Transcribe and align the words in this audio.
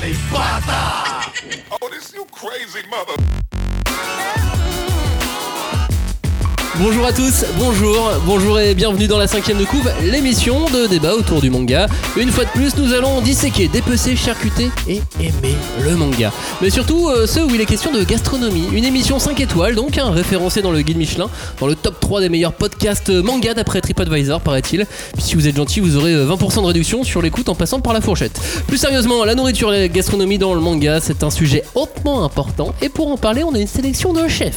Les 0.00 0.14
bâtards 0.32 1.32
Oh, 1.70 1.88
this 1.90 2.14
you 2.14 2.24
crazy 2.32 2.86
mother... 2.88 3.49
Bonjour 6.82 7.04
à 7.04 7.12
tous, 7.12 7.44
bonjour, 7.58 8.10
bonjour 8.24 8.58
et 8.58 8.74
bienvenue 8.74 9.06
dans 9.06 9.18
la 9.18 9.26
cinquième 9.26 9.58
de 9.58 9.66
couve, 9.66 9.92
l'émission 10.02 10.64
de 10.70 10.86
débat 10.86 11.14
autour 11.14 11.42
du 11.42 11.50
manga. 11.50 11.86
Une 12.16 12.30
fois 12.30 12.46
de 12.46 12.48
plus, 12.50 12.74
nous 12.78 12.94
allons 12.94 13.20
disséquer, 13.20 13.68
dépecer, 13.68 14.16
charcuter 14.16 14.70
et 14.88 15.02
aimer 15.20 15.56
le 15.84 15.94
manga. 15.94 16.32
Mais 16.62 16.70
surtout 16.70 17.10
euh, 17.10 17.26
ceux 17.26 17.44
où 17.44 17.54
il 17.54 17.60
est 17.60 17.66
question 17.66 17.92
de 17.92 18.02
gastronomie. 18.02 18.66
Une 18.72 18.86
émission 18.86 19.18
5 19.18 19.38
étoiles, 19.40 19.74
donc 19.74 19.98
un 19.98 20.10
référencé 20.10 20.62
dans 20.62 20.72
le 20.72 20.80
guide 20.80 20.96
Michelin, 20.96 21.28
dans 21.60 21.66
le 21.66 21.74
top 21.74 22.00
3 22.00 22.22
des 22.22 22.30
meilleurs 22.30 22.54
podcasts 22.54 23.10
manga 23.10 23.52
d'après 23.52 23.82
TripAdvisor, 23.82 24.40
paraît-il. 24.40 24.86
Puis 25.12 25.22
si 25.22 25.34
vous 25.34 25.48
êtes 25.48 25.56
gentil, 25.56 25.80
vous 25.80 25.98
aurez 25.98 26.14
euh, 26.14 26.34
20% 26.34 26.62
de 26.62 26.66
réduction 26.66 27.04
sur 27.04 27.20
l'écoute 27.20 27.50
en 27.50 27.54
passant 27.54 27.80
par 27.80 27.92
la 27.92 28.00
fourchette. 28.00 28.40
Plus 28.66 28.78
sérieusement, 28.78 29.26
la 29.26 29.34
nourriture 29.34 29.74
et 29.74 29.80
la 29.80 29.88
gastronomie 29.88 30.38
dans 30.38 30.54
le 30.54 30.60
manga, 30.60 30.98
c'est 31.02 31.24
un 31.24 31.30
sujet 31.30 31.62
hautement 31.74 32.24
important. 32.24 32.74
Et 32.80 32.88
pour 32.88 33.12
en 33.12 33.18
parler, 33.18 33.44
on 33.44 33.54
a 33.54 33.58
une 33.58 33.66
sélection 33.66 34.14
d'un 34.14 34.28
chef. 34.28 34.54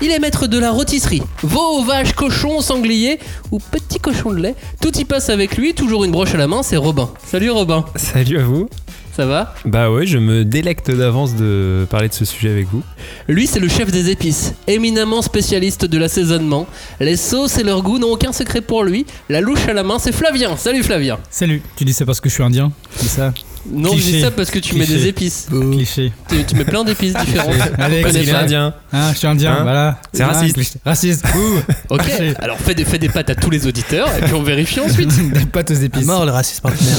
Il 0.00 0.10
est 0.12 0.18
maître 0.20 0.46
de 0.46 0.58
la 0.58 0.70
rôtisserie. 0.70 1.22
Veau, 1.42 1.82
vache, 1.82 2.12
cochon, 2.12 2.60
sanglier 2.60 3.18
ou 3.50 3.58
petit 3.58 3.98
cochon 3.98 4.30
de 4.32 4.38
lait. 4.38 4.54
Tout 4.80 4.96
y 4.96 5.04
passe 5.04 5.28
avec 5.28 5.56
lui, 5.56 5.74
toujours 5.74 6.04
une 6.04 6.12
broche 6.12 6.34
à 6.34 6.36
la 6.38 6.46
main, 6.46 6.62
c'est 6.62 6.76
Robin. 6.76 7.10
Salut 7.26 7.50
Robin, 7.50 7.84
Salut 7.96 8.38
à 8.38 8.44
vous. 8.44 8.68
ça 9.16 9.26
va? 9.26 9.54
Bah 9.64 9.90
ouais, 9.90 10.06
je 10.06 10.18
me 10.18 10.44
délecte 10.44 10.92
d'avance 10.92 11.34
de 11.34 11.84
parler 11.90 12.08
de 12.08 12.14
ce 12.14 12.24
sujet 12.24 12.48
avec 12.50 12.68
vous. 12.68 12.82
Lui, 13.26 13.48
c'est 13.48 13.58
le 13.58 13.68
chef 13.68 13.90
des 13.90 14.08
épices, 14.10 14.54
éminemment 14.68 15.20
spécialiste 15.20 15.84
de 15.84 15.98
l'assaisonnement. 15.98 16.66
Les 17.00 17.16
sauces 17.16 17.58
et 17.58 17.64
leur 17.64 17.82
goût 17.82 17.98
n'ont 17.98 18.12
aucun 18.12 18.32
secret 18.32 18.60
pour 18.60 18.84
lui. 18.84 19.04
La 19.28 19.40
louche 19.40 19.66
à 19.66 19.72
la 19.72 19.82
main, 19.82 19.98
c'est 19.98 20.12
Flavien. 20.12 20.56
Salut 20.56 20.84
Flavien. 20.84 21.18
Salut, 21.28 21.60
tu 21.76 21.84
dis 21.84 21.92
ça 21.92 22.06
parce 22.06 22.20
que 22.20 22.28
je 22.28 22.34
suis 22.34 22.44
indien 22.44 22.70
C'est 22.94 23.08
ça? 23.08 23.34
Non, 23.70 23.90
je 23.94 24.00
dis 24.00 24.20
ça 24.20 24.30
parce 24.30 24.50
que 24.50 24.58
tu 24.58 24.74
mets 24.76 24.86
des 24.86 25.06
épices. 25.06 25.48
Cliché. 25.50 26.12
Tu, 26.28 26.44
tu 26.44 26.54
mets 26.56 26.64
plein 26.64 26.84
d'épices 26.84 27.14
différentes. 27.14 27.54
Connaît 27.76 28.02
cliché. 28.02 28.32
pas. 28.32 28.38
indien. 28.38 28.74
Hein, 28.92 29.12
je 29.12 29.18
suis 29.18 29.26
indien, 29.26 29.52
Hein 29.52 29.62
voilà. 29.62 30.00
C'est 30.12 30.22
Hein, 30.22 30.28
raciste. 30.28 30.78
Raciste. 30.84 31.24
Ouh. 31.34 31.72
Ok, 31.90 32.02
Cliché. 32.02 32.34
alors 32.38 32.58
fais 32.58 32.74
des, 32.74 32.84
fais 32.84 32.98
des 32.98 33.08
pâtes 33.08 33.30
à 33.30 33.34
tous 33.34 33.50
les 33.50 33.66
auditeurs 33.66 34.08
et 34.18 34.22
puis 34.22 34.34
on 34.34 34.42
vérifie 34.42 34.80
ensuite. 34.80 35.08
Des 35.32 35.46
pâtes 35.46 35.70
aux 35.70 35.74
épices. 35.74 36.06
mort 36.06 36.24
le 36.24 36.32
racisme 36.32 36.62
partenaire. 36.62 36.96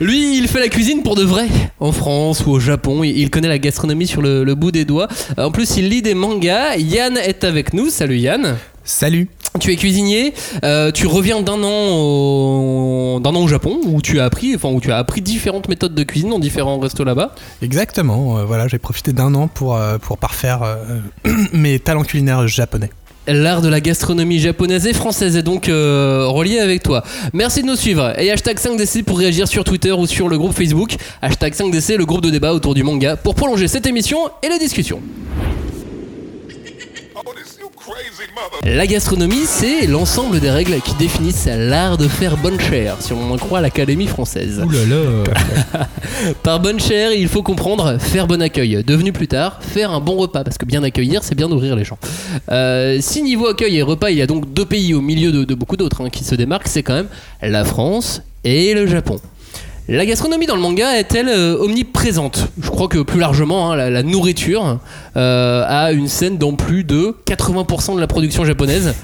Lui, 0.00 0.38
il 0.38 0.48
fait 0.48 0.60
la 0.60 0.68
cuisine 0.68 1.02
pour 1.02 1.14
de 1.16 1.24
vrai. 1.24 1.46
En 1.80 1.92
France 1.92 2.44
ou 2.46 2.50
au 2.52 2.60
Japon, 2.60 3.02
il 3.04 3.16
il 3.18 3.30
connaît 3.30 3.48
la 3.48 3.58
gastronomie 3.58 4.06
sur 4.06 4.22
le, 4.22 4.44
le 4.44 4.54
bout 4.54 4.70
des 4.72 4.84
doigts. 4.84 5.08
En 5.36 5.50
plus, 5.50 5.76
il 5.76 5.88
lit 5.88 6.02
des 6.02 6.14
mangas. 6.14 6.76
Yann 6.76 7.16
est 7.16 7.44
avec 7.44 7.72
nous. 7.72 7.88
Salut 7.90 8.18
Yann. 8.18 8.56
Salut. 8.84 9.28
Tu 9.60 9.72
es 9.72 9.76
cuisinier. 9.76 10.34
euh, 10.64 10.92
tu 10.92 11.06
reviens 11.06 11.40
d'un 11.40 11.62
an 11.62 11.88
au 11.94 13.20
d'un 13.22 13.34
an 13.34 13.42
au 13.42 13.48
Japon 13.48 13.78
où 13.86 14.02
tu 14.02 14.20
as 14.20 14.24
appris, 14.24 14.54
enfin 14.54 14.68
où 14.68 14.80
tu 14.80 14.92
as 14.92 14.98
appris 14.98 15.22
différentes 15.22 15.68
méthodes 15.68 15.94
de 15.94 16.02
cuisine 16.02 16.28
dans 16.30 16.38
différents 16.38 16.78
restos 16.78 17.04
là-bas. 17.04 17.34
Exactement. 17.62 18.38
euh, 18.38 18.44
voilà, 18.44 18.68
j'ai 18.68 18.78
profité 18.78 19.12
d'un 19.12 19.34
an 19.34 19.48
pour, 19.48 19.76
euh, 19.76 19.96
pour 19.98 20.18
parfaire 20.18 20.60
mes 21.52 21.78
talents 21.78 22.02
culinaires 22.04 22.46
japonais. 22.46 22.90
L'art 23.28 23.60
de 23.60 23.68
la 23.68 23.80
gastronomie 23.80 24.38
japonaise 24.38 24.86
et 24.86 24.92
française 24.92 25.36
est 25.36 25.42
donc 25.42 25.66
relié 25.66 26.60
avec 26.60 26.82
toi. 26.84 27.02
Merci 27.32 27.62
de 27.62 27.66
nous 27.66 27.74
suivre. 27.74 28.12
Et 28.20 28.30
hashtag 28.30 28.56
5DC 28.58 29.02
pour 29.02 29.18
réagir 29.18 29.48
sur 29.48 29.64
Twitter 29.64 29.90
ou 29.90 30.06
sur 30.06 30.28
le 30.28 30.38
groupe 30.38 30.52
Facebook. 30.52 30.94
Hashtag 31.22 31.52
5DC, 31.54 31.96
le 31.96 32.06
groupe 32.06 32.20
de 32.20 32.30
débat 32.30 32.52
autour 32.52 32.74
du 32.74 32.84
manga, 32.84 33.16
pour 33.16 33.34
prolonger 33.34 33.66
cette 33.66 33.86
émission 33.86 34.18
et 34.44 34.48
la 34.48 34.58
discussion. 34.58 35.00
La 38.64 38.86
gastronomie, 38.86 39.46
c'est 39.46 39.86
l'ensemble 39.86 40.40
des 40.40 40.50
règles 40.50 40.80
qui 40.80 40.94
définissent 40.94 41.46
l'art 41.46 41.96
de 41.96 42.08
faire 42.08 42.36
bonne 42.36 42.60
chère, 42.60 42.96
si 43.00 43.12
on 43.12 43.32
en 43.32 43.36
croit 43.36 43.60
l'Académie 43.60 44.06
française. 44.06 44.62
Ouh 44.64 44.70
là 44.70 44.84
là. 44.84 45.86
Par 46.42 46.60
bonne 46.60 46.80
chère, 46.80 47.12
il 47.12 47.28
faut 47.28 47.42
comprendre 47.42 47.98
faire 47.98 48.26
bon 48.26 48.42
accueil. 48.42 48.82
Devenu 48.84 49.12
plus 49.12 49.28
tard, 49.28 49.60
faire 49.62 49.90
un 49.90 50.00
bon 50.00 50.16
repas, 50.16 50.44
parce 50.44 50.58
que 50.58 50.66
bien 50.66 50.82
accueillir, 50.82 51.22
c'est 51.22 51.34
bien 51.34 51.48
nourrir 51.48 51.76
les 51.76 51.84
gens. 51.84 51.98
Euh, 52.50 52.98
si 53.00 53.22
niveau 53.22 53.46
accueil 53.46 53.76
et 53.76 53.82
repas, 53.82 54.10
il 54.10 54.18
y 54.18 54.22
a 54.22 54.26
donc 54.26 54.52
deux 54.52 54.66
pays 54.66 54.94
au 54.94 55.00
milieu 55.00 55.32
de, 55.32 55.44
de 55.44 55.54
beaucoup 55.54 55.76
d'autres 55.76 56.02
hein, 56.04 56.10
qui 56.10 56.24
se 56.24 56.34
démarquent, 56.34 56.68
c'est 56.68 56.82
quand 56.82 56.94
même 56.94 57.08
la 57.42 57.64
France 57.64 58.22
et 58.44 58.74
le 58.74 58.86
Japon. 58.86 59.20
La 59.88 60.04
gastronomie 60.04 60.46
dans 60.46 60.56
le 60.56 60.62
manga 60.62 60.98
est-elle 60.98 61.28
euh, 61.28 61.56
omniprésente? 61.58 62.48
Je 62.60 62.70
crois 62.70 62.88
que 62.88 62.98
plus 62.98 63.20
largement, 63.20 63.70
hein, 63.70 63.76
la, 63.76 64.02
nourriture 64.02 64.80
euh, 65.16 65.64
a 65.64 65.92
une 65.92 66.08
scène 66.08 66.38
dans 66.38 66.54
plus 66.54 66.82
de 66.82 67.14
80% 67.24 67.94
de 67.94 68.00
la 68.00 68.08
production 68.08 68.44
japonaise. 68.44 68.96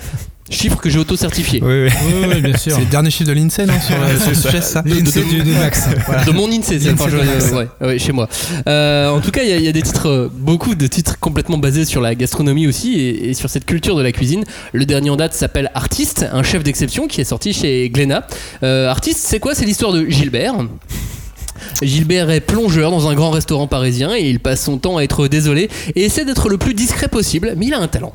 Chiffre 0.53 0.77
que 0.79 0.91
j'ai 0.91 0.99
auto-certifié. 0.99 1.61
Oui, 1.63 1.85
oui. 1.85 1.89
Oui, 2.07 2.27
oui, 2.35 2.41
bien 2.43 2.57
sûr. 2.57 2.75
C'est 2.75 2.81
le 2.83 2.87
dernier 2.87 3.11
chiffre 3.11 3.29
de 3.29 3.35
l'INSEE, 3.35 3.67
non 3.67 3.75
Sur 3.81 4.37
sur 4.53 4.63
ça 4.63 4.83
Max. 4.83 5.89
Voilà. 6.07 6.25
De 6.25 6.31
mon 6.33 6.49
INSEE, 6.51 6.79
c'est 6.79 7.55
ouais, 7.55 7.69
ouais, 7.81 7.99
chez 7.99 8.13
moi. 8.13 8.29
Euh, 8.69 9.09
en 9.09 9.21
tout 9.21 9.31
cas, 9.31 9.43
il 9.43 9.49
y, 9.49 9.53
a- 9.53 9.57
il 9.57 9.65
y 9.65 9.69
a 9.69 9.73
des 9.73 9.83
titres, 9.83 10.09
euh, 10.09 10.29
beaucoup 10.33 10.75
de 10.75 10.87
titres 10.87 11.19
complètement 11.19 11.59
basés 11.59 11.85
sur 11.85 12.01
la 12.01 12.15
gastronomie 12.15 12.67
aussi 12.67 12.95
et, 13.01 13.31
et 13.31 13.35
sur 13.35 13.49
cette 13.51 13.65
culture 13.65 13.97
de 13.97 14.03
la 14.03 14.13
cuisine. 14.13 14.45
Le 14.73 14.85
dernier 14.85 15.11
en 15.11 15.17
date 15.17 15.35
s'appelle 15.35 15.71
Artiste, 15.75 16.27
un 16.33 16.43
chef 16.43 16.63
d'exception 16.63 17.09
qui 17.09 17.21
est 17.21 17.25
sorti 17.25 17.53
chez 17.53 17.89
Glénat. 17.91 18.27
Euh, 18.63 18.89
Artiste, 18.89 19.21
c'est 19.27 19.41
quoi? 19.41 19.55
C'est 19.55 19.65
l'histoire 19.65 19.93
de 19.93 20.07
Gilbert. 20.09 20.55
Gilbert 21.81 22.31
est 22.31 22.41
plongeur 22.41 22.91
dans 22.91 23.09
un 23.09 23.15
grand 23.15 23.31
restaurant 23.31 23.67
parisien 23.67 24.15
et 24.15 24.29
il 24.29 24.41
passe 24.41 24.63
son 24.65 24.79
temps 24.79 24.97
à 24.99 25.03
être 25.03 25.29
désolé 25.29 25.69
et 25.95 26.05
essaie 26.05 26.25
d'être 26.25 26.49
le 26.49 26.59
plus 26.59 26.75
discret 26.75 27.09
possible, 27.09 27.55
mais 27.57 27.67
il 27.67 27.75
a 27.75 27.79
un 27.81 27.89
talent. 27.89 28.13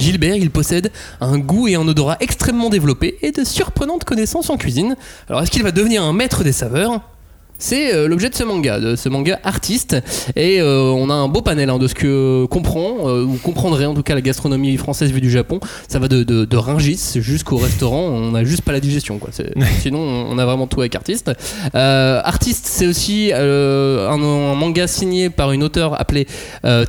Gilbert, 0.00 0.36
il 0.36 0.50
possède 0.50 0.90
un 1.20 1.38
goût 1.38 1.68
et 1.68 1.74
un 1.74 1.86
odorat 1.86 2.16
extrêmement 2.20 2.70
développés 2.70 3.18
et 3.22 3.32
de 3.32 3.44
surprenantes 3.44 4.04
connaissances 4.04 4.50
en 4.50 4.56
cuisine. 4.56 4.96
Alors 5.28 5.42
est-ce 5.42 5.50
qu'il 5.50 5.62
va 5.62 5.72
devenir 5.72 6.02
un 6.02 6.12
maître 6.12 6.42
des 6.42 6.52
saveurs? 6.52 7.00
C'est 7.60 7.94
euh, 7.94 8.08
l'objet 8.08 8.28
de 8.30 8.34
ce 8.34 8.42
manga, 8.42 8.80
de 8.80 8.96
ce 8.96 9.08
manga 9.08 9.38
artiste. 9.44 9.96
Et 10.34 10.60
euh, 10.60 10.80
on 10.90 11.08
a 11.10 11.14
un 11.14 11.28
beau 11.28 11.42
panel 11.42 11.70
hein, 11.70 11.78
de 11.78 11.86
ce 11.86 11.94
que 11.94 12.46
comprend, 12.46 13.08
euh, 13.08 13.22
ou 13.24 13.34
comprendrait 13.36 13.86
en 13.86 13.94
tout 13.94 14.02
cas 14.02 14.14
la 14.14 14.20
gastronomie 14.22 14.76
française 14.76 15.12
vue 15.12 15.20
du 15.20 15.30
Japon. 15.30 15.60
Ça 15.86 15.98
va 16.00 16.08
de, 16.08 16.24
de, 16.24 16.44
de 16.44 16.56
Rungis 16.56 17.12
jusqu'au 17.16 17.58
restaurant, 17.58 18.00
on 18.00 18.32
n'a 18.32 18.42
juste 18.42 18.62
pas 18.62 18.72
la 18.72 18.80
digestion. 18.80 19.18
Quoi. 19.18 19.30
Sinon, 19.80 20.00
on 20.00 20.36
a 20.38 20.44
vraiment 20.44 20.66
tout 20.66 20.80
avec 20.80 20.94
artiste. 20.96 21.30
Euh, 21.74 22.20
artiste, 22.24 22.66
c'est 22.66 22.86
aussi 22.86 23.30
un, 23.32 23.38
un 23.40 24.54
manga 24.54 24.86
signé 24.86 25.30
par 25.30 25.52
une 25.52 25.62
auteure 25.62 26.00
appelée 26.00 26.26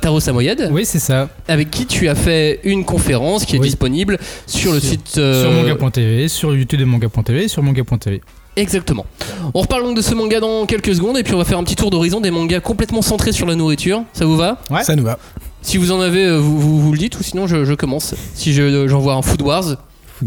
Taro 0.00 0.18
Samoyed, 0.20 0.68
Oui, 0.72 0.84
c'est 0.84 0.98
ça. 0.98 1.28
avec 1.48 1.70
qui 1.70 1.86
tu 1.86 2.08
as 2.08 2.14
fait 2.14 2.60
une 2.64 2.84
conférence 2.84 3.44
qui 3.44 3.56
est 3.56 3.58
Oui. 3.58 3.66
disponible 3.68 4.18
sur 4.46 4.72
le 4.72 4.80
Sur- 4.80 4.90
site. 4.90 5.08
Sur 5.08 5.50
manga.tv, 5.52 6.28
sur 6.28 6.54
YouTube 6.54 6.80
de 6.80 6.84
manga.tv, 6.84 7.48
sur 7.48 7.62
manga.tv. 7.62 8.20
Exactement. 8.56 9.06
On 9.54 9.60
reparle 9.62 9.82
donc 9.84 9.96
de 9.96 10.02
ce 10.02 10.14
manga 10.14 10.38
dans 10.40 10.66
quelques 10.66 10.94
secondes 10.94 11.16
et 11.18 11.22
puis 11.22 11.34
on 11.34 11.38
va 11.38 11.44
faire 11.44 11.58
un 11.58 11.64
petit 11.64 11.76
tour 11.76 11.90
d'horizon 11.90 12.20
des 12.20 12.30
mangas 12.30 12.60
complètement 12.60 13.00
centrés 13.02 13.32
sur 13.32 13.46
la 13.46 13.54
nourriture. 13.54 14.02
Ça 14.12 14.24
vous 14.26 14.36
va 14.36 14.58
Ouais. 14.70 14.82
Ça 14.84 14.94
nous 14.94 15.04
va. 15.04 15.18
Si 15.62 15.76
vous 15.78 15.90
en 15.92 16.00
avez, 16.00 16.24
euh, 16.26 16.38
vous, 16.38 16.58
vous, 16.58 16.80
vous 16.80 16.92
le 16.92 16.98
dites 16.98 17.18
ou 17.18 17.22
sinon 17.22 17.46
je, 17.46 17.64
je 17.64 17.74
commence. 17.74 18.14
Si 18.34 18.52
je- 18.52 18.86
j'envoie 18.88 19.14
un 19.14 19.22
Food 19.22 19.42
Wars. 19.42 19.76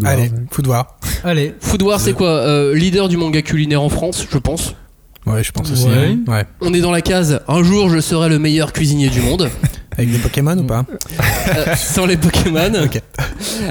Allez, 0.03 0.30
foot 0.52 0.66
voir. 0.66 0.97
Allez. 1.24 1.53
Food 1.62 1.81
Wars 1.84 2.02
c'est 2.02 2.12
quoi 2.14 2.28
Euh, 2.30 2.75
Leader 2.75 3.08
du 3.08 3.16
manga 3.16 3.41
culinaire 3.41 3.81
en 3.81 3.88
France, 3.90 4.25
je 4.30 4.38
pense. 4.38 4.74
Ouais, 5.25 5.41
je 5.44 5.52
pense 5.52 5.72
aussi. 5.72 5.85
Ouais. 5.88 6.17
Ouais. 6.28 6.46
On 6.61 6.73
est 6.73 6.82
dans 6.82 6.91
la 6.91 7.02
case 7.02 7.40
un 7.47 7.64
jour 7.64 7.90
je 7.90 8.00
serai 8.00 8.28
le 8.29 8.38
meilleur 8.40 8.73
cuisinier 8.73 9.09
du 9.09 9.22
monde. 9.22 9.50
Avec 9.97 10.12
des 10.12 10.18
Pokémon 10.18 10.58
ou 10.58 10.64
pas 10.64 10.86
Euh, 11.56 11.76
sans 11.76 12.06
les 12.06 12.18
Pokémon. 12.18 12.72
Ok. 12.84 13.02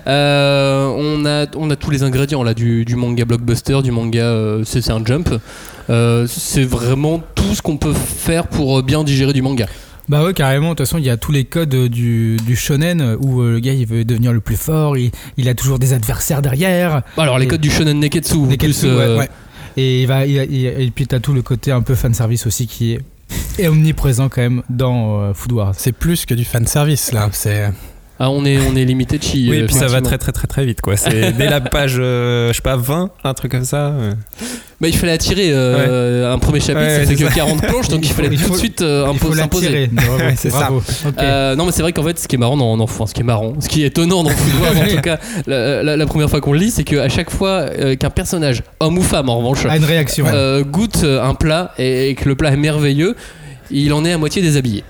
Euh, 0.06 0.86
on, 0.96 1.24
a, 1.26 1.46
on 1.56 1.70
a 1.70 1.76
tous 1.76 1.90
les 1.90 2.02
ingrédients 2.02 2.42
là 2.42 2.54
du, 2.54 2.84
du 2.84 2.96
manga 2.96 3.24
blockbuster, 3.24 3.82
du 3.82 3.90
manga 3.90 4.22
euh, 4.22 4.62
c'est 4.64 4.80
c'est 4.80 4.92
un 4.92 5.04
jump. 5.04 5.28
Euh, 5.90 6.26
c'est 6.28 6.64
vraiment 6.64 7.20
tout 7.34 7.54
ce 7.54 7.62
qu'on 7.62 7.76
peut 7.76 7.92
faire 7.92 8.46
pour 8.46 8.82
bien 8.82 9.04
digérer 9.04 9.32
du 9.32 9.42
manga. 9.42 9.66
Bah 10.08 10.22
ouais, 10.22 10.34
carrément. 10.34 10.70
De 10.70 10.74
toute 10.74 10.86
façon, 10.86 10.98
il 10.98 11.04
y 11.04 11.10
a 11.10 11.16
tous 11.16 11.32
les 11.32 11.44
codes 11.44 11.74
du, 11.88 12.36
du 12.44 12.56
shonen 12.56 13.16
où 13.20 13.40
euh, 13.40 13.52
le 13.52 13.60
gars 13.60 13.72
il 13.72 13.86
veut 13.86 14.04
devenir 14.04 14.32
le 14.32 14.40
plus 14.40 14.56
fort, 14.56 14.96
il, 14.98 15.10
il 15.36 15.48
a 15.48 15.54
toujours 15.54 15.78
des 15.78 15.92
adversaires 15.92 16.42
derrière. 16.42 17.02
Alors 17.16 17.38
les 17.38 17.46
Et- 17.46 17.48
codes 17.48 17.60
du 17.60 17.70
shonen 17.70 17.98
neketsu, 18.00 18.36
Neketsu, 18.38 18.80
plus, 18.80 18.84
euh, 18.88 19.14
ouais, 19.16 19.20
ouais. 19.20 19.28
Et, 19.76 20.02
il 20.02 20.06
va, 20.06 20.24
il- 20.26 20.46
il- 20.50 20.66
et 20.66 20.90
puis 20.94 21.06
t'as 21.06 21.20
tout 21.20 21.32
le 21.32 21.42
côté 21.42 21.72
un 21.72 21.80
peu 21.82 21.94
fanservice 21.94 22.46
aussi 22.46 22.66
qui 22.66 22.92
est, 22.92 23.00
est 23.58 23.68
omniprésent 23.68 24.28
quand 24.28 24.42
même 24.42 24.62
dans 24.70 25.20
euh, 25.20 25.32
Food 25.34 25.52
Wars. 25.52 25.72
C'est 25.76 25.92
plus 25.92 26.26
que 26.26 26.34
du 26.34 26.44
fan 26.44 26.66
service 26.66 27.12
là. 27.12 27.28
C'est 27.32 27.70
Ah, 28.20 28.30
on 28.30 28.44
est, 28.44 28.58
on 28.70 28.76
est 28.76 28.84
limité 28.84 29.18
de 29.18 29.22
chi. 29.24 29.48
Oui, 29.50 29.56
et 29.58 29.64
puis 29.66 29.74
ça 29.74 29.86
va 29.86 30.00
très 30.00 30.18
très 30.18 30.32
très 30.32 30.46
très 30.46 30.64
vite 30.64 30.80
quoi. 30.80 30.96
C'est 30.96 31.32
dès 31.36 31.48
la 31.50 31.60
page, 31.60 31.96
euh, 31.98 32.48
je 32.48 32.54
sais 32.54 32.62
pas, 32.62 32.76
20, 32.76 33.10
un 33.24 33.34
truc 33.34 33.52
comme 33.52 33.64
ça. 33.64 33.92
Bah, 34.80 34.88
il 34.88 34.96
fallait 34.96 35.12
attirer 35.12 35.50
euh, 35.52 36.32
un 36.32 36.38
premier 36.38 36.58
chapitre, 36.60 36.80
Ouais, 36.80 37.04
ça 37.04 37.06
fait 37.06 37.14
que 37.14 37.24
ça. 37.28 37.34
40 37.34 37.62
planches, 37.62 37.88
donc 37.88 38.04
il, 38.04 38.12
fallait 38.12 38.28
il 38.30 38.42
tout 38.42 38.50
de 38.52 38.56
suite 38.56 38.82
euh, 38.82 39.06
s'imposer. 39.34 39.88
c'est 40.36 40.50
ça. 40.50 40.68
Euh, 41.18 41.54
non 41.56 41.64
mais 41.66 41.72
c'est 41.72 41.80
vrai 41.82 41.92
qu'en 41.92 42.02
fait 42.02 42.18
ce 42.18 42.26
qui 42.28 42.34
est 42.34 42.38
marrant 42.38 42.56
dans, 42.56 42.76
dans- 42.76 42.84
enfin, 42.84 43.06
ce 43.06 43.14
qui 43.14 43.20
est 43.20 43.24
marrant 43.24 43.54
ce 43.60 43.68
qui 43.68 43.82
est 43.82 43.86
étonnant 43.86 44.24
dans 44.24 44.30
Football 44.30 44.76
en 44.84 44.94
tout 44.96 45.00
cas 45.00 45.18
la, 45.46 45.82
la- 45.82 45.96
la 45.96 46.06
première 46.06 46.28
fois 46.28 46.40
qu'on 46.40 46.52
le 46.52 46.58
lit 46.58 46.70
c'est 46.72 46.84
qu'à 46.84 47.08
chaque 47.08 47.30
fois 47.30 47.66
euh, 47.78 47.94
qu'un 47.94 48.10
personnage 48.10 48.62
homme 48.80 48.98
ou 48.98 49.02
femme 49.02 49.28
en 49.28 49.38
revanche 49.38 49.64
Ah, 49.68 49.76
une 49.76 49.84
réaction. 49.84 50.26
euh, 50.28 50.64
goûte 50.64 51.04
un 51.04 51.34
plat 51.34 51.72
et, 51.78 52.10
et 52.10 52.14
que 52.16 52.28
le 52.28 52.34
plat 52.34 52.50
est 52.52 52.56
merveilleux 52.56 53.14
il 53.70 53.92
en 53.92 54.04
est 54.04 54.12
à 54.12 54.18
moitié 54.18 54.42
déshabillé 54.42 54.82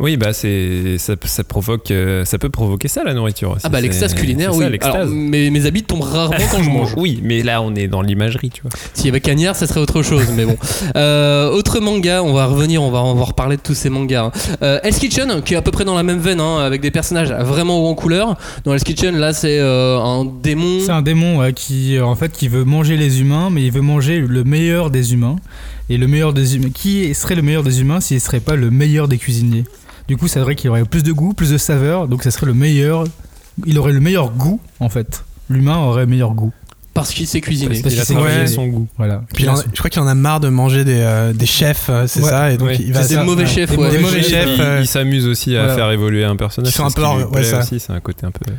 Oui, 0.00 0.16
bah 0.16 0.32
c'est 0.32 0.96
ça, 0.98 1.14
ça 1.24 1.42
provoque, 1.42 1.90
euh, 1.90 2.24
ça 2.24 2.38
peut 2.38 2.50
provoquer 2.50 2.86
ça 2.86 3.02
la 3.02 3.14
nourriture. 3.14 3.50
aussi. 3.52 3.62
ah 3.64 3.68
bah 3.68 3.80
l'extase 3.80 4.14
culinaire 4.14 4.54
oui 4.54 4.64
alors 4.80 5.06
mes, 5.06 5.50
mes 5.50 5.66
habits 5.66 5.82
tombent 5.82 6.02
rarement 6.02 6.36
quand 6.52 6.62
je 6.62 6.70
mange 6.70 6.94
Oui, 6.96 7.20
mais 7.24 7.42
là 7.42 7.60
on 7.62 7.74
est 7.74 7.88
dans 7.88 8.00
l'imagerie, 8.02 8.50
tu 8.50 8.62
vois. 8.62 8.70
s'il 8.94 9.06
y 9.06 9.08
avait 9.08 9.20
Cagnard 9.20 9.56
ça 9.56 9.66
serait 9.66 9.80
autre 9.80 10.02
chose 10.02 10.26
mais 10.36 10.44
bon 10.44 10.56
Euh, 10.96 11.50
autre 11.50 11.80
manga 11.80 12.22
on 12.22 12.32
va 12.32 12.46
revenir 12.46 12.80
on 12.82 12.90
va, 12.92 13.02
on 13.02 13.14
va 13.14 13.24
reparler 13.24 13.56
de 13.56 13.62
tous 13.62 13.74
ces 13.74 13.90
mangas 13.90 14.26
hein. 14.26 14.32
Euh, 14.62 14.78
Hell's 14.84 14.98
Kitchen 14.98 15.42
qui 15.44 15.54
est 15.54 15.56
à 15.56 15.62
peu 15.62 15.70
près 15.72 15.84
dans 15.84 15.96
la 15.96 16.02
même 16.04 16.18
veine 16.20 16.40
hein, 16.40 16.58
avec 16.58 16.80
des 16.80 16.90
personnages 16.92 17.30
vraiment 17.32 17.80
haut 17.82 17.88
en 17.88 17.94
couleur 17.94 18.36
dans 18.64 18.72
Hell's 18.72 18.84
Kitchen 18.84 19.16
là 19.16 19.32
c'est 19.32 19.58
euh, 19.58 19.98
un 19.98 20.24
démon 20.24 20.78
C'est 20.80 20.92
un 20.92 21.02
démon 21.02 21.38
ouais, 21.40 21.52
qui, 21.52 21.98
en 22.00 22.14
fait, 22.14 22.32
qui 22.32 22.48
veut 22.48 22.64
manger 22.64 22.96
les 22.96 23.20
humains, 23.20 23.50
mais 23.50 23.62
il 23.64 23.72
veut 23.72 23.80
manger 23.82 24.20
le 24.20 24.44
meilleur 24.44 24.90
des 24.90 25.12
humains. 25.12 25.36
Et 25.90 25.96
le 25.96 26.06
meilleur 26.06 26.32
des 26.34 26.56
humains, 26.56 26.70
qui 26.72 27.14
serait 27.14 27.34
le 27.34 27.42
meilleur 27.42 27.62
des 27.62 27.80
humains 27.80 28.00
s'il 28.00 28.20
serait 28.20 28.40
pas 28.40 28.56
le 28.56 28.70
meilleur 28.70 29.08
des 29.08 29.18
cuisiniers? 29.18 29.64
Du 30.06 30.16
coup, 30.16 30.28
ça 30.28 30.40
serait 30.40 30.54
qu'il 30.54 30.70
aurait 30.70 30.84
plus 30.84 31.02
de 31.02 31.12
goût, 31.12 31.32
plus 31.34 31.50
de 31.50 31.58
saveur, 31.58 32.08
donc 32.08 32.22
ça 32.22 32.30
serait 32.30 32.46
le 32.46 32.54
meilleur. 32.54 33.04
Il 33.66 33.78
aurait 33.78 33.92
le 33.92 34.00
meilleur 34.00 34.30
goût, 34.30 34.60
en 34.80 34.88
fait. 34.88 35.24
L'humain 35.50 35.76
aurait 35.78 36.02
le 36.02 36.06
meilleur 36.10 36.32
goût. 36.34 36.52
parce 36.94 37.12
qu'il 37.14 37.28
sait 37.28 37.40
cuisiner 37.40 37.68
Parce 37.80 37.94
Il 37.94 38.00
a 38.00 38.04
qu'il 38.04 38.14
travaillé 38.16 38.40
ouais. 38.40 38.46
son 38.48 38.66
goût. 38.66 38.88
Voilà. 38.96 39.22
Puis 39.32 39.44
il 39.44 39.50
en- 39.50 39.54
je 39.56 39.78
crois 39.78 39.88
qu'il 39.88 40.02
en 40.02 40.08
a 40.08 40.16
marre 40.16 40.40
de 40.40 40.48
manger 40.48 40.82
des, 40.84 40.98
euh, 40.98 41.32
des 41.32 41.46
chefs, 41.46 41.86
euh, 41.90 42.08
c'est 42.08 42.20
Ouais. 42.22 42.28
ça, 42.28 42.50
et 42.50 42.56
donc 42.56 42.68
Ouais. 42.70 42.76
il 42.80 42.92
va 42.92 43.02
C'est 43.02 43.10
des 43.10 43.14
ça- 43.14 43.24
mauvais 43.24 43.46
chefs, 43.46 43.70
Des 43.70 43.76
ouais. 43.76 43.84
mauvais, 43.84 43.98
mauvais 44.00 44.22
chefs. 44.22 44.52
puis, 44.54 44.60
euh, 44.60 44.80
il 44.80 44.86
s'amuse 44.88 45.24
aussi 45.28 45.54
à 45.56 45.60
voilà. 45.60 45.74
faire 45.76 45.90
évoluer 45.92 46.24
un 46.24 46.34
personnage. 46.34 46.72
Qui 46.72 46.76
sont 46.76 46.86
un 46.86 46.88
c'est 46.90 46.96
peu 46.96 47.30
plaît 47.30 47.44
ça. 47.44 47.60
aussi, 47.60 47.78
c'est 47.78 47.92
un 47.92 48.00
côté 48.00 48.26
un 48.26 48.32
peu. 48.32 48.52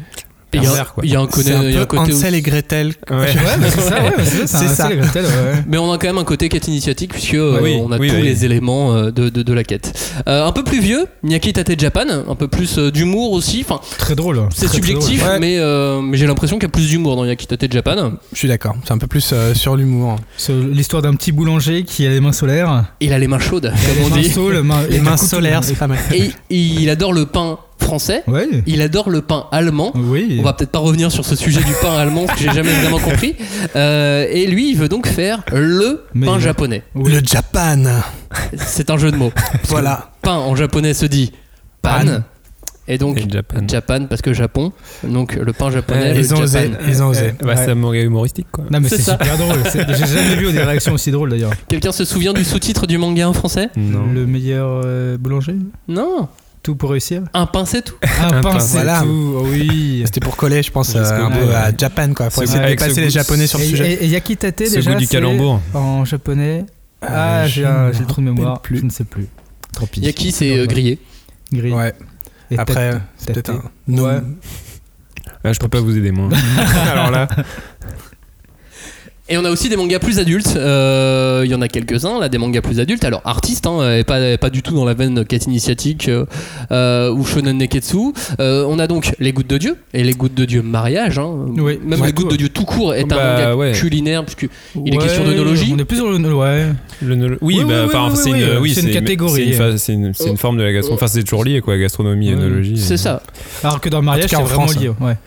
Il 0.54 0.63
y 0.63 0.66
a- 0.66 0.69
pervers, 0.69 0.94
quoi. 0.94 1.04
il 1.06 1.12
y 1.12 1.16
a 1.16 1.19
un 1.19 1.28
côté, 1.28 1.44
c'est 1.50 1.54
un 1.54 1.63
il 1.63 1.74
y 1.74 1.78
a 1.78 1.81
un 1.81 1.86
côté 1.86 2.12
Hansel 2.13 2.34
et 2.36 2.42
Gretel. 2.42 2.88
Ouais. 3.10 3.16
Ouais, 3.18 3.25
bah, 3.60 3.68
c'est 3.69 3.81
ça, 3.81 4.01
ouais, 4.04 4.12
c'est 4.24 4.48
ça. 4.48 4.57
C'est 4.60 4.66
un 4.66 4.69
ça. 4.69 4.86
Hansel 4.86 4.98
et 4.98 5.01
Gretel, 5.01 5.25
ouais. 5.25 5.63
Mais 5.68 5.78
on 5.78 5.92
a 5.92 5.98
quand 5.98 6.07
même 6.07 6.18
un 6.18 6.24
côté 6.24 6.50
quête 6.50 6.68
initiatique 6.68 7.12
puisque 7.13 7.36
euh, 7.36 7.60
Oui, 7.62 7.78
on 7.80 7.92
a 7.92 7.98
oui, 8.00 8.10
tous 8.10 8.16
oui. 8.16 8.24
les 8.24 8.46
éléments 8.46 8.94
euh, 8.96 9.12
de, 9.12 9.30
de, 9.30 9.44
de 9.44 9.54
la 9.54 9.63
quête. 9.63 9.94
Euh, 10.28 10.46
un 10.46 10.51
peu 10.51 10.63
plus 10.63 10.80
vieux, 10.80 11.06
Nyaki 11.24 11.54
Tate 11.54 11.80
Japan, 11.80 12.06
un 12.28 12.36
peu 12.36 12.48
plus 12.48 12.80
d'humour 12.80 13.31
aussi. 13.34 13.63
Enfin, 13.63 13.80
Très 14.00 14.16
drôle. 14.16 14.42
c'est 14.50 14.66
Très, 14.66 14.68
très 14.68 14.75
subjectif, 14.78 15.19
drôle. 15.19 15.34
Ouais. 15.34 15.40
mais, 15.40 15.57
euh, 15.60 16.01
mais 16.01 16.18
j'ai 16.18 16.25
l'impression 16.25 16.57
qu'il 16.57 16.68
y 16.68 16.72
a 16.72 16.72
plus 16.72 16.88
d'humour 16.90 17.16
dans 17.16 17.25
Nyaki 17.25 17.46
Tate 17.46 17.72
Japan. 17.72 18.13
Je 18.34 18.38
suis 18.38 18.48
d'accord, 18.48 18.75
c'est 18.86 18.92
un 18.94 18.98
peu 18.98 19.07
plus 19.07 19.30
euh, 19.34 19.54
sur 19.54 19.75
l'humour. 19.75 20.16
C'est 20.38 20.54
l'histoire 20.54 21.01
d'un 21.04 21.13
petit 21.13 21.31
boulanger 21.31 21.84
qui 21.84 22.07
a 22.07 22.10
les 22.10 22.19
mains 22.19 22.31
solaires. 22.31 22.86
Il 23.01 23.13
a 23.13 23.19
les 23.19 23.28
mains 23.28 23.40
chaudes, 23.40 23.72
comme 23.72 24.04
on 24.12 24.16
les 24.16 24.63
mains 24.63 24.81
dit. 24.88 24.94
Les 24.94 25.00
mains 25.00 25.18
solaires, 25.18 25.63
c'est 25.63 25.75
pas 25.75 25.88
mal. 25.88 26.00
Et 26.12 26.31
il 26.50 26.90
adore 26.90 27.13
le 27.13 27.25
pain 27.28 27.60
français. 27.80 28.24
Ouais. 28.28 28.48
Il 28.68 28.81
adore 28.81 29.10
le 29.10 29.22
pain 29.22 29.46
allemand. 29.52 29.92
Oui. 29.96 30.38
On 30.40 30.44
va 30.44 30.54
peut-être 30.54 30.72
pas 30.72 30.80
revenir 30.80 31.12
sur 31.12 31.26
ce 31.26 31.36
sujet 31.36 31.62
du 31.62 31.74
pain 31.81 31.98
allemand 31.98 32.26
que 32.26 32.38
j'ai 32.38 32.52
jamais 32.52 32.74
vraiment 32.74 33.00
compris. 33.00 33.36
Euh, 33.76 34.26
et 34.30 34.46
lui, 34.48 34.70
il 34.72 34.78
veut 34.78 34.90
donc 34.90 35.08
faire 35.08 35.44
le 35.52 36.04
Meilleur. 36.14 36.36
pain 36.36 36.40
japonais. 36.40 36.84
Oui. 36.96 37.12
Le 37.12 37.22
Japan, 37.26 37.84
C'est 38.58 38.90
un 38.90 38.98
jeu 38.98 39.12
de 39.12 39.18
mots. 39.18 39.31
voilà. 39.66 40.12
Pain 40.22 40.36
en 40.36 40.56
japonais 40.56 40.94
se 40.94 41.06
dit 41.06 41.31
pan. 41.81 41.90
Pan. 42.06 42.24
Et 42.92 42.98
donc 42.98 43.20
Et 43.20 43.30
Japan. 43.30 43.60
Japan 43.68 44.06
parce 44.10 44.22
que 44.24 44.34
Japon. 44.34 44.72
Donc 45.04 45.36
le 45.36 45.54
pain 45.54 45.70
japonais. 45.70 46.14
Le 46.16 46.20
Ils 46.22 46.34
ont 46.34 46.40
osé, 46.40 46.72
ils 46.88 47.04
ont 47.04 47.08
osé. 47.10 47.34
Bah, 47.44 47.56
c'est 47.56 47.70
un 47.70 47.75
manga 47.75 48.02
humoristique 48.02 48.48
quoi. 48.52 48.66
Non 48.72 48.80
mais 48.80 48.90
C'est 48.90 49.02
super 49.02 49.38
drôle. 49.38 49.58
J'ai 49.74 50.08
jamais 50.08 50.36
vu 50.36 50.52
des 50.52 50.64
réactions 50.64 50.94
aussi 50.94 51.12
drôles 51.12 51.30
d'ailleurs. 51.30 51.52
Quelqu'un 51.68 51.92
se 51.92 52.04
souvient 52.04 52.34
du 52.34 52.44
sous-titre 52.44 52.88
du 52.88 52.98
manga 52.98 53.30
en 53.30 53.34
français? 53.34 53.70
Non. 53.78 54.06
Le 54.12 54.25
meilleur 54.25 54.82
euh, 54.86 55.18
boulanger? 55.20 55.56
Non. 55.88 56.28
Tout 56.69 56.75
pour 56.75 56.92
réussir 56.92 57.24
Un 57.33 57.48
pain 57.48 57.66
c'est 57.66 57.81
tout. 57.81 57.95
Un 58.21 58.44
Un 58.45 58.60
c'est 58.60 58.74
voilà. 58.77 59.01
tout. 59.01 59.33
oh 59.39 59.44
oui. 59.50 60.04
C'était 60.06 60.19
pour 60.19 60.36
coller, 60.38 60.62
je 60.62 60.69
pense, 60.69 60.95
euh, 60.95 61.04
un 61.04 61.31
peu 61.31 61.45
ouais. 61.45 61.56
à 61.56 61.71
Japan, 61.75 62.13
quoi. 62.13 62.30
Ce 62.30 62.44
essayer 62.44 62.60
de 62.60 62.68
dépasser 62.68 63.01
les 63.01 63.10
Japonais 63.10 63.48
sur 63.48 63.57
le 63.57 63.66
Et, 63.66 63.68
sujet. 63.69 63.94
et, 63.94 64.06
et 64.06 64.07
Yakitate 64.10 64.60
déjà 64.60 64.92
goût 64.94 65.00
du 65.00 65.06
c'est 65.06 65.12
calembour. 65.12 65.62
en 65.74 66.06
japonais. 66.06 66.66
Ah, 67.01 67.45
Euh, 67.45 67.48
j'ai 67.48 67.63
le 67.63 68.06
trou 68.06 68.21
de 68.21 68.25
mémoire. 68.27 68.62
plus. 68.62 68.77
Je 68.77 68.86
ne 68.86 68.92
sais 68.92 69.04
plus. 69.04 69.25
Tant 69.74 69.88
pis. 69.88 70.01
Yaki 70.01 70.31
c'est 70.31 70.60
euh, 70.60 70.68
grillé. 70.68 71.00
Gris. 71.51 71.71
Ouais. 71.74 71.94
Et 72.51 72.60
Après, 72.60 72.92
c'est 73.18 73.33
peut-être 73.33 73.50
un. 73.50 73.63
Ouais. 73.98 74.19
Ah, 75.44 75.51
je 75.54 75.57
peux 75.60 75.69
pas 75.69 75.80
vous 75.80 75.98
aider 75.98 76.12
moi. 76.12 76.30
Alors 76.92 77.10
là, 77.10 77.27
Et 79.31 79.38
on 79.38 79.46
a 79.46 79.52
aussi 79.52 79.70
des 79.70 79.76
mangas 79.78 80.00
plus 80.00 80.18
adultes. 80.20 80.56
Euh, 80.58 81.44
Il 81.46 81.52
y 81.52 81.56
en 81.56 81.62
a 81.62 81.68
quelques-uns, 81.68 82.20
là, 82.20 82.30
des 82.30 82.38
mangas 82.40 82.62
plus 82.62 82.80
adultes. 82.80 83.04
Alors, 83.06 83.22
artistes, 83.26 83.68
hein, 83.68 83.98
et 83.98 84.04
pas, 84.04 84.38
pas 84.38 84.50
du 84.50 84.62
tout 84.64 84.74
dans 84.74 84.86
la 84.86 84.94
veine 84.96 85.24
quête 85.24 85.46
initiatique 85.46 86.10
euh, 86.10 86.26
euh, 86.72 87.12
ou 87.12 87.24
shonen 87.26 87.56
neketsu. 87.58 88.14
Euh, 88.40 88.66
on 88.68 88.80
a 88.80 88.88
donc 88.88 89.14
Les 89.20 89.31
Gouttes 89.31 89.50
de 89.50 89.58
Dieu 89.60 89.76
et 89.94 90.04
Les 90.04 90.14
Gouttes 90.14 90.34
de 90.34 90.46
Dieu 90.46 90.62
mariage. 90.64 91.20
hein. 91.20 91.31
Oui. 91.58 91.80
Même 91.86 92.02
Ouais. 92.02 92.08
Les 92.08 92.14
Gouttes 92.14 92.31
de 92.31 92.36
Dieu 92.38 92.50
tout 92.50 92.66
court 92.66 92.94
est 92.96 93.04
un 93.04 93.16
Bah, 93.16 93.34
manga 93.36 93.56
ouais. 93.56 93.72
culinaire, 93.74 94.24
puisque 94.26 94.48
il 94.76 94.94
est 94.94 94.98
Ouais, 94.98 95.04
question 95.04 95.24
d'œnologie. 95.24 95.72
On 95.75 95.80
est 95.80 95.86
plus 95.86 95.98
sur 95.98 96.10
le. 96.10 96.18
Ouais. 96.34 96.66
le 97.02 97.16
oui, 97.16 97.38
Oui, 97.42 97.64
bah, 97.68 97.84
oui, 97.84 97.94
enfin, 97.94 98.10
oui, 98.12 98.18
c'est 98.18 98.30
une, 98.30 98.36
oui, 98.36 98.58
oui, 98.62 98.74
c'est 98.74 98.82
une 98.82 98.92
catégorie. 98.92 99.54
C'est 99.78 99.94
une, 99.94 100.06
une- 100.08 100.14
c'est 100.14 100.30
une 100.30 100.38
forme 100.38 100.58
de 100.58 100.64
la 100.64 100.74
gastronomie. 100.74 100.96
Enfin, 101.04 101.08
c'est 101.08 101.24
toujours 101.24 101.44
lié 101.44 101.62
quoi, 101.62 101.78
gastronomie, 101.78 102.30
Ouais. 102.30 102.34
œnologie. 102.42 102.78
C'est 102.78 102.98
ça. 102.98 103.22
Alors 103.64 103.80
que 103.80 103.90
dans 103.90 104.00
le 104.00 104.06
mariage, 104.06 104.30
c'est 104.32 104.36
en 104.38 104.44
vraiment 104.44 104.66
lié. 104.66 104.90
Ouais. 105.00 105.18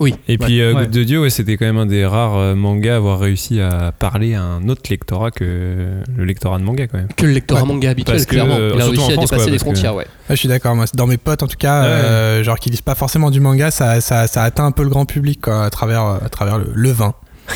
Oui. 0.00 0.14
Et 0.28 0.38
puis, 0.38 0.60
euh, 0.60 0.72
Ouais. 0.72 0.82
Goutte 0.84 0.90
de 0.94 1.04
Dieu, 1.04 1.20
ouais, 1.20 1.30
c'était 1.30 1.56
quand 1.58 1.66
même 1.66 1.76
un 1.78 1.86
des 1.86 2.06
rares 2.06 2.56
mangas 2.56 2.94
à 2.94 2.96
avoir 2.96 3.18
réussi 3.20 3.41
à 3.50 3.92
parler 3.92 4.34
à 4.34 4.42
un 4.42 4.68
autre 4.68 4.82
lectorat 4.90 5.30
que 5.30 6.00
le 6.16 6.24
lectorat 6.24 6.58
de 6.58 6.64
manga 6.64 6.86
quand 6.86 6.98
même. 6.98 7.08
Que 7.16 7.26
le 7.26 7.32
lectorat 7.32 7.62
Ouais. 7.62 7.68
manga 7.68 7.90
habituel, 7.90 8.16
Parce 8.16 8.26
que, 8.26 8.30
clairement. 8.30 8.56
Il 8.56 8.80
a 8.80 8.84
réussi 8.86 9.00
à 9.02 9.14
France, 9.14 9.30
dépasser 9.30 9.36
quoi, 9.36 9.44
les 9.46 9.52
que- 9.52 9.58
frontières, 9.62 9.94
ouais. 9.94 10.04
Ouais, 10.04 10.10
je 10.30 10.34
suis 10.36 10.48
d'accord. 10.48 10.74
Moi, 10.76 10.84
dans 10.94 11.06
mes 11.06 11.16
potes, 11.18 11.42
en 11.42 11.46
tout 11.48 11.56
cas, 11.58 11.82
Ouais. 11.82 11.88
euh, 11.88 12.44
genre 12.44 12.58
qui 12.58 12.70
lisent 12.70 12.80
pas 12.80 12.94
forcément 12.94 13.30
du 13.30 13.40
manga, 13.40 13.70
ça, 13.70 14.00
ça, 14.00 14.26
ça 14.26 14.42
atteint 14.44 14.64
un 14.66 14.72
peu 14.72 14.82
le 14.82 14.88
grand 14.90 15.04
public 15.06 15.40
quoi, 15.42 15.64
à 15.64 15.70
travers, 15.70 16.02
à 16.04 16.28
travers 16.30 16.58
le, 16.58 16.66
le 16.74 16.90
vin. 16.90 17.14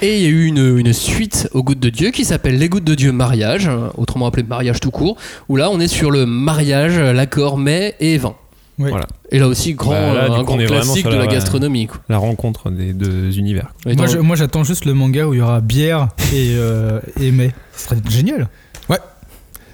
Et 0.00 0.18
il 0.18 0.22
y 0.22 0.26
a 0.26 0.28
eu 0.30 0.44
une, 0.44 0.78
une 0.78 0.92
suite 0.92 1.48
aux 1.52 1.64
Gouttes 1.64 1.80
de 1.80 1.90
Dieu 1.90 2.10
qui 2.12 2.24
s'appelle 2.24 2.56
Les 2.56 2.68
Gouttes 2.68 2.84
de 2.84 2.94
Dieu 2.94 3.10
mariage, 3.10 3.68
autrement 3.96 4.26
appelé 4.28 4.44
mariage 4.44 4.78
tout 4.78 4.92
court, 4.92 5.16
où 5.48 5.56
là 5.56 5.70
on 5.72 5.80
est 5.80 5.88
sur 5.88 6.12
le 6.12 6.24
mariage, 6.24 6.98
l'accord 6.98 7.58
mets 7.58 7.96
et 7.98 8.16
vin. 8.16 8.36
Oui. 8.78 8.90
Voilà. 8.90 9.06
Et 9.30 9.38
là 9.38 9.48
aussi, 9.48 9.74
grand, 9.74 9.90
Bah, 9.90 10.14
là, 10.14 10.24
euh, 10.30 10.32
un 10.34 10.42
grand 10.42 10.56
classique 10.56 11.04
de 11.04 11.10
la 11.10 11.18
la- 11.18 11.26
gastronomie. 11.26 11.86
quoi. 11.88 11.98
La 12.08 12.18
rencontre 12.18 12.70
des 12.70 12.92
deux 12.92 13.36
univers. 13.38 13.72
Et 13.86 13.96
Moi, 13.96 14.06
je- 14.06 14.18
moi, 14.18 14.36
j'attends 14.36 14.62
juste 14.64 14.84
le 14.84 14.94
manga 14.94 15.26
où 15.26 15.34
il 15.34 15.38
y 15.38 15.42
aura 15.42 15.60
bière 15.60 16.08
et, 16.32 16.54
euh, 16.56 17.00
et 17.20 17.30
mets. 17.32 17.52
Ce 17.74 17.84
serait 17.86 17.96
génial. 18.08 18.48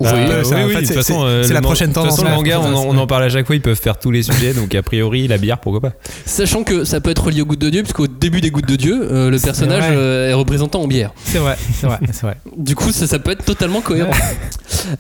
Oui. 0.01 0.09
Euh, 0.13 0.43
ça, 0.43 0.57
oui, 0.57 0.63
en 0.63 0.67
oui, 0.67 0.75
fait, 0.75 0.81
de 0.83 0.87
toute 0.87 0.97
façon, 0.97 1.43
c'est- 1.45 1.53
la 1.53 1.61
prochaine 1.61 1.91
De 1.91 1.95
toute 1.95 2.03
tendance, 2.03 2.17
façon, 2.17 2.29
le 2.29 2.35
manga, 2.35 2.59
on, 2.61 2.65
en- 2.65 2.67
on 2.69 2.73
tendance, 2.89 2.99
en 3.03 3.07
parle 3.07 3.23
à 3.25 3.29
chaque 3.29 3.47
fois, 3.47 3.55
ils 3.55 3.63
peuvent 3.63 3.79
faire 3.81 3.97
tous 3.99 4.11
les 4.11 4.23
sujets, 4.25 4.53
donc 4.53 4.75
a 4.75 4.83
priori, 4.83 5.29
la 5.29 5.39
bière, 5.39 5.59
pourquoi 5.61 5.81
pas 5.81 5.93
Sachant 6.27 6.65
que 6.65 6.85
ça 6.85 7.01
peut 7.01 7.11
être 7.11 7.25
relié 7.25 7.43
aux 7.43 7.47
Gouttes 7.47 7.61
de 7.61 7.71
Dieu, 7.71 7.83
puisqu'au 7.83 8.09
début 8.09 8.41
des 8.41 8.51
Gouttes 8.51 8.67
de 8.69 8.77
Dieu, 8.77 9.07
euh, 9.11 9.31
le 9.31 9.39
personnage 9.39 9.85
euh, 9.91 10.31
est 10.31 10.35
représentant 10.35 10.83
en 10.83 10.89
bière. 10.89 11.13
C'est 11.25 11.39
vrai, 11.39 11.57
c'est 11.81 11.87
vrai, 11.87 11.99
c'est 12.13 12.23
vrai. 12.23 12.37
Du 12.57 12.75
coup, 12.75 12.91
ça, 12.93 13.07
ça 13.07 13.19
peut 13.19 13.31
être 13.31 13.45
totalement 13.45 13.81
cohérent. 13.83 14.11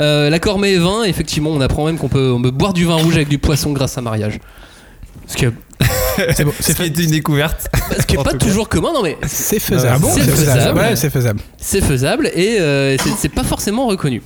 Euh, 0.00 0.30
l'accord 0.30 0.58
mets 0.58 0.72
et 0.74 0.78
vin, 0.78 1.02
effectivement, 1.04 1.50
on 1.50 1.60
apprend 1.60 1.86
même 1.86 1.98
qu'on 1.98 2.08
peut, 2.08 2.32
on 2.32 2.40
peut 2.40 2.50
boire 2.50 2.72
du 2.72 2.84
vin 2.84 2.94
rouge 2.94 3.16
avec 3.16 3.28
du 3.28 3.38
poisson 3.38 3.72
grâce 3.72 3.98
à 3.98 4.00
mariage. 4.00 4.38
Ce 5.26 5.36
qui 5.36 5.46
est, 5.46 5.52
C'est 6.36 6.44
bon, 6.44 6.52
fait. 6.52 6.86
une 6.86 7.10
découverte. 7.10 7.68
ce 7.98 8.06
qui 8.06 8.14
est 8.14 8.18
En 8.18 8.22
pas 8.22 8.34
toujours 8.34 8.68
commun, 8.68 8.92
non 8.94 9.02
mais 9.02 9.16
C'est 9.26 9.58
faisable. 9.58 9.94
Ah 9.96 9.98
bon 9.98 10.10
c'est 10.14 10.20
faisable. 10.20 10.58
faisable. 10.60 10.78
Ouais, 10.78 10.96
c'est 10.96 11.10
faisable. 11.10 11.40
c'est 11.58 11.80
faisable 11.80 12.30
et 12.34 12.60
euh, 12.60 12.96
c'est- 13.18 13.28
pas 13.28 13.42
forcément 13.42 13.86
reconnu. 13.86 14.22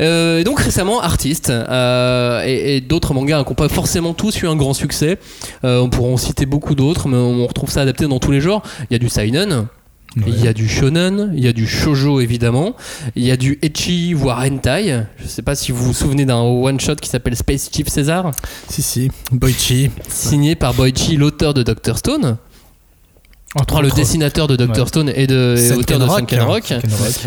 Euh, 0.00 0.42
donc 0.42 0.58
récemment, 0.58 1.00
Artiste 1.00 1.50
euh, 1.50 2.42
et, 2.44 2.76
et 2.76 2.80
d'autres 2.80 3.14
mangas 3.14 3.38
hein, 3.38 3.44
qui 3.44 3.50
n'ont 3.50 3.54
pas 3.54 3.68
forcément 3.68 4.14
tous 4.14 4.42
eu 4.42 4.48
un 4.48 4.56
grand 4.56 4.74
succès. 4.74 5.18
Euh, 5.64 5.78
on 5.78 5.90
pourra 5.90 6.08
en 6.10 6.16
citer 6.16 6.44
beaucoup 6.46 6.74
d'autres, 6.74 7.06
mais 7.08 7.16
on 7.16 7.46
retrouve 7.46 7.70
ça 7.70 7.82
adapté 7.82 8.06
dans 8.08 8.18
tous 8.18 8.32
les 8.32 8.40
genres. 8.40 8.62
Il 8.90 8.94
y 8.94 8.96
a 8.96 8.98
du 8.98 9.08
seinen, 9.08 9.66
il 10.26 10.42
y 10.42 10.48
a 10.48 10.52
du 10.52 10.68
shonen, 10.68 11.32
il 11.36 11.44
y 11.44 11.48
a 11.48 11.52
du 11.52 11.66
shojo 11.66 12.20
évidemment, 12.20 12.74
il 13.14 13.24
y 13.24 13.30
a 13.30 13.36
du 13.36 13.58
ecchi 13.62 14.14
voire 14.14 14.40
hentai. 14.44 15.04
Je 15.18 15.26
sais 15.28 15.42
pas 15.42 15.54
si 15.54 15.70
vous 15.70 15.84
vous 15.84 15.92
souvenez 15.94 16.24
d'un 16.24 16.40
one 16.40 16.80
shot 16.80 16.96
qui 16.96 17.08
s'appelle 17.08 17.36
Space 17.36 17.70
Chief 17.72 17.86
César, 17.88 18.32
Si, 18.68 18.82
si. 18.82 19.10
Boichi. 19.30 19.90
signé 20.08 20.54
par 20.56 20.74
Boichi, 20.74 21.16
l'auteur 21.16 21.54
de 21.54 21.62
Doctor 21.62 21.98
Stone, 21.98 22.36
Entre 23.54 23.80
le 23.82 23.90
dessinateur 23.90 24.46
de 24.48 24.56
Doctor 24.56 24.84
Ouais. 24.84 24.88
Stone 24.88 25.12
et, 25.14 25.26
de, 25.26 25.56
et 25.56 25.72
auteur 25.72 25.98
de 25.98 26.08
Sunken. 26.08 26.40
Rock. 26.42 26.72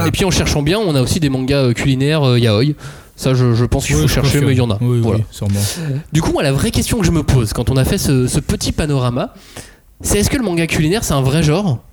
Et 0.05 0.11
puis 0.11 0.25
en 0.25 0.31
cherchant 0.31 0.61
bien, 0.61 0.77
on 0.79 0.93
a 0.95 1.01
aussi 1.01 1.19
des 1.19 1.29
mangas 1.29 1.57
euh, 1.67 1.73
culinaires 1.73 2.23
euh, 2.27 2.39
yaoi. 2.39 2.73
Ça, 3.15 3.33
je, 3.35 3.53
je 3.53 3.65
pense 3.65 3.85
qu'il 3.85 3.95
faut 3.95 4.07
chercher, 4.07 4.41
mais 4.41 4.53
il 4.53 4.57
y 4.57 4.61
en 4.61 4.71
a. 4.71 4.77
Oui, 4.81 4.99
Voilà. 5.01 5.19
oui, 5.19 5.25
sûrement. 5.31 5.59
Du 6.11 6.21
coup, 6.21 6.31
moi, 6.31 6.41
la 6.43 6.51
vraie 6.51 6.71
question 6.71 6.97
que 6.99 7.05
je 7.05 7.11
me 7.11 7.21
pose 7.23 7.53
quand 7.53 7.69
on 7.69 7.77
a 7.77 7.85
fait 7.85 7.99
ce, 7.99 8.25
ce 8.27 8.39
petit 8.39 8.71
panorama, 8.71 9.33
c'est 10.01 10.17
est-ce 10.19 10.29
que 10.31 10.37
le 10.37 10.43
manga 10.43 10.65
culinaire, 10.65 11.03
c'est 11.03 11.13
un 11.13 11.21
vrai 11.21 11.43
genre? 11.43 11.83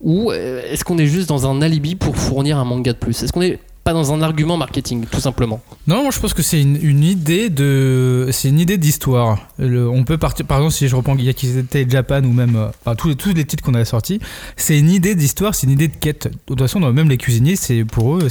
Ou 0.00 0.30
euh, 0.30 0.62
est-ce 0.70 0.84
qu'on 0.84 0.98
est 0.98 1.06
juste 1.06 1.28
dans 1.28 1.50
un 1.50 1.62
alibi 1.62 1.94
pour 1.94 2.16
fournir 2.16 2.58
un 2.58 2.64
manga 2.64 2.92
de 2.92 2.98
plus? 2.98 3.22
Est-ce 3.22 3.32
qu'on 3.32 3.42
est 3.42 3.58
pas 3.84 3.92
dans 3.92 4.14
un 4.14 4.22
argument 4.22 4.56
marketing, 4.56 5.04
tout 5.04 5.20
simplement? 5.20 5.60
Non, 5.86 6.02
moi 6.02 6.10
je 6.10 6.18
pense 6.18 6.32
que 6.32 6.42
c'est 6.42 6.60
une, 6.60 7.04
idée 7.04 7.50
de, 7.50 8.30
c'est 8.32 8.48
une 8.48 8.58
idée 8.58 8.78
d'histoire. 8.78 9.38
On 9.58 10.04
peut 10.04 10.16
partir, 10.16 10.46
par 10.46 10.58
exemple, 10.58 10.74
si 10.74 10.88
je 10.88 10.96
reprends 10.96 11.14
Yakizete 11.16 11.90
Japan 11.90 12.24
ou 12.24 12.32
même 12.32 12.56
euh, 12.56 12.68
enfin, 12.84 12.96
tous, 12.96 13.34
les, 13.34 13.44
titres 13.44 13.62
qu'on 13.62 13.74
a 13.74 13.84
sortis, 13.84 14.20
c'est 14.56 14.78
une 14.78 14.90
idée 14.90 15.14
d'histoire, 15.14 15.54
c'est 15.54 15.66
une 15.66 15.74
idée 15.74 15.88
de 15.88 15.96
quête. 15.96 16.28
De 16.28 16.38
toute 16.46 16.60
façon, 16.60 16.80
même 16.80 17.10
les 17.10 17.18
cuisiniers, 17.18 17.56
c'est 17.56 17.84
pour 17.84 18.16
eux, 18.16 18.28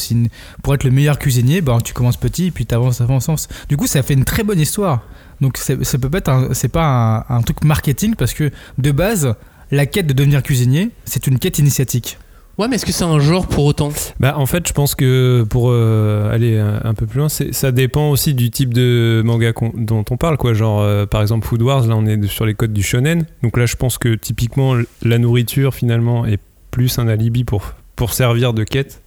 pour 0.63 0.74
être 0.74 0.84
le 0.84 0.91
meilleur 0.91 1.20
cuisinier, 1.20 1.62
ben 1.62 1.79
tu 1.82 1.93
commences 1.93 2.17
petit, 2.17 2.50
puis 2.50 2.65
t'avances, 2.65 3.01
avances, 3.01 3.29
avances. 3.29 3.48
Du 3.70 3.77
coup, 3.77 3.86
ça 3.86 4.01
fait 4.01 4.15
une 4.15 4.25
très 4.25 4.43
bonne 4.43 4.60
histoire. 4.60 5.03
Donc 5.39 5.58
c'est- 5.58 5.98
peut 5.98 6.10
pas 6.10 6.17
être, 6.17 6.50
c'est 6.53 6.70
pas 6.70 7.25
un 7.29 7.41
truc 7.41 7.63
marketing 7.63 8.15
parce 8.15 8.34
que 8.34 8.51
de 8.79 8.91
base, 8.91 9.36
la 9.72 9.86
quête 9.86 10.08
de 10.08 10.13
devenir 10.13 10.43
cuisinier, 10.43 10.89
c'est 11.05 11.27
une 11.27 11.39
quête 11.39 11.60
initiatique. 11.60 12.17
Ouais, 12.60 12.67
mais 12.67 12.75
est-ce 12.75 12.86
que 12.86 12.91
c'est 12.91 13.03
un 13.03 13.20
genre 13.20 13.48
pour 13.48 13.65
autant? 13.65 13.89
Bah, 14.20 14.36
en 14.38 14.46
fait, 14.46 14.67
je 14.67 14.74
pense 14.74 14.93
que 14.93 15.43
pour 15.50 15.72
euh, 15.72 16.32
aller 16.32 16.53
euh, 16.55 16.77
un 16.84 16.93
peu 16.93 17.08
plus 17.08 17.17
loin, 17.17 17.27
c'est- 17.29 17.51
ça 17.51 17.72
dépend 17.72 18.12
aussi 18.12 18.36
du 18.36 18.51
type 18.51 18.75
de 18.75 19.24
manga 19.25 19.53
qu'on- 19.53 19.72
dont 19.75 20.05
on 20.12 20.17
parle. 20.17 20.38
Quoi. 20.38 20.53
Genre, 20.53 20.79
euh, 20.82 21.08
par 21.08 21.22
exemple, 21.24 21.48
Food 21.48 21.63
Wars, 21.63 21.88
là, 21.88 21.96
on 21.98 22.05
est 22.05 22.27
sur 22.27 22.46
les 22.46 22.53
codes 22.53 22.72
du 22.74 22.84
shonen. 22.84 23.25
Donc 23.41 23.58
là, 23.58 23.65
je 23.65 23.75
pense 23.75 23.98
que 23.98 24.13
typiquement, 24.13 24.75
la 25.01 25.17
nourriture, 25.17 25.74
finalement, 25.74 26.27
est 26.27 26.38
plus 26.70 27.00
un 27.00 27.08
alibi 27.08 27.43
pour, 27.43 27.74
pour 27.96 28.13
servir 28.13 28.53
de 28.53 28.63
quête. 28.63 29.01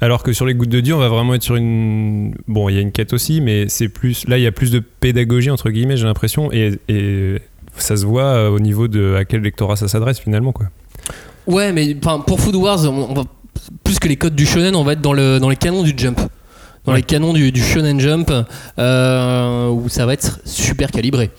Alors 0.00 0.22
que 0.22 0.32
sur 0.32 0.46
les 0.46 0.54
gouttes 0.54 0.68
de 0.70 0.80
Dieu, 0.80 0.94
on 0.94 0.98
va 0.98 1.08
vraiment 1.08 1.34
être 1.34 1.42
sur 1.42 1.56
une. 1.56 2.32
Bon, 2.46 2.70
il 2.70 2.76
y 2.76 2.78
a 2.78 2.80
une 2.80 2.92
quête 2.92 3.12
aussi, 3.12 3.40
mais 3.42 3.68
c'est 3.68 3.88
plus. 3.90 4.26
Là, 4.28 4.38
il 4.38 4.44
y 4.44 4.46
a 4.46 4.52
plus 4.52 4.70
de 4.70 4.78
pédagogie, 4.78 5.50
entre 5.50 5.68
guillemets, 5.70 5.96
j'ai 5.98 6.04
l'impression. 6.06 6.50
Et, 6.52 6.78
et 6.88 7.38
ça 7.82 7.96
se 7.96 8.04
voit 8.06 8.24
euh, 8.24 8.48
au 8.50 8.58
niveau 8.60 8.88
de 8.88 9.14
à 9.14 9.24
quel 9.24 9.40
lectorat 9.42 9.76
ça 9.76 9.88
s'adresse, 9.88 10.18
finalement. 10.18 10.52
Quoi. 10.52 10.66
Ouais, 11.46 11.72
mais 11.72 11.94
pour 11.94 12.40
Food 12.40 12.56
Wars, 12.56 12.80
on, 12.84 13.10
on 13.10 13.14
va, 13.14 13.22
plus 13.84 13.98
que 13.98 14.08
les 14.08 14.16
codes 14.16 14.34
du 14.34 14.46
shonen, 14.46 14.74
on 14.76 14.84
va 14.84 14.92
être 14.92 15.00
dans, 15.00 15.12
le, 15.14 15.38
dans 15.40 15.48
les 15.48 15.56
canons 15.56 15.82
du 15.82 15.94
jump. 15.96 16.20
Dans 16.84 16.92
Ouais. 16.92 16.98
les 16.98 17.02
canons 17.04 17.32
du, 17.34 17.52
du 17.52 17.60
shonen 17.62 17.98
jump, 18.00 18.30
euh, 18.78 19.68
où 19.68 19.88
ça 19.88 20.06
va 20.06 20.14
être 20.14 20.40
super 20.44 20.90
calibré. 20.90 21.30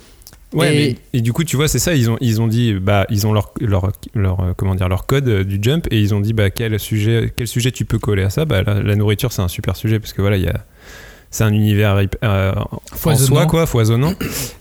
Ouais, 0.53 0.75
Et- 0.75 0.89
mais- 1.13 1.19
et 1.19 1.21
du 1.21 1.31
coup, 1.31 1.43
tu 1.43 1.55
vois, 1.55 1.67
c'est 1.67 1.79
ça. 1.79 1.93
Ils 1.93 2.09
ont, 2.09 2.17
ils 2.21 2.41
ont 2.41 2.47
dit, 2.47 2.73
bah, 2.73 3.05
ils 3.09 3.27
ont 3.27 3.33
leur, 3.33 3.51
leur, 3.61 3.91
leur, 4.15 4.39
euh, 4.39 4.53
comment 4.57 4.73
dire, 4.75 4.89
leur 4.89 5.05
code 5.05 5.29
du 5.43 5.59
jump 5.61 5.87
et 5.91 5.99
ils 6.01 6.13
ont 6.15 6.19
dit, 6.19 6.33
bah, 6.33 6.49
quel 6.49 6.79
sujet, 6.79 7.31
quel 7.35 7.47
sujet 7.47 7.71
tu 7.71 7.85
peux 7.85 7.99
coller 7.99 8.23
à 8.23 8.29
ça? 8.31 8.45
Bah, 8.45 8.63
la, 8.63 8.81
la 8.81 8.95
nourriture, 8.95 9.31
c'est 9.31 9.43
un 9.43 9.47
super 9.47 9.75
sujet 9.75 9.99
parce 9.99 10.13
que 10.13 10.21
voilà, 10.21 10.37
il 10.37 10.43
y 10.43 10.47
a, 10.47 10.65
c'est 11.31 11.43
un 11.43 11.53
univers 11.53 12.01
euh, 12.23 12.53
en 13.05 13.15
soi, 13.15 13.45
quoi, 13.45 13.65
foisonnant. 13.65 14.13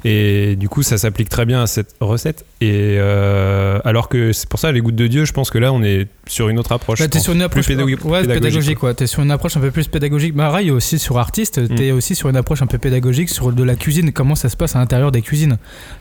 Et 0.05 0.57
du 0.57 0.69
coup, 0.69 0.83
ça 0.83 0.99
s'applique 0.99 1.29
très 1.29 1.47
bien 1.47 1.63
à 1.63 1.67
cette 1.67 1.95
recette. 2.01 2.45
Et 2.61 2.97
euh, 2.99 3.79
alors 3.85 4.09
que 4.09 4.33
c'est 4.33 4.49
pour 4.49 4.59
ça, 4.59 4.71
les 4.73 4.81
gouttes 4.81 4.97
de 4.97 5.07
Dieu, 5.07 5.25
je 5.25 5.33
pense 5.33 5.51
que 5.51 5.59
là, 5.59 5.73
on 5.73 5.83
est 5.83 6.09
sur 6.27 6.49
une 6.49 6.59
autre 6.59 6.73
approche. 6.73 6.99
Bah, 6.99 7.09
t'es 7.09 7.21
sur 7.21 7.33
une 7.33 7.43
approche 7.43 7.65
plus 7.65 7.75
pédagogique. 7.75 8.05
ouais, 8.05 8.21
pédagogique, 8.23 8.43
pédagogique, 8.43 8.79
quoi. 8.79 8.95
T'es 8.95 9.07
sur 9.07 9.23
une 9.23 9.31
approche 9.31 9.57
un 9.57 9.61
peu 9.61 9.71
plus 9.71 9.89
pédagogique. 9.89 10.35
Bah, 10.35 10.49
pareil 10.49 10.71
aussi 10.71 10.99
sur 10.99 11.19
artiste, 11.19 11.59
Mm. 11.59 11.75
t'es 11.75 11.91
aussi 11.93 12.15
sur 12.15 12.29
une 12.29 12.37
approche 12.37 12.61
un 12.63 12.67
peu 12.67 12.79
pédagogique 12.79 13.29
sur 13.31 13.53
de 13.53 13.63
la 13.63 13.75
cuisine, 13.77 14.13
comment 14.13 14.35
ça 14.35 14.49
se 14.49 14.57
passe 14.57 14.77
à 14.77 14.79
l'intérieur 14.81 15.11
des 15.13 15.23
cuisines? 15.23 15.57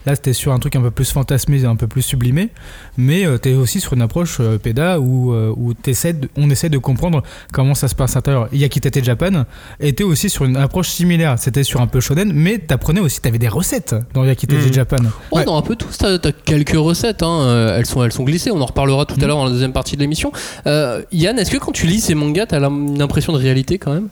Là, 0.06 0.18
t'es 0.18 0.34
sur 0.34 0.52
un 0.52 0.60
truc 0.60 0.76
un 0.76 0.82
peu 0.82 0.92
plus 0.92 1.12
fantasmé, 1.12 1.64
un 1.66 1.76
peu 1.76 1.88
plus 1.88 2.02
sublimé, 2.02 2.50
mais 2.98 3.26
euh, 3.26 3.38
t'es 3.38 3.54
aussi 3.54 3.80
sur 3.80 3.94
une 3.94 4.02
approche 4.02 4.38
euh, 4.40 4.58
péda 4.58 5.00
où, 5.00 5.34
où 5.34 5.74
de- 5.74 6.30
on 6.36 6.50
essaie 6.50 6.70
de 6.70 6.78
comprendre 6.78 7.24
comment 7.54 7.76
ça 7.76 7.88
se 7.88 7.96
passe 7.96 8.16
à 8.16 8.20
l'intérieur. 8.20 8.50
Yakitate 8.52 9.04
Japan 9.04 9.46
était 9.80 10.04
aussi 10.04 10.30
sur 10.30 10.46
une 10.46 10.57
approche 10.62 10.90
similaire. 10.90 11.36
C'était 11.38 11.64
sur 11.64 11.82
un 11.82 11.88
peu 11.88 12.00
shonen, 12.00 12.32
mais 12.34 12.58
t'apprenais 12.60 13.00
aussi, 13.00 13.20
t'avais 13.22 13.38
des 13.38 13.48
recettes 13.48 13.96
dans 14.14 14.24
Yakitate 14.26 14.60
Mm. 14.70 14.74
Japan. 14.74 14.98
Oh, 15.32 15.40
dans 15.46 15.58
un 15.58 15.62
peu 15.62 15.76
tous, 15.76 15.98
t'as 15.98 16.18
quelques 16.32 16.76
recettes, 16.78 17.24
hein, 17.24 17.40
euh, 17.42 17.78
elles, 17.78 17.86
sont, 17.86 18.04
elles 18.04 18.12
sont 18.12 18.24
glissées, 18.24 18.52
on 18.52 18.62
en 18.62 18.66
reparlera 18.66 19.06
tout 19.06 19.16
à 19.22 19.26
l'heure 19.28 19.38
dans 19.38 19.46
la 19.46 19.52
deuxième 19.52 19.74
partie 19.74 19.96
de 19.96 20.02
l'émission. 20.02 20.32
Euh, 20.66 21.02
Yann, 21.12 21.38
est-ce 21.40 21.52
que 21.52 21.58
quand 21.58 21.72
tu 21.72 21.86
lis 21.88 22.00
ces 22.00 22.16
mangas, 22.16 22.48
t'as 22.48 22.60
l'im- 22.60 22.88
une 22.96 23.02
impression 23.02 23.34
de 23.34 23.38
réalité 23.38 23.78
quand 23.78 23.94
même? 23.94 24.08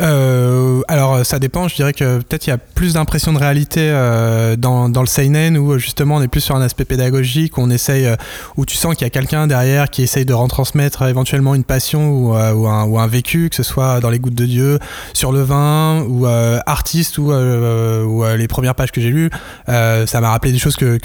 Euh, 0.00 0.80
alors 0.88 1.24
ça 1.24 1.38
dépend, 1.38 1.68
je 1.68 1.74
dirais 1.74 1.92
que 1.92 2.18
peut-être 2.18 2.46
il 2.46 2.50
y 2.50 2.52
a 2.52 2.58
plus 2.58 2.94
d'impression 2.94 3.32
de 3.32 3.38
réalité 3.38 3.80
euh, 3.80 4.56
dans, 4.56 4.88
le 4.88 5.06
seinen 5.06 5.56
où 5.56 5.72
euh, 5.72 5.78
justement 5.78 6.16
on 6.16 6.22
est 6.22 6.28
plus 6.28 6.40
sur 6.40 6.56
un 6.56 6.62
aspect 6.62 6.84
pédagogique, 6.84 7.58
où 7.58 7.60
on 7.60 7.70
essaye, 7.70 8.06
euh, 8.06 8.16
où 8.56 8.64
tu 8.64 8.76
sens 8.76 8.94
qu'il 8.94 9.04
y 9.04 9.06
a 9.06 9.10
quelqu'un 9.10 9.46
derrière 9.46 9.90
qui 9.90 10.02
essaye 10.02 10.24
de 10.24 10.32
retransmettre 10.32 11.02
éventuellement 11.02 11.54
une 11.54 11.64
passion 11.64 12.10
ou, 12.12 12.34
un, 12.34 13.06
vécu, 13.06 13.50
que 13.50 13.56
ce 13.56 13.62
soit 13.62 14.00
dans 14.00 14.10
les 14.10 14.18
gouttes 14.18 14.34
de 14.34 14.46
Dieu, 14.46 14.78
sur 15.12 15.32
le 15.32 15.42
vin 15.42 16.02
ou 16.08 16.26
artiste 16.26 17.18
ou, 17.18 17.32
les 17.32 18.48
premières 18.48 18.74
pages 18.74 18.92
que 18.92 19.00
j'ai 19.00 19.10
lues, 19.10 19.30
ça 19.66 20.20
m'a 20.20 20.30
rappelé 20.30 20.52
des 20.52 20.58
choses 20.58 20.76
que, 20.76 20.98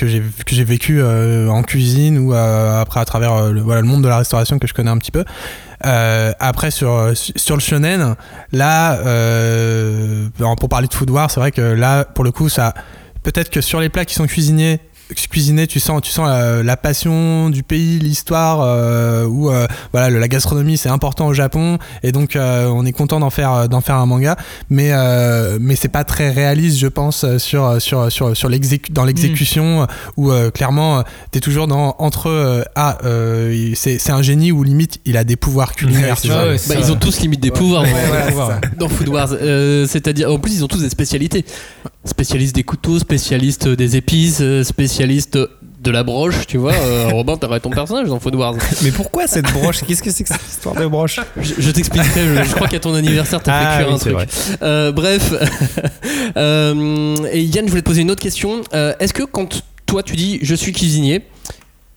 j'ai 0.48 0.63
vécues 0.63 1.03
en 1.03 1.63
cuisine 1.63 2.17
ou 2.20 2.34
après 2.34 3.00
à 3.00 3.06
travers 3.06 3.53
voilà, 3.63 3.82
le 3.82 3.88
monde 3.88 4.03
de 4.03 4.08
la 4.08 4.17
restauration 4.17 4.60
que 4.60 4.67
je 4.67 4.74
connais 4.74 4.91
un 4.91 4.98
petit 4.98 5.12
peu. 5.12 5.24
Euh, 5.86 6.31
après 6.39 6.72
sur 6.72 7.12
sur 7.15 7.55
le 7.55 7.62
shonen, 7.62 8.15
là 8.51 8.98
euh, 8.98 10.27
pour 10.60 10.69
parler 10.69 10.88
de 10.88 10.93
food 10.93 11.12
c'est 11.29 11.39
vrai 11.39 11.51
que 11.51 11.62
là 11.62 12.03
pour 12.03 12.24
le 12.24 12.31
coup 12.31 12.50
ça 12.50 12.74
peut-être 13.22 13.51
que 13.51 13.62
sur 13.62 13.79
les 13.79 13.89
plats 13.89 14.05
qui 14.05 14.15
sont 14.15 14.25
cuisinés 14.25 14.79
cuisiner 15.15 15.67
tu 15.67 15.79
sens 15.79 16.01
tu 16.01 16.11
sens 16.11 16.27
la, 16.27 16.63
la 16.63 16.77
passion 16.77 17.49
du 17.49 17.63
pays 17.63 17.99
l'histoire 17.99 18.59
euh, 18.61 19.25
où 19.25 19.49
euh, 19.49 19.65
voilà 19.93 20.09
le- 20.09 20.19
la 20.19 20.27
gastronomie 20.27 20.77
c'est 20.77 20.89
important 20.89 21.27
au 21.27 21.33
Japon 21.33 21.77
et 22.03 22.11
donc 22.11 22.35
euh, 22.35 22.67
on 22.67 22.85
est 22.85 22.91
content 22.91 23.19
d'en 23.19 23.29
faire 23.29 23.69
d'en 23.69 23.81
faire 23.81 23.95
un 23.95 24.05
manga 24.05 24.35
mais 24.69 24.89
euh, 24.91 25.57
mais 25.61 25.75
c'est 25.75 25.87
pas 25.87 26.03
très 26.03 26.29
réaliste 26.31 26.77
je 26.77 26.87
pense 26.87 27.25
sur 27.37 27.81
sur 27.81 28.11
sur 28.11 28.35
sur 28.35 28.49
l'exécu 28.49 28.91
dans 28.91 29.05
l'exécution 29.05 29.87
où 30.17 30.31
euh, 30.31 30.51
clairement 30.51 31.03
t'es 31.31 31.39
toujours 31.39 31.67
dans 31.67 31.95
entre 31.99 32.27
euh, 32.29 32.63
ah 32.75 32.97
euh, 33.05 33.71
c'est 33.75 33.97
c'est 33.99 34.11
un 34.11 34.21
génie 34.21 34.51
ou 34.51 34.63
limite 34.63 34.99
il 35.05 35.15
a 35.17 35.23
des 35.23 35.35
pouvoirs 35.35 35.73
culinaires 35.73 36.17
Ouais. 36.27 36.57
Bah, 36.67 36.75
Ils 36.79 36.91
ont 36.91 36.95
tous 36.95 37.21
limite 37.21 37.39
des 37.39 37.51
pouvoirs 37.51 37.83
Ouais, 37.83 37.91
dans- 38.31 38.33
voilà, 38.33 38.59
Food 38.89 39.07
Wars. 39.09 39.29
Euh, 39.33 39.85
C'est-à-dire, 39.87 40.31
en 40.31 40.39
plus, 40.39 40.53
ils 40.55 40.63
ont 40.63 40.67
tous 40.67 40.81
des 40.81 40.89
spécialités. 40.89 41.45
Spécialistes 42.05 42.55
des 42.55 42.63
couteaux, 42.63 42.99
spécialistes 42.99 43.67
des 43.67 43.95
épices, 43.95 44.39
euh, 44.41 44.63
spécialistes 44.98 45.38
de 45.38 45.92
la 45.92 46.04
broche, 46.04 46.48
tu 46.48 46.58
vois. 46.58 46.74
Euh, 46.74 47.10
Robin, 47.13 47.38
t'aurais 47.38 47.60
ton 47.60 47.70
personnage 47.70 48.08
dans 48.08 48.20
Food 48.20 48.34
Wars. 48.34 48.56
Mais 48.84 48.89
pourquoi 48.92 49.27
cette 49.27 49.46
broche? 49.54 49.84
Qu'est-ce 49.88 50.01
que 50.01 50.10
c'est 50.10 50.24
que 50.24 50.30
cette 50.30 50.48
histoire 50.50 50.74
de 50.75 50.88
broche? 50.88 51.20
Je, 51.39 51.54
je 51.60 51.70
t'expliquerai, 51.72 52.36
je, 52.36 52.44
je 52.44 52.56
crois 52.56 52.68
qu'à 52.68 52.80
ton 52.80 52.96
anniversaire, 52.96 53.42
t'as 53.44 53.54
Ah 53.54 53.77
fait 53.77 53.84
cuire 53.84 53.88
oui, 53.89 53.94
un 53.94 54.00
truc. 54.00 54.13
vrai. 54.13 54.27
Euh, 54.63 54.92
bref. 54.92 55.34
Euh, 56.36 57.16
et 57.32 57.42
Yann, 57.42 57.66
je 57.66 57.70
voulais 57.70 57.82
te 57.82 57.88
poser 57.88 58.01
une 58.01 58.12
autre 58.12 58.22
question. 58.22 58.62
Euh, 58.74 58.94
Est-ce 59.00 59.13
que 59.13 59.24
quand 59.24 59.63
toi 59.86 60.04
tu 60.04 60.16
dis 60.16 60.39
je 60.42 60.54
suis 60.54 60.72
cuisinier 60.72 61.22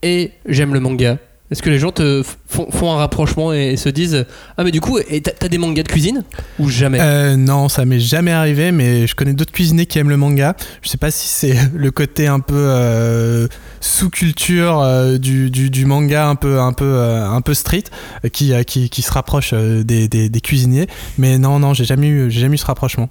et 0.03 0.31
j'aime 0.47 0.73
le 0.73 0.81
manga, 0.81 1.19
est-ce 1.51 1.63
que 1.63 1.71
les 1.71 1.81
gens 1.81 1.91
te 1.91 2.23
font, 2.47 2.71
font 2.71 2.93
un 2.93 2.97
rapprochement 2.97 3.53
et, 3.53 3.77
se 3.77 3.89
disent 3.89 4.25
Ah, 4.57 4.63
mais 4.63 4.71
du 4.71 4.81
coup, 4.81 4.99
t'as 5.01 5.49
des 5.49 5.59
mangas 5.59 5.83
de 5.83 5.89
cuisine 5.89 6.23
Ou 6.61 6.69
jamais? 6.69 6.99
Euh, 7.01 7.37
non, 7.37 7.69
ça 7.69 7.85
m'est 7.85 7.99
jamais 7.99 8.31
arrivé, 8.31 8.71
mais 8.71 9.09
je 9.09 9.17
connais 9.17 9.33
d'autres 9.33 9.51
cuisiniers 9.53 9.87
qui 9.87 9.99
aiment 9.99 10.11
le 10.11 10.17
manga. 10.17 10.55
Je 10.81 10.89
sais 10.89 10.97
pas 10.97 11.11
si 11.11 11.27
c'est 11.27 11.57
le 11.75 11.91
côté 11.91 12.29
un 12.29 12.39
peu 12.39 12.55
euh, 12.57 13.49
sous-culture 13.81 14.81
euh, 14.81 15.19
du, 15.19 15.51
du, 15.51 15.71
du 15.71 15.87
manga, 15.87 16.29
un 16.29 16.37
peu, 16.37 16.61
un 16.61 16.73
peu, 16.73 17.01
un 17.01 17.41
peu 17.41 17.55
street, 17.55 17.85
qui, 18.33 18.53
qui, 18.65 18.89
qui 18.89 19.03
se 19.03 19.11
rapproche 19.11 19.53
des, 19.53 20.07
des, 20.07 20.29
des 20.29 20.41
cuisiniers. 20.41 20.87
Mais 21.19 21.37
non, 21.39 21.59
non, 21.59 21.75
j'ai 21.75 21.85
jamais 21.85 22.07
eu, 22.07 22.31
jamais 22.31 22.55
eu 22.55 22.59
ce 22.59 22.67
rapprochement. 22.67 23.09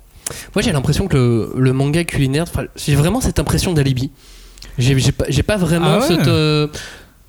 Moi, 0.55 0.61
j'ai 0.61 0.71
l'impression 0.71 1.07
que 1.09 1.17
le, 1.17 1.51
le 1.57 1.73
manga 1.73 2.05
culinaire, 2.05 2.45
j'ai 2.77 2.95
vraiment 2.95 3.19
cette 3.19 3.39
impression 3.39 3.73
d'alibi. 3.73 4.11
J'ai 4.77 4.95
pas, 5.11 5.25
pas 5.45 5.57
vraiment 5.57 5.99
Ah 5.99 5.99
ouais? 5.99 6.07
cette. 6.07 6.79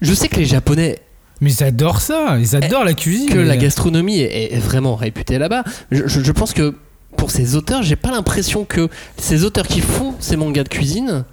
Je 0.01 0.15
sais 0.15 0.29
que 0.29 0.37
les 0.37 0.45
Japonais 0.47 0.99
Mais 1.41 1.53
ils 1.53 1.65
adorent 1.65 2.01
ça, 2.01 2.37
ils 2.39 2.55
adorent 2.57 2.85
la 2.85 2.95
cuisine. 2.95 3.29
que 3.31 3.39
la 3.39 3.57
gastronomie 3.57 4.19
est, 4.21 4.55
est 4.55 4.59
vraiment 4.59 4.95
réputée 4.97 5.39
là-bas. 5.39 5.65
Je, 5.91 6.07
je- 6.07 6.21
je 6.23 6.33
pense 6.33 6.53
que 6.53 6.75
pour 7.17 7.31
ces 7.31 7.57
auteurs, 7.57 7.83
j'ai 7.83 7.97
pas 7.97 8.11
l'impression 8.11 8.65
que 8.65 8.89
ces 9.17 9.45
auteurs 9.45 9.67
qui 9.67 9.81
font 9.81 10.15
ces 10.21 10.37
mangas 10.37 10.65
de 10.65 10.69
cuisine 10.69 11.25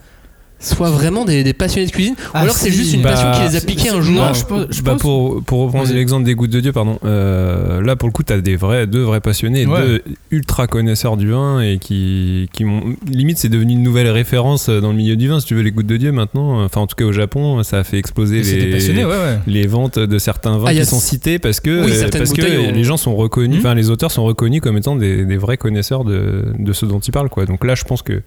soient 0.59 0.89
vraiment 0.89 1.23
des, 1.25 1.43
des 1.43 1.53
passionnés 1.53 1.85
de 1.87 1.91
cuisine. 1.91 2.15
Ah 2.33 2.39
ou 2.39 2.43
alors 2.43 2.55
c'est 2.55 2.71
juste 2.71 2.93
une 2.93 3.01
bah, 3.01 3.11
passion 3.11 3.31
qui 3.31 3.49
les 3.51 3.55
a 3.55 3.61
piqués 3.61 3.89
un 3.89 4.01
jour. 4.01 4.15
non, 4.15 4.33
je 4.33 4.43
pense- 4.45 4.65
je 4.71 4.81
bah, 4.81 4.93
pense- 4.93 5.01
pour, 5.01 5.43
pour 5.43 5.59
reprendre 5.61 5.91
l'exemple 5.93 6.23
des 6.25 6.33
gouttes 6.35 6.49
de 6.51 6.59
Dieu, 6.59 6.71
pardon, 6.71 6.97
euh, 7.05 7.81
là 7.81 7.95
pour 7.95 8.07
le 8.09 8.13
coup, 8.13 8.23
tu 8.23 8.33
as 8.33 8.41
des 8.41 8.55
vrais, 8.55 8.87
deux 8.87 9.01
vrais 9.03 9.21
passionnés, 9.21 9.65
Ouais. 9.65 9.79
deux 9.81 10.01
ultra 10.31 10.67
connaisseurs 10.67 11.15
du 11.17 11.29
vin 11.29 11.61
et 11.61 11.77
qui, 11.77 12.49
qui 12.53 12.63
m'ont. 12.63 12.95
Limite, 13.09 13.37
c'est 13.37 13.49
devenu 13.49 13.73
une 13.73 13.83
nouvelle 13.83 14.09
référence 14.09 14.69
dans 14.69 14.89
le 14.91 14.97
milieu 14.97 15.15
du 15.15 15.27
vin, 15.27 15.39
si 15.39 15.45
tu 15.45 15.55
veux, 15.55 15.61
les 15.61 15.71
gouttes 15.71 15.85
de 15.87 15.97
Dieu 15.97 16.11
maintenant. 16.11 16.63
Enfin, 16.63 16.81
en 16.81 16.87
tout 16.87 16.95
cas, 16.95 17.05
au 17.05 17.11
Japon, 17.11 17.61
ça 17.63 17.79
a 17.79 17.83
fait 17.83 17.97
exploser 17.97 18.41
les, 18.41 18.71
passionnés, 18.71 19.05
ouais, 19.05 19.11
ouais. 19.11 19.39
les 19.47 19.67
ventes 19.67 19.99
de 19.99 20.17
certains 20.19 20.57
vins 20.57 20.65
Ah, 20.69 20.73
qui 20.73 20.85
sont 20.85 20.99
cités 20.99 21.39
parce 21.39 21.59
que, 21.59 21.85
Oui, 21.85 21.91
euh, 21.93 22.09
parce 22.11 22.33
que 22.33 22.41
ont- 22.69 22.71
les 22.71 22.83
gens 22.83 22.97
sont 22.97 23.15
reconnus, 23.15 23.57
Hmm. 23.57 23.59
enfin, 23.59 23.75
les 23.75 23.89
auteurs 23.89 24.11
sont 24.11 24.23
reconnus 24.23 24.61
comme 24.61 24.77
étant 24.77 24.95
des, 24.95 25.25
des 25.25 25.37
vrais 25.37 25.57
connaisseurs 25.57 26.03
de, 26.03 26.45
de 26.57 26.73
ce 26.73 26.85
dont 26.85 26.99
ils 26.99 27.11
parlent, 27.11 27.29
quoi. 27.29 27.45
Donc 27.45 27.63
là, 27.63 27.75
je 27.75 27.83
pense 27.83 28.01
que. 28.01 28.21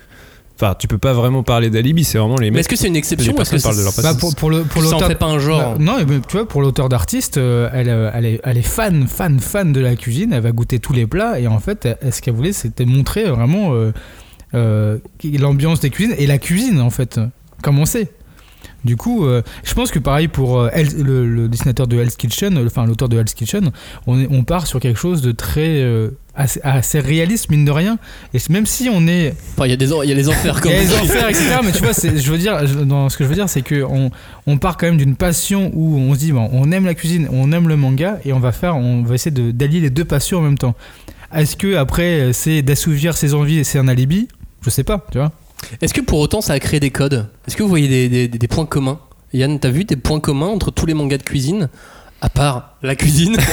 Enfin, 0.62 0.74
tu 0.78 0.88
peux 0.88 0.98
pas 0.98 1.14
vraiment 1.14 1.42
parler 1.42 1.70
d'alibi, 1.70 2.04
c'est 2.04 2.18
vraiment 2.18 2.36
les 2.36 2.50
Mais 2.50 2.56
mecs. 2.56 2.60
est-ce 2.60 2.68
que 2.68 2.76
c'est 2.76 2.88
une 2.88 2.96
exception 2.96 3.32
est-ce 3.34 3.50
que 3.56 3.62
parlent 3.62 3.78
de 3.78 3.82
leur 3.82 3.92
Bah, 4.02 4.14
pour, 4.18 4.34
pour 4.36 4.50
le 4.50 4.62
pour 4.64 4.82
ça 4.82 4.88
en 4.88 4.92
l'auteur 4.92 5.08
fait 5.08 5.14
pas 5.14 5.26
un 5.26 5.38
genre 5.38 5.72
Bah, 5.72 5.76
non, 5.80 5.96
mais 6.06 6.20
tu 6.28 6.36
vois, 6.36 6.46
pour 6.46 6.60
l'auteur 6.60 6.88
d'artiste, 6.90 7.38
euh, 7.38 7.70
elle, 7.72 7.88
euh, 7.88 8.10
elle, 8.12 8.26
est, 8.26 8.40
elle 8.44 8.58
est 8.58 8.62
fan, 8.62 9.06
fan, 9.08 9.40
fan 9.40 9.72
de 9.72 9.80
la 9.80 9.96
cuisine. 9.96 10.32
Elle 10.34 10.42
va 10.42 10.52
goûter 10.52 10.78
tous 10.78 10.92
les 10.92 11.06
plats 11.06 11.40
et 11.40 11.46
en 11.46 11.60
fait, 11.60 11.86
elle- 12.02 12.12
ce 12.12 12.20
qu'elle 12.20 12.34
voulait, 12.34 12.52
c'était 12.52 12.84
montrer 12.84 13.24
vraiment 13.24 13.72
euh, 13.72 13.92
euh, 14.54 14.98
l'ambiance 15.24 15.80
des 15.80 15.88
cuisines 15.90 16.14
et 16.18 16.26
la 16.26 16.36
cuisine 16.38 16.80
en 16.80 16.90
fait. 16.90 17.18
Comment 17.62 17.86
c'est 17.86 18.10
Du 18.84 18.96
coup, 18.96 19.24
euh, 19.24 19.42
je 19.64 19.72
pense 19.74 19.90
que 19.90 19.98
pareil 19.98 20.28
pour 20.28 20.58
euh, 20.58 20.68
Hell- 20.72 21.02
le, 21.02 21.26
le 21.26 21.48
dessinateur 21.48 21.86
de 21.86 21.98
Hell's 21.98 22.16
Kitchen, 22.16 22.58
enfin 22.66 22.84
l'auteur 22.86 23.08
de 23.08 23.18
Hell's 23.18 23.34
Kitchen, 23.34 23.70
on, 24.06 24.20
est- 24.20 24.28
on 24.30 24.44
part 24.44 24.66
sur 24.66 24.80
quelque 24.80 24.98
chose 24.98 25.22
de 25.22 25.32
très 25.32 25.80
euh, 25.82 26.10
assez, 26.34 26.60
assez 26.62 27.00
réaliste 27.00 27.50
mine 27.50 27.64
de 27.64 27.70
rien. 27.70 27.98
Et 28.34 28.38
même 28.50 28.66
si 28.66 28.88
on 28.92 29.06
est 29.08 29.34
Enfin, 29.54 29.66
il 29.66 29.70
y 29.70 29.72
a 29.72 29.76
des 29.76 29.86
il 30.04 30.08
y 30.08 30.12
a 30.12 30.14
les 30.14 30.28
enfers 30.28 30.54
il 30.56 30.60
comme 30.62 30.72
y 30.72 30.74
a 30.74 30.80
les 30.82 30.94
enfers, 30.94 31.28
etc. 31.28 31.44
Mais 31.64 31.72
tu 31.72 31.82
vois, 31.82 31.92
je 31.92 32.30
veux 32.30 32.38
dire, 32.38 32.66
je- 32.66 32.78
dans 32.80 33.08
ce 33.08 33.16
que 33.16 33.24
je 33.24 33.28
veux 33.28 33.34
dire, 33.34 33.48
c'est 33.48 33.62
que 33.62 33.82
on, 33.82 34.10
on 34.46 34.58
part 34.58 34.76
quand 34.76 34.86
même 34.86 34.96
d'une 34.96 35.16
passion 35.16 35.70
où 35.74 35.96
on 35.98 36.14
se 36.14 36.18
dit, 36.20 36.32
bon, 36.32 36.48
on 36.52 36.70
aime 36.72 36.84
la 36.86 36.94
cuisine, 36.94 37.28
on 37.32 37.52
aime 37.52 37.68
le 37.68 37.76
manga, 37.76 38.18
et 38.24 38.32
on 38.32 38.40
va 38.40 38.52
faire, 38.52 38.76
on 38.76 39.02
va 39.02 39.14
essayer 39.14 39.30
de- 39.30 39.50
d'allier 39.50 39.80
les 39.80 39.90
deux 39.90 40.04
passions 40.04 40.38
en 40.38 40.42
même 40.42 40.58
temps. 40.58 40.74
Est-ce 41.34 41.56
que 41.56 41.76
après, 41.76 42.32
c'est 42.32 42.62
d'assouvir 42.62 43.16
ses 43.16 43.34
envies 43.34 43.58
et 43.58 43.64
c'est 43.64 43.78
un 43.78 43.86
alibi? 43.88 44.28
Je 44.62 44.70
sais 44.70 44.84
pas, 44.84 45.06
tu 45.12 45.18
vois. 45.18 45.32
Est-ce 45.82 45.92
que 45.94 46.00
pour 46.00 46.18
autant 46.18 46.40
ça 46.40 46.54
a 46.54 46.58
créé 46.58 46.80
des 46.80 46.90
codes? 46.90 47.26
Est-ce 47.46 47.56
que 47.56 47.62
vous 47.62 47.68
voyez 47.68 47.86
des, 47.88 48.08
des- 48.08 48.28
des 48.38 48.48
points 48.48 48.66
communs? 48.66 48.98
Yann, 49.32 49.58
t'as 49.60 49.70
vu 49.70 49.84
des 49.84 49.96
points 49.96 50.18
communs 50.20 50.46
entre 50.48 50.70
tous 50.70 50.86
les 50.86 50.94
mangas 50.94 51.18
de 51.18 51.22
cuisine? 51.22 51.68
À 52.20 52.28
part 52.28 52.76
la 52.82 52.96
cuisine? 52.96 53.36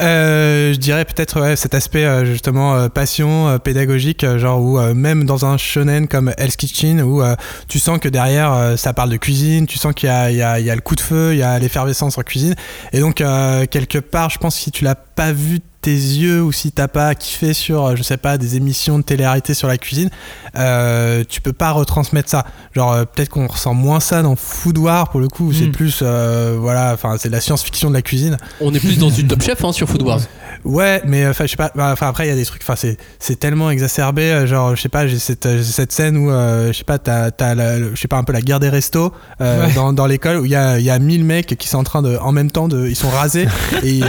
Euh, 0.00 0.72
je 0.72 0.78
dirais 0.78 1.04
peut-être 1.04 1.40
ouais, 1.40 1.56
cet 1.56 1.74
aspect 1.74 2.04
euh, 2.04 2.24
justement 2.24 2.74
euh, 2.74 2.88
passion 2.88 3.48
euh, 3.48 3.58
pédagogique, 3.58 4.26
genre 4.36 4.60
où 4.60 4.78
même 4.94 5.24
dans 5.24 5.46
un 5.46 5.56
shonen 5.56 6.08
comme 6.08 6.32
Hell's 6.36 6.56
Kitchen, 6.56 7.02
où 7.02 7.22
tu 7.68 7.78
sens 7.78 7.98
que 7.98 8.08
derrière 8.08 8.74
ça 8.76 8.92
parle 8.92 9.10
de 9.10 9.16
cuisine, 9.16 9.66
tu 9.66 9.78
sens 9.78 9.94
qu'il 9.94 10.08
y 10.08 10.32
y, 10.34 10.36
y 10.36 10.42
a 10.70 10.74
le 10.74 10.80
coup 10.80 10.94
de 10.94 11.00
feu, 11.00 11.32
il 11.32 11.38
y 11.38 11.42
a 11.42 11.58
l'effervescence 11.58 12.18
en 12.18 12.22
cuisine, 12.22 12.54
et 12.92 13.00
donc 13.00 13.16
quelque 13.16 13.98
part, 13.98 14.30
je 14.30 14.38
pense 14.38 14.56
que 14.56 14.62
si 14.62 14.70
tu 14.70 14.84
l'as 14.84 14.94
pas 14.94 15.32
vu 15.32 15.60
tes 15.86 15.92
yeux 15.92 16.42
ou 16.42 16.50
si 16.50 16.72
t'as 16.72 16.88
pas 16.88 17.14
kiffé 17.14 17.54
sur, 17.54 17.84
euh, 17.86 17.94
je 17.94 18.02
sais 18.02 18.16
pas, 18.16 18.38
des 18.38 18.56
émissions 18.56 18.98
de 18.98 19.04
télé-réalité 19.04 19.54
sur 19.54 19.68
la 19.68 19.78
cuisine, 19.78 20.10
euh, 20.56 21.22
tu 21.28 21.40
peux 21.40 21.52
pas 21.52 21.70
retransmettre 21.70 22.28
ça. 22.28 22.44
Genre 22.74 22.92
euh, 22.92 23.04
peut-être 23.04 23.28
qu'on 23.28 23.46
ressent 23.46 23.72
moins 23.72 24.00
ça 24.00 24.22
dans 24.22 24.34
Food 24.34 24.78
War 24.78 25.10
pour 25.10 25.20
le 25.20 25.28
coup, 25.28 25.46
où 25.46 25.52
c'est 25.52 25.66
Mm. 25.68 25.72
plus, 25.72 26.00
euh, 26.02 26.56
voilà, 26.58 26.90
enfin 26.92 27.14
c'est 27.20 27.28
de 27.28 27.34
la 27.34 27.40
science-fiction 27.40 27.88
de 27.90 27.94
la 27.94 28.02
cuisine. 28.02 28.36
On 28.60 28.74
est 28.74 28.80
plus 28.80 28.98
dans 28.98 29.10
une 29.10 29.28
Top 29.28 29.42
Chef 29.42 29.62
hein, 29.64 29.72
sur 29.72 29.88
Food 29.88 30.02
Wars. 30.02 30.20
Ouais, 30.64 31.00
mais 31.06 31.28
enfin, 31.28 31.44
je 31.44 31.50
sais 31.50 31.56
pas. 31.56 31.70
bah, 31.76 31.90
Enfin, 31.92 32.08
après, 32.08 32.26
il 32.26 32.30
y 32.30 32.32
a 32.32 32.34
des 32.34 32.44
trucs. 32.44 32.62
Enfin, 32.66 32.74
c'est 33.20 33.38
tellement 33.38 33.70
exacerbé. 33.70 34.46
Genre, 34.48 34.74
je 34.74 34.80
sais 34.82 34.88
pas, 34.88 35.06
j'ai 35.06 35.18
cette, 35.20 35.62
cette 35.62 35.92
scène 35.92 36.16
où, 36.16 36.28
je 36.30 36.72
sais 36.72 36.82
pas, 36.82 36.98
t'as, 36.98 37.28
je 37.30 37.94
sais 37.94 38.08
pas, 38.08 38.16
un 38.16 38.24
peu 38.24 38.32
la 38.32 38.40
guerre 38.40 38.58
des 38.58 38.70
restos 38.70 39.12
Ouais. 39.38 39.72
dans, 39.76 39.92
dans 39.92 40.06
l'école 40.06 40.38
où 40.38 40.44
il 40.44 40.50
y 40.50 40.56
a, 40.56 40.80
y 40.80 40.90
a 40.90 40.98
1000 40.98 41.24
mecs 41.24 41.56
qui 41.56 41.68
sont 41.68 41.78
en 41.78 41.84
train 41.84 42.02
de, 42.02 42.16
en 42.16 42.32
même 42.32 42.50
temps, 42.50 42.66
de, 42.66 42.88
ils 42.88 42.96
sont 42.96 43.10
rasés 43.10 43.46
et, 43.84 44.00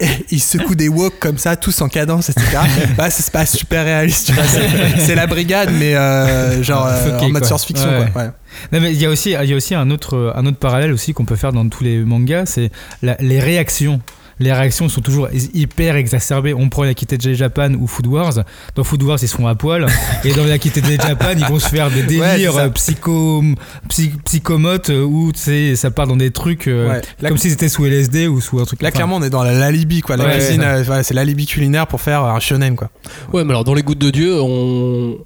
et 0.00 0.08
ils 0.30 0.40
secouent 0.42 0.74
des 0.74 0.88
comme 1.18 1.38
ça, 1.38 1.56
tous 1.56 1.80
en 1.82 1.88
cadence, 1.88 2.28
etc. 2.30 2.46
bah, 2.96 3.10
ça 3.10 3.22
se 3.22 3.30
passe 3.30 3.56
super 3.56 3.84
réaliste. 3.84 4.26
tu 4.26 4.32
vois, 4.32 4.44
C'est, 4.44 4.68
c'est 5.00 5.14
la 5.14 5.26
brigade, 5.26 5.70
mais 5.78 5.94
euh, 5.94 6.62
genre 6.62 6.86
euh, 6.86 7.04
Fucké, 7.04 7.26
en 7.26 7.28
mode 7.30 7.44
science-fiction, 7.44 7.88
Ouais. 7.88 8.06
quoi. 8.12 8.22
Ouais. 8.22 8.30
Non, 8.72 8.80
mais 8.80 8.92
il 8.92 9.00
y 9.00 9.06
a 9.06 9.10
aussi, 9.10 9.30
il 9.40 9.48
y 9.48 9.52
a 9.52 9.56
aussi 9.56 9.74
un, 9.74 9.90
autre, 9.90 10.32
un 10.34 10.46
autre 10.46 10.58
parallèle 10.58 10.92
aussi 10.92 11.12
qu'on 11.12 11.24
peut 11.24 11.36
faire 11.36 11.52
dans 11.52 11.68
tous 11.68 11.84
les 11.84 11.98
mangas, 11.98 12.46
c'est 12.46 12.70
les 13.02 13.40
réactions. 13.40 14.00
Les 14.40 14.52
réactions 14.52 14.88
sont 14.88 15.00
toujours 15.00 15.28
hyper 15.54 15.96
exacerbées. 15.96 16.54
On 16.54 16.68
prend 16.68 16.84
Yakite 16.84 17.32
Japan 17.34 17.72
ou 17.74 17.86
Food 17.86 18.06
Wars. 18.06 18.34
Dans 18.74 18.84
Food 18.84 19.02
Wars, 19.02 19.18
ils 19.20 19.28
sont 19.28 19.46
à 19.46 19.54
poil. 19.54 19.86
et 20.24 20.32
dans 20.32 20.46
Yakite 20.46 20.80
Japan, 20.84 21.32
ils 21.36 21.44
vont 21.44 21.58
se 21.58 21.68
faire 21.68 21.90
des 21.90 22.02
Ouais, 22.02 22.06
délires 22.36 22.52
c'est 22.52 22.58
ça. 22.58 22.64
euh, 22.64 22.70
psycho, 22.70 23.42
psy- 23.88 24.12
psychomotes 24.24 24.90
euh, 24.90 25.02
où 25.02 25.32
tu 25.32 25.40
sais, 25.40 25.76
ça 25.76 25.90
part 25.90 26.06
dans 26.06 26.16
des 26.16 26.30
trucs 26.30 26.68
euh, 26.68 26.88
Ouais. 26.88 27.00
Là- 27.20 27.28
comme 27.30 27.38
s'ils 27.38 27.52
étaient 27.52 27.68
sous 27.68 27.84
LSD 27.84 28.28
ou 28.28 28.40
sous 28.40 28.60
un 28.60 28.64
truc 28.64 28.80
Là, 28.82 28.88
enfin, 28.88 28.94
clairement, 28.96 29.16
on 29.16 29.22
est 29.22 29.30
dans 29.30 29.42
la- 29.42 29.52
l'alibi, 29.52 30.00
quoi. 30.02 30.16
La 30.16 30.24
Ouais, 30.26 30.32
cuisine, 30.38 30.62
euh, 30.62 31.02
c'est 31.02 31.14
l'alibi 31.14 31.46
culinaire 31.46 31.86
pour 31.86 32.00
faire 32.00 32.22
un 32.24 32.38
shonen, 32.40 32.76
quoi. 32.76 32.90
Ouais, 33.32 33.44
mais 33.44 33.50
alors 33.50 33.64
dans 33.64 33.74
les 33.74 33.82
gouttes 33.82 33.98
de 33.98 34.10
Dieu, 34.10 34.40
on, 34.40 35.18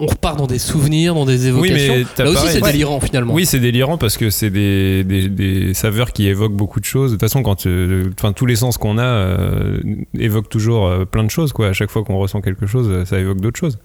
on 0.00 0.06
repart 0.06 0.36
dans 0.36 0.46
des 0.48 0.58
souvenirs, 0.58 1.14
dans 1.14 1.24
des 1.24 1.50
Oui, 1.52 1.68
évocations. 1.68 1.94
mais 1.98 2.04
t'as 2.16 2.24
Là 2.24 2.30
aussi, 2.30 2.48
c'est 2.48 2.62
Ouais. 2.62 2.72
délirant 2.72 2.98
finalement. 3.00 3.32
Oui, 3.32 3.46
c'est 3.46 3.60
délirant 3.60 3.96
parce 3.96 4.16
que 4.16 4.28
c'est 4.30 4.50
des, 4.50 5.04
des, 5.04 5.28
des 5.28 5.72
saveurs 5.74 6.12
qui 6.12 6.26
évoquent 6.26 6.54
beaucoup 6.56 6.80
de 6.80 6.84
choses. 6.84 7.10
De 7.12 7.16
toute 7.16 7.20
façon, 7.20 7.42
quand, 7.44 7.66
euh, 7.66 8.10
enfin, 8.18 8.32
tous 8.32 8.46
les 8.46 8.56
sens 8.56 8.76
qu'on 8.76 8.98
a 8.98 9.04
euh, 9.04 9.78
évoquent 10.18 10.48
toujours 10.48 10.86
euh, 10.88 11.04
plein 11.04 11.22
de 11.22 11.30
choses. 11.30 11.52
Quoi. 11.52 11.68
À 11.68 11.72
chaque 11.72 11.90
fois 11.90 12.02
qu'on 12.02 12.18
ressent 12.18 12.40
quelque 12.40 12.66
chose, 12.66 13.04
ça 13.04 13.18
évoque 13.20 13.40
d'autres 13.40 13.58
choses. 13.60 13.78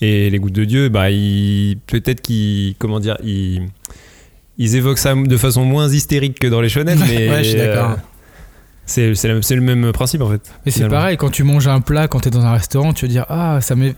Et 0.00 0.30
les 0.30 0.38
gouttes 0.38 0.52
de 0.52 0.64
Dieu, 0.64 0.88
bah, 0.88 1.06
peut-être 1.86 2.20
qu'ils, 2.20 2.74
comment 2.78 3.00
dire, 3.00 3.16
ils, 3.24 3.62
ils 4.58 4.76
évoquent 4.76 4.98
ça 4.98 5.14
de 5.14 5.36
façon 5.36 5.64
moins 5.64 5.88
hystérique 5.88 6.38
que 6.38 6.46
dans 6.46 6.60
les 6.60 6.68
shonen, 6.70 6.98
mais 7.08 7.28
Ouais, 7.28 7.38
je 7.44 7.48
suis 7.50 7.58
d'accord. 7.58 7.90
euh, 7.92 7.94
c'est, 8.86 9.14
c'est, 9.14 9.28
le- 9.28 9.42
c'est 9.42 9.54
le 9.56 9.60
même 9.60 9.92
principe 9.92 10.22
en 10.22 10.30
fait. 10.30 10.40
Et 10.64 10.70
c'est 10.70 10.88
pareil, 10.88 11.16
quand 11.16 11.30
tu 11.30 11.42
manges 11.42 11.68
un 11.68 11.80
plat, 11.80 12.08
quand 12.08 12.20
tu 12.20 12.28
es 12.28 12.30
dans 12.30 12.44
un 12.46 12.52
restaurant, 12.52 12.92
tu 12.92 13.04
vas 13.06 13.10
dire 13.10 13.26
Ah, 13.28 13.58
ça 13.60 13.74
me. 13.74 13.92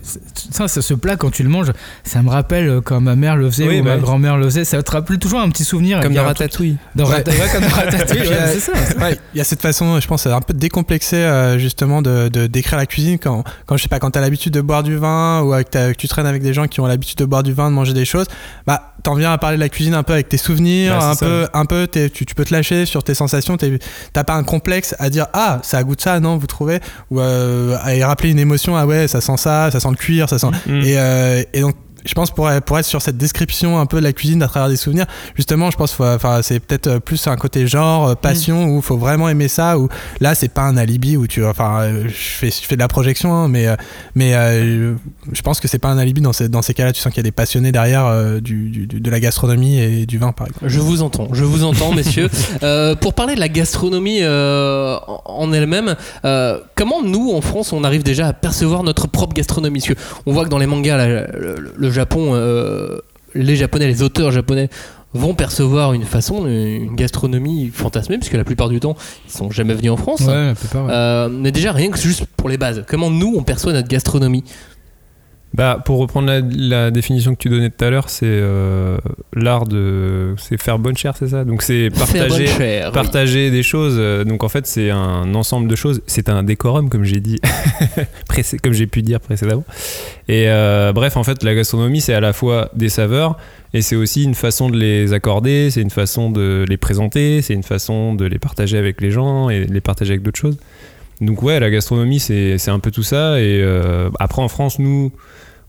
Ça, 0.51 0.67
ça, 0.67 0.81
ce 0.81 0.93
plat, 0.93 1.15
quand 1.15 1.29
tu 1.31 1.43
le 1.43 1.49
manges, 1.49 1.71
ça 2.03 2.21
me 2.21 2.29
rappelle 2.29 2.81
quand 2.83 2.99
ma 2.99 3.15
mère 3.15 3.35
le 3.37 3.49
faisait 3.49 3.67
Oui, 3.67 3.79
ou 3.79 3.83
bah 3.83 3.91
ma 3.91 3.95
oui. 3.97 4.01
grand-mère 4.01 4.37
le 4.37 4.45
faisait. 4.45 4.65
Ça 4.65 4.81
te 4.83 4.91
rappelle 4.91 5.19
toujours 5.19 5.39
un 5.39 5.49
petit 5.49 5.63
souvenir. 5.63 5.99
Comme 6.01 6.13
dans 6.13 6.23
Ratatouille. 6.25 6.77
Dans 6.95 7.05
Ouais. 7.05 7.15
Ratatouille, 7.17 7.41
ouais, 7.41 7.49
comme 7.53 7.61
dans 7.63 7.69
Ratatouille, 7.75 8.19
ouais, 8.27 8.53
c'est 8.53 8.59
ça. 8.59 8.73
Ouais, 8.99 9.17
il 9.33 9.37
y 9.37 9.41
a 9.41 9.43
cette 9.43 9.61
façon, 9.61 9.99
je 9.99 10.07
pense, 10.07 10.25
un 10.27 10.41
peu 10.41 10.53
décomplexée 10.53 11.15
euh, 11.17 11.57
justement 11.59 12.01
de, 12.01 12.27
de 12.29 12.47
décrire 12.47 12.77
la 12.77 12.85
cuisine 12.85 13.17
quand, 13.19 13.43
quand 13.65 13.77
je 13.77 13.83
sais 13.83 13.89
pas, 13.89 13.99
quand 13.99 14.11
t'as 14.11 14.21
l'habitude 14.21 14.53
de 14.53 14.61
boire 14.61 14.83
du 14.83 14.97
vin 14.97 15.41
ou 15.43 15.51
que, 15.63 15.93
tu 15.93 16.07
traînes 16.07 16.25
avec 16.27 16.41
des 16.41 16.53
gens 16.53 16.67
qui 16.67 16.79
ont 16.81 16.87
l'habitude 16.87 17.17
de 17.19 17.25
boire 17.25 17.43
du 17.43 17.53
vin, 17.53 17.69
de 17.69 17.75
manger 17.75 17.93
des 17.93 18.05
choses, 18.05 18.25
bah 18.65 18.93
t'en 19.03 19.13
viens 19.15 19.31
à 19.31 19.37
parler 19.37 19.55
de 19.57 19.61
la 19.61 19.69
cuisine 19.69 19.93
un 19.93 20.03
peu 20.03 20.13
avec 20.13 20.27
tes 20.29 20.37
souvenirs, 20.37 20.97
Bah, 20.97 21.11
un, 21.11 21.15
peu, 21.15 21.47
un 21.53 21.65
peu, 21.65 21.87
tu, 21.87 22.25
tu 22.25 22.35
peux 22.35 22.43
te 22.43 22.53
lâcher 22.53 22.85
sur 22.85 23.03
tes 23.03 23.13
sensations, 23.13 23.55
t'as 24.13 24.23
pas 24.23 24.33
un 24.33 24.43
complexe 24.43 24.78
à 24.99 25.09
dire 25.09 25.27
ah 25.33 25.59
ça 25.63 25.77
a 25.77 25.83
goût 25.83 25.95
de 25.95 26.01
ça, 26.01 26.19
non 26.19 26.37
vous 26.37 26.47
trouvez? 26.47 26.79
Ou 27.11 27.19
euh, 27.19 27.77
à 27.81 27.95
y 27.95 28.03
rappeler 28.03 28.31
une 28.31 28.39
émotion 28.39 28.75
ah 28.75 28.85
ouais 28.85 29.07
ça 29.07 29.21
sent 29.21 29.37
ça, 29.37 29.69
ça 29.71 29.79
sent 29.79 29.89
le 29.89 29.95
cuir, 29.95 30.27
ça 30.29 30.37
sent 30.39 30.47
Mm. 30.65 30.81
et, 30.81 30.97
euh, 30.97 31.43
et 31.53 31.61
donc 31.61 31.75
je 32.05 32.13
pense 32.13 32.31
pour, 32.31 32.49
pour 32.65 32.79
être 32.79 32.85
sur 32.85 33.01
cette 33.01 33.17
description 33.17 33.79
un 33.79 33.85
peu 33.85 33.97
de 33.99 34.03
la 34.03 34.13
cuisine 34.13 34.41
à 34.43 34.47
travers 34.47 34.69
des 34.69 34.75
souvenirs, 34.77 35.05
justement, 35.35 35.71
je 35.71 35.77
pense 35.77 35.91
faut- 35.93 36.05
enfin 36.05 36.41
c'est 36.41 36.59
peut-être 36.59 36.99
plus 36.99 37.27
un 37.27 37.35
côté 37.35 37.67
genre 37.67 38.09
euh, 38.09 38.15
passion 38.15 38.65
où 38.65 38.77
il 38.77 38.81
faut 38.83 38.97
vraiment 38.97 39.29
aimer 39.29 39.47
ça. 39.47 39.77
Où 39.77 39.89
là 40.19 40.35
c'est 40.35 40.53
pas 40.53 40.61
un 40.63 40.77
alibi 40.77 41.17
où 41.17 41.27
tu 41.27 41.45
enfin 41.45 41.81
euh, 41.81 42.03
je 42.07 42.13
fais 42.13 42.49
je 42.51 42.65
fais 42.67 42.75
de 42.75 42.81
la 42.81 42.87
projection, 42.87 43.33
hein, 43.33 43.47
mais 43.47 43.67
euh, 43.67 43.75
mais 44.15 44.33
euh, 44.35 44.93
je 45.31 45.41
pense 45.41 45.59
que 45.59 45.67
c'est 45.67 45.79
pas 45.79 45.89
un 45.89 45.97
alibi 45.97 46.21
dans 46.21 46.33
ces 46.33 46.49
dans 46.49 46.61
ces 46.61 46.73
cas-là. 46.73 46.91
Tu 46.93 47.01
sens 47.01 47.11
qu'il 47.13 47.19
y 47.21 47.25
a 47.25 47.29
des 47.29 47.31
passionnés 47.31 47.71
derrière 47.71 48.05
euh, 48.05 48.39
du, 48.39 48.69
du- 48.69 48.87
de 48.87 49.09
la 49.11 49.19
gastronomie 49.19 49.79
et 49.79 50.05
du 50.05 50.17
vin 50.17 50.31
par 50.31 50.47
exemple. 50.47 50.67
Je 50.67 50.79
vous 50.79 51.01
entends, 51.01 51.27
je 51.33 51.43
vous 51.43 51.63
entends, 51.63 51.93
messieurs. 51.93 52.29
Euh, 52.63 52.95
pour 52.95 53.13
parler 53.13 53.35
de 53.35 53.39
la 53.39 53.47
gastronomie 53.47 54.19
euh, 54.21 54.97
en 55.25 55.53
elle-même, 55.53 55.95
euh, 56.25 56.59
comment 56.75 57.01
nous, 57.03 57.31
en 57.31 57.41
France, 57.41 57.71
on 57.73 57.83
arrive 57.83 58.03
déjà 58.03 58.27
à 58.27 58.33
percevoir 58.33 58.83
notre 58.83 59.07
propre 59.07 59.33
gastronomie? 59.33 59.79
Parce 59.79 59.93
que 59.93 59.99
on 60.25 60.33
voit 60.33 60.43
que 60.45 60.49
dans 60.49 60.57
les 60.57 60.65
mangas, 60.67 60.97
là, 60.97 61.07
le, 61.07 61.71
le 61.75 61.88
Japon, 61.91 62.31
euh, 62.33 62.99
les 63.33 63.55
Japonais, 63.55 63.87
les 63.87 64.01
auteurs 64.01 64.31
japonais 64.31 64.69
vont 65.13 65.33
percevoir 65.33 65.93
une 65.93 66.03
façon, 66.03 66.45
une 66.45 66.95
gastronomie 66.95 67.71
fantasmée, 67.73 68.17
puisque 68.17 68.33
la 68.33 68.43
plupart 68.43 68.69
du 68.69 68.79
temps, 68.79 68.95
ils 69.27 69.31
sont 69.31 69.49
jamais 69.49 69.73
venus 69.73 69.91
en 69.91 69.97
France. 69.97 70.21
Ouais, 70.21 70.47
la 70.47 70.55
plupart, 70.55 70.85
ouais. 70.85 70.91
Euh, 70.93 71.29
mais 71.29 71.51
déjà, 71.51 71.71
rien 71.71 71.89
que 71.89 71.97
juste 71.97 72.25
pour 72.37 72.47
les 72.47 72.57
bases, 72.57 72.83
comment 72.87 73.09
nous, 73.09 73.33
on 73.35 73.43
perçoit 73.43 73.73
notre 73.73 73.87
gastronomie? 73.87 74.43
Bah, 75.55 75.81
pour 75.83 75.97
reprendre 75.97 76.27
la, 76.27 76.41
la 76.41 76.91
définition 76.91 77.33
que 77.33 77.39
tu 77.39 77.49
donnais 77.49 77.71
tout 77.71 77.83
à 77.83 77.89
l'heure, 77.89 78.09
c'est 78.09 78.25
euh, 78.27 78.97
l'art 79.33 79.65
de. 79.65 80.35
C'est 80.37 80.61
faire 80.61 80.77
bonne 80.77 80.95
chère, 80.95 81.17
c'est 81.17 81.29
ça? 81.29 81.43
Donc 81.43 81.63
c'est 81.63 81.89
partager, 81.89 82.45
chère, 82.45 82.87
oui. 82.87 82.93
partager 82.93 83.49
des 83.49 83.63
choses. 83.63 83.95
euh, 83.97 84.23
Donc 84.23 84.43
en 84.43 84.49
fait, 84.49 84.67
c'est 84.67 84.91
un 84.91 85.33
ensemble 85.33 85.67
de 85.67 85.75
choses. 85.75 86.01
C'est 86.05 86.29
un 86.29 86.43
décorum, 86.43 86.89
comme 86.89 87.03
j'ai 87.03 87.19
dit, 87.19 87.39
comme 88.63 88.73
j'ai 88.73 88.85
pu 88.87 89.01
dire 89.01 89.19
précédemment. 89.19 89.63
Et 90.27 90.45
euh, 90.47 90.93
bref, 90.93 91.17
en 91.17 91.23
fait, 91.23 91.43
la 91.43 91.55
gastronomie, 91.55 92.01
c'est 92.01 92.13
à 92.13 92.19
la 92.21 92.31
fois 92.31 92.69
des 92.75 92.89
saveurs 92.89 93.35
et 93.73 93.81
c'est 93.81 93.95
aussi 93.95 94.23
une 94.23 94.35
façon 94.35 94.69
de 94.69 94.77
les 94.77 95.13
accorder, 95.13 95.71
c'est 95.71 95.81
une 95.81 95.89
façon 95.89 96.29
de 96.31 96.63
les 96.69 96.77
présenter, 96.77 97.41
c'est 97.41 97.53
une 97.55 97.63
façon 97.63 98.13
de 98.13 98.25
les 98.25 98.39
partager 98.39 98.77
avec 98.77 99.01
les 99.01 99.09
gens 99.11 99.49
et 99.49 99.65
de 99.65 99.73
les 99.73 99.81
partager 99.81 100.11
avec 100.11 100.21
d'autres 100.21 100.39
choses. 100.39 100.57
Donc 101.21 101.43
ouais, 101.43 101.59
la 101.59 101.69
gastronomie, 101.69 102.19
c'est 102.19 102.57
c'est 102.59 102.71
un 102.71 102.79
peu 102.79 102.91
tout 102.91 103.03
ça. 103.03 103.39
Et 103.41 103.59
euh, 103.61 104.09
après, 104.19 104.41
en 104.41 104.47
France, 104.47 104.79
nous, 104.79 105.11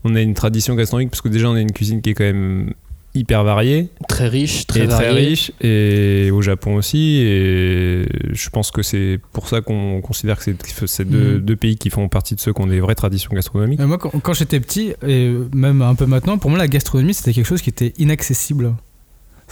on 0.03 0.15
a 0.15 0.21
une 0.21 0.33
tradition 0.33 0.75
gastronomique 0.75 1.09
parce 1.11 1.21
que 1.21 1.29
déjà, 1.29 1.49
on 1.49 1.55
a 1.55 1.61
une 1.61 1.71
cuisine 1.71 2.01
qui 2.01 2.11
est 2.11 2.13
quand 2.13 2.23
même 2.23 2.73
hyper 3.13 3.43
variée. 3.43 3.89
Très 4.07 4.29
riche, 4.29 4.65
très 4.67 4.85
et 4.85 4.87
très 4.87 5.09
variée. 5.09 5.27
riche. 5.27 5.51
Et 5.61 6.31
au 6.31 6.41
Japon 6.41 6.75
aussi. 6.75 7.17
Et 7.19 8.05
je 8.31 8.49
pense 8.49 8.71
que 8.71 8.81
c'est 8.83 9.19
pour 9.33 9.49
ça 9.49 9.59
qu'on 9.61 9.99
considère 10.01 10.37
que 10.39 10.43
c'est 10.87 11.03
deux, 11.05 11.35
Mhm. 11.35 11.39
deux 11.41 11.55
pays 11.57 11.75
qui 11.75 11.89
font 11.89 12.07
partie 12.07 12.35
de 12.35 12.39
ceux 12.39 12.53
qui 12.53 12.61
ont 12.61 12.67
des 12.67 12.79
vraies 12.79 12.95
traditions 12.95 13.31
gastronomiques. 13.33 13.79
Mais 13.79 13.85
moi, 13.85 13.97
quand, 13.97 14.11
quand 14.21 14.33
j'étais 14.33 14.59
petit, 14.61 14.93
et 15.05 15.29
même 15.53 15.81
un 15.81 15.95
peu 15.95 16.05
maintenant, 16.05 16.37
pour 16.37 16.49
moi, 16.49 16.57
la 16.57 16.67
gastronomie, 16.69 17.13
c'était 17.13 17.33
quelque 17.33 17.47
chose 17.47 17.61
qui 17.61 17.69
était 17.69 17.93
inaccessible. 17.97 18.73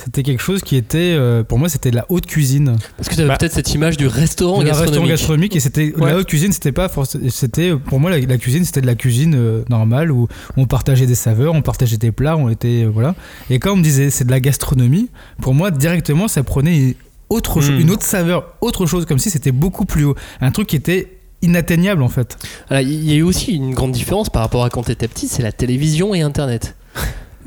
C'était 0.03 0.23
quelque 0.23 0.41
chose 0.41 0.61
qui 0.61 0.75
était, 0.77 1.13
euh, 1.17 1.43
pour 1.43 1.59
moi, 1.59 1.67
c'était 1.69 1.91
de 1.91 1.95
la 1.97 2.05
haute 2.09 2.25
cuisine. 2.25 2.77
Parce 2.97 3.09
que 3.09 3.15
tu 3.15 3.19
avais 3.21 3.29
Bah, 3.29 3.37
peut-être 3.37 3.53
cette 3.53 3.73
image 3.73 3.97
du 3.97 4.07
restaurant 4.07 4.63
gastronomique. 4.63 4.85
restaurant 4.89 5.07
gastronomique 5.07 5.55
et 5.55 5.59
c'était 5.59 5.93
Ouais. 5.97 6.11
la 6.11 6.17
haute 6.17 6.27
cuisine 6.27 6.51
c'était 6.51 6.71
pas 6.71 6.89
c'était 7.29 7.75
pour 7.75 7.99
moi 7.99 8.09
la, 8.11 8.19
la 8.19 8.37
cuisine 8.37 8.63
c'était 8.63 8.81
de 8.81 8.85
la 8.87 8.95
cuisine 8.95 9.35
euh, 9.35 9.63
normale 9.69 10.11
où 10.11 10.27
on 10.57 10.65
partageait 10.65 11.05
des 11.05 11.15
saveurs 11.15 11.53
on 11.53 11.61
partageait 11.61 11.97
des 11.97 12.11
plats 12.11 12.37
on 12.37 12.49
était 12.49 12.83
euh, 12.85 12.89
voilà 12.93 13.15
et 13.49 13.59
quand 13.59 13.73
on 13.73 13.75
me 13.77 13.83
disait 13.83 14.09
c'est 14.09 14.23
de 14.25 14.31
la 14.31 14.39
gastronomie 14.39 15.09
pour 15.41 15.53
moi 15.53 15.71
directement 15.71 16.27
ça 16.27 16.43
prenait 16.43 16.95
autre 17.29 17.61
cho- 17.61 17.71
Mm. 17.73 17.79
une 17.81 17.91
autre 17.91 18.03
saveur 18.03 18.53
autre 18.61 18.85
chose 18.85 19.05
comme 19.05 19.19
si 19.19 19.29
c'était 19.29 19.51
beaucoup 19.51 19.85
plus 19.85 20.05
haut 20.05 20.15
un 20.41 20.51
truc 20.51 20.67
qui 20.67 20.75
était 20.75 21.17
inatteignable 21.41 22.01
en 22.03 22.09
fait 22.09 22.37
Il 22.71 23.03
y 23.05 23.11
a 23.13 23.15
eu 23.15 23.21
aussi 23.23 23.53
une 23.53 23.73
grande 23.73 23.91
différence 23.91 24.29
par 24.29 24.41
rapport 24.41 24.63
à 24.63 24.69
quand 24.69 24.83
tu 24.83 24.91
étais 24.91 25.07
petit, 25.07 25.27
c'est 25.27 25.41
la 25.43 25.51
télévision 25.53 26.13
et 26.13 26.21
Internet. 26.21 26.75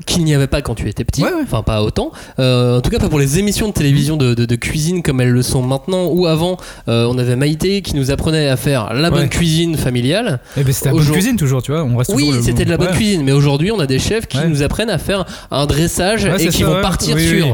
Qu'il 0.07 0.25
n'y 0.25 0.35
avait 0.35 0.47
pas 0.47 0.63
quand 0.63 0.75
tu 0.75 0.89
étais 0.89 1.05
petit, 1.05 1.23
enfin 1.43 1.63
pas 1.63 1.83
autant. 1.83 2.13
Euh, 2.39 2.79
en 2.79 2.81
tout 2.81 2.91
cas 2.91 2.99
pas 2.99 3.09
pour 3.09 3.19
les 3.19 3.39
émissions 3.39 3.69
de 3.69 3.73
télévision 3.73 4.17
de, 4.17 4.35
de- 4.35 4.47
de 4.47 4.57
cuisine 4.57 5.03
comme 5.03 5.21
elles 5.21 5.31
le 5.31 5.43
sont 5.43 5.63
maintenant 5.63 6.07
ou 6.07 6.27
avant. 6.27 6.57
Euh, 6.89 7.07
on 7.09 7.19
avait 7.19 7.37
Maïté 7.37 7.83
qui 7.83 7.95
nous 7.97 8.11
apprenait 8.11 8.49
à 8.49 8.57
faire 8.57 8.93
la 8.95 9.11
bonne 9.11 9.21
Ouais. 9.25 9.29
cuisine 9.29 9.77
familiale. 9.77 10.41
Eh 10.57 10.65
ben, 10.65 10.73
c'était 10.73 10.89
la 10.89 10.95
bonne 10.97 11.11
cuisine 11.11 11.37
toujours, 11.37 11.63
tu 11.63 11.73
vois. 11.73 11.85
On 11.85 11.97
reste 11.97 12.13
Oui, 12.15 12.31
le- 12.33 12.43
c'était 12.43 12.65
de 12.65 12.71
la 12.71 12.77
bonne 12.79 12.93
cuisine, 12.93 13.23
mais 13.23 13.33
aujourd'hui 13.33 13.71
on 13.71 13.81
a 13.81 13.87
des 13.87 13.99
chefs 13.99 14.27
qui 14.27 14.39
nous 14.49 14.63
apprennent 14.63 14.91
à 14.91 14.99
faire 14.99 15.25
un 15.51 15.67
dressage 15.67 16.25
et 16.25 16.49
qui 16.49 16.59
ça, 16.61 16.67
vont 16.67 16.81
partir 16.81 17.15
oui, 17.17 17.29
sur. 17.29 17.47
oui. 17.47 17.53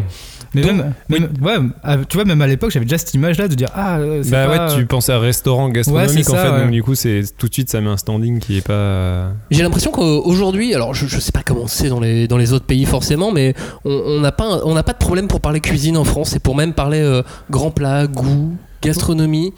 Mais 0.55 0.63
Donc- 0.63 0.73
même, 0.73 0.95
même- 1.09 1.31
ouais, 1.43 1.99
tu 2.09 2.17
vois, 2.17 2.25
même 2.25 2.41
à 2.41 2.47
l'époque, 2.47 2.71
j'avais 2.71 2.85
déjà 2.87 2.97
cette 2.99 3.13
image-là 3.15 3.49
de 3.49 3.55
dire 3.55 3.69
Ah, 3.75 3.99
euh, 3.99 4.23
c'est 4.23 4.31
Bah 4.31 4.47
pas- 4.47 4.69
ouais, 4.69 4.75
tu 4.79 4.87
penses 4.87 5.09
à 5.11 5.19
restaurant 5.19 5.69
gastronomique 5.69 6.29
Ouais, 6.29 6.35
en 6.35 6.43
fait, 6.43 6.51
ouais. 6.51 6.61
donc 6.63 6.71
du 6.71 6.83
coup, 6.83 6.95
c'est 6.95 7.23
tout 7.37 7.49
de 7.49 7.53
suite 7.53 7.71
ça 7.71 7.81
met 7.81 7.91
un 7.91 7.97
standing 7.99 8.39
qui 8.39 8.57
est 8.59 8.67
pas. 8.67 9.29
J'ai 9.51 9.63
l'impression 9.63 9.91
qu'aujourd'hui, 9.91 10.75
alors 10.75 10.95
je, 10.95 11.07
je 11.07 11.21
sais 11.21 11.33
pas 11.33 11.43
comment 11.45 11.67
c'est 11.67 11.89
dans 11.89 12.01
les, 12.01 12.29
dans 12.29 12.39
les 12.39 12.53
autres 12.53 12.65
pays 12.67 12.87
forcément, 12.87 13.31
mais 13.33 13.55
on 13.85 13.91
on 13.91 14.21
n'a 14.21 14.33
pas, 14.33 14.61
on 14.65 14.75
n'a 14.75 14.83
pas 14.83 14.93
de 14.95 14.99
problème 14.99 15.29
pour 15.29 15.41
parler 15.41 15.61
cuisine 15.61 15.97
en 15.97 16.05
France 16.05 16.35
et 16.35 16.39
pour 16.39 16.57
même 16.57 16.73
parler 16.73 17.01
euh, 17.01 17.23
grand 17.51 17.71
plat, 17.71 18.07
goût, 18.07 18.57
gastronomie. 18.83 19.53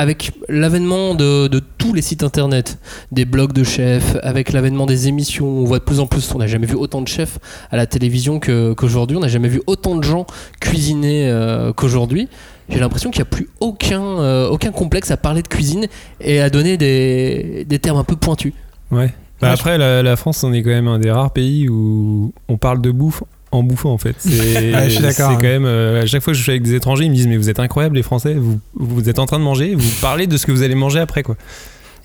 Avec 0.00 0.32
l'avènement 0.48 1.14
de, 1.14 1.48
de 1.48 1.60
tous 1.78 1.92
les 1.92 2.02
sites 2.02 2.22
internet, 2.22 2.78
des 3.10 3.24
blogs 3.24 3.52
de 3.52 3.64
chefs, 3.64 4.16
avec 4.22 4.52
l'avènement 4.52 4.86
des 4.86 5.08
émissions, 5.08 5.48
on 5.48 5.64
voit 5.64 5.80
de 5.80 5.84
plus 5.84 5.98
en 5.98 6.06
plus, 6.06 6.32
on 6.34 6.38
n'a 6.38 6.46
jamais 6.46 6.66
vu 6.66 6.76
autant 6.76 7.02
de 7.02 7.08
chefs 7.08 7.38
à 7.72 7.76
la 7.76 7.86
télévision 7.86 8.38
qu'aujourd'hui, 8.38 9.16
on 9.16 9.20
n'a 9.20 9.28
jamais 9.28 9.48
vu 9.48 9.60
autant 9.66 9.96
de 9.96 10.04
gens 10.04 10.26
cuisiner 10.60 11.28
euh, 11.28 11.72
qu'aujourd'hui. 11.72 12.28
J'ai 12.68 12.78
l'impression 12.78 13.10
qu'il 13.10 13.20
n'y 13.20 13.28
a 13.28 13.30
plus 13.30 13.48
aucun, 13.60 14.02
euh, 14.02 14.48
aucun 14.48 14.70
complexe 14.70 15.10
à 15.10 15.16
parler 15.16 15.42
de 15.42 15.48
cuisine 15.48 15.86
et 16.20 16.40
à 16.40 16.48
donner 16.50 16.76
des, 16.76 17.64
des 17.66 17.78
termes 17.78 17.98
un 17.98 18.04
peu 18.04 18.14
pointus. 18.14 18.52
Ouais. 18.90 19.12
Bah 19.40 19.52
après, 19.52 19.78
la, 19.78 20.02
la 20.02 20.16
France, 20.16 20.44
on 20.44 20.52
est 20.52 20.62
quand 20.62 20.70
même 20.70 20.88
un 20.88 20.98
des 20.98 21.10
rares 21.10 21.32
pays 21.32 21.68
où 21.68 22.32
on 22.48 22.56
parle 22.56 22.80
de 22.82 22.90
bouffe 22.90 23.22
en 23.50 23.62
bouffant 23.62 23.92
en 23.92 23.98
fait. 23.98 24.14
C'est 24.18 24.72
Ouais, 24.74 24.88
hein. 25.32 25.36
quand 25.36 25.42
même. 25.42 25.64
euh, 25.64 26.02
à 26.02 26.06
chaque 26.06 26.22
fois 26.22 26.32
que 26.32 26.36
je 26.38 26.42
suis 26.42 26.50
avec 26.52 26.62
des 26.62 26.74
étrangers, 26.74 27.04
ils 27.04 27.10
me 27.10 27.14
disent 27.14 27.26
Mais 27.28 27.36
vous 27.36 27.48
êtes 27.50 27.60
incroyables 27.60 27.96
les 27.96 28.02
Français, 28.02 28.34
vous, 28.34 28.60
vous 28.74 29.08
êtes 29.08 29.18
en 29.18 29.26
train 29.26 29.38
de 29.38 29.44
manger, 29.44 29.74
vous 29.74 29.90
parlez 30.00 30.26
de 30.26 30.36
ce 30.36 30.46
que 30.46 30.52
vous 30.52 30.62
allez 30.62 30.74
manger 30.74 31.00
après 31.00 31.22
quoi. 31.22 31.36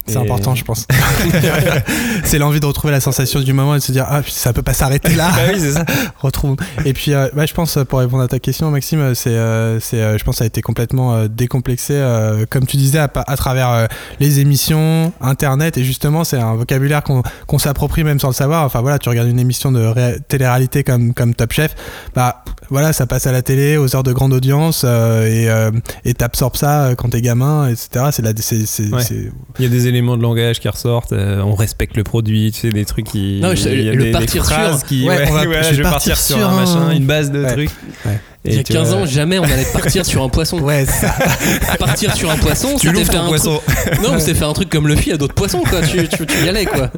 C'est 0.05 0.15
Et- 0.15 0.17
important, 0.17 0.53
je 0.55 0.63
pense. 0.65 0.85
c'est 2.23 2.37
l'envie 2.37 2.59
de 2.59 2.65
retrouver 2.65 2.91
la 2.91 2.99
sensation 2.99 3.39
du 3.41 3.53
moment 3.53 3.75
et 3.75 3.79
de 3.79 3.83
se 3.83 3.91
dire 3.91 4.05
ah 4.09 4.21
ça 4.27 4.53
peut 4.53 4.61
pas 4.61 4.73
s'arrêter 4.73 5.15
là. 5.15 5.31
Bah 5.31 5.41
oui, 5.53 5.59
c'est 5.59 5.71
ça. 5.73 5.85
Retrouvons. 6.19 6.55
Et 6.85 6.93
puis 6.93 7.13
euh, 7.13 7.29
ouais, 7.35 7.47
je 7.47 7.53
pense 7.53 7.77
pour 7.87 7.99
répondre 7.99 8.23
à 8.23 8.27
ta 8.27 8.39
question, 8.39 8.69
Maxime, 8.71 8.99
euh, 8.99 9.13
c'est 9.13 9.29
euh, 9.29 9.79
c'est 9.79 10.01
euh, 10.01 10.17
je 10.17 10.23
pense 10.23 10.35
que 10.35 10.37
ça 10.39 10.43
a 10.43 10.47
été 10.47 10.61
complètement 10.61 11.13
euh, 11.15 11.27
décomplexé, 11.27 11.93
euh, 11.95 12.45
comme 12.49 12.65
tu 12.65 12.77
disais, 12.77 12.99
à, 12.99 13.07
travers 13.37 13.69
euh, 13.69 13.85
les 14.19 14.39
émissions, 14.39 15.11
Internet 15.21 15.77
et 15.77 15.83
justement 15.83 16.23
c'est 16.23 16.37
un 16.39 16.55
vocabulaire 16.55 17.03
qu'on 17.03 17.23
qu'on 17.47 17.59
s'approprie 17.59 18.03
même 18.03 18.19
sans 18.19 18.27
le 18.29 18.33
savoir. 18.33 18.65
Enfin 18.65 18.81
voilà, 18.81 18.99
tu 18.99 19.09
regardes 19.09 19.29
une 19.29 19.39
émission 19.39 19.71
de 19.71 19.85
ré- 19.85 20.17
télé-réalité 20.27 20.83
comme 20.83 21.13
comme 21.13 21.33
Top 21.33 21.53
Chef, 21.53 21.75
bah 22.15 22.43
voilà, 22.69 22.93
ça 22.93 23.05
passe 23.05 23.27
à 23.27 23.31
la 23.31 23.41
télé 23.41 23.77
aux 23.77 23.95
heures 23.95 24.03
de 24.03 24.13
grande 24.13 24.33
audience 24.33 24.83
euh, 24.85 25.25
et 25.27 25.49
euh, 25.49 25.71
et 26.05 26.13
t'absorbes 26.13 26.55
ça 26.55 26.85
euh, 26.85 26.95
quand 26.95 27.09
t'es 27.09 27.21
gamin, 27.21 27.67
etc. 27.69 28.05
C'est 28.11 28.21
la 28.21 28.31
c'est 28.37 28.65
c'est 28.65 28.83
Ouais. 28.93 29.01
c'est- 29.01 29.31
Il 29.59 29.63
y 29.63 29.65
a 29.65 29.69
des 29.69 29.87
éléments 29.93 30.17
de 30.17 30.21
langage 30.21 30.59
qui 30.59 30.67
ressortent, 30.69 31.13
euh, 31.13 31.41
on 31.41 31.55
respecte 31.55 31.95
le 31.97 32.03
produit, 32.03 32.51
tu 32.51 32.59
sais, 32.61 32.69
des 32.71 32.85
trucs 32.85 33.05
qui. 33.05 33.39
Non, 33.41 33.55
je- 33.55 33.69
il 33.69 33.81
y 33.83 33.89
a 33.89 33.93
le 33.93 33.97
des, 33.99 34.03
des 34.05 34.11
partir 34.11 34.45
sur- 34.45 34.83
qui. 34.85 35.07
Ouais, 35.07 35.17
Ouais, 35.17 35.25
on 35.29 35.33
va- 35.33 35.45
ouais, 35.45 35.63
je 35.71 35.75
vais 35.75 35.83
partir, 35.83 36.13
partir 36.13 36.17
sur 36.17 36.37
un 36.49 36.55
machin, 36.55 36.81
un- 36.87 36.91
une 36.91 37.05
base 37.05 37.31
de 37.31 37.43
Ouais. 37.43 37.51
trucs. 37.53 37.69
Ouais. 38.05 38.19
Et 38.45 38.49
Il 38.49 38.55
y 38.57 38.59
a 38.59 38.63
tu 38.63 38.73
15 38.73 38.89
vois- 38.89 38.97
ans, 39.03 39.05
jamais 39.05 39.39
on 39.39 39.43
allait 39.45 39.63
partir 39.71 40.05
sur 40.05 40.21
un 40.21 40.27
poisson. 40.27 40.59
ouais, 40.61 40.85
ça. 40.85 41.15
Partir 41.79 42.13
sur 42.13 42.29
un 42.29 42.35
poisson, 42.35 42.71
Tu 42.77 42.87
c'était 42.87 42.91
loues 42.99 43.05
faire 43.05 43.21
ton 43.21 43.25
un 43.25 43.27
poisson. 43.29 43.61
truc- 43.65 44.01
Non, 44.03 44.11
mais 44.15 44.19
c'est 44.19 44.33
faire 44.33 44.49
un 44.49 44.53
truc 44.53 44.69
comme 44.69 44.85
Luffy 44.89 45.13
à 45.13 45.17
d'autres 45.17 45.33
poissons, 45.33 45.61
quoi. 45.61 45.81
Tu, 45.81 46.05
tu, 46.09 46.25
tu 46.25 46.45
y 46.45 46.49
allais, 46.49 46.65
quoi. 46.65 46.91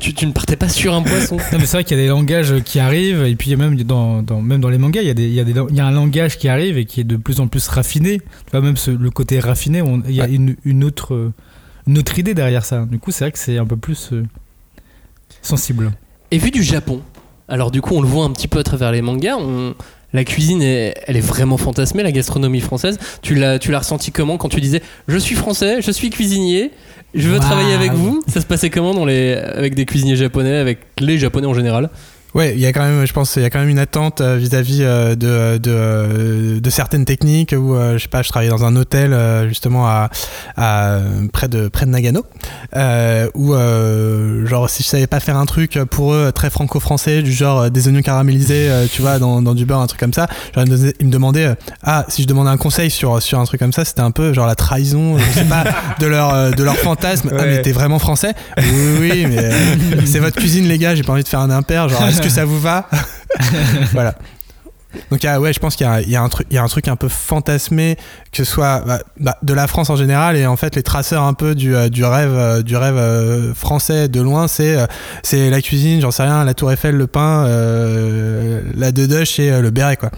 Tu, 0.00 0.12
tu 0.12 0.26
ne 0.26 0.32
partais 0.32 0.56
pas 0.56 0.68
sur 0.68 0.92
un 0.94 1.02
poisson. 1.02 1.36
Non, 1.36 1.42
mais 1.52 1.66
c'est 1.66 1.76
vrai 1.76 1.84
qu'il 1.84 1.96
y 1.96 2.00
a 2.00 2.02
des 2.02 2.08
langages 2.08 2.52
qui 2.64 2.80
arrivent, 2.80 3.22
et 3.24 3.36
puis 3.36 3.54
même 3.54 3.76
dans, 3.84 4.22
dans- 4.22 4.40
même 4.42 4.60
dans 4.60 4.70
les 4.70 4.78
mangas, 4.78 5.02
il 5.02 5.06
y, 5.06 5.10
a 5.10 5.14
des, 5.14 5.28
il, 5.28 5.34
y 5.34 5.40
a 5.40 5.44
des, 5.44 5.54
il 5.70 5.76
y 5.76 5.80
a 5.80 5.86
un 5.86 5.92
langage 5.92 6.36
qui 6.36 6.48
arrive 6.48 6.76
et 6.78 6.84
qui 6.84 7.00
est 7.02 7.04
de 7.04 7.16
plus 7.16 7.38
en 7.38 7.46
plus 7.46 7.68
raffiné. 7.68 8.18
Tu 8.18 8.50
vois, 8.50 8.60
même 8.60 8.76
ce- 8.76 8.90
le 8.90 9.10
côté 9.10 9.38
raffiné, 9.38 9.82
on- 9.82 10.02
il 10.08 10.16
y 10.16 10.20
a 10.20 10.26
une, 10.26 10.56
une 10.64 10.82
autre, 10.82 11.30
autre 11.96 12.18
idée 12.18 12.34
derrière 12.34 12.64
ça. 12.64 12.84
Du 12.90 12.98
coup, 12.98 13.10
c'est 13.12 13.24
vrai 13.24 13.32
que 13.32 13.38
c'est 13.38 13.56
un 13.58 13.64
peu 13.66 13.76
plus 13.76 14.10
euh, 14.12 14.24
sensible. 15.42 15.92
Et 16.30 16.38
vu 16.38 16.50
du 16.50 16.62
Japon, 16.62 17.00
alors 17.48 17.70
du 17.70 17.80
coup, 17.80 17.94
on 17.94 18.02
le 18.02 18.08
voit 18.08 18.24
un 18.24 18.30
petit 18.30 18.48
peu 18.48 18.58
à 18.58 18.64
travers 18.64 18.92
les 18.92 19.02
mangas. 19.02 19.36
On... 19.38 19.74
La 20.14 20.24
cuisine, 20.24 20.62
est- 20.62 20.94
elle 21.06 21.18
est 21.18 21.26
vraiment 21.26 21.58
fantasmée, 21.58 22.02
la 22.02 22.12
gastronomie 22.12 22.60
française. 22.60 22.98
Tu 23.20 23.34
l'as, 23.34 23.58
tu 23.58 23.70
l'as 23.70 23.80
ressenti 23.80 24.10
comment 24.10 24.38
quand 24.38 24.48
tu 24.48 24.58
disais 24.60 24.82
Je 25.06 25.18
suis 25.18 25.34
français, 25.34 25.82
je 25.82 25.90
suis 25.90 26.08
cuisinier, 26.08 26.70
je 27.14 27.28
veux 27.28 27.38
travailler 27.38 27.74
avec 27.74 27.92
vous 27.92 28.22
Ça 28.26 28.40
se 28.40 28.46
passait 28.46 28.70
comment 28.70 28.94
dans 28.94 29.04
les... 29.04 29.34
avec 29.34 29.74
des 29.74 29.84
cuisiniers 29.84 30.16
japonais, 30.16 30.56
avec 30.56 30.78
les 30.98 31.18
japonais 31.18 31.46
en 31.46 31.52
général? 31.52 31.90
Ouais, 32.34 32.52
il 32.54 32.60
y 32.60 32.66
a 32.66 32.72
quand 32.72 32.82
même, 32.84 33.06
je 33.06 33.12
pense, 33.12 33.36
il 33.36 33.42
y 33.42 33.44
a 33.44 33.50
quand 33.50 33.58
même 33.58 33.68
une 33.68 33.78
attente 33.78 34.20
euh, 34.20 34.36
vis-à-vis 34.36 34.80
euh, 34.82 35.14
de, 35.14 35.58
de, 35.58 35.70
euh, 35.70 36.60
de 36.60 36.70
certaines 36.70 37.04
techniques 37.04 37.54
où, 37.56 37.74
je 37.74 37.98
sais 37.98 38.08
pas, 38.08 38.22
je 38.22 38.28
travaillais 38.28 38.50
dans 38.50 38.64
un 38.64 38.76
hôtel 38.76 39.16
justement 39.48 39.86
à, 39.86 40.10
à 40.56 40.98
près 41.32 41.48
de 41.48 41.68
près 41.68 41.86
de 41.86 41.90
Nagano, 41.90 42.24
euh, 42.76 43.28
où 43.34 43.54
euh, 43.54 44.46
genre 44.46 44.68
si 44.68 44.82
je 44.82 44.88
savais 44.88 45.06
pas 45.06 45.20
faire 45.20 45.36
un 45.36 45.46
truc 45.46 45.78
pour 45.90 46.12
eux 46.12 46.30
très 46.32 46.50
franco-français, 46.50 47.22
du 47.22 47.32
genre 47.32 47.70
des 47.70 47.88
oignons 47.88 48.02
caramélisés, 48.02 48.70
tu 48.92 49.02
vois, 49.02 49.18
dans, 49.18 49.40
dans 49.42 49.54
du 49.54 49.64
beurre, 49.64 49.80
un 49.80 49.86
truc 49.86 50.00
comme 50.00 50.12
ça, 50.12 50.26
genre 50.54 50.64
ils 50.66 51.06
me, 51.06 51.10
demandaient, 51.10 51.54
ah, 51.82 52.04
si 52.08 52.22
je 52.22 52.26
demandais 52.26 52.50
un 52.50 52.56
conseil 52.56 52.90
sur 52.90 53.22
sur 53.22 53.38
un 53.40 53.44
truc 53.44 53.60
comme 53.60 53.72
ça, 53.72 53.84
c'était 53.84 54.02
un 54.02 54.10
peu 54.10 54.32
genre 54.32 54.46
la 54.46 54.54
trahison, 54.54 55.16
je 55.18 55.38
sais 55.40 55.44
pas, 55.44 55.64
de 55.98 56.06
leur 56.06 56.50
de 56.54 56.62
leur 56.62 56.76
fantasme. 56.76 57.30
Ah, 57.38 57.44
mais 57.46 57.62
t'es 57.62 57.72
vraiment 57.72 57.98
français? 57.98 58.34
Oui, 58.58 58.64
oui, 59.00 59.10
oui, 59.12 59.26
mais 59.28 59.38
euh, 59.38 59.52
c'est 60.04 60.18
votre 60.18 60.36
cuisine, 60.36 60.66
les 60.68 60.78
gars. 60.78 60.94
J'ai 60.94 61.02
pas 61.02 61.12
envie 61.12 61.22
de 61.22 61.28
faire 61.28 61.40
un 61.40 61.50
impair. 61.50 61.88
Genre, 61.88 62.00
est-ce 62.18 62.28
que 62.28 62.34
ça 62.34 62.44
vous 62.44 62.60
va 62.60 62.88
Voilà. 63.92 64.14
Donc 65.10 65.22
il 65.22 65.26
y 65.26 65.28
a- 65.28 65.38
ouais, 65.38 65.52
je 65.52 65.60
pense 65.60 65.76
qu'il 65.76 65.86
y 65.86 65.90
a, 65.90 66.00
il 66.00 66.08
y 66.08 66.16
a 66.16 66.22
un 66.22 66.28
truc, 66.30 66.46
il 66.50 66.54
y 66.54 66.58
a 66.58 66.62
un 66.62 66.66
truc 66.66 66.88
un 66.88 66.96
peu 66.96 67.08
fantasmé, 67.08 67.96
que 68.32 68.38
ce 68.38 68.44
soit 68.44 68.80
bah, 68.86 69.00
bah, 69.20 69.36
de 69.42 69.52
la 69.52 69.66
France 69.66 69.90
en 69.90 69.96
général 69.96 70.34
et 70.36 70.46
en 70.46 70.56
fait 70.56 70.74
les 70.76 70.82
traceurs 70.82 71.24
un 71.24 71.34
peu 71.34 71.54
du, 71.54 71.76
euh, 71.76 71.90
du 71.90 72.04
rêve, 72.06 72.32
euh, 72.34 72.62
du 72.62 72.74
rêve 72.74 72.96
euh, 72.96 73.52
français 73.54 74.08
de 74.08 74.20
loin, 74.22 74.48
c'est 74.48 74.78
euh, 74.78 74.86
c'est 75.22 75.50
la 75.50 75.60
cuisine, 75.60 76.00
j'en 76.00 76.10
sais 76.10 76.22
rien, 76.22 76.42
la 76.42 76.54
Tour 76.54 76.72
Eiffel, 76.72 76.94
le 76.96 77.06
pain, 77.06 77.44
euh, 77.46 78.62
la 78.76 78.90
deduche 78.90 79.38
et 79.38 79.50
euh, 79.52 79.60
le 79.60 79.70
béret 79.70 79.96
quoi. 79.98 80.10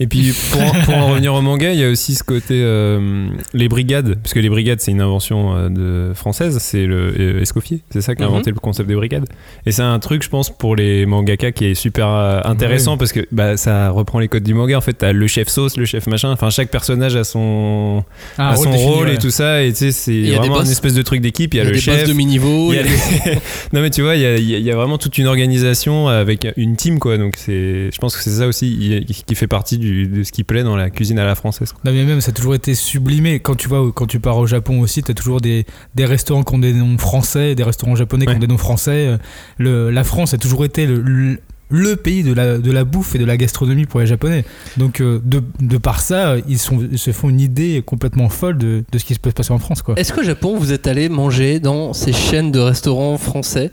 Et 0.00 0.06
puis 0.08 0.32
pour, 0.50 0.60
en- 0.62 0.72
pour 0.84 0.94
en 0.96 1.06
revenir 1.10 1.32
au 1.34 1.40
manga, 1.42 1.72
il 1.72 1.78
y 1.78 1.84
a 1.84 1.88
aussi 1.90 2.14
ce 2.14 2.24
côté 2.24 2.54
euh, 2.62 3.28
les 3.54 3.68
brigades, 3.68 4.16
parce 4.20 4.32
que 4.34 4.40
les 4.40 4.48
brigades 4.48 4.80
c'est 4.80 4.90
une 4.90 5.00
invention 5.00 5.54
euh, 5.54 5.68
de 5.68 6.14
française, 6.14 6.58
c'est 6.60 6.86
le 6.86 7.14
euh, 7.20 7.40
Escoffier, 7.42 7.80
c'est 7.90 8.00
ça 8.00 8.14
qui 8.16 8.22
a 8.22 8.26
Mhm. 8.26 8.32
inventé 8.34 8.50
le 8.50 8.56
concept 8.58 8.88
des 8.88 8.96
brigades. 8.96 9.26
Et 9.64 9.70
c'est 9.70 9.82
un 9.82 9.98
truc, 10.00 10.22
je 10.24 10.28
pense, 10.28 10.50
pour 10.50 10.74
les 10.76 11.06
mangaka 11.06 11.52
qui 11.52 11.66
est 11.66 11.74
super 11.74 12.08
euh, 12.08 12.40
intéressant 12.44 12.96
parce 12.96 13.12
que 13.12 13.20
bah, 13.30 13.56
ça 13.56 13.90
reprend 13.90 14.18
les 14.18 14.28
codes 14.28 14.42
du 14.42 14.54
manga. 14.54 14.76
En 14.76 14.80
fait, 14.80 14.94
t'as 14.94 15.12
le 15.12 15.26
chef 15.28 15.48
sauce, 15.48 15.76
le 15.76 15.84
chef 15.84 16.06
machin. 16.08 16.30
Enfin, 16.32 16.50
chaque 16.50 16.70
personnage 16.70 17.14
a 17.14 17.22
son 17.22 18.02
Ah, 18.38 18.50
a 18.50 18.54
rôle 18.54 18.64
son 18.64 18.72
défini, 18.72 18.90
rôle 18.92 19.06
ouais. 19.08 19.14
et 19.14 19.18
tout 19.18 19.30
ça. 19.30 19.62
Et 19.62 19.70
tu 19.72 19.78
sais, 19.78 19.92
c'est 19.92 20.14
Il 20.14 20.24
y 20.26 20.28
a 20.30 20.32
des 20.32 20.38
vraiment 20.38 20.56
boss. 20.56 20.64
une 20.66 20.72
espèce 20.72 20.94
de 20.94 21.02
truc 21.02 21.20
d'équipe. 21.20 21.54
Il 21.54 21.58
y 21.58 21.60
a, 21.60 21.62
Il 21.62 21.66
y 21.66 21.68
a 21.68 21.70
le 21.70 21.76
des 21.76 21.80
chef. 21.82 22.00
boss 22.00 22.08
de 22.08 22.14
mi-niveau. 22.14 22.72
les- 22.72 22.82
non 23.72 23.80
mais 23.82 23.90
tu 23.90 24.02
vois, 24.02 24.16
il 24.16 24.22
y 24.22 24.26
a, 24.26 24.36
il 24.36 24.48
y 24.50 24.54
a- 24.54 24.58
il 24.58 24.64
y 24.64 24.70
a 24.70 24.74
vraiment 24.76 24.98
toute 24.98 25.16
une 25.18 25.26
organisation 25.26 26.08
avec 26.08 26.48
une 26.56 26.74
team 26.76 26.98
quoi. 26.98 27.18
Donc 27.18 27.34
c'est, 27.36 27.90
je 27.92 27.98
pense 27.98 28.16
que 28.16 28.22
c'est 28.22 28.30
ça 28.30 28.46
aussi 28.48 29.04
qui 29.26 29.34
fait 29.36 29.46
partie 29.46 29.78
du- 29.78 29.91
de 30.06 30.22
ce 30.22 30.32
qui 30.32 30.44
plaît 30.44 30.62
dans 30.62 30.76
la 30.76 30.90
cuisine 30.90 31.18
à 31.18 31.24
la 31.24 31.34
française. 31.34 31.72
quoi. 31.72 31.80
Non, 31.84 31.92
mais 31.92 32.04
même, 32.04 32.20
ça 32.20 32.30
a 32.30 32.34
toujours 32.34 32.54
été 32.54 32.74
sublimé. 32.74 33.40
Quand 33.40 33.54
tu, 33.54 33.68
vas, 33.68 33.80
au- 33.82 33.92
quand 33.92 34.06
tu 34.06 34.20
pars 34.20 34.38
au 34.38 34.46
Japon 34.46 34.80
aussi, 34.80 35.02
tu 35.02 35.10
as 35.10 35.14
toujours 35.14 35.40
des, 35.40 35.66
des 35.94 36.04
restaurants 36.04 36.42
qui 36.42 36.54
ont 36.54 36.58
des 36.58 36.72
noms 36.72 36.98
français, 36.98 37.54
des 37.54 37.62
restaurants 37.64 37.96
japonais 37.96 38.24
qui 38.26 38.30
Ouais. 38.30 38.36
ont 38.36 38.40
des 38.40 38.46
noms 38.46 38.58
français. 38.58 39.06
Euh, 39.06 39.16
Le, 39.58 39.90
la 39.90 40.04
France 40.04 40.34
a 40.34 40.38
toujours 40.38 40.64
été 40.64 40.86
le, 40.86 41.00
le, 41.00 41.38
le 41.70 41.96
pays 41.96 42.22
de 42.22 42.32
la, 42.34 42.58
de 42.58 42.70
la 42.70 42.84
bouffe 42.84 43.14
et 43.14 43.18
de 43.18 43.24
la 43.24 43.36
gastronomie 43.38 43.86
pour 43.86 44.00
les 44.00 44.06
Japonais. 44.06 44.44
Donc, 44.76 45.00
euh, 45.00 45.20
de, 45.24 45.42
de 45.60 45.78
par 45.78 46.00
ça, 46.00 46.34
ils, 46.46 46.58
sont, 46.58 46.86
ils 46.92 46.98
se 46.98 47.12
font 47.12 47.30
une 47.30 47.40
idée 47.40 47.82
complètement 47.84 48.28
folle 48.28 48.58
de, 48.58 48.84
de 48.92 48.98
ce 48.98 49.04
qui 49.06 49.14
se 49.14 49.18
peut 49.18 49.30
se 49.30 49.34
passer 49.34 49.52
en 49.52 49.58
France. 49.58 49.82
Est-ce 49.96 50.12
qu'au 50.12 50.22
Japon, 50.22 50.56
vous 50.58 50.72
êtes 50.72 50.86
allé 50.86 51.08
manger 51.08 51.60
dans 51.60 51.92
ces 51.94 52.12
chaînes 52.12 52.50
de 52.52 52.58
restaurants 52.58 53.16
français? 53.16 53.70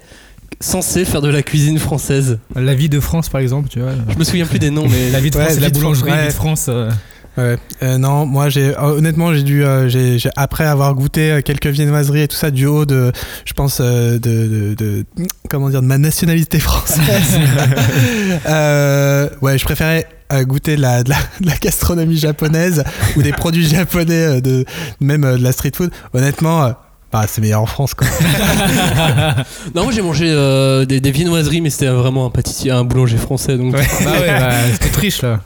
Censés 0.60 1.06
faire 1.06 1.22
de 1.22 1.30
la 1.30 1.42
cuisine 1.44 1.80
française 1.80 2.40
La 2.56 2.74
vie 2.76 2.90
de 2.90 3.00
France, 3.00 3.30
par 3.30 3.42
exemple, 3.42 3.70
tu 3.70 3.80
vois. 3.80 3.92
Je 4.10 4.18
me 4.18 4.24
souviens 4.24 4.46
plus 4.46 4.60
des 4.60 4.70
noms, 4.72 4.88
mais 4.88 5.10
La 5.12 5.20
vie 5.20 5.30
de 5.32 5.38
Ouais, 5.38 5.44
France, 5.44 5.56
c'est 5.56 5.62
la 5.62 5.70
boulangerie, 5.70 6.12
ouais. 6.12 6.22
vie 6.24 6.28
de 6.28 6.34
France. 6.34 6.66
euh, 6.70 6.90
Ouais. 7.38 7.58
Euh, 7.84 7.98
non, 7.98 8.26
moi 8.26 8.50
j'ai 8.50 8.76
euh, 8.76 8.82
honnêtement 8.98 9.34
j'ai 9.34 9.44
dû 9.44 9.64
euh, 9.64 9.88
j'ai 9.88 10.20
après 10.36 10.66
avoir 10.66 10.94
goûté 10.94 11.40
quelques 11.46 11.68
viennoiseries 11.68 12.24
et 12.24 12.28
tout 12.28 12.36
ça 12.36 12.52
du 12.52 12.66
haut 12.66 12.86
de 12.86 13.14
je 13.46 13.54
pense 13.54 13.78
euh, 13.80 14.14
de, 14.20 14.74
de, 14.74 14.74
de- 14.76 15.06
comment 15.50 15.70
dire 15.70 15.82
de 15.82 15.88
ma 15.88 15.98
nationalité 16.00 16.60
française. 16.60 17.00
euh, 18.46 19.30
ouais, 19.42 19.58
je 19.58 19.64
préférais 19.64 20.08
goûter 20.44 20.76
de 20.76 20.82
la, 20.82 21.04
de, 21.04 21.12
la, 21.12 21.18
de 21.40 21.48
la 21.48 21.56
gastronomie 21.58 22.18
japonaise 22.18 22.84
ou 23.16 23.22
des 23.22 23.32
produits 23.32 23.68
japonais 23.70 24.42
de 24.42 24.66
même 25.00 25.22
de 25.22 25.42
la 25.44 25.52
street 25.54 25.72
food. 25.76 25.92
Honnêtement, 26.14 26.64
euh, 26.66 26.72
bah, 27.12 27.26
c'est 27.28 27.42
meilleur 27.42 27.62
en 27.62 27.66
France 27.66 27.94
quoi. 27.94 28.08
non, 29.76 29.84
moi 29.84 29.92
j'ai 29.92 30.02
mangé 30.02 30.26
euh, 30.30 30.86
des, 30.86 31.00
des 31.00 31.12
viennoiseries, 31.12 31.62
mais 31.62 31.70
c'était 31.70 31.88
vraiment 31.88 32.26
un 32.26 32.30
pâtissier, 32.30 32.72
un 32.72 32.84
boulanger 32.84 33.18
français. 33.18 33.58
Donc 33.58 33.74
Ouais. 33.76 33.88
Bah 34.04 34.12
ouais, 34.20 34.28
bah, 34.28 34.52
c'était 34.74 34.90
triche 34.90 35.22
là. 35.22 35.42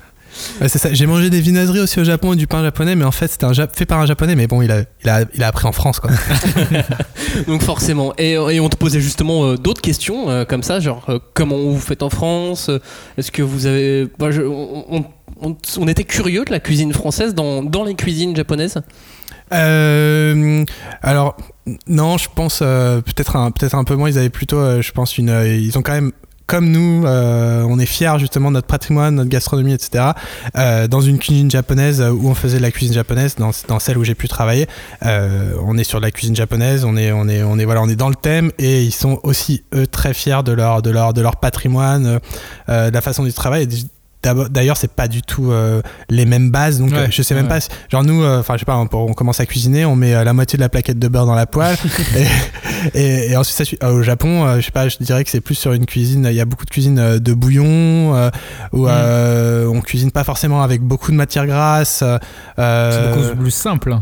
Ouais, 0.59 0.67
c'est 0.67 0.79
ça. 0.79 0.91
J'ai 0.91 1.05
mangé 1.05 1.29
des 1.29 1.41
viennoiseries 1.41 1.79
aussi 1.79 1.99
au 1.99 2.03
Japon 2.03 2.33
et 2.33 2.35
du 2.35 2.47
pain 2.47 2.63
japonais, 2.63 2.95
mais 2.95 3.05
en 3.05 3.11
fait 3.11 3.27
c'était 3.27 3.45
un 3.45 3.53
fait 3.53 3.85
par 3.85 3.99
un 3.99 4.07
japonais, 4.07 4.33
mais 4.35 4.47
bon, 4.47 4.63
il 4.63 4.71
a, 4.71 4.81
il 5.03 5.09
a, 5.09 5.25
il 5.35 5.43
a 5.43 5.47
appris 5.47 5.67
en 5.67 5.71
France 5.71 5.99
quoi. 5.99 6.09
Donc 7.47 7.61
forcément. 7.61 8.13
Et, 8.17 8.31
et 8.31 8.59
on 8.59 8.67
te 8.69 8.75
posait 8.75 8.99
justement 8.99 9.45
euh, 9.45 9.57
d'autres 9.57 9.81
questions 9.81 10.29
euh, 10.29 10.43
comme 10.43 10.63
ça, 10.63 10.79
genre 10.79 11.05
euh, 11.09 11.19
comment 11.35 11.57
vous 11.57 11.79
faites 11.79 12.01
en 12.03 12.09
France? 12.09 12.71
Est-ce 13.17 13.31
que 13.31 13.43
vous 13.43 13.67
avez... 13.67 14.07
bah, 14.17 14.31
je- 14.31 14.41
on, 14.41 14.85
on- 14.97 15.05
on- 15.41 15.55
on 15.79 15.87
était 15.87 16.03
curieux 16.03 16.45
de 16.45 16.51
la 16.51 16.59
cuisine 16.59 16.93
française 16.93 17.35
dans, 17.35 17.61
dans 17.63 17.83
les 17.83 17.93
cuisines 17.95 18.35
japonaises? 18.35 18.77
Euh, 19.53 20.63
alors 21.01 21.37
non, 21.87 22.17
je 22.17 22.27
pense 22.33 22.59
euh, 22.61 23.01
peut-être 23.01 23.35
un, 23.35 23.51
peut-être 23.51 23.75
un 23.75 23.83
peu 23.83 23.95
moins. 23.95 24.09
Ils 24.09 24.17
avaient 24.17 24.29
plutôt, 24.29 24.57
euh, 24.57 24.81
je 24.81 24.91
pense, 24.91 25.17
une. 25.17 25.29
ils 25.45 25.77
ont 25.77 25.81
quand 25.81 25.93
même. 25.93 26.11
Comme 26.45 26.69
nous, 26.71 27.05
on 27.07 27.79
est 27.79 27.85
fiers 27.85 28.19
justement 28.19 28.49
de 28.49 28.55
notre 28.55 28.67
patrimoine, 28.67 29.15
notre 29.15 29.29
gastronomie, 29.29 29.71
etc. 29.73 30.09
Dans 30.89 30.99
une 30.99 31.17
cuisine 31.17 31.49
japonaise 31.49 32.01
où 32.01 32.27
on 32.27 32.35
faisait 32.35 32.57
de 32.57 32.61
la 32.61 32.69
cuisine 32.69 32.93
japonaise, 32.93 33.35
dans, 33.37 33.51
dans 33.69 33.79
celle 33.79 33.97
où 33.97 34.03
j'ai 34.03 34.13
pu 34.13 34.27
travailler, 34.27 34.67
on 35.01 35.77
est 35.77 35.85
sur 35.85 35.99
de 36.01 36.05
la 36.05 36.11
cuisine 36.11 36.35
japonaise, 36.35 36.83
on 36.83 36.97
est, 36.97 37.13
on 37.13 37.29
est, 37.29 37.41
on 37.43 37.57
est, 37.57 37.65
voilà, 37.65 37.81
on 37.81 37.87
est 37.87 37.95
dans 37.95 38.09
le 38.09 38.15
thème 38.15 38.51
et 38.59 38.83
ils 38.83 38.93
sont 38.93 39.21
aussi 39.23 39.63
eux 39.73 39.87
très 39.87 40.13
fiers 40.13 40.43
de 40.43 40.51
leur, 40.51 40.81
de 40.81 40.91
leur, 40.91 41.13
de 41.13 41.21
leur 41.21 41.37
patrimoine, 41.37 42.19
de 42.67 42.89
la 42.89 43.01
façon. 43.01 43.25
Et 43.25 43.31
d'abord- 43.31 43.89
D'ailleurs, 44.49 44.77
c'est 44.77 44.91
pas 44.91 45.07
du 45.07 45.21
tout 45.21 45.51
euh, 45.51 45.81
les 46.09 46.25
mêmes 46.25 46.49
bases, 46.51 46.79
donc 46.79 46.91
Ouais, 46.91 46.97
euh, 46.97 47.07
je 47.09 47.21
sais 47.21 47.35
même 47.35 47.43
ouais. 47.45 47.49
pas. 47.49 47.59
si- 47.59 47.69
Genre 47.89 48.03
nous, 48.03 48.23
euh, 48.23 48.39
enfin 48.39 48.53
je 48.55 48.59
sais 48.59 48.65
pas, 48.65 48.77
on, 48.77 48.87
on 48.91 49.13
commence 49.13 49.39
à 49.39 49.45
cuisiner, 49.45 49.85
on 49.85 49.95
met 49.95 50.13
euh, 50.15 50.23
la 50.23 50.33
moitié 50.33 50.57
de 50.57 50.61
la 50.61 50.69
plaquette 50.69 50.99
de 50.99 51.07
beurre 51.07 51.25
dans 51.25 51.35
la 51.35 51.45
poêle, 51.45 51.75
et, 52.95 52.99
et- 52.99 53.31
et 53.31 53.37
ensuite 53.37 53.57
ça 53.57 53.65
suit. 53.65 53.77
Euh, 53.83 53.91
au 53.93 54.01
Japon, 54.01 54.45
euh, 54.45 54.55
je 54.59 54.65
sais 54.65 54.71
pas, 54.71 54.87
je 54.87 54.97
dirais 55.01 55.23
que 55.23 55.29
c'est 55.29 55.41
plus 55.41 55.55
sur 55.55 55.73
une 55.73 55.85
cuisine. 55.85 56.25
Il 56.29 56.35
y 56.35 56.41
a 56.41 56.45
beaucoup 56.45 56.65
de 56.65 56.69
cuisine 56.69 56.99
euh, 56.99 57.19
de 57.19 57.33
bouillon, 57.33 58.15
euh, 58.15 58.29
où 58.71 58.85
Mm. 58.85 58.89
euh, 58.91 59.67
on 59.67 59.81
cuisine 59.81 60.11
pas 60.11 60.23
forcément 60.23 60.61
avec 60.63 60.81
beaucoup 60.81 61.11
de 61.11 61.17
matière 61.17 61.45
grasse. 61.47 62.03
euh, 62.03 62.17
C'est 62.57 63.21
beaucoup 63.21 63.41
plus 63.41 63.51
simple. 63.51 63.97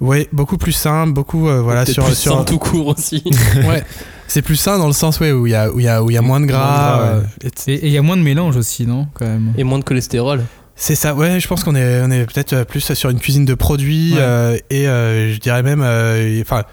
Oui, 0.00 0.28
beaucoup 0.32 0.56
plus 0.56 0.72
simple, 0.72 1.12
beaucoup 1.12 1.48
euh, 1.48 1.60
voilà 1.60 1.84
sur 1.84 2.04
plus 2.06 2.14
sur. 2.14 2.32
simple 2.36 2.48
tout 2.48 2.58
court 2.58 2.86
aussi. 2.86 3.22
ouais, 3.56 3.84
c'est 4.30 4.42
plus 4.42 4.56
sain 4.56 4.78
dans 4.78 4.86
le 4.86 4.92
sens 4.92 5.20
ouais, 5.20 5.32
où 5.32 5.46
il 5.46 5.50
y 5.50 5.54
a 5.54 5.70
où 5.72 5.78
il 5.80 5.84
y 5.84 5.88
a 5.88 6.02
où 6.02 6.10
il 6.10 6.14
y 6.14 6.16
a 6.18 6.22
moins 6.22 6.40
de 6.40 6.46
gras. 6.46 6.58
Moins 6.58 6.72
de 6.72 6.76
gras, 6.78 7.00
euh, 7.16 7.20
ouais. 7.44 7.74
et- 7.74 7.86
il 7.86 7.92
y 7.92 7.98
a 7.98 8.02
moins 8.02 8.16
de 8.16 8.22
mélange 8.22 8.56
aussi, 8.56 8.86
non 8.86 9.06
Quand 9.14 9.26
même? 9.26 9.52
Et 9.58 9.64
moins 9.64 9.78
de 9.78 9.84
cholestérol. 9.84 10.44
C'est 10.76 10.94
ça, 10.94 11.14
ouais, 11.14 11.40
je 11.40 11.46
pense 11.46 11.62
qu'on 11.62 11.74
est, 11.74 12.00
on 12.02 12.10
est 12.10 12.24
peut-être 12.24 12.52
euh, 12.54 12.64
plus 12.64 12.94
sur 12.94 13.10
une 13.10 13.20
cuisine 13.20 13.44
de 13.44 13.54
produits 13.54 14.14
Ouais. 14.14 14.20
euh, 14.20 14.56
et 14.70 14.88
euh, 14.88 15.32
je 15.34 15.38
dirais 15.38 15.62
même, 15.62 15.80
enfin, 16.40 16.64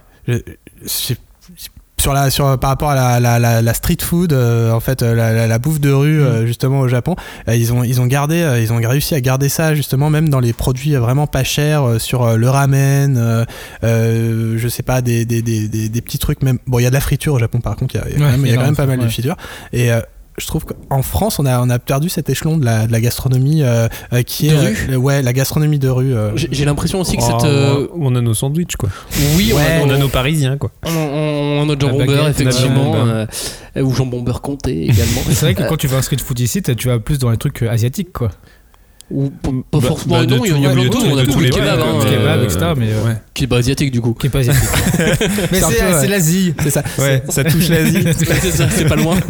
sur 2.08 2.13
la, 2.13 2.30
sur, 2.30 2.58
par 2.58 2.70
rapport 2.70 2.91
à 2.91 2.96
la, 2.96 3.20
la, 3.20 3.38
la, 3.38 3.62
la 3.62 3.74
street 3.74 3.98
food, 4.00 4.32
euh, 4.32 4.72
en 4.72 4.80
fait, 4.80 5.04
euh, 5.04 5.13
la, 5.46 5.60
bouffe 5.60 5.82
de 5.82 5.91
rue, 5.91 6.22
euh, 6.22 6.46
justement 6.46 6.80
au 6.80 6.88
Japon, 6.88 7.17
ils, 7.50 7.74
ont, 7.74 7.84
ils 7.84 8.00
ont 8.00 8.06
gardé, 8.06 8.60
ils 8.62 8.72
ont 8.72 8.78
réussi 8.78 9.13
à 9.13 9.20
garder 9.20 9.50
ça 9.50 9.76
justement 9.76 10.10
même 10.10 10.30
dans 10.30 10.39
les 10.39 10.54
produits 10.54 10.96
vraiment 10.96 11.28
pas 11.28 11.43
chers, 11.43 12.00
sur 12.00 12.38
le 12.38 12.50
ramen, 12.50 13.46
je 13.84 14.67
sais 14.70 14.84
pas, 14.84 15.02
des, 15.02 15.26
des, 15.26 15.41
des, 15.41 15.67
des, 15.67 16.02
petits 16.02 16.17
trucs 16.17 16.43
même. 16.43 16.60
Bon, 16.65 16.80
il 16.80 16.84
y 16.84 16.86
a 16.86 16.89
de 16.89 16.93
la 16.93 17.02
friture 17.02 17.34
au 17.34 17.39
Japon 17.39 17.60
par 17.60 17.76
contre, 17.76 17.96
il 17.96 17.98
y 17.98 18.02
a, 18.02 18.08
il 18.08 18.13
y 18.13 18.15
a 18.15 18.20
quand 18.20 18.26
Ouais, 18.26 18.32
même, 18.32 18.46
il 18.46 18.52
y 18.52 18.54
a 18.54 18.56
quand 18.56 18.63
même 18.63 18.76
pas 18.76 18.86
mal 18.86 19.00
ouais. 19.00 19.06
de 19.06 19.12
friture 19.12 19.36
et 19.74 19.89
je 20.39 20.45
trouve 20.45 20.65
qu'en 20.65 21.02
France, 21.02 21.39
on 21.39 21.45
a, 21.47 21.60
on 21.62 21.69
a 21.71 21.80
perdu 21.80 22.10
cet 22.10 22.30
échelon 22.30 22.58
de 22.58 22.65
la, 22.65 22.86
de 22.86 22.91
la 22.91 23.02
gastronomie 23.02 23.63
euh, 23.63 23.88
euh, 24.13 24.21
qui 24.21 24.50
De 24.50 24.54
est. 24.54 24.60
rue 24.60 24.78
euh, 24.91 24.95
ouais, 24.95 25.21
la 25.23 25.34
gastronomie 25.34 25.80
de 25.80 25.89
rue. 25.89 26.13
euh. 26.15 26.32
J'ai 26.36 26.63
l'impression 26.63 27.00
aussi 27.02 27.17
que 27.17 27.23
Oh, 27.23 27.39
cette. 27.39 27.50
euh, 27.50 27.88
On 28.00 28.15
a 28.15 28.21
nos 28.21 28.36
sandwichs, 28.36 28.76
quoi. 28.76 28.89
oui, 29.36 29.52
on 29.54 29.58
a 29.58 29.82
On 29.82 29.86
nos- 29.88 29.93
a 29.95 29.97
nos 29.97 30.10
parisiens, 30.10 30.58
quoi. 30.58 30.69
on, 30.86 30.89
on- 30.91 31.60
on 31.60 31.62
a 31.63 31.65
notre 31.65 31.88
jambon 31.88 32.06
beurre, 32.06 32.28
effectivement. 32.30 32.93
euh, 32.95 33.26
ou 33.82 33.93
jambon 33.95 34.21
beurre 34.21 34.41
comté 34.41 34.84
également. 34.89 35.21
C'est 35.28 35.41
vrai 35.41 35.56
que 35.56 35.63
quand 35.67 35.78
tu 35.78 35.88
vas 35.88 35.97
en 35.97 36.02
street 36.04 36.17
food 36.23 36.39
ici, 36.39 36.62
tu 36.62 36.88
vas 36.88 37.00
plus 37.00 37.17
dans 37.17 37.32
les 37.32 37.38
trucs 37.38 37.63
asiatiques, 37.63 38.13
quoi. 38.13 38.30
Ou 39.10 39.30
pas 39.30 39.50
Bah, 39.72 39.80
forcément. 39.82 40.17
bah, 40.20 40.26
de 40.26 40.36
non, 40.36 40.43
il 40.43 40.52
y 40.52 40.54
a- 40.54 40.58
il 40.58 40.63
y 40.63 40.65
a 40.65 40.70
tout, 40.89 41.00
plein 41.00 41.08
de. 41.08 41.13
On 41.13 41.17
a 41.17 41.22
tous 41.22 41.28
beaucoup 41.28 41.39
de 41.39 41.43
les 41.46 41.50
kebab, 41.50 41.76
plats, 41.80 41.86
hein. 41.88 42.00
Kebab, 42.04 42.39
euh, 42.39 42.43
etc. 42.43 42.60
Mais 42.76 42.91
euh, 42.91 43.06
Ouais. 43.06 43.15
qui 43.34 43.43
est 43.46 43.48
pas 43.48 43.58
asiatique 43.58 43.91
du 43.91 44.02
coup. 44.02 44.13
qui 44.13 44.28
est 44.28 44.30
pas 44.30 44.39
asiatique. 44.39 44.63
mais 45.52 45.60
C'est 45.62 45.82
ouais. 45.82 46.08
l'Asie. 46.10 46.54
C'est 46.62 46.70
ça. 46.72 46.84
Ouais, 47.00 47.24
ça 47.30 47.43
touche 47.46 47.70
l'Asie. 47.70 48.04
c'est 48.17 48.52
ça, 48.52 48.67
c'est 48.70 48.86
pas 48.88 48.96
loin. 48.98 49.15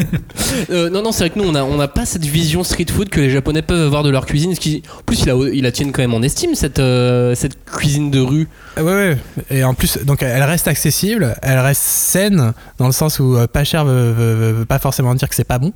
Euh, 0.70 0.90
non, 0.90 1.02
non, 1.02 1.12
c'est 1.12 1.26
vrai 1.26 1.30
que 1.30 1.40
nous, 1.40 1.48
on 1.48 1.56
a, 1.56 1.64
on 1.64 1.80
a 1.80 1.88
pas 1.88 2.06
cette 2.06 2.24
vision 2.26 2.64
street 2.64 2.88
food 2.92 3.10
que 3.10 3.20
les 3.20 3.30
Japonais 3.30 3.62
peuvent 3.62 3.86
avoir 3.86 4.04
de 4.04 4.10
leur 4.10 4.26
cuisine. 4.26 4.54
Ce 4.56 4.60
qui, 4.60 4.82
en 4.98 5.02
plus, 5.04 5.22
ils 5.22 5.28
la, 5.28 5.34
ils 5.54 5.62
la 5.64 5.72
tiennent 5.72 5.92
quand 5.92 6.02
même 6.02 6.14
en 6.14 6.22
estime, 6.22 6.56
cette, 6.56 6.80
euh, 6.80 7.36
cette 7.36 7.64
cuisine 7.66 8.12
de 8.12 8.20
rue. 8.20 8.48
Ouais, 8.78 8.84
ouais. 8.84 9.18
Et 9.50 9.64
en 9.64 9.74
plus, 9.74 10.00
donc 10.06 10.24
elle 10.24 10.44
reste 10.44 10.68
accessible, 10.68 11.36
elle 11.42 11.60
reste 11.60 11.82
saine, 11.82 12.54
dans 12.80 12.88
le 12.88 12.92
sens 12.94 13.20
où 13.20 13.36
euh, 13.38 13.48
pas 13.48 13.64
cher 13.64 13.86
veut, 13.86 14.12
veut- 14.12 14.34
veut- 14.34 14.52
veut 14.54 14.66
pas 14.66 14.80
forcément 14.80 15.14
dire 15.16 15.30
que 15.30 15.36
c'est 15.36 15.44
pas 15.44 15.60
bon. 15.60 15.74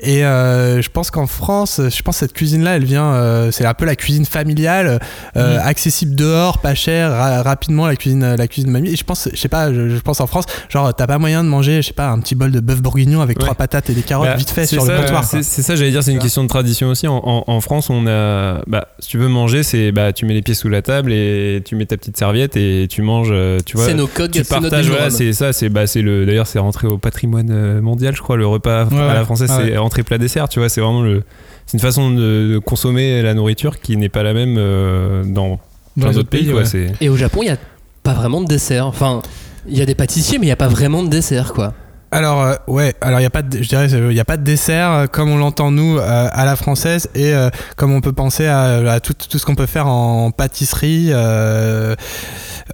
Et 0.00 0.24
euh, 0.24 0.80
je 0.82 0.90
pense 0.90 1.10
qu'en 1.10 1.26
France, 1.26 1.80
je 1.80 2.02
pense 2.02 2.16
que 2.16 2.20
cette 2.20 2.32
cuisine-là, 2.32 2.76
elle 2.76 2.84
vient, 2.84 3.12
euh, 3.34 3.50
c'est 3.50 3.64
un 3.66 3.74
peu 3.74 3.84
la 3.84 3.96
cuisine 3.96 4.24
familiale, 4.24 5.00
euh, 5.36 5.58
accessible 5.62 6.14
dehors, 6.14 6.58
pas 6.58 6.74
cher, 6.74 7.10
ra- 7.10 7.42
rapidement 7.42 7.86
la 7.86 7.96
cuisine, 7.96 8.34
la 8.36 8.46
cuisine 8.48 8.68
de 8.68 8.72
mamie. 8.72 8.90
Et 8.92 8.96
je 8.96 9.04
pense, 9.04 9.28
je 9.32 9.36
sais 9.38 9.48
pas, 9.48 9.72
je, 9.72 9.88
je 9.88 10.00
pense 10.00 10.20
en 10.20 10.26
France, 10.26 10.44
genre 10.68 10.94
t'as 10.94 11.06
pas 11.06 11.18
moyen 11.18 11.42
de 11.44 11.48
manger, 11.48 11.82
je 11.82 11.88
sais 11.88 11.92
pas, 11.92 12.08
un 12.08 12.18
petit 12.20 12.34
bol 12.34 12.50
de 12.50 12.60
bœuf 12.60 12.80
bourguignon 12.80 13.20
avec 13.20 13.38
Ouais. 13.38 13.44
trois 13.44 13.54
patates 13.54 13.90
et 13.90 13.94
des 13.94 14.02
carottes 14.02 14.28
Bah, 14.28 14.36
vite 14.36 14.50
fait 14.50 14.66
sur 14.66 14.82
ça, 14.86 14.92
le 14.94 15.00
comptoir. 15.00 15.24
C'est 15.24 15.42
ça, 15.42 15.74
j'allais 15.76 15.90
dire, 15.90 16.02
c'est 16.02 16.12
une 16.12 16.18
question 16.18 16.42
de 16.42 16.48
tradition 16.48 16.88
aussi. 16.88 17.06
En, 17.08 17.16
en- 17.24 17.44
en 17.46 17.60
France, 17.60 17.90
on 17.90 18.06
a. 18.06 18.60
Bah, 18.66 18.88
si 19.00 19.08
tu 19.08 19.18
veux 19.18 19.28
manger, 19.28 19.62
c'est. 19.62 19.92
Bah, 19.92 20.12
tu 20.12 20.24
mets 20.26 20.34
les 20.34 20.42
pieds 20.42 20.54
sous 20.54 20.68
la 20.68 20.82
table 20.82 21.12
et 21.12 21.62
tu 21.64 21.74
mets 21.76 21.86
ta 21.86 21.96
petite 21.96 22.16
serviette 22.16 22.56
et 22.56 22.86
tu 22.88 23.02
manges. 23.02 23.28
euh, 23.32 23.58
Tu 23.66 23.76
vois. 23.76 23.86
c'est 23.86 23.94
nos 23.94 24.06
codes, 24.06 24.30
tu 24.30 24.44
partages, 24.44 24.88
voilà, 24.88 25.10
c'est 25.10 25.32
ça, 25.32 25.52
c'est 25.52 25.68
bah, 25.68 25.86
c'est 25.86 26.02
le. 26.02 26.24
D'ailleurs, 26.26 26.46
c'est 26.46 26.58
rentré 26.58 26.86
au 26.86 26.98
patrimoine 26.98 27.80
mondial, 27.80 28.14
je 28.14 28.22
crois. 28.22 28.36
Le 28.36 28.46
repas 28.46 28.84
Ouais, 28.84 29.00
à 29.00 29.14
la 29.14 29.24
française, 29.24 29.50
Ah 29.52 29.60
c'est 29.64 29.76
entrée 29.76 30.02
plat 30.02 30.18
dessert. 30.18 30.48
Tu 30.48 30.58
vois, 30.58 30.68
c'est 30.68 30.80
vraiment 30.80 31.02
le. 31.02 31.22
C'est 31.66 31.74
une 31.78 31.80
façon 31.82 32.10
de, 32.10 32.60
consommer 32.64 33.22
la 33.22 33.34
nourriture 33.34 33.80
qui 33.80 33.96
n'est 33.96 34.08
pas 34.08 34.22
la 34.22 34.34
même 34.34 34.56
euh, 34.58 35.24
dans 35.24 35.60
Dans 35.96 36.02
plein 36.02 36.06
d'autres 36.06 36.18
autres 36.20 36.28
pays. 36.28 36.50
quoi. 36.50 36.62
Et 37.00 37.08
au 37.08 37.16
Japon, 37.16 37.40
il 37.42 37.46
y 37.46 37.50
a 37.50 37.58
pas 38.02 38.14
vraiment 38.14 38.40
de 38.40 38.46
dessert. 38.46 38.86
Enfin, 38.86 39.22
il 39.68 39.76
y 39.76 39.82
a 39.82 39.86
des 39.86 39.94
pâtissiers, 39.94 40.38
mais 40.38 40.46
il 40.46 40.50
y 40.50 40.52
a 40.52 40.56
pas 40.56 40.68
vraiment 40.68 41.02
de 41.02 41.08
dessert, 41.08 41.52
quoi. 41.52 41.74
Alors 42.14 42.42
euh, 42.42 42.54
ouais, 42.68 42.94
alors 43.00 43.18
il 43.18 43.24
y 43.24 43.26
a 43.26 43.30
pas 43.30 43.42
de, 43.42 43.60
je 43.60 43.68
dirais 43.68 43.88
il 43.90 44.12
y 44.12 44.20
a 44.20 44.24
pas 44.24 44.36
de 44.36 44.44
dessert 44.44 44.90
euh, 44.92 45.06
comme 45.06 45.30
on 45.30 45.36
l'entend 45.36 45.72
nous 45.72 45.98
euh, 45.98 46.28
à 46.30 46.44
la 46.44 46.54
française 46.54 47.10
et 47.16 47.34
euh, 47.34 47.50
comme 47.76 47.92
on 47.92 48.00
peut 48.00 48.12
penser 48.12 48.46
à, 48.46 48.92
à 48.92 49.00
tout, 49.00 49.14
tout 49.14 49.36
ce 49.36 49.44
qu'on 49.44 49.56
peut 49.56 49.66
faire 49.66 49.88
en 49.88 50.30
pâtisserie 50.30 51.08
euh, 51.10 51.96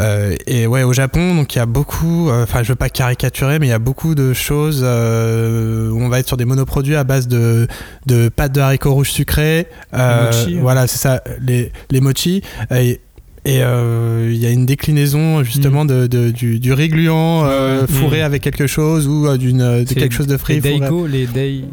euh, 0.03 0.37
et 0.47 0.67
ouais 0.67 0.83
au 0.83 0.93
Japon 0.93 1.35
donc 1.35 1.55
il 1.55 1.59
y 1.59 1.61
a 1.63 1.65
beaucoup 1.67 2.29
euh, 2.29 2.43
enfin 2.43 2.63
je 2.63 2.69
veux 2.69 2.77
pas 2.77 2.91
caricaturer 2.91 3.59
mais 3.59 3.67
il 3.67 3.71
y 3.71 3.73
a 3.73 3.79
beaucoup 3.79 4.15
de 4.15 4.35
choses 4.35 4.83
euh, 4.85 5.89
où 5.89 6.03
on 6.03 6.11
va 6.11 6.19
être 6.19 6.29
sur 6.29 6.37
des 6.37 6.45
monoproduits 6.45 6.97
à 6.97 7.05
base 7.05 7.27
de 7.27 7.67
de 8.05 8.29
pâtes 8.29 8.53
de 8.53 8.61
haricots 8.61 8.93
rouges 8.93 9.11
sucrés 9.11 9.69
euh, 9.95 10.27
mochi, 10.27 10.55
ouais. 10.55 10.61
voilà 10.61 10.87
c'est 10.87 10.99
ça 10.99 11.23
les 11.41 11.73
les 11.91 12.03
mochi 12.03 12.43
et 12.75 13.01
et 13.55 13.63
euh, 13.63 14.29
il 14.33 14.39
y 14.39 14.47
a 14.47 14.51
une 14.51 14.67
déclinaison 14.67 15.43
justement 15.43 15.85
de, 15.85 16.07
de- 16.07 16.31
du, 16.31 16.59
du 16.59 16.73
riz 16.73 16.89
gluant 16.89 17.45
euh, 17.47 17.87
fourré 17.87 18.21
Mm. 18.21 18.25
avec 18.25 18.43
quelque 18.43 18.67
chose 18.67 19.07
ou 19.09 19.27
euh, 19.27 19.37
d'une 19.37 19.85
de 19.85 19.95
quelque 19.95 20.15
chose 20.15 20.27
de 20.27 20.37
frit. 20.37 20.55
Les 20.61 20.61
daigo, 20.79 21.07
les 21.07 21.27
dai. 21.27 21.65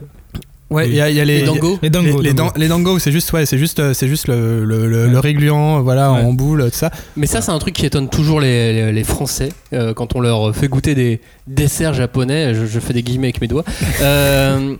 Ouais, 0.70 0.90
il 0.90 0.96
y 0.96 1.00
a, 1.00 1.10
il 1.10 1.16
y 1.16 1.22
a 1.22 1.24
les, 1.26 1.40
Les 1.40 1.46
dango 1.46 1.80
Les 1.82 1.90
dango. 1.90 2.18
les, 2.22 2.28
les, 2.30 2.34
dango. 2.34 2.52
dan- 2.52 2.62
les 2.62 2.68
dango, 2.68 3.00
c'est 3.00 3.12
juste 3.13 3.32
ouais, 3.32 3.46
c'est 3.46 3.58
juste 3.58 3.94
c'est 3.94 4.08
juste 4.10 4.28
le, 4.28 4.66
le, 4.66 4.86
le, 4.90 5.08
le 5.08 5.20
riz 5.20 5.34
gluant, 5.34 5.82
voilà, 5.82 6.12
Ouais. 6.12 6.20
en 6.22 6.34
boule, 6.34 6.63
tout 6.70 6.78
ça. 6.78 6.92
Mais 7.16 7.26
ça, 7.26 7.40
c'est 7.40 7.52
un 7.52 7.60
truc 7.60 7.74
qui 7.74 7.86
étonne 7.86 8.10
toujours 8.10 8.42
les, 8.42 8.74
les- 8.74 8.92
les 8.92 9.04
Français 9.06 9.48
euh, 9.72 9.94
quand 9.94 10.16
on 10.18 10.20
leur 10.20 10.54
fait 10.54 10.68
goûter 10.68 10.94
des 10.94 11.22
desserts 11.48 11.94
japonais. 11.94 12.54
Je, 12.54 12.66
je 12.66 12.80
fais 12.82 12.92
des 12.92 13.02
guillemets 13.02 13.28
avec 13.28 13.40
mes 13.40 13.48
doigts. 13.48 13.63
Euh, 14.02 14.76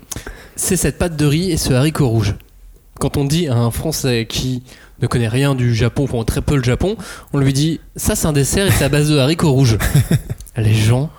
c'est 0.58 0.76
cette 0.76 0.98
pâte 0.98 1.16
de 1.16 1.26
riz 1.26 1.52
et 1.52 1.58
ce 1.58 1.72
haricot 1.72 2.08
rouge. 2.10 2.36
Quand 3.00 3.16
on 3.16 3.24
dit 3.26 3.48
à 3.48 3.56
un 3.56 3.72
Français 3.72 4.26
qui 4.28 4.64
ne 5.02 5.08
connaît 5.08 5.28
rien 5.28 5.56
du 5.56 5.74
Japon, 5.76 6.06
enfin 6.12 6.24
très 6.24 6.42
peu 6.42 6.56
le 6.56 6.64
Japon, 6.64 6.96
on 7.34 7.38
lui 7.40 7.54
dit 7.54 7.80
ça 7.96 8.16
c'est 8.16 8.28
un 8.28 8.34
dessert 8.34 8.68
et 8.68 8.72
c'est 8.72 8.86
à 8.86 8.90
base 8.90 9.10
de 9.10 9.18
haricots 9.18 9.52
rouges. 9.52 9.78
Les 10.58 10.74
gens 10.74 11.10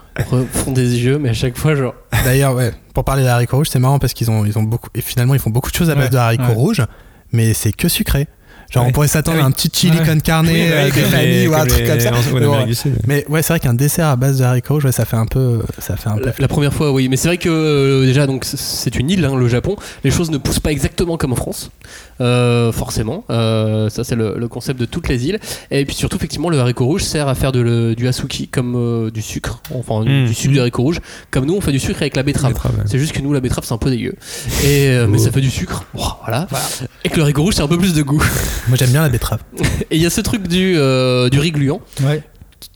font 0.53 0.73
des 0.73 0.99
yeux, 1.05 1.19
mais 1.19 1.29
à 1.29 1.33
chaque 1.35 1.57
fois 1.57 1.75
genre. 1.77 1.95
D'ailleurs, 2.25 2.55
ouais, 2.57 2.73
pour 2.93 3.05
parler 3.05 3.23
des 3.23 3.29
haricots 3.29 3.59
rouges, 3.59 3.69
c'est 3.71 3.79
marrant 3.79 3.99
parce 4.01 4.13
qu'ils 4.15 4.31
ont 4.31 4.45
ils 4.45 4.59
ont 4.59 4.65
beaucoup 4.65 4.89
et 4.95 5.01
finalement 5.01 5.35
ils 5.35 5.41
font 5.41 5.51
beaucoup 5.51 5.71
de 5.71 5.77
choses 5.77 5.91
à 5.91 5.95
base 5.95 6.05
Ouais, 6.07 6.11
de 6.11 6.17
haricots 6.17 6.45
ouais. 6.45 6.55
rouges, 6.55 6.83
mais 7.33 7.55
c'est 7.55 7.73
que 7.73 7.89
sucré. 7.89 8.27
Genre 8.71 8.83
Ouais. 8.85 8.91
on 8.91 8.93
pourrait 8.93 9.09
s'attendre 9.09 9.39
Ah 9.39 9.41
oui. 9.41 9.45
à 9.45 9.47
un 9.47 9.51
petit 9.53 9.71
chili 9.73 9.97
Ouais. 9.99 10.05
con 10.07 10.19
carne 10.21 10.47
Oui, 10.47 10.53
euh, 10.61 10.91
des 10.91 11.01
familles 11.01 11.27
les- 11.41 11.49
ou 11.49 11.55
un 11.55 11.65
truc 11.65 11.87
comme 11.87 12.01
ça. 12.01 12.11
Mais 13.07 13.25
ouais, 13.27 13.41
c'est 13.41 13.55
vrai 13.55 13.61
qu'un 13.61 13.73
dessert 13.73 14.09
à 14.09 14.17
base 14.17 14.41
de 14.41 14.45
haricots 14.45 14.75
rouges, 14.75 14.85
ouais, 14.85 14.93
ça 14.93 15.07
fait 15.07 15.17
un 15.17 15.25
peu 15.25 15.63
ça 15.79 15.97
fait 15.97 16.11
un 16.11 16.17
peu 16.19 16.27
La, 16.27 16.33
la 16.39 16.49
première 16.49 16.75
fois, 16.75 16.93
oui, 16.93 17.09
mais 17.09 17.17
c'est 17.17 17.29
vrai 17.29 17.39
que 17.39 17.49
euh, 17.49 18.05
déjà, 18.05 18.27
donc 18.27 18.45
c'est 18.45 18.95
une 18.97 19.09
île, 19.09 19.25
hein, 19.25 19.37
le 19.37 19.49
Japon. 19.49 19.77
Les 20.05 20.11
choses 20.11 20.31
ne 20.31 20.37
poussent 20.37 20.61
pas 20.61 20.71
exactement 20.73 21.17
comme 21.17 21.33
en 21.33 21.37
France, 21.37 21.71
forcément. 22.73 23.25
Euh, 23.31 23.89
ça, 23.89 24.05
c'est 24.05 24.15
le, 24.17 24.35
le 24.39 24.49
concept 24.49 24.79
de 24.81 24.85
toutes 24.85 25.09
les 25.09 25.27
îles. 25.27 25.39
Et 25.71 25.85
puis 25.85 25.95
surtout, 25.95 26.17
effectivement, 26.17 26.51
le 26.51 26.59
haricot 26.59 26.85
rouge 26.87 27.03
sert 27.03 27.29
à 27.29 27.35
faire 27.35 27.53
de 27.53 27.61
le- 27.61 27.95
du 27.95 28.09
asuki 28.09 28.49
comme 28.49 28.75
euh, 28.77 29.11
du 29.11 29.23
sucre, 29.23 29.61
enfin 29.75 30.01
Mm. 30.05 30.27
du 30.27 30.35
sucre 30.35 30.55
de 30.55 30.61
haricot 30.61 30.83
rouge, 30.83 31.01
comme 31.31 31.45
nous 31.47 31.55
on 31.55 31.61
fait 31.61 31.73
du 31.73 31.79
sucre 31.79 32.01
avec 32.03 32.17
la 32.17 32.23
betterave. 32.23 32.53
Betterave, 32.53 32.77
ouais. 32.77 32.85
C'est 32.87 32.99
juste 32.99 33.13
que 33.13 33.21
nous, 33.21 33.33
la 33.33 33.41
betterave, 33.41 33.65
c'est 33.65 33.75
un 33.75 33.79
peu 33.79 33.91
dégueu. 33.91 34.15
Et, 34.65 34.89
euh, 34.89 35.07
Mais 35.09 35.19
Oh. 35.21 35.25
ça 35.25 35.31
fait 35.31 35.41
du 35.41 35.51
sucre, 35.51 35.85
Oh, 35.97 36.03
voilà. 36.25 36.47
Et 37.05 37.09
que 37.09 37.17
le 37.17 37.23
haricot 37.23 37.43
rouge, 37.43 37.55
c'est 37.55 37.63
un 37.63 37.69
peu 37.69 37.79
plus 37.79 37.95
de 37.95 38.03
goût. 38.03 38.23
Moi 38.69 38.77
j'aime 38.77 38.91
bien 38.91 39.03
la 39.03 39.09
betterave. 39.09 39.41
Et 39.91 39.97
il 39.97 40.03
y 40.03 40.07
a 40.07 40.11
ce 40.11 40.21
truc 40.21 40.47
du, 40.49 40.75
euh, 40.77 41.29
du 41.29 41.39
riz 41.39 41.51
gluant 41.53 41.81
Ouais. 42.05 42.23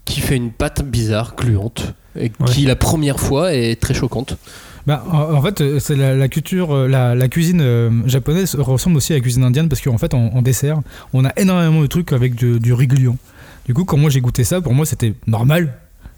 qui 0.04 0.20
fait 0.20 0.36
une 0.36 0.50
pâte 0.52 0.82
bizarre, 0.84 1.34
gluante, 1.36 1.94
et 2.18 2.24
Ouais. 2.40 2.46
qui 2.46 2.62
la 2.66 2.76
première 2.76 3.18
fois 3.20 3.54
est 3.54 3.80
très 3.80 3.94
choquante. 3.94 4.36
Bah, 4.86 5.04
en, 5.10 5.40
fait, 5.42 5.60
euh, 5.60 5.78
c'est 5.78 5.94
la, 5.94 6.28
culture, 6.28 6.72
euh, 6.72 6.88
la, 6.88 7.28
cuisine 7.28 7.60
euh, 7.60 7.90
japonaise 8.06 8.56
ressemble 8.56 8.96
aussi 8.96 9.12
à 9.12 9.16
la 9.16 9.20
cuisine 9.20 9.44
indienne 9.44 9.68
parce 9.68 9.80
qu'en 9.80 9.98
fait, 9.98 10.12
en, 10.14 10.42
dessert, 10.42 10.80
on 11.12 11.24
a 11.24 11.32
énormément 11.36 11.80
de 11.80 11.86
trucs 11.86 12.12
avec 12.12 12.34
du, 12.34 12.58
du. 12.58 12.74
Du 13.64 13.74
coup, 13.74 13.84
quand 13.84 13.96
moi 13.96 14.10
j'ai 14.10 14.20
goûté 14.20 14.42
ça, 14.42 14.60
pour 14.60 14.74
moi 14.74 14.84
c'était 14.84 15.14
normal. 15.28 15.74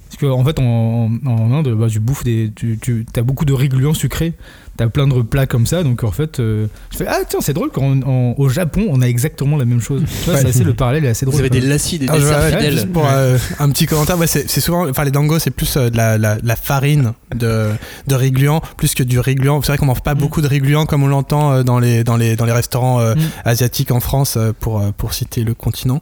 Parce 0.08 0.18
qu'en 0.18 0.40
en 0.40 0.44
fait, 0.44 0.58
en, 0.58 1.10
en 1.26 1.52
Inde, 1.52 1.74
bah, 1.74 1.88
tu 1.90 2.00
bouffes. 2.00 2.24
Tu, 2.24 2.52
tu 2.80 3.06
as 3.16 3.22
beaucoup 3.22 3.44
de 3.44 3.52
riz 3.52 3.68
sucré. 3.94 4.32
T'as 4.76 4.88
plein 4.88 5.06
de 5.06 5.22
plats 5.22 5.46
comme 5.46 5.66
ça. 5.66 5.82
Donc 5.84 6.02
en 6.02 6.10
fait, 6.10 6.40
euh, 6.40 6.66
je 6.90 6.96
fais 6.98 7.06
Ah, 7.08 7.18
tiens, 7.28 7.38
c'est 7.40 7.52
drôle 7.52 7.70
qu'au 7.70 8.48
Japon, 8.48 8.86
on 8.90 9.00
a 9.02 9.06
exactement 9.06 9.56
la 9.56 9.64
même 9.64 9.80
chose. 9.80 10.02
Tu 10.06 10.24
vois, 10.24 10.34
Ouais. 10.34 10.40
c'est 10.40 10.48
assez, 10.48 10.64
le 10.64 10.74
parallèle 10.74 11.04
est 11.04 11.08
assez 11.10 11.24
drôle. 11.26 11.34
Vous 11.36 11.40
avez 11.40 11.50
des 11.50 11.60
lacis, 11.60 11.98
des 12.00 12.06
Ah, 12.08 12.14
je 12.16 12.20
desserts 12.22 12.36
vois, 12.38 12.46
ouais, 12.46 12.56
fidèles. 12.56 12.72
juste 12.72 12.92
pour 12.92 13.06
euh, 13.08 13.38
un 13.60 13.70
petit 13.70 13.86
commentaire, 13.86 14.18
ouais, 14.18 14.26
c'est 14.26 14.50
c'est 14.50 14.60
souvent, 14.60 14.88
enfin 14.90 15.04
les 15.04 15.10
dangos 15.12 15.38
c'est 15.38 15.50
plus 15.52 15.76
euh, 15.76 15.90
de 15.90 15.96
la, 15.96 16.18
la, 16.18 16.38
la 16.42 16.56
farine 16.56 17.12
de, 17.34 17.70
de 18.08 18.14
riz 18.16 18.32
gluant 18.32 18.60
plus 18.76 18.94
que 18.94 19.02
du 19.04 19.20
riz 19.20 19.36
gluant. 19.36 19.60
C'est 19.62 19.68
vrai 19.68 19.78
qu'on 19.78 19.86
mange 19.86 20.02
pas 20.02 20.14
beaucoup 20.14 20.40
de 20.40 20.48
riz 20.48 20.58
gluant 20.58 20.86
comme 20.86 21.02
on 21.04 21.08
l'entend 21.08 21.52
euh, 21.52 21.62
dans 21.62 21.78
les, 21.78 22.02
dans, 22.02 22.16
les, 22.16 22.34
dans 22.36 22.44
les 22.44 22.52
restaurants 22.52 23.00
euh, 23.00 23.14
Mm. 23.14 23.18
asiatiques 23.44 23.90
en 23.92 24.00
France 24.00 24.34
euh, 24.36 24.52
pour, 24.58 24.80
euh, 24.80 24.90
pour 24.96 25.12
citer 25.14 25.44
le 25.44 25.54
continent. 25.54 26.00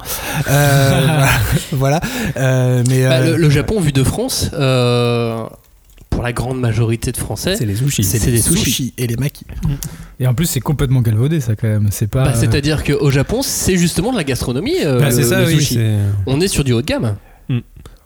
Euh, 0.49 1.27
voilà. 1.73 2.01
Euh, 2.39 2.83
mais, 2.89 3.03
Bah, 3.05 3.17
euh, 3.17 3.33
le, 3.33 3.37
le 3.37 3.51
Japon, 3.51 3.81
vu 3.81 3.93
de 3.93 4.03
France, 4.05 4.51
euh, 4.55 5.45
pour 6.13 6.23
la 6.23 6.33
grande 6.33 6.61
majorité 6.61 7.11
de 7.11 7.17
Français, 7.17 7.57
C'est 7.57 7.67
les 7.67 7.75
sushis. 7.75 8.05
c'est 8.05 8.31
des 8.31 8.41
sushis. 8.41 8.95
et 8.99 9.07
les 9.07 9.17
makis. 9.17 9.45
Et 10.21 10.27
en 10.27 10.35
plus, 10.35 10.47
c'est 10.47 10.61
complètement 10.61 11.01
galvaudé 11.01 11.41
ça 11.41 11.57
quand 11.57 11.67
même. 11.67 11.89
C'est 11.91 12.07
pas. 12.07 12.25
Bah, 12.25 12.33
euh, 12.35 12.39
C'est-à-dire 12.39 12.85
qu'au 12.85 13.11
Japon, 13.11 13.41
c'est 13.43 13.77
justement 13.77 14.13
de 14.13 14.17
la 14.19 14.25
gastronomie. 14.25 14.77
euh, 14.85 15.01
Bah, 15.01 15.11
c'est 15.11 15.25
ça, 15.25 15.41
le 15.41 15.47
oui. 15.47 15.55
sushi. 15.57 15.81
On 16.27 16.41
est 16.41 16.49
sur 16.49 16.65
du 16.65 16.73
haut 16.73 16.83
de 16.83 16.87
gamme. 16.87 17.17
Mm. 17.49 17.59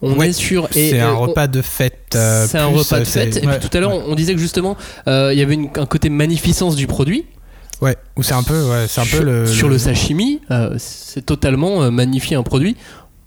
On 0.02 0.16
Ouais, 0.18 0.28
est 0.28 0.32
sur. 0.32 0.68
C'est 0.70 1.00
un 1.00 1.12
on- 1.14 1.18
repas 1.20 1.46
de 1.48 1.60
fête. 1.62 2.14
euh, 2.14 2.46
C'est 2.48 2.58
un 2.58 2.66
repas 2.66 2.96
de 2.98 3.02
euh, 3.02 3.04
fête. 3.04 3.36
Et 3.42 3.46
Ouais. 3.46 3.58
puis 3.58 3.68
tout 3.68 3.76
à 3.76 3.80
l'heure, 3.80 3.92
on 4.08 4.14
disait 4.14 4.34
que 4.34 4.40
justement, 4.40 4.76
euh, 5.08 5.30
il 5.32 5.38
y 5.38 5.42
avait 5.42 5.54
une- 5.54 5.68
un 5.76 5.86
côté 5.86 6.08
magnificence 6.10 6.76
du 6.76 6.86
produit. 6.86 7.24
Ouais, 7.82 7.96
ou 8.16 8.22
c'est 8.22 8.32
un 8.34 8.42
peu, 8.42 8.62
ouais, 8.70 8.86
c'est 8.88 9.00
un 9.02 9.06
peu 9.18 9.22
le. 9.24 9.46
sur 9.46 9.68
le 9.68 9.76
sashimi, 9.78 10.40
euh, 10.50 10.74
c'est 10.78 11.26
totalement 11.26 11.82
euh, 11.82 11.90
magnifier 11.90 12.36
un 12.36 12.42
produit 12.42 12.76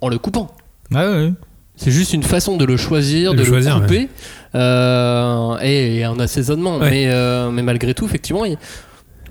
en 0.01 0.09
le 0.09 0.17
coupant. 0.17 0.55
Ah 0.95 1.05
ouais, 1.07 1.15
ouais. 1.25 1.33
C'est 1.81 1.91
juste 1.91 2.13
une 2.13 2.23
façon 2.23 2.57
de 2.57 2.65
le 2.65 2.75
choisir, 2.75 3.31
De 3.31 3.37
de, 3.37 3.41
le 3.43 3.47
choisir, 3.47 3.79
couper, 3.81 4.09
euh, 4.53 5.57
et, 5.61 5.97
et 5.99 6.03
un 6.03 6.19
assaisonnement. 6.19 6.77
Ouais. 6.77 6.89
Mais, 6.91 7.05
euh, 7.07 7.49
mais 7.51 7.61
malgré 7.63 7.93
tout, 7.93 8.03
effectivement, 8.05 8.43
il 8.43 8.57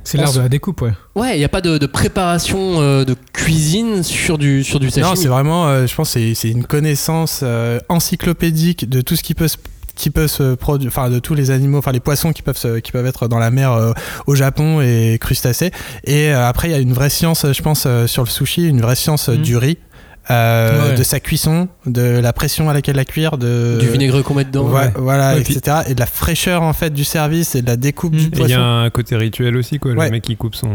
C'est 0.02 0.16
l'art 0.16 0.32
de 0.32 0.40
la 0.40 0.48
découpe, 0.48 0.80
ouais. 0.80 0.92
ouais, 1.14 1.34
il 1.36 1.38
n'y 1.38 1.44
a 1.44 1.48
pas 1.50 1.60
de, 1.60 1.76
de 1.76 1.86
préparation 1.86 2.80
euh, 2.80 3.04
de 3.04 3.14
cuisine 3.34 4.02
sur 4.02 4.38
du, 4.38 4.64
sur 4.64 4.80
du 4.80 4.88
sashimi. 4.88 5.06
Non, 5.10 5.14
c'est 5.14 5.28
vraiment, 5.28 5.86
je 5.86 5.94
pense, 5.94 6.08
c'est 6.10 6.32
c'est 6.34 6.48
une 6.50 6.64
connaissance 6.64 7.44
encyclopédique 7.90 8.88
de 8.88 9.00
tout 9.00 9.16
ce 9.16 9.22
qui 9.22 9.34
peut 9.34 9.48
se 9.48 9.56
qui 9.96 10.10
peut 10.10 10.28
se 10.28 10.54
produire, 10.54 10.90
enfin 10.92 11.10
de 11.10 11.18
tous 11.18 11.34
les 11.34 11.50
animaux, 11.50 11.78
enfin 11.78 11.90
les 11.90 11.98
poissons 11.98 12.32
qui 12.32 12.42
peuvent 12.42 12.56
se- 12.56 12.78
qui 12.78 12.92
peuvent 12.92 13.04
être 13.06 13.26
dans 13.26 13.40
la 13.40 13.50
mer 13.50 13.72
euh, 13.72 13.90
au 14.28 14.36
Japon 14.36 14.80
et 14.80 15.18
crustacés. 15.20 15.72
Et 16.04 16.28
euh, 16.32 16.46
après 16.48 16.68
il 16.68 16.70
y 16.70 16.74
a 16.74 16.78
une 16.78 16.92
vraie 16.92 17.10
science, 17.10 17.44
je 17.52 17.62
pense, 17.62 17.82
euh, 17.84 18.06
sur 18.06 18.22
le 18.22 18.28
sushi, 18.28 18.68
une 18.68 18.80
vraie 18.80 18.94
science 18.94 19.28
Mm. 19.28 19.36
du 19.38 19.56
riz, 19.56 19.76
euh, 20.30 20.90
Ouais. 20.90 20.94
de 20.96 21.02
sa 21.02 21.20
cuisson, 21.20 21.68
de 21.86 22.02
la 22.20 22.32
pression 22.32 22.68
à 22.70 22.74
laquelle 22.74 22.96
la 22.96 23.04
cuire, 23.04 23.38
de 23.38 23.78
du 23.80 23.88
vinaigre 23.88 24.22
qu'on 24.22 24.34
met 24.34 24.44
dedans. 24.44 24.68
Ouais, 24.68 24.90
voilà, 24.96 25.34
Ouais, 25.34 25.40
puis- 25.42 25.56
etc. 25.56 25.78
Et 25.88 25.94
de 25.94 26.00
la 26.00 26.06
fraîcheur 26.06 26.62
en 26.62 26.72
fait 26.72 26.90
du 26.92 27.04
service 27.04 27.54
et 27.54 27.62
de 27.62 27.66
la 27.66 27.76
découpe 27.76 28.14
Mm. 28.14 28.18
du 28.18 28.24
Et 28.24 28.26
Et 28.26 28.30
il 28.30 28.34
y 28.34 28.38
poisson. 28.38 28.54
a 28.60 28.64
un 28.84 28.90
côté 28.90 29.16
rituel 29.16 29.56
aussi, 29.56 29.78
quoi. 29.78 29.92
Ouais. 29.92 30.06
Le 30.06 30.10
mec 30.12 30.22
qui 30.22 30.36
coupe 30.36 30.54
son, 30.54 30.70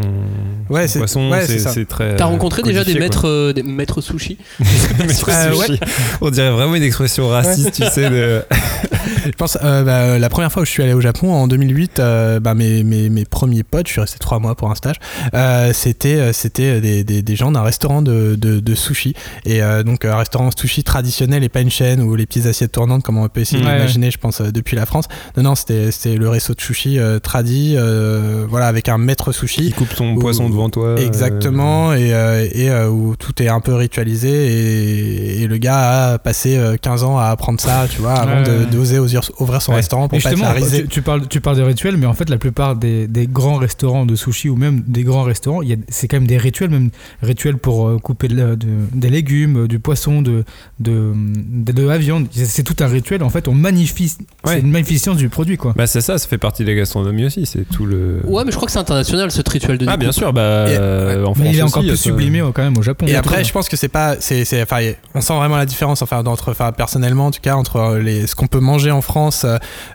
Ouais, 0.69 0.87
son 0.87 0.99
poisson, 0.99 1.29
ouais, 1.29 1.45
c'est 1.47 1.85
très. 1.87 2.15
T'as 2.15 2.25
rencontré 2.25 2.61
déjà 2.63 2.83
des 2.83 2.95
maîtres, 2.95 3.27
euh, 3.27 3.53
des 3.53 3.63
maîtres 3.63 4.01
sushi 4.01 4.37
Euh, 5.29 5.53
sushi. 5.53 5.79
On 6.21 6.29
dirait 6.29 6.51
vraiment 6.51 6.75
une 6.75 6.83
expression 6.83 7.27
raciste, 7.27 7.71
tu 7.73 7.83
sais. 7.85 8.09
De... 8.09 8.43
Je 9.25 9.31
pense 9.31 9.57
euh, 9.63 9.83
bah, 9.83 10.19
la 10.19 10.29
première 10.29 10.51
fois 10.51 10.61
où 10.61 10.65
je 10.65 10.71
suis 10.71 10.83
allé 10.83 10.93
au 10.93 11.01
Japon 11.01 11.31
en 11.33 11.47
2008, 11.47 11.99
euh, 11.99 12.39
bah, 12.39 12.53
mes, 12.53 12.83
mes, 12.83 13.09
mes 13.09 13.25
premiers 13.25 13.63
potes, 13.63 13.87
je 13.87 13.93
suis 13.93 14.01
resté 14.01 14.17
trois 14.19 14.39
mois 14.39 14.55
pour 14.55 14.69
un 14.71 14.75
stage, 14.75 14.95
euh, 15.33 15.71
c'était 15.73 16.31
c'était 16.33 16.79
des, 16.81 17.03
des, 17.03 17.21
des 17.21 17.35
gens 17.35 17.51
d'un 17.51 17.61
restaurant 17.63 18.01
de, 18.01 18.35
de, 18.35 18.59
de 18.59 18.75
sushi 18.75 19.13
et 19.45 19.61
euh, 19.61 19.83
donc 19.83 20.05
un 20.05 20.15
restaurant 20.15 20.49
sushi 20.55 20.83
traditionnel 20.83 21.43
et 21.43 21.49
pas 21.49 21.61
une 21.61 21.69
chaîne 21.69 22.01
ou 22.01 22.15
les 22.15 22.25
petites 22.25 22.45
assiettes 22.45 22.71
tournantes 22.71 23.03
comme 23.03 23.17
on 23.17 23.27
peut 23.29 23.41
essayer 23.41 23.63
Ouais, 23.63 23.73
d'imaginer, 23.73 24.11
je 24.11 24.17
pense 24.17 24.41
euh, 24.41 24.51
depuis 24.51 24.75
la 24.75 24.85
France. 24.85 25.05
Non 25.37 25.43
non, 25.43 25.55
c'était 25.55 25.91
c'était 25.91 26.15
le 26.15 26.29
resto 26.29 26.53
de 26.53 26.61
sushi 26.61 26.99
euh, 26.99 27.19
tradi, 27.19 27.75
euh, 27.77 28.45
voilà 28.49 28.67
avec 28.67 28.89
un 28.89 28.97
maître 28.97 29.31
Qui 29.31 29.37
sushi. 29.39 29.71
coupe 29.71 29.93
son 29.93 30.13
Ou- 30.15 30.19
poisson 30.19 30.49
devant 30.49 30.69
toi. 30.69 30.87
euh, 30.89 30.97
Exactement, 30.97 31.93
et, 31.93 32.13
euh, 32.13 32.47
et 32.51 32.69
euh, 32.69 32.89
où 32.89 33.15
tout 33.15 33.41
est 33.41 33.47
un 33.47 33.59
peu 33.59 33.73
ritualisé, 33.73 34.29
et, 34.29 35.41
et 35.43 35.47
le 35.47 35.57
gars 35.57 36.13
a 36.13 36.17
passé 36.17 36.57
euh, 36.57 36.75
15 36.81 37.03
ans 37.03 37.17
à 37.17 37.25
apprendre 37.25 37.59
ça, 37.59 37.85
tu 37.89 38.01
vois, 38.01 38.13
avant 38.13 38.41
d'oser 38.71 38.99
ouvrir, 38.99 39.23
son 39.23 39.71
Ouais. 39.71 39.77
restaurant 39.77 40.07
pour 40.07 40.17
Et 40.17 40.21
pas 40.21 40.29
tu, 40.31 40.87
tu 40.87 41.01
parles, 41.01 41.27
tu 41.27 41.41
parles 41.41 41.57
de 41.57 41.61
rituels, 41.63 41.97
mais 41.97 42.05
en 42.05 42.13
fait, 42.13 42.29
la 42.29 42.37
plupart 42.37 42.75
des, 42.75 43.07
des 43.07 43.27
grands 43.27 43.55
restaurants 43.57 44.05
de 44.05 44.15
sushi 44.15 44.49
ou 44.49 44.55
même 44.55 44.81
des 44.87 45.03
grands 45.03 45.23
restaurants, 45.23 45.61
il 45.61 45.69
y 45.69 45.73
a- 45.73 45.77
c'est 45.89 46.07
quand 46.07 46.17
même 46.17 46.27
des 46.27 46.37
rituels, 46.37 46.69
même 46.69 46.89
rituels 47.21 47.57
pour 47.57 47.87
euh, 47.87 47.97
couper 47.97 48.27
de- 48.27 48.55
des 48.93 49.09
légumes, 49.09 49.32
euh, 49.41 49.67
du 49.67 49.79
poisson, 49.79 50.21
de, 50.21 50.43
de, 50.79 51.13
de, 51.15 51.71
de 51.71 51.83
la 51.87 51.97
viande. 51.97 52.27
C'est 52.31 52.63
tout 52.63 52.75
un 52.83 52.87
rituel. 52.87 53.23
En 53.23 53.29
fait, 53.29 53.47
on 53.47 53.53
magnifie. 53.53 54.11
Ouais. 54.45 54.53
C'est 54.55 54.59
une 54.59 54.71
magnificence 54.71 55.17
du 55.17 55.29
produit, 55.29 55.57
quoi. 55.57 55.73
Bah 55.75 55.87
c'est 55.87 56.01
ça, 56.01 56.17
ça 56.17 56.27
fait 56.27 56.37
partie 56.37 56.63
de 56.63 56.69
la 56.69 56.75
gastronomie 56.75 57.25
aussi, 57.25 57.45
c'est 57.45 57.67
tout 57.69 57.85
le... 57.85 58.21
Ouais, 58.25 58.43
mais 58.45 58.51
je 58.51 58.55
crois 58.57 58.65
que 58.67 58.71
c'est 58.71 58.79
international 58.79 59.31
ce 59.31 59.41
rituel 59.49 59.77
de 59.77 59.85
Ah 59.87 59.97
bien 59.97 60.11
sûr, 60.11 60.31
bah 60.33 60.65
Et- 60.67 60.75
euh, 60.79 61.25
en 61.25 61.33
France 61.33 61.47
il 61.51 61.57
est 61.59 61.61
encore 61.61 61.79
aussi, 61.81 61.89
plus 61.89 61.97
sublimé 61.97 62.41
euh, 62.41 62.51
quand 62.53 62.63
même 62.63 62.77
au 62.77 62.81
Japon. 62.81 63.05
Et 63.07 63.11
je 63.11 63.15
après, 63.15 63.43
je 63.43 63.51
pense 63.51 63.69
que 63.69 63.77
c'est 63.77 63.87
pas, 63.87 64.15
c'est, 64.19 64.45
c'est, 64.45 64.61
enfin, 64.61 64.79
on 65.15 65.21
sent 65.21 65.33
vraiment 65.35 65.57
la 65.57 65.65
différence, 65.65 66.01
enfin, 66.01 66.23
entre, 66.25 66.51
enfin, 66.51 66.71
personnellement, 66.71 67.27
en 67.27 67.31
tout 67.31 67.41
cas, 67.41 67.55
entre 67.55 67.97
les, 67.97 68.27
ce 68.27 68.35
qu'on 68.35 68.47
peut 68.47 68.59
manger 68.59 68.91
en 68.91 69.01
France, 69.01 69.45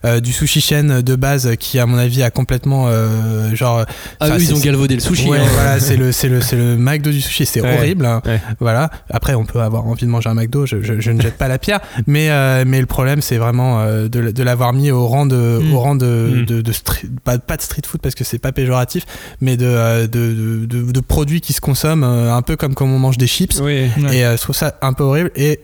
euh, 0.04 0.20
du 0.20 0.32
sushi 0.32 0.60
chaîne 0.60 1.02
de 1.02 1.16
base, 1.16 1.50
qui, 1.58 1.78
à 1.78 1.86
mon 1.86 1.98
avis, 1.98 2.22
a 2.22 2.30
complètement, 2.30 2.86
euh, 2.88 3.54
genre, 3.54 3.84
Ah, 4.20 4.28
eux, 4.30 4.32
ils 4.38 4.46
c'est- 4.46 4.52
ont 4.54 4.58
galvaudé 4.60 4.94
le 4.94 5.00
sushi. 5.00 5.28
ouais, 5.28 5.38
hein. 5.38 5.46
voilà, 5.54 5.80
c'est 5.80 5.96
le, 5.96 6.12
c'est 6.18 6.28
le, 6.28 6.40
c'est 6.40 6.56
le 6.56 6.76
McDo 6.76 7.10
du 7.10 7.20
sushi, 7.20 7.46
c'est 7.46 7.60
Ouais. 7.60 7.76
horrible, 7.76 8.06
hein. 8.06 8.22
Ouais. 8.24 8.40
voilà. 8.60 8.90
Après, 9.10 9.27
on 9.34 9.44
peut 9.44 9.60
avoir 9.60 9.86
envie 9.86 10.04
de 10.06 10.10
manger 10.10 10.28
un 10.28 10.34
McDo, 10.34 10.66
je, 10.66 10.82
je, 10.82 11.00
je 11.00 11.10
ne 11.10 11.20
jette 11.20 11.36
pas 11.38 11.48
la 11.48 11.58
pierre, 11.58 11.80
mais, 12.06 12.30
euh, 12.30 12.64
mais 12.66 12.80
le 12.80 12.86
problème, 12.86 13.20
c'est 13.20 13.38
vraiment 13.38 13.80
euh, 13.80 14.08
de, 14.08 14.30
de 14.30 14.42
l'avoir 14.42 14.72
mis 14.72 14.90
au 14.90 15.06
rang 15.06 15.26
de, 15.26 15.58
Mm. 15.62 15.74
au 15.74 15.78
rang 15.80 15.94
de, 15.96 16.06
Mm. 16.06 16.44
de, 16.46 16.60
de 16.62 16.72
street- 16.72 17.08
pas, 17.24 17.38
pas 17.38 17.56
de 17.56 17.62
street 17.62 17.82
food 17.86 18.00
parce 18.00 18.14
que 18.14 18.24
c'est 18.24 18.38
pas 18.38 18.52
péjoratif, 18.52 19.04
mais 19.40 19.56
de, 19.56 19.66
euh, 19.66 20.06
de, 20.06 21.00
produits 21.00 21.40
qui 21.40 21.52
se 21.52 21.60
consomment 21.60 22.04
un 22.04 22.42
peu 22.42 22.56
comme 22.56 22.74
comme 22.74 22.92
on 22.92 22.98
mange 22.98 23.18
des 23.18 23.26
chips. 23.26 23.60
Oui. 23.62 23.88
Ouais. 24.02 24.16
Et 24.16 24.20
je 24.22 24.40
trouve 24.40 24.54
ça 24.56 24.76
un 24.82 24.92
peu 24.92 25.04
horrible. 25.04 25.30
Et 25.36 25.60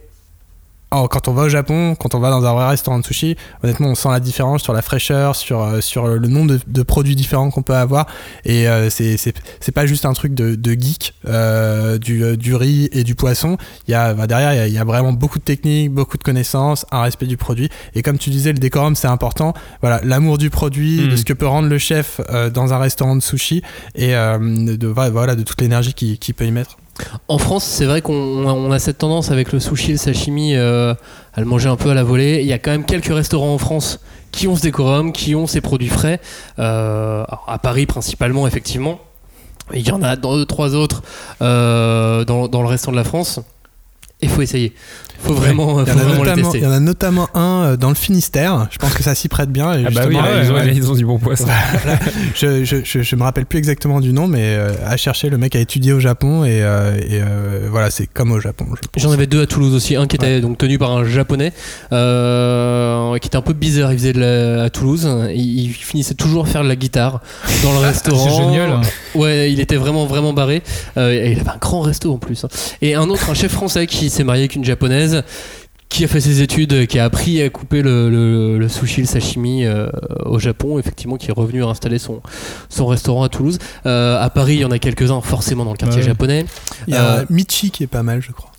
quand 1.10 1.28
on 1.28 1.32
va 1.32 1.42
au 1.44 1.48
Japon, 1.48 1.94
quand 1.98 2.14
on 2.14 2.20
va 2.20 2.30
dans 2.30 2.44
un 2.44 2.52
vrai 2.52 2.68
restaurant 2.68 2.98
de 2.98 3.04
sushi, 3.04 3.36
honnêtement, 3.62 3.88
on 3.88 3.94
sent 3.94 4.08
la 4.10 4.20
différence 4.20 4.62
sur 4.62 4.72
la 4.72 4.82
fraîcheur, 4.82 5.34
sur, 5.36 5.60
euh, 5.62 5.80
sur 5.80 6.06
le 6.06 6.28
nombre 6.28 6.52
de, 6.52 6.60
de 6.66 6.82
produits 6.82 7.16
différents 7.16 7.50
qu'on 7.50 7.62
peut 7.62 7.74
avoir. 7.76 8.06
Et 8.44 8.68
euh, 8.68 8.88
c'est 8.90 9.72
pas 9.74 9.86
juste 9.86 10.04
un 10.06 10.12
truc 10.12 10.34
de, 10.34 10.54
de 10.54 10.72
geek, 10.72 11.14
euh, 11.26 11.98
du, 11.98 12.22
euh, 12.24 12.36
du 12.36 12.54
riz 12.54 12.88
et 12.92 13.02
du 13.04 13.14
poisson. 13.14 13.56
Il 13.88 13.90
y 13.90 13.94
a, 13.94 14.14
bah, 14.14 14.26
derrière, 14.26 14.52
il 14.54 14.56
y 14.56 14.60
a- 14.60 14.66
il 14.68 14.72
y, 14.74 14.78
a 14.78 14.84
vraiment 14.84 15.12
beaucoup 15.12 15.38
de 15.38 15.44
techniques, 15.44 15.90
beaucoup 15.92 16.16
de 16.16 16.22
connaissances, 16.22 16.86
un 16.90 17.02
respect 17.02 17.26
du 17.26 17.36
produit. 17.36 17.68
Et 17.94 18.02
comme 18.02 18.18
tu 18.18 18.30
disais, 18.30 18.52
le 18.52 18.58
décorum, 18.58 18.94
c'est 18.96 19.08
important. 19.08 19.52
Voilà, 19.80 20.00
l'amour 20.04 20.38
du 20.38 20.50
produit, 20.50 21.08
de 21.08 21.16
ce 21.16 21.24
que 21.24 21.32
peut 21.32 21.46
rendre 21.46 21.68
le 21.68 21.78
chef 21.78 22.20
euh, 22.30 22.50
dans 22.50 22.72
un 22.72 22.78
restaurant 22.78 23.16
de 23.16 23.22
sushi 23.22 23.62
et 23.94 24.12
de, 24.12 24.86
voilà, 24.86 25.34
de 25.36 25.42
toute 25.42 25.60
l'énergie 25.60 25.94
qu'il 25.94 26.18
qu'il 26.18 26.34
peut 26.34 26.44
y 26.46 26.50
mettre. 26.52 26.76
En 27.28 27.38
France, 27.38 27.64
c'est 27.64 27.86
vrai 27.86 28.02
qu'on 28.02 28.14
on 28.14 28.70
a 28.70 28.78
cette 28.78 28.98
tendance 28.98 29.30
avec 29.30 29.52
le 29.52 29.60
sushi, 29.60 29.92
le 29.92 29.98
sashimi, 29.98 30.54
euh, 30.54 30.94
à 31.34 31.40
le 31.40 31.46
manger 31.46 31.68
un 31.68 31.76
peu 31.76 31.90
à 31.90 31.94
la 31.94 32.04
volée. 32.04 32.40
Il 32.40 32.46
y 32.46 32.52
a 32.52 32.58
quand 32.58 32.70
même 32.70 32.84
quelques 32.84 33.12
restaurants 33.12 33.54
en 33.54 33.58
France 33.58 34.00
qui 34.30 34.46
ont 34.46 34.56
ce 34.56 34.62
décorum, 34.62 35.12
qui 35.12 35.34
ont 35.34 35.46
ces 35.46 35.60
produits 35.60 35.88
frais. 35.88 36.20
Euh, 36.58 37.24
à 37.46 37.58
Paris 37.58 37.86
principalement, 37.86 38.46
effectivement. 38.46 39.00
Il 39.72 39.86
y 39.86 39.90
en 39.90 40.02
a 40.02 40.16
deux, 40.16 40.44
trois 40.44 40.74
autres 40.74 41.02
euh, 41.40 42.24
dans, 42.24 42.48
dans 42.48 42.62
le 42.62 42.68
restant 42.68 42.92
de 42.92 42.96
la 42.96 43.04
France. 43.04 43.40
Il 44.20 44.28
faut 44.28 44.42
essayer. 44.42 44.74
Il 45.24 45.28
faut 45.28 45.34
vraiment, 45.34 45.80
Il 45.82 45.88
y, 45.88 45.90
faut 45.90 45.96
en 45.96 46.00
a 46.00 46.04
vraiment 46.04 46.22
le 46.22 46.28
notamment, 46.28 46.42
tester. 46.52 46.58
il 46.58 46.64
y 46.64 46.66
en 46.66 46.72
a 46.72 46.80
notamment 46.80 47.28
un 47.34 47.62
euh, 47.64 47.76
dans 47.76 47.88
le 47.88 47.94
Finistère. 47.94 48.68
Je 48.70 48.78
pense 48.78 48.92
que 48.94 49.02
ça 49.02 49.14
s'y 49.14 49.28
prête 49.28 49.50
bien. 49.50 49.72
Et 49.72 49.84
Ah 49.86 49.90
bah 49.90 50.02
oui, 50.06 50.14
là, 50.16 50.42
ils, 50.42 50.50
ont, 50.50 50.54
ouais, 50.54 50.66
là, 50.66 50.72
ils 50.72 50.90
ont 50.90 50.94
du 50.94 51.06
bon 51.06 51.18
poisson. 51.18 51.46
je, 52.34 52.64
je, 52.64 52.76
je, 52.84 53.02
je 53.02 53.16
me 53.16 53.22
rappelle 53.22 53.46
plus 53.46 53.58
exactement 53.58 54.00
du 54.00 54.12
nom, 54.12 54.26
mais 54.28 54.42
euh, 54.56 54.72
à 54.86 54.96
chercher, 54.96 55.30
le 55.30 55.38
mec 55.38 55.56
a 55.56 55.60
étudié 55.60 55.92
au 55.92 56.00
Japon 56.00 56.44
et, 56.44 56.62
euh, 56.62 56.96
et, 56.98 57.20
euh, 57.22 57.68
voilà, 57.70 57.90
c'est 57.90 58.06
comme 58.06 58.32
au 58.32 58.40
Japon. 58.40 58.66
J'en 58.96 59.12
avais 59.12 59.26
deux 59.26 59.40
à 59.42 59.46
Toulouse 59.46 59.74
aussi. 59.74 59.96
Un 59.96 60.06
qui 60.06 60.16
était 60.16 60.40
donc 60.40 60.58
tenu 60.58 60.76
par 60.78 60.92
un 60.92 61.04
japonais, 61.04 61.52
euh, 61.92 63.18
qui 63.18 63.28
était 63.28 63.36
un 63.36 63.42
peu 63.42 63.52
bizarre. 63.52 63.92
Il 63.92 63.98
faisait 63.98 64.12
de 64.12 64.20
la, 64.20 64.64
à 64.64 64.70
Toulouse. 64.70 65.08
Il, 65.34 65.60
il 65.64 65.72
finissait 65.72 66.14
toujours 66.14 66.44
à 66.44 66.46
faire 66.48 66.62
de 66.62 66.68
la 66.68 66.76
guitare 66.76 67.20
dans 67.62 67.72
le 67.72 67.78
restaurant. 67.78 68.28
C'est 68.28 68.36
génial. 68.36 68.80
Ouais, 69.14 69.52
il 69.52 69.60
était 69.60 69.76
vraiment 69.76 70.06
vraiment 70.06 70.32
barré. 70.32 70.62
Euh, 70.96 71.12
et 71.12 71.32
il 71.32 71.40
avait 71.40 71.50
un 71.50 71.58
grand 71.60 71.80
resto 71.80 72.12
en 72.12 72.18
plus. 72.18 72.44
hein. 72.44 72.48
Et 72.82 72.94
un 72.94 73.08
autre, 73.08 73.30
un 73.30 73.34
chef 73.34 73.52
français 73.52 73.86
qui 73.86 74.10
s'est 74.10 74.24
marié 74.24 74.42
avec 74.42 74.56
une 74.56 74.64
japonaise. 74.64 75.13
Qui 75.90 76.02
a 76.02 76.08
fait 76.08 76.20
ses 76.20 76.40
études, 76.42 76.86
qui 76.88 76.98
a 76.98 77.04
appris 77.04 77.40
à 77.40 77.48
couper 77.50 77.80
le, 77.80 78.10
le- 78.10 78.58
le 78.58 78.68
sushi, 78.68 79.02
le 79.02 79.06
sashimi 79.06 79.64
euh, 79.64 79.88
au 80.24 80.40
Japon, 80.40 80.78
effectivement, 80.80 81.16
qui 81.16 81.28
est 81.28 81.32
revenu 81.32 81.62
à 81.62 81.68
installer 81.68 81.98
son, 82.00 82.20
son 82.68 82.86
restaurant 82.86 83.22
à 83.22 83.28
Toulouse. 83.28 83.58
Euh, 83.86 84.20
à 84.20 84.28
Paris, 84.28 84.54
il 84.54 84.60
y 84.60 84.64
en 84.64 84.72
a 84.72 84.80
quelques-uns, 84.80 85.20
forcément 85.20 85.64
dans 85.64 85.70
le 85.70 85.76
quartier 85.76 86.00
Ouais. 86.00 86.06
japonais. 86.06 86.46
Il 86.88 86.94
y 86.94 86.96
a 86.96 87.18
Euh, 87.18 87.24
Michi 87.30 87.70
qui 87.70 87.84
est 87.84 87.86
pas 87.88 88.02
mal, 88.02 88.20
je 88.22 88.32
crois. 88.32 88.50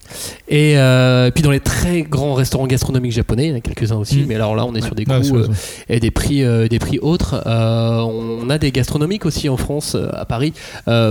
Et 0.48 0.78
euh, 0.78 1.32
puis 1.32 1.44
dans 1.44 1.52
les 1.52 1.60
très 1.60 2.04
grands 2.04 2.34
restaurants 2.34 2.68
gastronomiques 2.68 3.12
japonais, 3.12 3.46
il 3.48 3.50
y 3.50 3.54
en 3.54 3.58
a 3.58 3.62
quelques-uns 3.62 3.98
aussi, 3.98 4.18
Mm. 4.22 4.26
mais 4.28 4.36
alors 4.36 4.56
là 4.56 4.66
on 4.66 4.74
est 4.76 4.82
sur 4.82 4.96
des 4.96 5.06
Ah, 5.10 5.18
coûts 5.18 5.24
sur- 5.24 5.36
euh, 5.36 5.48
et 5.90 6.00
des 6.00 6.12
prix, 6.12 6.44
euh, 6.44 6.68
des 6.68 6.80
prix 6.80 7.00
autres. 7.00 7.42
On 7.46 8.50
a 8.50 8.58
des 8.58 8.72
gastronomiques 8.72 9.26
aussi 9.26 9.50
en 9.50 9.58
France, 9.58 9.96
à 10.14 10.26
Paris, 10.26 10.54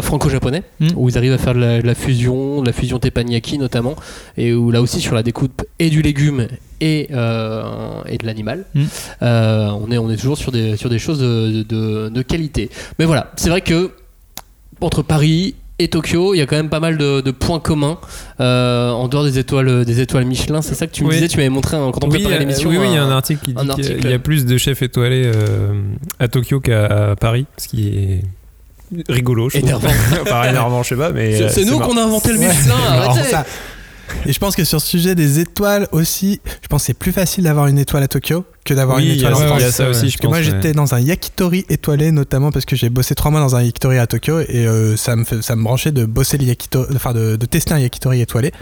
franco-japonais, 0.03 0.62
Mm. 0.80 0.88
où 0.97 1.09
ils 1.09 1.18
arrivent 1.18 1.32
à 1.32 1.38
faire 1.38 1.55
de 1.55 1.61
la, 1.61 1.82
de 1.82 1.86
la 1.86 1.95
fusion, 1.95 2.61
de 2.62 2.66
la 2.66 2.72
fusion 2.72 2.99
teppanyaki 2.99 3.59
notamment, 3.59 3.97
et 4.36 4.53
où 4.55 4.70
là 4.70 4.80
aussi 4.80 5.01
sur 5.01 5.14
la 5.14 5.22
découpe 5.22 5.62
et 5.78 5.90
du 5.90 6.03
légume 6.03 6.47
et, 6.80 7.09
euh, 7.12 7.62
et 8.09 8.18
de 8.18 8.26
l'animal, 8.26 8.64
Mm. 8.74 8.82
euh, 9.22 9.68
on, 9.70 9.90
est, 9.90 9.99
on 9.99 10.11
est 10.11 10.16
toujours 10.16 10.38
sur 10.38 10.53
des, 10.53 10.76
sur 10.76 10.90
des 10.90 10.99
choses 10.99 11.18
de, 11.18 11.62
de- 11.62 12.09
de 12.09 12.22
qualité. 12.22 12.70
Mais 12.99 13.05
voilà, 13.05 13.32
c'est 13.36 13.49
vrai 13.51 13.61
que 13.61 13.90
entre 14.80 15.03
Paris 15.03 15.55
et 15.79 15.89
Tokyo, 15.89 16.35
il 16.35 16.39
y 16.39 16.41
a 16.41 16.47
quand 16.47 16.57
même 16.57 16.68
pas 16.68 16.79
mal 16.81 16.97
de, 16.97 17.20
de 17.20 17.31
points 17.33 17.59
communs 17.61 17.99
euh, 18.41 18.91
en 18.91 19.09
dehors 19.09 19.25
des 19.25 19.39
étoiles, 19.41 19.85
des 19.85 20.01
étoiles 20.01 20.25
Michelin. 20.25 20.62
C'est 20.62 20.75
ça 20.75 20.87
que 20.87 20.93
tu 20.93 21.03
me 21.03 21.09
Oui. 21.09 21.14
disais, 21.16 21.29
tu 21.29 21.37
m'avais 21.37 21.49
montré 21.49 21.77
hein, 21.77 21.91
quand 21.93 22.05
on 22.05 22.09
oui, 22.09 22.18
préparait 22.18 22.37
euh, 22.37 22.39
l'émission. 22.39 22.70
oui, 22.70 22.77
oui, 22.79 22.87
il 22.91 22.95
y 22.95 22.97
a 22.97 23.03
un- 23.05 23.11
article 23.11 23.41
qui 23.45 23.55
dit 23.55 23.61
qu'il 23.61 23.70
article. 23.70 24.09
y 24.09 24.12
a 24.12 24.18
plus 24.20 24.45
de 24.47 24.57
chefs 24.57 24.83
étoilés 24.83 25.25
euh, 25.35 25.72
à 26.20 26.29
Tokyo 26.29 26.61
qu'à 26.61 27.16
Paris, 27.20 27.47
ce 27.57 27.66
qui 27.68 27.89
est 27.89 28.22
rigolo, 29.09 29.49
je 29.51 29.59
trouve. 29.59 29.68
Énervant. 29.68 29.89
Enfin, 30.22 30.45
énervant, 30.49 30.83
je 30.85 30.91
sais 30.91 30.97
pas, 30.97 31.11
mais. 31.11 31.49
C'est- 31.49 31.62
euh, 31.62 31.70
nous 31.70 31.81
qu'on 31.81 31.97
a 31.97 32.03
inventé 32.05 32.33
le. 32.33 32.39
Michelin. 32.39 33.14
Ça- 33.31 33.45
Et 34.27 34.33
je 34.33 34.39
pense 34.39 34.55
que 34.55 34.62
sur 34.64 34.81
ce 34.81 34.87
sujet 34.87 35.14
des 35.16 35.41
étoiles 35.41 35.89
aussi, 35.91 36.41
je 36.62 36.68
pense 36.68 36.83
que 36.83 36.87
c'est 36.87 36.99
plus 36.99 37.11
facile 37.12 37.45
d'avoir 37.45 37.66
une 37.66 37.79
étoile 37.79 38.03
à 38.05 38.09
Tokyo 38.09 38.45
que 38.64 38.72
d'avoir 38.74 38.96
Oui, 38.96 39.04
une 39.04 39.10
il 39.12 39.20
y 39.20 39.24
a 39.26 39.28
étoile 39.28 39.34
en 39.34 39.38
ça- 39.38 39.46
France. 39.46 39.60
il 39.60 39.64
y 39.64 39.68
a 39.68 39.72
ça 39.72 39.88
aussi, 39.90 40.00
Parce 40.02 40.12
je 40.12 40.18
que 40.18 40.26
moi 40.26 40.40
j'étais 40.42 40.68
ouais. 40.68 40.72
dans 40.74 40.94
un 40.94 41.00
yakitori 41.00 41.66
étoilé 41.68 42.10
notamment 42.12 42.50
parce 42.50 42.64
que 42.64 42.76
j'ai 42.76 42.88
bossé 42.88 43.14
trois 43.14 43.30
mois 43.30 43.40
dans 43.40 43.54
un 43.56 43.62
yakitori 43.62 43.98
à 43.98 44.06
Tokyo 44.06 44.40
et 44.40 44.66
euh, 44.66 44.96
ça 44.96 45.16
me 45.16 45.24
fait- 45.24 45.42
ça 45.42 45.54
me 45.54 45.62
branchait 45.62 45.92
de 45.92 46.04
bosser 46.06 46.38
le 46.38 46.44
yakitori, 46.44 46.86
enfin 46.96 47.12
de, 47.12 47.36
de 47.36 47.46
tester 47.46 47.74
un 47.74 47.78
yakitori 47.78 48.22
étoilé 48.22 48.52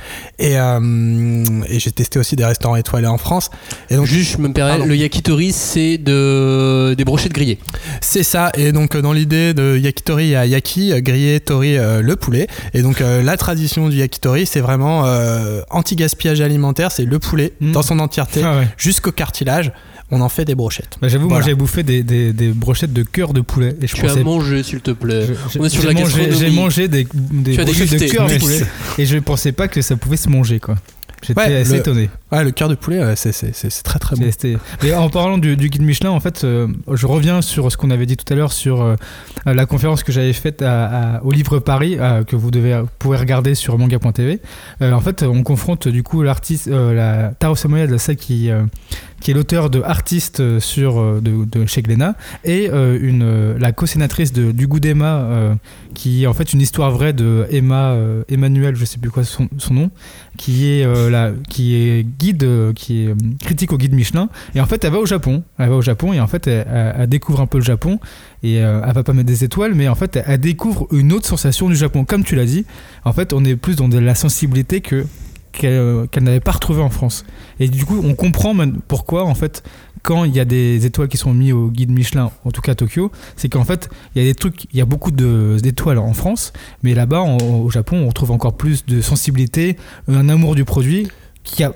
et, 0.41 0.59
euh, 0.59 1.45
et 1.69 1.79
j'ai 1.79 1.93
testé 1.93 2.19
aussi 2.19 2.35
des 2.35 2.45
restaurants 2.45 2.77
étoilés 2.77 3.07
en 3.07 3.19
France 3.19 3.51
et 3.91 3.97
donc 3.97 4.07
Juste, 4.07 4.33
je 4.33 4.39
me 4.39 4.53
permets, 4.53 4.73
Pardon. 4.73 4.87
le 4.87 4.97
yakitori, 4.97 5.53
c'est 5.53 5.99
de, 5.99 6.95
des 6.99 7.05
brochettes 7.05 7.33
grillées. 7.33 7.59
C'est 8.01 8.25
ça, 8.25 8.51
et 8.57 8.73
donc 8.73 8.97
dans 8.97 9.13
l'idée 9.13 9.55
de 9.55 9.79
yakitori, 9.79 10.25
il 10.27 10.31
y 10.31 10.37
a 10.37 10.47
yaki, 10.47 10.93
euh, 10.93 11.01
grillé, 11.01 11.41
tori, 11.41 11.79
euh, 11.79 12.03
le 12.03 12.17
poulet. 12.17 12.47
Et 12.75 12.83
donc 12.83 13.01
euh, 13.01 13.23
la 13.23 13.37
tradition 13.37 13.89
du 13.89 13.97
yakitori, 13.99 14.47
c'est 14.47 14.61
vraiment 14.61 15.07
euh, 15.07 15.61
anti-gaspillage 15.71 16.41
alimentaire, 16.41 16.91
c'est 16.93 17.05
le 17.05 17.19
poulet 17.19 17.53
Mm. 17.61 17.73
dans 17.73 17.83
son 17.83 17.99
entièreté 18.01 18.43
Ah 18.45 18.59
ouais. 18.59 18.69
jusqu'au 18.77 19.13
cartilage. 19.13 19.73
On 20.15 20.21
en 20.21 20.29
fait 20.29 20.45
des 20.45 20.55
brochettes. 20.55 20.99
Bah, 21.01 21.09
J'avoue, 21.09 21.29
moi 21.29 21.41
j'ai 21.41 21.55
bouffé 21.55 21.83
des, 21.83 22.03
des, 22.03 22.33
des 22.35 22.49
brochettes 22.51 22.93
de 22.93 23.03
cœur 23.03 23.33
de 23.33 23.41
poulet. 23.41 23.75
Et 23.81 23.87
je 23.87 23.95
Tu 23.95 24.05
as 24.05 24.09
pensais 24.11 24.23
mangé, 24.23 24.63
s'il 24.63 24.81
te 24.81 24.91
plaît. 24.93 25.27
Je- 25.27 25.59
On 25.59 25.65
est 25.65 25.69
sur 25.71 25.81
j'ai 25.83 25.89
la 25.89 25.95
mangé- 25.95 26.03
gastronomie. 26.05 26.39
J'ai 26.39 26.51
mangé 26.51 26.89
des, 26.89 27.07
des 27.15 27.59
as 27.59 27.65
brochettes 27.65 27.91
de 27.93 27.99
cœur 28.13 28.29
de 28.29 28.39
poulet 28.39 28.61
et 28.99 29.07
je 29.07 29.19
pensais 29.19 29.53
pas 29.53 29.69
que 29.69 29.81
ça 29.83 29.97
pouvait 29.97 30.17
se 30.19 30.29
manger 30.29 30.61
quoi. 30.61 30.77
J'étais 31.25 31.41
Ouais, 31.41 31.55
assez 31.59 31.75
le- 31.75 31.79
étonné. 31.79 32.11
Ouais, 32.33 32.43
le 32.43 32.51
cœur 32.51 32.69
de 32.69 32.75
poulet, 32.75 32.99
ouais, 32.99 33.15
c'est- 33.15 33.31
c'est 33.33 33.83
très 33.85 34.01
très 34.01 34.17
bon. 34.17 34.29
Mais 34.83 34.93
en 34.93 35.09
parlant 35.09 35.39
du, 35.39 35.57
du 35.57 35.69
guide 35.69 35.83
Michelin, 35.83 36.11
en 36.11 36.19
fait, 36.19 36.43
euh, 36.43 36.67
je 36.93 37.07
reviens 37.07 37.43
sur 37.43 37.71
ce 37.71 37.77
qu'on 37.77 37.93
avait 37.93 38.07
dit 38.07 38.17
tout 38.17 38.31
à 38.33 38.37
l'heure 38.37 38.53
sur 38.53 38.83
euh, 38.83 38.97
la 39.47 39.65
conférence 39.65 40.03
que 40.03 40.11
j'avais 40.11 40.33
faite 40.33 40.63
à- 40.63 41.19
à- 41.19 41.23
au 41.23 41.31
Livre 41.31 41.61
Paris, 41.61 41.97
euh, 42.01 42.25
que 42.25 42.35
vous 42.35 42.51
devez 42.51 42.81
vous 42.81 42.89
pouvez 42.99 43.19
regarder 43.19 43.55
sur 43.55 43.79
manga.tv. 43.79 44.41
Euh, 44.83 44.91
en 44.93 45.01
fait, 45.01 45.23
on 45.23 45.45
confronte 45.45 45.87
du 45.87 46.03
coup 46.03 46.23
l'artiste, 46.23 46.67
euh, 46.67 46.93
la 46.93 47.29
Taro 47.39 47.55
Samoyed, 47.55 47.97
celle 47.99 48.17
qui 48.17 48.51
euh, 48.51 48.65
qui 49.23 49.31
est 49.31 49.35
l'auteur 49.35 49.71
de 49.71 49.81
Artiste 49.81 50.41
euh, 50.41 50.59
sur 50.59 51.01
euh, 51.01 51.21
de, 51.23 51.65
chez 51.65 51.81
Glénat, 51.81 52.17
et 52.45 52.69
euh, 52.71 52.99
une 53.01 53.57
la 53.57 53.71
co-scénatrice 53.71 54.33
de 54.33 54.51
du 54.51 54.67
goût 54.67 54.81
d'Emma, 54.81 55.57
qui 55.95 56.25
est 56.25 56.27
en 56.27 56.35
fait 56.35 56.53
une 56.53 56.61
histoire 56.61 56.91
vraie 56.91 57.13
de 57.13 57.47
Emma 57.51 57.97
Emmanuel, 58.29 58.75
je 58.75 58.85
sais 58.85 58.99
plus 58.99 59.11
quoi 59.11 59.23
son, 59.23 59.49
son 59.59 59.75
nom, 59.75 59.91
qui 60.37 60.69
est 60.69 61.11
la, 61.11 61.31
qui 61.49 61.77
est 61.77 62.05
guide, 62.05 62.73
qui 62.75 63.05
est 63.05 63.15
critique 63.41 63.73
au 63.73 63.79
guide 63.79 63.95
Michelin. 63.95 64.29
Et 64.55 64.61
en 64.61 64.67
fait, 64.67 64.85
elle 64.85 64.93
va 64.93 64.99
au 64.99 65.07
Japon. 65.07 65.45
Elle 65.59 65.69
va 65.69 65.77
au 65.77 65.83
Japon 65.83 66.13
et 66.13 66.21
en 66.21 66.27
fait, 66.27 66.49
elle, 66.49 67.09
découvre 67.09 67.41
un 67.41 67.47
peu 67.47 67.59
le 67.59 67.65
Japon. 67.65 68.01
Et 68.43 68.55
elle 68.57 68.93
va 68.93 69.05
pas 69.05 69.13
mettre 69.13 69.29
des 69.29 69.45
étoiles, 69.45 69.75
mais 69.75 69.89
en 69.89 69.95
fait, 69.95 70.19
elle, 70.27 70.41
découvre 70.41 70.89
une 70.91 71.13
autre 71.13 71.27
sensation 71.27 71.69
du 71.69 71.77
Japon. 71.77 72.05
Comme 72.05 72.25
tu 72.25 72.35
l'as 72.35 72.47
dit, 72.47 72.65
en 73.05 73.13
fait, 73.13 73.33
on 73.33 73.45
est 73.45 73.57
plus 73.57 73.77
dans 73.77 73.89
la 73.89 74.15
sensibilité 74.15 74.81
que 74.81 75.07
qu'elle 75.53 75.73
euh, 75.73 76.07
qu'elle 76.07 76.25
n'avait 76.25 76.41
pas 76.41 76.53
retrouvée 76.53 76.83
en 76.83 76.91
France. 76.91 77.25
Et 77.61 77.69
du 77.69 77.85
coup, 77.85 78.01
on 78.03 78.15
comprend 78.15 78.55
pourquoi, 78.89 79.25
en 79.25 79.35
fait, 79.35 79.63
quand 80.03 80.25
il 80.25 80.35
y 80.35 80.41
a 80.41 80.45
des 80.45 80.85
étoiles 80.85 81.09
qui 81.09 81.17
sont 81.17 81.33
mises 81.33 81.53
au 81.53 81.69
guide 81.69 81.91
Michelin, 81.91 82.31
en 82.45 82.51
tout 82.51 82.61
cas 82.61 82.73
à 82.73 82.75
Tokyo, 82.75 83.13
c'est 83.37 83.49
qu'en 83.49 83.65
fait, 83.65 83.89
il 84.15 84.23
y 84.23 84.25
a 84.25 84.29
des 84.29 84.35
trucs, 84.35 84.65
il 84.73 84.79
y 84.79 84.81
a 84.81 84.85
beaucoup 84.85 85.11
d'étoiles 85.13 85.99
en 85.99 86.13
France, 86.13 86.53
mais 86.83 86.95
là-bas, 86.95 87.21
au 87.21 87.71
Japon, 87.71 87.99
on 87.99 88.09
retrouve 88.09 88.33
encore 88.33 88.57
plus 88.57 88.85
de 88.85 89.01
sensibilité, 89.01 89.77
un 90.09 90.29
amour 90.29 90.55
du 90.55 90.65
produit 90.65 91.09
qui 91.45 91.63
a 91.63 91.73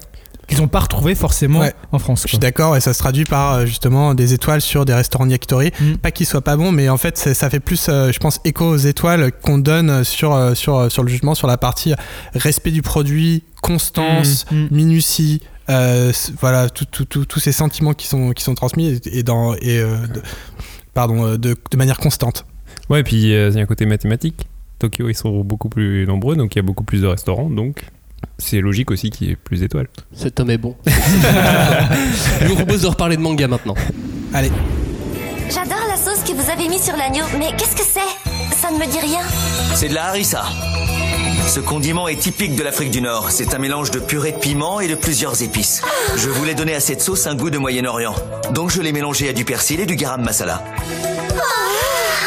qu'ils 0.46 0.58
n'ont 0.58 0.68
pas 0.68 0.80
retrouvé 0.80 1.14
forcément 1.14 1.60
Ouais. 1.60 1.74
en 1.92 1.98
France. 1.98 2.22
Je 2.22 2.28
suis 2.28 2.38
d'accord 2.38 2.76
et 2.76 2.80
ça 2.80 2.92
se 2.94 2.98
traduit 2.98 3.24
par 3.24 3.54
euh, 3.54 3.66
justement 3.66 4.14
des 4.14 4.32
étoiles 4.32 4.60
sur 4.60 4.84
des 4.84 4.94
restaurants 4.94 5.26
de 5.26 5.32
yakitori. 5.32 5.72
Mm. 5.80 5.94
Pas 5.96 6.10
qu'ils 6.12 6.26
soient 6.26 6.40
pas 6.42 6.56
bons, 6.56 6.70
mais 6.72 6.88
en 6.88 6.96
fait 6.98 7.16
ça 7.18 7.50
fait 7.50 7.60
plus, 7.60 7.86
euh, 7.88 8.12
je 8.12 8.18
pense, 8.18 8.40
écho 8.44 8.64
aux 8.64 8.76
étoiles 8.76 9.32
qu'on 9.32 9.58
donne 9.58 10.04
sur, 10.04 10.34
euh, 10.34 10.54
sur, 10.54 10.90
sur 10.90 11.02
le 11.02 11.08
jugement, 11.08 11.34
sur 11.34 11.48
la 11.48 11.56
partie 11.58 11.94
respect 12.34 12.70
du 12.70 12.82
produit, 12.82 13.44
constance, 13.62 14.46
Mm, 14.50 14.56
mm. 14.56 14.68
minutie. 14.70 15.40
euh, 15.68 16.12
voilà, 16.40 16.68
tous 16.70 17.40
ces 17.40 17.50
sentiments 17.52 17.92
qui 17.92 18.06
sont, 18.06 18.30
qui 18.32 18.44
sont 18.44 18.54
transmis 18.54 18.86
et, 19.04 19.18
et 19.18 19.22
dans, 19.24 19.54
et, 19.54 19.80
euh, 19.80 19.96
de, 20.06 20.22
pardon, 20.94 21.32
de, 21.36 21.56
de 21.70 21.76
manière 21.76 21.98
constante. 21.98 22.46
Ouais, 22.88 23.00
et 23.00 23.02
puis 23.02 23.34
euh, 23.34 23.48
il 23.50 23.56
y 23.56 23.58
a 23.58 23.62
un 23.62 23.66
côté 23.66 23.84
mathématique. 23.84 24.46
Tokyo, 24.78 25.08
ils 25.08 25.14
sont 25.16 25.40
beaucoup 25.40 25.68
plus 25.68 26.06
nombreux, 26.06 26.36
donc 26.36 26.54
il 26.54 26.58
y 26.58 26.60
a 26.60 26.62
beaucoup 26.62 26.84
plus 26.84 27.00
de 27.00 27.06
restaurants, 27.08 27.50
donc 27.50 27.82
c'est 28.38 28.60
logique 28.60 28.90
aussi 28.90 29.10
qu'il 29.10 29.28
y 29.28 29.30
ait 29.30 29.36
plus 29.36 29.60
d'étoiles. 29.60 29.88
Cet 30.14 30.40
homme 30.40 30.50
est 30.50 30.58
bon. 30.58 30.76
Je 30.86 32.46
vous 32.46 32.56
propose 32.56 32.82
de 32.82 32.86
reparler 32.88 33.16
de 33.16 33.22
manga 33.22 33.48
maintenant. 33.48 33.74
Allez, 34.34 34.50
J'adore 35.48 35.86
la 35.88 35.96
sauce 35.96 36.24
que 36.24 36.32
vous 36.32 36.50
avez 36.50 36.68
mise 36.68 36.82
sur 36.82 36.96
l'agneau, 36.96 37.24
mais 37.38 37.50
qu'est-ce 37.56 37.76
que 37.76 37.82
c'est? 37.82 38.56
Ça 38.56 38.70
ne 38.70 38.78
me 38.78 38.90
dit 38.90 38.98
rien. 38.98 39.20
C'est 39.74 39.88
de 39.88 39.94
la 39.94 40.06
harissa. 40.06 40.44
Ce 41.46 41.60
condiment 41.60 42.08
est 42.08 42.16
typique 42.16 42.56
de 42.56 42.64
l'Afrique 42.64 42.90
du 42.90 43.00
Nord. 43.00 43.30
C'est 43.30 43.54
un 43.54 43.58
mélange 43.58 43.92
de 43.92 44.00
purée 44.00 44.32
de 44.32 44.38
piment 44.38 44.80
et 44.80 44.88
de 44.88 44.96
plusieurs 44.96 45.42
épices. 45.42 45.82
Je 46.16 46.28
voulais 46.28 46.54
donner 46.54 46.74
à 46.74 46.80
cette 46.80 47.00
sauce 47.00 47.28
un 47.28 47.36
goût 47.36 47.50
de 47.50 47.58
Moyen-Orient. 47.58 48.14
Donc 48.52 48.70
je 48.70 48.82
l'ai 48.82 48.92
mélangé 48.92 49.28
à 49.28 49.32
du 49.32 49.44
persil 49.44 49.78
et 49.80 49.86
du 49.86 49.94
garam 49.94 50.22
masala. 50.22 50.64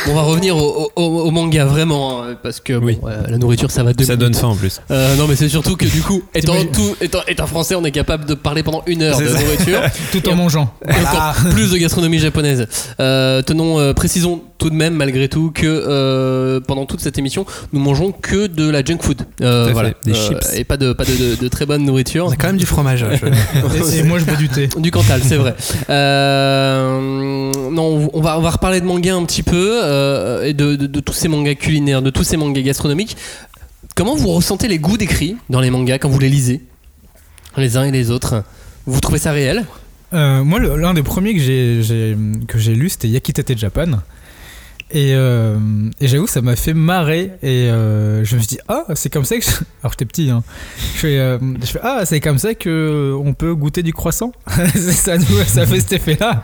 On 0.08 0.14
va 0.16 0.22
revenir 0.22 0.56
au, 0.58 0.90
au- 0.96 1.02
au 1.02 1.32
manga 1.32 1.66
vraiment, 1.66 2.24
hein, 2.24 2.36
parce 2.42 2.60
que 2.60 2.78
bon, 2.78 2.88
euh, 3.06 3.24
la 3.28 3.38
nourriture 3.38 3.70
ça 3.70 3.84
va 3.84 3.94
deux 3.94 4.06
Ça 4.06 4.14
minutes. 4.16 4.32
donne 4.32 4.34
faim 4.34 4.48
en 4.48 4.56
plus. 4.56 4.82
Euh, 4.92 5.16
non 5.18 5.28
mais 5.28 5.36
c'est 5.36 5.50
surtout 5.50 5.76
que 5.76 5.86
du 5.86 6.02
coup, 6.02 6.24
étant, 6.34 6.56
tout, 6.74 6.96
étant, 7.02 7.20
étant 7.28 7.48
français, 7.48 7.76
on 7.76 7.84
est 7.84 7.92
capable 7.92 8.26
de 8.26 8.34
parler 8.34 8.64
pendant 8.64 8.82
une 8.88 9.02
heure 9.04 9.18
de 9.20 9.28
ça. 9.28 9.40
nourriture. 9.40 9.82
Tout 10.12 10.28
en 10.30 10.36
mangeant. 10.36 10.74
Et 10.88 10.92
encore 10.92 11.36
plus 11.52 11.72
de 11.72 11.78
gastronomie 11.78 12.20
japonaise. 12.20 12.68
Euh, 13.00 13.42
tenons, 13.42 13.80
euh, 13.80 13.94
précisons 13.94 14.42
tout 14.60 14.70
de 14.70 14.76
même 14.76 14.94
malgré 14.94 15.28
tout 15.30 15.50
que 15.52 15.66
euh, 15.66 16.60
pendant 16.60 16.86
toute 16.86 17.00
cette 17.00 17.18
émission, 17.18 17.46
nous 17.74 17.80
mangeons 17.80 18.12
que 18.12 18.46
de 18.46 18.70
la 18.70 18.84
junk 18.84 19.00
food. 19.02 19.24
Euh, 19.42 19.70
voilà. 19.72 19.94
des 20.06 20.12
Euh, 20.12 20.14
chips. 20.14 20.54
Et 20.56 20.64
pas 20.66 20.78
de, 20.78 20.94
pas 20.94 21.06
de, 21.06 21.16
de- 21.16 21.36
de 21.42 21.48
très 21.48 21.66
bonne 21.66 21.84
nourriture. 21.86 22.26
on 22.28 22.32
a 22.32 22.36
quand 22.36 22.48
même 22.48 22.58
du 22.58 22.66
fromage. 22.68 23.00
je- 23.10 23.96
Et, 23.96 24.00
et 24.00 24.04
moi, 24.04 24.20
je 24.20 24.26
bois 24.26 24.36
du 24.36 24.50
thé. 24.50 24.70
Du 24.78 24.92
Cantal, 24.92 25.22
c'est 25.24 25.38
vrai. 25.38 25.56
Euh, 25.90 27.52
non, 27.72 28.10
on 28.14 28.22
va, 28.22 28.38
on 28.38 28.42
va 28.42 28.50
reparler 28.52 28.82
de 28.82 28.86
manga 28.86 29.16
un 29.16 29.26
petit 29.26 29.44
peu 29.44 29.82
euh, 29.84 30.44
et 30.46 30.54
de, 30.54 30.76
de- 30.76 30.88
de 30.88 31.00
tous 31.00 31.14
ces 31.14 31.28
mangas 31.28 31.56
culinaires, 31.56 32.02
de 32.02 32.10
tous 32.10 32.24
ces 32.24 32.38
mangas 32.38 32.62
gastronomiques. 32.62 33.18
Comment 33.96 34.16
vous 34.16 34.30
ressentez 34.30 34.68
les 34.68 34.80
goûts 34.80 34.98
décrits 34.98 35.36
dans 35.50 35.60
les 35.62 35.70
mangas 35.72 35.98
quand 36.00 36.10
vous 36.10 36.20
les 36.20 36.30
lisez 36.30 36.62
Les 37.58 37.78
uns 37.78 37.84
et 37.86 37.92
les 37.92 38.12
autres? 38.12 38.44
Vous 38.86 39.00
trouvez 39.00 39.20
ça 39.20 39.32
réel? 39.32 39.66
Euh, 40.14 40.44
moi, 40.44 40.60
l'un 40.60 40.94
des 40.94 41.04
premiers 41.04 41.34
que 41.36 41.40
j'ai, 41.42 41.84
j'ai- 41.84 42.18
que 42.48 42.58
j'ai 42.58 42.74
lu, 42.74 42.90
c'était 42.90 43.08
Yakitate 43.08 43.58
Japan. 43.58 44.00
Et, 44.92 45.14
euh, 45.14 45.58
et 46.02 46.08
j'avoue, 46.08 46.26
ça 46.26 46.42
m'a 46.42 46.56
fait 46.56 46.74
marrer. 46.74 47.32
Et 47.44 47.70
euh, 47.70 48.24
je 48.24 48.36
me 48.36 48.40
suis 48.42 48.48
dit, 48.48 48.60
ah, 48.68 48.86
c'est 48.96 49.12
comme 49.14 49.24
ça 49.26 49.38
que. 49.38 49.46
je- 49.46 49.52
Alors, 49.84 49.92
j'étais 49.92 50.06
petit, 50.06 50.30
hein. 50.32 50.44
Je 50.96 51.00
fais, 51.00 51.20
euh, 51.20 51.38
ah, 51.84 52.02
c'est 52.06 52.20
comme 52.20 52.38
ça 52.40 52.56
que 52.56 53.16
on 53.24 53.34
peut 53.34 53.54
goûter 53.54 53.84
du 53.84 53.94
croissant. 53.94 54.32
Ça, 54.48 55.18
fait 55.68 55.80
cet 55.80 55.94
effet-là. 55.94 56.42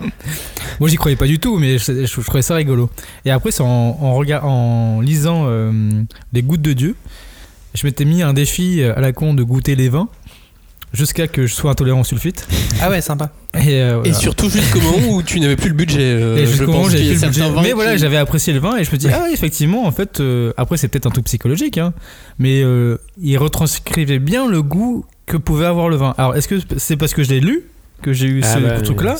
Moi, 0.79 0.89
j'y 0.89 0.95
croyais 0.95 1.15
pas 1.17 1.27
du 1.27 1.39
tout, 1.39 1.57
mais 1.57 1.77
je, 1.79 2.05
je- 2.05 2.21
trouvais 2.21 2.41
ça 2.41 2.55
rigolo. 2.55 2.89
Et 3.25 3.31
après, 3.31 3.49
en, 3.61 3.65
en, 3.65 5.01
lisant 5.01 5.47
Les 6.33 6.41
Gouttes 6.43 6.61
de 6.61 6.73
Dieu, 6.73 6.95
je 7.73 7.85
m'étais 7.85 8.05
mis 8.05 8.21
un 8.21 8.33
défi 8.33 8.83
à 8.83 8.99
la 9.01 9.11
con 9.11 9.33
de 9.33 9.43
goûter 9.43 9.75
les 9.75 9.89
vins 9.89 10.07
jusqu'à 10.95 11.27
que 11.27 11.45
je 11.45 11.53
sois 11.53 11.71
intolérant 11.71 12.01
au 12.01 12.03
sulfite. 12.03 12.47
Ah 12.81 12.89
ouais, 12.89 13.01
sympa. 13.01 13.31
Et, 13.53 13.81
euh, 13.81 14.03
Et 14.03 14.13
surqu'au 14.13 14.49
jusqu'au 14.49 14.81
moment 14.81 15.07
où 15.15 15.23
tu 15.23 15.39
n'avais 15.39 15.55
plus 15.55 15.69
le 15.69 15.75
budget. 15.75 15.99
euh, 16.01 16.37
Et 16.37 16.41
je 16.45 16.51
jusqu'au 16.51 16.67
moment 16.67 16.79
pense 16.79 16.87
où 16.87 16.91
j'avais 16.91 17.03
qu'il 17.03 17.13
y 17.13 17.15
a 17.15 17.27
plus 17.29 17.39
le 17.41 17.47
budget. 17.47 17.61
Mais 17.61 17.67
qui- 17.69 17.73
voilà, 17.73 17.97
j'avais 17.97 18.17
apprécié 18.17 18.53
le 18.53 18.59
vin 18.59 18.77
et 18.77 18.83
je 18.83 18.91
me 18.91 18.97
dis, 18.97 19.07
ah, 19.13 19.27
effectivement, 19.31 19.85
en 19.85 19.91
fait, 19.91 20.19
euh, 20.19 20.51
après, 20.57 20.77
c'est 20.77 20.87
peut-être 20.87 21.05
un 21.05 21.11
truc 21.11 21.25
psychologique, 21.25 21.77
hein, 21.77 21.93
mais 22.39 22.61
euh, 22.63 22.97
il 23.21 23.37
retranscrivait 23.37 24.19
bien 24.19 24.47
le 24.49 24.61
goût 24.61 25.05
que 25.25 25.37
pouvait 25.37 25.65
avoir 25.65 25.89
le 25.89 25.95
vin. 25.95 26.13
Alors, 26.17 26.35
est-ce 26.35 26.47
que 26.47 26.55
c'est 26.77 26.97
parce 26.97 27.13
que 27.13 27.23
je 27.23 27.29
l'ai 27.29 27.39
lu 27.39 27.63
que 28.05 28.13
j'ai 28.13 28.27
eu 28.27 28.41
Ah 28.43 28.53
ce 28.53 28.59
bah, 28.59 28.81
truc-là, 28.81 29.15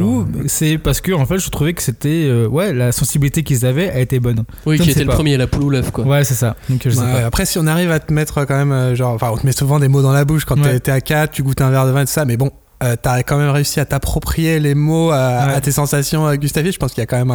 ou 0.00 0.26
c'est 0.46 0.78
parce 0.78 1.00
que 1.00 1.12
en 1.12 1.26
fait, 1.26 1.38
je 1.38 1.50
trouvais 1.50 1.74
que 1.74 1.82
c'était 1.82 2.24
euh, 2.26 2.46
ouais 2.48 2.72
la 2.72 2.90
sensibilité 2.92 3.42
qu'ils 3.42 3.66
avaient 3.66 3.90
a 3.90 4.00
été 4.00 4.18
bonne. 4.18 4.44
Oui, 4.66 4.78
Je 4.78 4.82
qui 4.82 4.90
était 4.90 5.00
le 5.00 5.06
pas. 5.08 5.14
premier, 5.14 5.36
la 5.36 5.46
poule 5.46 5.62
ou 5.64 5.70
l'œuf, 5.70 5.90
quoi. 5.90 6.04
Ouais, 6.06 6.24
c'est 6.24 6.34
ça. 6.34 6.56
Donc 6.70 6.80
je 6.84 6.90
sais 6.90 6.98
Ouais, 7.00 7.12
pas. 7.20 7.26
Après, 7.26 7.44
si 7.44 7.58
on 7.58 7.66
arrive 7.66 7.90
à 7.90 8.00
te 8.00 8.12
mettre 8.12 8.44
quand 8.46 8.56
même, 8.56 8.72
euh, 8.72 8.94
genre, 8.94 9.12
enfin, 9.14 9.28
on 9.32 9.36
te 9.36 9.44
met 9.44 9.52
souvent 9.52 9.78
des 9.78 9.88
mots 9.88 10.02
dans 10.02 10.12
la 10.12 10.24
bouche 10.24 10.44
quand 10.46 10.58
Ouais. 10.60 10.80
t'es- 10.80 10.90
à 10.90 11.00
4, 11.00 11.30
tu 11.32 11.42
goûtes 11.42 11.60
un 11.60 11.70
verre 11.70 11.86
de 11.86 11.90
vin 11.90 12.02
et 12.02 12.06
tout 12.06 12.10
ça, 12.12 12.24
mais 12.24 12.36
bon, 12.38 12.50
euh, 12.82 12.96
t'as 13.00 13.22
quand 13.22 13.36
même 13.36 13.50
réussi 13.50 13.78
à 13.78 13.84
t'approprier 13.84 14.58
les 14.58 14.74
mots 14.74 15.10
à, 15.10 15.46
Ouais. 15.48 15.54
à 15.54 15.60
tes 15.60 15.72
sensations 15.72 16.26
euh, 16.26 16.36
gustatives. 16.36 16.72
Je 16.72 16.78
pense 16.78 16.92
qu'il 16.92 17.02
y 17.02 17.04
a 17.04 17.06
quand 17.06 17.18
même 17.18 17.30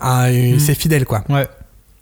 un, 0.00 0.30
Mm. 0.30 0.58
c'est 0.58 0.74
fidèle, 0.74 1.04
quoi. 1.04 1.24
Ouais. 1.28 1.46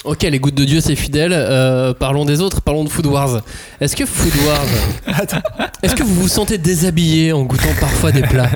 Ok, 0.06 0.22
les 0.22 0.38
gouttes 0.38 0.54
de 0.54 0.64
Dieu, 0.64 0.80
c'est 0.80 0.94
fidèle. 0.94 1.32
Euh, 1.34 1.92
parlons 1.92 2.24
des 2.24 2.40
autres, 2.40 2.60
parlons 2.60 2.84
de 2.84 2.88
Food 2.88 3.06
Wars. 3.06 3.40
Est-ce 3.80 3.96
que 3.96 4.06
Food 4.06 4.32
Wars. 4.46 5.18
Est-ce 5.82 5.96
que 5.96 6.04
vous 6.04 6.14
vous 6.14 6.28
sentez 6.28 6.58
déshabillé 6.58 7.32
en 7.32 7.42
goûtant 7.42 7.74
parfois 7.80 8.12
des 8.12 8.22
plats? 8.22 8.50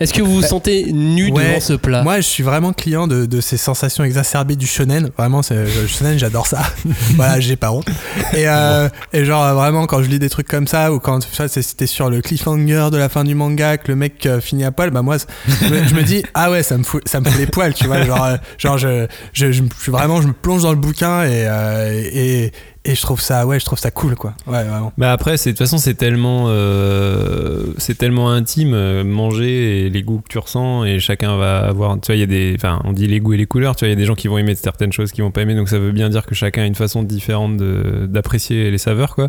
Est-ce 0.00 0.12
que 0.14 0.22
vous 0.22 0.34
vous 0.34 0.42
sentez 0.42 0.90
nu 0.92 1.30
Ouais. 1.30 1.48
devant 1.50 1.60
ce 1.60 1.74
plat 1.74 2.02
Moi, 2.02 2.16
je 2.16 2.22
suis 2.26 2.42
vraiment 2.42 2.72
client 2.72 3.06
de, 3.06 3.24
de 3.24 3.40
ces 3.40 3.56
sensations 3.56 4.02
exacerbées 4.02 4.56
du 4.56 4.66
shonen. 4.66 5.10
Vraiment, 5.16 5.42
le 5.50 5.86
shonen, 5.86 6.18
j'adore 6.18 6.46
ça. 6.48 6.62
voilà, 7.14 7.38
j'ai 7.38 7.54
pas 7.54 7.70
honte. 7.70 7.86
Et, 8.32 8.48
euh, 8.48 8.88
et 9.12 9.24
genre, 9.24 9.54
vraiment, 9.54 9.86
quand 9.86 10.02
je 10.02 10.08
lis 10.08 10.18
des 10.18 10.28
trucs 10.30 10.48
comme 10.48 10.66
ça, 10.66 10.92
ou 10.92 10.98
quand 10.98 11.20
c'est- 11.46 11.62
c'était 11.62 11.86
sur 11.86 12.10
le 12.10 12.20
cliffhanger 12.20 12.88
de 12.90 12.96
la 12.96 13.08
fin 13.08 13.22
du 13.22 13.34
manga, 13.36 13.76
que 13.76 13.88
le 13.88 13.96
mec 13.96 14.26
euh, 14.26 14.40
finit 14.40 14.64
à 14.64 14.72
poil, 14.72 14.90
bah 14.90 15.02
moi, 15.02 15.18
je 15.46 15.68
me, 15.68 15.86
je 15.86 15.94
me 15.94 16.02
dis, 16.02 16.24
ah 16.34 16.50
ouais, 16.50 16.64
ça 16.64 16.76
me 16.78 16.82
fout, 16.82 17.06
ça 17.06 17.20
me 17.20 17.26
fout 17.28 17.38
les 17.38 17.46
poils, 17.46 17.74
tu 17.74 17.86
vois. 17.86 18.02
Genre, 18.02 18.24
euh, 18.24 18.36
genre 18.58 18.78
je, 18.78 19.06
je, 19.32 19.52
je, 19.52 19.62
suis 19.80 19.92
vraiment, 19.92 20.20
je 20.20 20.26
me 20.26 20.32
plonge 20.32 20.62
dans 20.62 20.70
le 20.72 20.78
bouquin 20.78 21.22
et, 21.22 21.44
euh, 21.46 22.02
et, 22.12 22.50
et 22.84 22.96
je 22.96 23.02
trouve 23.02 23.20
ça, 23.20 23.46
ouais, 23.46 23.60
je 23.60 23.64
trouve 23.64 23.78
ça 23.78 23.92
cool, 23.92 24.16
quoi. 24.16 24.34
Ouais, 24.48 24.64
vraiment. 24.64 24.92
Bah 24.98 25.12
après, 25.12 25.36
c'est 25.36 25.52
de 25.52 25.56
toute 25.56 25.64
façon, 25.66 25.78
c'est 25.78 25.94
tellement, 25.94 26.46
euh, 26.48 27.66
c'est 27.78 27.96
tellement 27.96 28.30
intime, 28.30 28.74
euh, 28.74 29.04
manger 29.04 29.86
et 29.86 29.90
les 29.90 30.02
goûts 30.02 30.18
que 30.18 30.28
tu 30.28 30.38
ressens 30.38 30.84
et 30.84 30.98
chacun 30.98 31.36
va 31.36 31.60
avoir. 31.60 32.00
Tu 32.00 32.06
vois, 32.06 32.16
il 32.16 32.20
y 32.20 32.24
a 32.24 32.26
des, 32.26 32.54
enfin, 32.56 32.80
on 32.84 32.92
dit 32.92 33.06
les 33.06 33.20
goûts 33.20 33.34
et 33.34 33.36
les 33.36 33.46
couleurs. 33.46 33.76
Tu 33.76 33.84
vois, 33.84 33.88
il 33.88 33.92
y 33.92 33.96
a 33.96 33.96
des 33.96 34.04
gens 34.04 34.16
qui 34.16 34.26
vont 34.26 34.36
aimer 34.36 34.56
certaines 34.56 34.92
choses, 34.92 35.12
qui 35.12 35.20
vont 35.20 35.30
pas 35.30 35.42
aimer. 35.42 35.54
Donc 35.54 35.68
ça 35.68 35.78
veut 35.78 35.92
bien 35.92 36.08
dire 36.08 36.26
que 36.26 36.34
chacun 36.34 36.62
a 36.62 36.66
une 36.66 36.74
façon 36.74 37.04
différente 37.04 37.56
d'apprécier 37.56 38.68
les 38.68 38.78
saveurs, 38.78 39.14
quoi. 39.14 39.28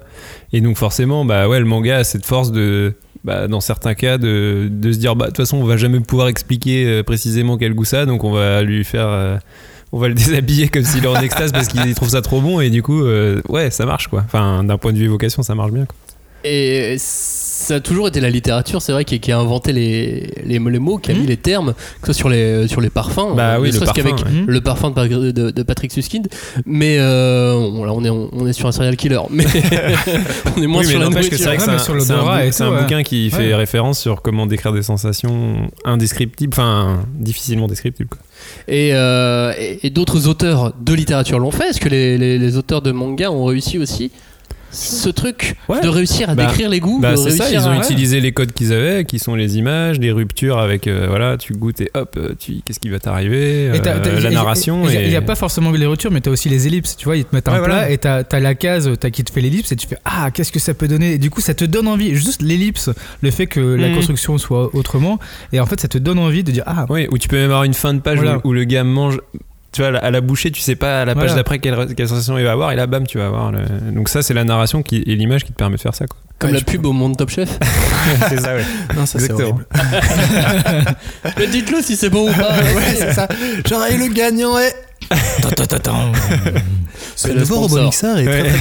Et 0.51 0.59
donc 0.59 0.77
forcément, 0.77 1.23
bah 1.23 1.47
ouais, 1.47 1.59
le 1.59 1.65
manga 1.65 1.97
a 1.97 2.03
cette 2.03 2.25
force 2.25 2.51
de, 2.51 2.95
bah, 3.23 3.47
dans 3.47 3.61
certains 3.61 3.93
cas, 3.93 4.17
de, 4.17 4.67
de 4.71 4.91
se 4.91 4.97
dire, 4.97 5.15
bah 5.15 5.25
de 5.25 5.29
toute 5.29 5.37
façon, 5.37 5.57
on 5.57 5.65
va 5.65 5.77
jamais 5.77 5.99
pouvoir 5.99 6.27
expliquer 6.27 6.85
euh, 6.87 7.03
précisément 7.03 7.57
quel 7.57 7.75
goût 7.75 7.85
ça, 7.85 8.07
donc 8.07 8.23
on 8.23 8.31
va 8.31 8.63
lui 8.63 8.83
faire. 8.83 9.39
On 9.93 9.99
va 9.99 10.07
le 10.07 10.15
déshabiller 10.15 10.67
comme 10.67 10.83
s'il 10.83 11.05
est 11.05 11.07
en 11.07 11.21
extase 11.21 11.51
parce 11.51 11.67
qu'il 11.67 11.93
trouve 11.93 12.09
ça 12.09 12.21
trop 12.21 12.41
bon 12.41 12.59
et 12.59 12.69
du 12.69 12.81
coup 12.81 13.03
euh, 13.03 13.41
ouais 13.47 13.69
ça 13.69 13.85
marche 13.85 14.07
quoi 14.07 14.23
enfin 14.25 14.63
d'un 14.63 14.77
point 14.77 14.91
de 14.91 14.97
vue 14.97 15.05
évocation 15.05 15.43
ça 15.43 15.55
marche 15.55 15.71
bien 15.71 15.85
quoi. 15.85 15.95
Ça 17.55 17.75
a 17.75 17.79
toujours 17.79 18.07
été 18.07 18.19
la 18.19 18.29
littérature, 18.31 18.81
c'est 18.81 18.91
vrai, 18.93 19.05
qui, 19.05 19.19
qui 19.19 19.31
a 19.31 19.37
inventé 19.37 19.73
les, 19.73 20.27
les, 20.43 20.57
les 20.59 20.79
mots, 20.79 20.97
qui 20.97 21.11
a 21.11 21.13
mis 21.13 21.27
les 21.27 21.37
termes, 21.37 21.73
que 22.01 22.07
ce 22.07 22.13
soit 22.13 22.13
sur 22.13 22.29
les, 22.29 22.67
sur 22.67 22.81
les 22.81 22.89
parfums, 22.89 23.35
Bah 23.35 23.55
euh, 23.55 23.59
oui, 23.61 23.71
le 23.71 23.79
parfum, 23.79 23.93
qu'avec 23.93 24.15
ouais. 24.15 24.43
le 24.47 24.61
parfum 24.61 24.89
de, 24.89 25.07
de- 25.07 25.31
de- 25.31 25.51
de 25.51 25.63
Patrick 25.63 25.91
Suskind. 25.91 26.27
Mais 26.65 26.97
euh, 26.99 27.53
là, 27.85 27.93
on 27.93 28.03
est, 28.03 28.09
on 28.09 28.47
est 28.47 28.53
sur 28.53 28.67
un 28.67 28.71
serial 28.71 28.95
killer, 28.95 29.19
mais 29.29 29.45
on 30.57 30.61
est 30.63 30.67
moins 30.67 30.79
Oui, 30.81 30.85
mais 30.87 30.91
sur 30.93 30.99
la 30.99 31.09
nourriture. 31.09 31.37
c'est 31.37 31.43
vrai 31.45 31.57
que 31.57 31.61
Ouais, 31.63 31.77
c'est 31.79 31.93
mais 31.93 32.47
un, 32.47 32.51
c'est 32.51 32.63
un 32.63 32.71
ouais. 32.71 32.81
bouquin 32.81 33.03
qui 33.03 33.29
fait 33.29 33.53
référence 33.53 33.99
sur 33.99 34.21
comment 34.21 34.45
décrire 34.47 34.73
des 34.73 34.83
sensations 34.83 35.69
indescriptibles, 35.85 36.53
enfin 36.53 37.03
difficilement 37.19 37.67
descriptibles. 37.67 38.09
Quoi. 38.09 38.19
Et, 38.67 38.89
euh, 38.93 39.53
et, 39.59 39.85
et 39.87 39.89
d'autres 39.89 40.27
auteurs 40.27 40.73
de 40.79 40.93
littérature 40.93 41.39
l'ont 41.39 41.51
fait. 41.51 41.69
Est-ce 41.69 41.79
que 41.79 41.89
les, 41.89 42.17
les- 42.17 42.37
les 42.39 42.57
auteurs 42.57 42.81
de 42.81 42.91
manga 42.91 43.31
ont 43.31 43.45
réussi 43.45 43.77
aussi 43.77 44.11
ce 44.73 45.09
truc 45.09 45.55
Ouais. 45.69 45.79
de 45.81 45.87
réussir 45.87 46.29
à 46.29 46.35
Bah, 46.35 46.45
décrire 46.47 46.69
les 46.69 46.79
goûts 46.79 46.99
Bah, 46.99 47.15
c'est 47.15 47.29
ça, 47.31 47.49
ils 47.51 47.59
ont 47.59 47.71
à- 47.71 47.77
utilisé 47.77 48.19
les 48.19 48.31
codes 48.31 48.51
qu'ils 48.51 48.73
avaient, 48.73 49.05
qui 49.05 49.19
sont 49.19 49.35
les 49.35 49.57
images, 49.57 49.99
les 49.99 50.11
ruptures 50.11 50.57
avec 50.57 50.87
euh, 50.87 51.05
voilà, 51.07 51.37
tu 51.37 51.53
goûtes 51.53 51.79
et 51.81 51.89
hop, 51.93 52.15
euh, 52.17 52.33
tu 52.37 52.55
qu'est-ce 52.65 52.79
qui 52.79 52.89
va 52.89 52.99
t'arriver, 52.99 53.67
Et 53.73 53.79
t'as- 53.79 53.95
euh, 53.97 54.19
la 54.19 54.31
et- 54.31 54.33
narration. 54.33 54.89
Il 54.89 55.07
n'y 55.07 55.15
a 55.15 55.21
pas 55.21 55.35
forcément 55.35 55.71
que 55.71 55.77
les 55.77 55.85
ruptures, 55.85 56.11
mais 56.11 56.21
t'as 56.21 56.31
aussi 56.31 56.49
les 56.49 56.67
ellipses. 56.67 56.97
Tu 56.97 57.05
vois, 57.05 57.15
ils 57.17 57.25
te 57.25 57.35
mettent 57.35 57.47
un 57.47 57.53
Ouais, 57.53 57.63
plat 57.63 57.73
voilà. 57.75 57.89
et 57.91 57.97
t'as 57.97 58.23
as 58.29 58.39
la 58.39 58.55
case 58.55 58.89
t'as 58.99 59.09
qui 59.11 59.23
te 59.23 59.31
fait 59.31 59.41
l'ellipse 59.41 59.71
et 59.71 59.75
tu 59.75 59.87
fais 59.87 59.97
Ah, 60.05 60.31
qu'est-ce 60.31 60.51
que 60.51 60.59
ça 60.59 60.73
peut 60.73 60.87
donner 60.87 61.13
Et 61.13 61.17
du 61.17 61.29
coup, 61.29 61.39
ça 61.41 61.53
te 61.53 61.65
donne 61.65 61.87
envie. 61.87 62.15
Juste 62.15 62.41
l'ellipse, 62.41 62.89
le 63.21 63.31
fait 63.31 63.45
que 63.47 63.59
la 63.59 63.89
Mhm. 63.89 63.95
construction 63.95 64.37
soit 64.37 64.73
autrement. 64.75 65.19
Et 65.51 65.59
en 65.59 65.65
fait, 65.65 65.79
ça 65.79 65.87
te 65.87 65.97
donne 65.97 66.17
envie 66.19 66.43
de 66.43 66.51
dire 66.51 66.63
Ah, 66.65 66.85
Oui, 66.89 67.07
ou 67.11 67.17
tu 67.17 67.27
peux 67.27 67.35
même 67.37 67.45
avoir 67.45 67.63
une 67.63 67.73
fin 67.75 67.93
de 67.93 67.99
page 67.99 68.17
Voilà. 68.19 68.37
où, 68.43 68.49
où 68.49 68.53
le 68.53 68.63
gars 68.63 68.83
mange. 68.83 69.19
Tu 69.73 69.81
vois, 69.81 69.97
à 69.99 70.11
la- 70.11 70.21
bouchée, 70.21 70.51
tu 70.51 70.61
sais 70.61 70.75
pas 70.75 71.01
à 71.01 71.05
la 71.05 71.13
page 71.15 71.23
Voilà. 71.23 71.35
d'après 71.37 71.59
quelle, 71.59 71.95
quelle 71.95 72.07
sensation 72.07 72.37
il 72.37 72.43
va 72.45 72.51
avoir, 72.51 72.71
et 72.71 72.75
là, 72.75 72.85
bam, 72.87 73.05
tu 73.07 73.17
vas 73.17 73.25
avoir. 73.25 73.51
le- 73.51 73.59
Donc, 73.91 74.07
ça, 74.07 74.21
c'est 74.21 74.33
la 74.35 74.43
narration 74.43 74.83
qui, 74.83 74.97
et 74.97 75.15
l'image 75.15 75.43
qui 75.43 75.51
te 75.51 75.57
permet 75.57 75.75
de 75.77 75.81
faire 75.81 75.95
ça. 75.95 76.05
Quoi. 76.05 76.19
Comme 76.39 76.51
Ouais, 76.51 76.57
la 76.57 76.63
pub 76.63 76.85
au 76.85 76.93
monde 76.93 77.17
Top 77.17 77.29
Chef. 77.29 77.57
c'est 78.29 78.39
ça, 78.39 78.55
ouais. 78.55 78.63
Non, 78.95 79.05
ça, 79.05 79.17
c'est 79.19 79.25
Exactement. 79.31 79.49
horrible. 79.49 79.65
Mais 81.37 81.47
dites-le 81.47 81.81
si 81.81 81.95
c'est 81.95 82.09
bon 82.09 82.29
ou 82.29 82.33
pas. 82.33 82.51
ouais, 82.57 82.95
c'est 82.95 83.13
ça. 83.13 83.27
Genre, 83.67 83.85
et 83.87 83.97
le 83.97 84.07
gagnant 84.13 84.57
est. 84.59 84.75
C'est 87.15 87.29
Le 87.33 87.39
nouveau 87.39 87.55
sponsor. 87.55 87.69
robot 87.69 87.83
mixeur 87.83 88.17
est 88.17 88.25
très, 88.25 88.41
Ouais. 88.43 88.51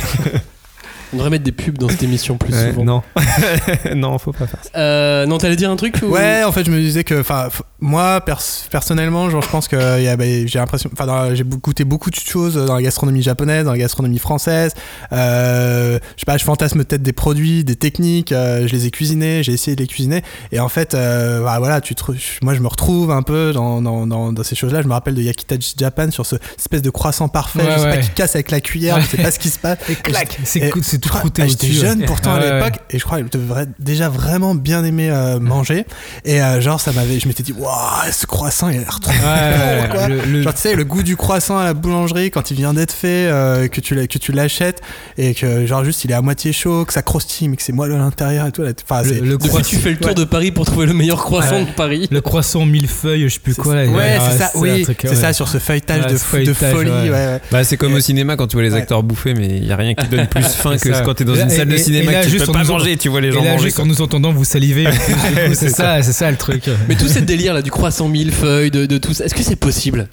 On 1.13 1.17
devrait 1.17 1.31
mettre 1.31 1.45
des 1.45 1.53
pubs 1.53 1.77
dans 1.79 1.89
cette 1.89 2.03
émission 2.03 2.37
plus 2.39 2.53
Ouais, 2.55 2.71
souvent. 2.71 2.85
non. 2.85 3.03
non, 3.95 4.19
faut 4.19 4.33
pas 4.33 4.47
faire 4.47 4.61
ça. 4.63 4.71
Euh, 4.79 5.27
non, 5.27 5.39
t'allais 5.39 5.57
dire 5.57 5.71
un 5.71 5.77
truc 5.77 5.97
ou- 6.03 6.07
Ouais, 6.07 6.43
en 6.45 6.53
fait, 6.53 6.65
je 6.65 6.71
me 6.71 6.79
disais 6.81 7.05
que, 7.05 7.21
enfin, 7.21 7.49
moi, 7.81 8.21
pers- 8.23 8.41
personnellement, 8.71 9.29
genre, 9.31 9.43
je 9.43 9.49
pense 9.49 9.69
que 9.69 9.77
bah, 10.17 10.25
j'ai 10.47 10.59
l'impression, 10.59 10.91
enfin, 10.93 11.35
j'ai 11.35 11.45
goûté 11.45 11.85
beaucoup 11.85 12.11
de 12.11 12.17
choses 12.17 12.55
dans 12.55 12.77
la 12.77 12.83
gastronomie 12.83 13.23
japonaise, 13.23 13.65
dans 13.65 13.73
la 13.73 13.79
gastronomie 13.79 14.19
française. 14.19 14.73
Euh, 15.13 15.99
je 16.17 16.21
sais 16.21 16.27
pas, 16.27 16.37
je 16.39 16.45
fantasme 16.45 16.85
peut-être 16.85 17.03
des 17.03 17.13
produits, 17.13 17.65
des 17.65 17.77
techniques. 17.77 18.33
euh, 18.33 18.67
je 18.67 18.73
les 18.73 18.87
ai 18.87 18.91
cuisinés, 18.91 19.43
j'ai 19.43 19.53
essayé 19.53 19.77
de 19.77 19.81
les 19.83 19.87
cuisiner, 19.89 20.23
et 20.51 20.61
en 20.61 20.69
fait, 20.69 20.95
euh, 20.95 21.43
bah, 21.45 21.57
voilà, 21.59 21.81
tu 21.81 21.95
te, 21.95 22.03
re- 22.05 22.39
moi, 22.43 22.55
je 22.55 22.61
me 22.61 22.69
retrouve 22.69 23.11
un 23.11 23.23
peu 23.23 23.53
dans, 23.53 23.83
dans, 23.83 24.07
dans, 24.07 24.33
dans 24.33 24.43
ces 24.43 24.55
choses-là. 24.55 24.83
Je 24.83 24.89
me 24.89 24.93
rappelle 24.93 25.15
de 25.15 25.23
Yakitaji 25.23 25.75
Japan 25.79 26.11
sur 26.11 26.27
ce 26.27 26.37
cette 26.53 26.59
espèce 26.61 26.83
de 26.83 26.91
croissant 26.91 27.29
parfait, 27.29 27.59
Ouais, 27.59 27.73
je 27.77 27.79
sais 27.83 27.89
pas, 27.91 27.97
qui 27.99 28.11
casse 28.11 28.35
avec 28.35 28.51
la 28.51 28.61
cuillère, 28.61 29.01
je 29.01 29.07
sais 29.07 29.17
pas 29.23 29.31
ce 29.31 29.39
qui 29.39 29.49
se 29.51 29.59
passe. 29.59 29.79
Et 29.91 29.95
clac, 29.95 30.39
c'est 30.45 30.61
tout 31.03 31.09
croûté 31.11 31.43
ah, 31.45 31.47
J'étais 31.49 31.67
jeune 31.69 32.05
pourtant 32.05 32.35
à 32.35 32.41
l'époque 32.41 32.81
et 32.91 32.99
je 32.99 33.05
crois 33.05 33.21
que 33.21 33.27
je 33.33 33.39
devrais 33.39 33.67
déjà 33.79 34.09
vraiment 34.09 34.55
bien 34.55 34.85
aimer 34.85 35.11
euh, 35.11 35.39
manger 35.41 35.85
et 36.25 36.43
euh, 36.43 36.61
genre 36.61 36.81
ça 36.81 36.93
m'avait 36.93 37.19
je 37.21 37.29
m'étais 37.29 37.43
dit 37.43 37.53
waouh 37.53 37.73
ce 38.13 38.27
croissant 38.27 38.69
il 38.71 38.77
a 38.79 38.81
l'air 38.81 39.01
trop 39.01 39.13
Ouais, 39.13 39.89
bon 39.93 40.07
le- 40.09 40.33
le- 40.33 40.43
genre 40.43 40.55
tu 40.55 40.61
sais 40.63 40.75
le 40.75 40.85
goût 40.85 41.03
du 41.03 41.17
croissant 41.17 41.59
à 41.59 41.65
la 41.65 41.75
boulangerie 41.75 42.31
quand 42.31 42.51
il 42.51 42.57
vient 42.57 42.73
d'être 42.75 42.93
fait 42.93 43.27
euh, 43.29 43.69
que 43.69 43.81
tu 43.81 43.95
que 44.07 44.33
l'achètes 44.33 44.81
et 45.19 45.35
que 45.35 45.67
genre 45.67 45.85
juste 45.85 46.05
il 46.05 46.11
est 46.11 46.15
à 46.15 46.23
moitié 46.23 46.53
chaud 46.53 46.85
que 46.85 46.93
ça 46.93 47.03
croustille 47.03 47.49
mais 47.49 47.57
que 47.57 47.63
c'est 47.63 47.73
moelleux 47.73 47.95
à 47.97 47.99
l'intérieur 47.99 48.47
et 48.47 48.53
tout 48.53 48.63
là, 48.63 48.71
enfin, 48.89 49.03
Le- 49.03 49.09
c'est- 49.09 49.21
le 49.21 49.33
Depuis 49.33 49.49
croissant- 49.49 49.69
tu 49.69 49.77
fais 49.77 49.91
le 49.91 49.97
tour 49.99 50.09
Ouais. 50.09 50.15
de 50.15 50.25
Paris 50.25 50.51
pour 50.53 50.65
trouver 50.65 50.87
le 50.87 50.95
meilleur 50.95 51.23
croissant 51.23 51.57
Ouais. 51.57 51.65
de 51.67 51.71
Paris. 51.73 52.09
Le 52.11 52.21
croissant 52.21 52.65
millefeuille, 52.65 53.25
je 53.29 53.35
sais 53.35 53.41
plus 53.41 53.55
quoi 53.55 53.75
là. 53.75 53.85
ouais 53.87 54.19
c'est 54.31 54.39
ça 54.39 54.51
oui 54.55 54.87
c'est 55.03 55.15
ça 55.15 55.33
sur 55.33 55.49
ce 55.49 55.59
feuilletage 55.59 56.07
de, 56.07 56.17
folie. 56.17 57.11
Bah, 57.51 57.65
c'est 57.65 57.77
comme 57.77 57.95
au 57.95 58.01
cinéma 58.01 58.37
quand 58.37 58.47
tu 58.47 58.57
vois 58.57 58.63
les 58.63 58.75
acteurs 58.75 59.03
bouffer, 59.03 59.35
mais 59.35 59.47
il 59.47 59.65
y 59.67 59.73
a 59.73 59.77
rien 59.77 59.95
qui 59.95 60.07
donne 60.09 60.27
plus 60.27 60.43
faim 60.45 60.75
C'est 60.79 60.92
que 60.93 60.99
ça. 60.99 61.05
quand 61.05 61.15
t'es 61.15 61.25
dans 61.25 61.35
là- 61.35 61.43
une 61.45 61.51
salle 61.51 61.69
de 61.69 61.75
et- 61.75 61.79
cinéma 61.79 62.13
là, 62.13 62.21
que 62.21 62.25
tu 62.27 62.31
juste 62.33 62.47
peux 62.47 62.53
pas 62.53 62.65
manger, 62.65 62.97
tu 62.97 63.09
vois 63.09 63.21
les 63.21 63.33
gens 63.33 63.41
Et 63.43 63.45
là, 63.45 63.53
manger. 63.53 63.65
juste 63.65 63.81
en 63.81 63.87
nous 63.87 64.01
entendant, 64.03 64.33
vous 64.33 64.45
salivez. 64.45 64.87
c'est 65.55 65.69
ça, 65.71 66.03
c'est 66.03 66.13
ça 66.13 66.31
le 66.31 66.37
truc. 66.37 66.65
Mais 66.89 66.95
tout 66.97 67.09
ce 67.09 67.19
délire 67.19 67.55
là 67.55 67.63
du 67.63 67.71
croissant 67.71 68.09
millefeuille, 68.09 68.71
de, 68.71 68.87
de 68.87 68.99
tout 68.99 69.13
ça, 69.15 69.25
est-ce 69.25 69.35
que 69.35 69.43
c'est 69.43 69.57
possible? 69.57 70.09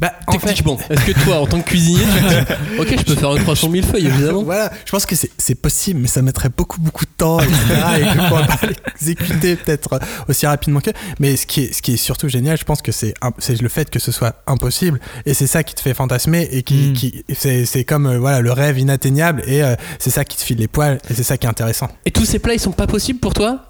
Bah 0.00 0.12
en 0.26 0.32
fait 0.38 0.48
Techniquement, 0.48 0.78
est-ce 0.90 1.04
que 1.04 1.12
toi 1.24 1.40
en 1.40 1.46
tant 1.46 1.60
que 1.60 1.68
cuisinier 1.68 2.00
tu 2.02 2.22
te 2.24 2.28
dis 2.28 2.80
Ok, 2.80 2.94
je 2.98 3.04
peux 3.04 3.14
faire 3.14 3.30
un 3.30 3.38
croissant 3.38 3.68
millefeuille 3.68 4.06
évidemment 4.06 4.42
Voilà, 4.44 4.72
je 4.84 4.90
pense 4.90 5.06
que 5.06 5.14
c'est- 5.14 5.54
possible, 5.54 6.00
mais 6.00 6.08
ça 6.08 6.20
mettrait 6.20 6.48
beaucoup, 6.54 6.80
beaucoup 6.80 7.04
de 7.04 7.10
temps, 7.16 7.38
etc. 7.40 7.56
et 7.98 8.02
que 8.02 8.08
je 8.22 8.28
pourrais 8.28 8.46
pas 8.46 8.58
l'exécuter 9.00 9.56
peut-être 9.56 10.00
aussi 10.28 10.46
rapidement 10.46 10.80
que. 10.80 10.90
Mais 11.20 11.36
ce 11.36 11.46
qui 11.46 11.62
est, 11.62 11.72
ce 11.72 11.80
qui 11.80 11.94
est 11.94 11.96
surtout 11.96 12.28
génial, 12.28 12.58
je 12.58 12.64
pense 12.64 12.82
que 12.82 12.90
c'est 12.92 13.14
le 13.60 13.68
fait 13.68 13.88
que 13.88 13.98
ce 14.00 14.10
soit 14.12 14.42
impossible. 14.46 15.00
Et 15.26 15.32
c'est 15.34 15.46
ça 15.46 15.62
qui 15.62 15.74
te 15.74 15.80
fait 15.80 15.94
fantasmer 15.94 16.48
et 16.50 16.62
qui, 16.62 16.74
Mm. 16.74 16.92
qui 16.94 17.24
c'est 17.34 17.64
c'est 17.66 17.84
comme 17.84 18.06
euh, 18.06 18.18
voilà, 18.18 18.40
le 18.40 18.50
rêve 18.52 18.78
inatteignable 18.78 19.42
et 19.46 19.62
euh, 19.62 19.74
c'est 19.98 20.10
ça 20.10 20.24
qui 20.24 20.36
te 20.36 20.42
file 20.42 20.58
les 20.58 20.66
poils 20.68 20.98
et 21.08 21.14
c'est 21.14 21.22
ça 21.22 21.36
qui 21.38 21.46
est 21.46 21.50
intéressant. 21.50 21.88
Et 22.04 22.10
tous 22.10 22.24
ces 22.24 22.38
plats 22.40 22.54
ils 22.54 22.60
sont 22.60 22.72
pas 22.72 22.86
possibles 22.88 23.20
pour 23.20 23.32
toi? 23.32 23.60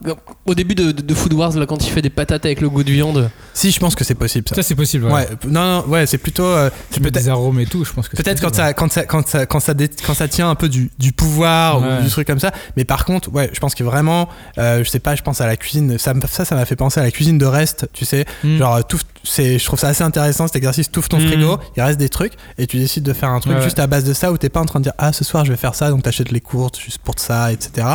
Au 0.47 0.55
début 0.55 0.75
de, 0.75 0.91
de, 0.91 1.03
de 1.03 1.15
Food 1.15 1.35
Wars, 1.35 1.53
là, 1.57 1.67
quand 1.67 1.85
il 1.87 1.91
fait 1.91 2.03
des 2.03 2.11
patates 2.11 2.45
avec 2.47 2.61
le 2.61 2.69
goût 2.71 2.83
de 2.83 2.91
viande? 2.91 3.31
Si, 3.53 3.71
je 3.71 3.79
pense 3.79 3.95
que 3.95 4.05
c'est 4.05 4.15
possible 4.15 4.49
ça. 4.49 4.55
Ça, 4.57 4.63
c'est 4.63 4.75
possible. 4.75 5.05
Ouais, 5.05 5.29
non, 5.47 5.83
non, 5.83 5.87
ouais, 5.89 6.07
c'est 6.15 6.19
plutôt. 6.19 6.45
euh, 6.45 6.71
des 7.01 7.29
arômes 7.29 7.61
et 7.61 7.67
tout, 7.67 7.85
je 7.85 7.93
pense 7.93 8.09
que 8.09 8.17
c'est 8.17 8.23
Peut-être 8.23 8.41
quand 8.41 8.55
ça, 8.55 8.73
quand, 8.73 8.91
ça, 8.93 9.05
quand, 9.05 9.27
ça, 9.29 9.47
quand, 9.47 9.61
ça 9.61 9.75
dé- 9.75 9.91
quand 10.07 10.15
ça 10.15 10.27
tient 10.29 10.49
un 10.49 10.55
peu 10.55 10.69
du, 10.69 10.91
du 10.99 11.13
pouvoir 11.13 11.81
Ouais. 11.83 11.99
ou 11.99 12.03
du 12.03 12.09
truc 12.11 12.27
comme 12.27 12.39
ça. 12.41 12.53
Mais 12.77 12.85
par 12.85 13.05
contre, 13.05 13.33
ouais, 13.33 13.51
je 13.53 13.61
pense 13.61 13.75
que 13.75 13.85
vraiment, 13.85 14.29
euh, 14.59 14.83
je 14.85 14.89
sais 14.91 14.99
pas, 15.01 15.15
je 15.17 15.23
pense 15.23 15.41
à 15.41 15.47
la 15.47 15.57
cuisine. 15.57 15.99
Ça, 15.99 16.13
ça, 16.31 16.45
ça 16.45 16.55
m'a 16.55 16.65
fait 16.65 16.77
penser 16.77 17.01
à 17.01 17.03
la 17.03 17.11
cuisine 17.11 17.39
de 17.39 17.47
reste, 17.47 17.89
tu 17.93 18.05
sais. 18.05 18.25
Mm. 18.43 18.59
Genre, 18.59 18.87
tout, 18.87 18.99
c'est, 19.23 19.59
je 19.59 19.65
trouve 19.65 19.79
ça 19.79 19.89
assez 19.89 20.03
intéressant 20.05 20.47
cet 20.47 20.57
exercice. 20.57 20.91
Touffe 20.91 21.09
ton 21.09 21.19
Mm. 21.19 21.27
frigo, 21.29 21.59
il 21.77 21.83
reste 21.83 21.99
des 21.99 22.09
trucs 22.09 22.35
et 22.59 22.67
tu 22.67 22.79
décides 22.79 23.05
de 23.05 23.13
faire 23.13 23.29
un 23.31 23.41
truc 23.41 23.55
Ouais. 23.57 23.63
juste 23.63 23.79
à 23.79 23.87
base 23.87 24.05
de 24.05 24.13
ça 24.13 24.33
où 24.33 24.39
t'es 24.39 24.49
pas 24.49 24.61
en 24.61 24.67
train 24.67 24.81
de 24.81 24.85
dire, 24.85 24.95
ah, 24.99 25.13
ce 25.13 25.25
soir 25.25 25.45
je 25.45 25.51
vais 25.51 25.59
faire 25.59 25.75
ça, 25.75 25.91
donc 25.91 26.03
t'achètes 26.03 26.31
les 26.33 26.41
courses 26.41 26.79
juste 26.81 26.99
pour 26.99 27.19
ça, 27.19 27.53
etc. 27.53 27.87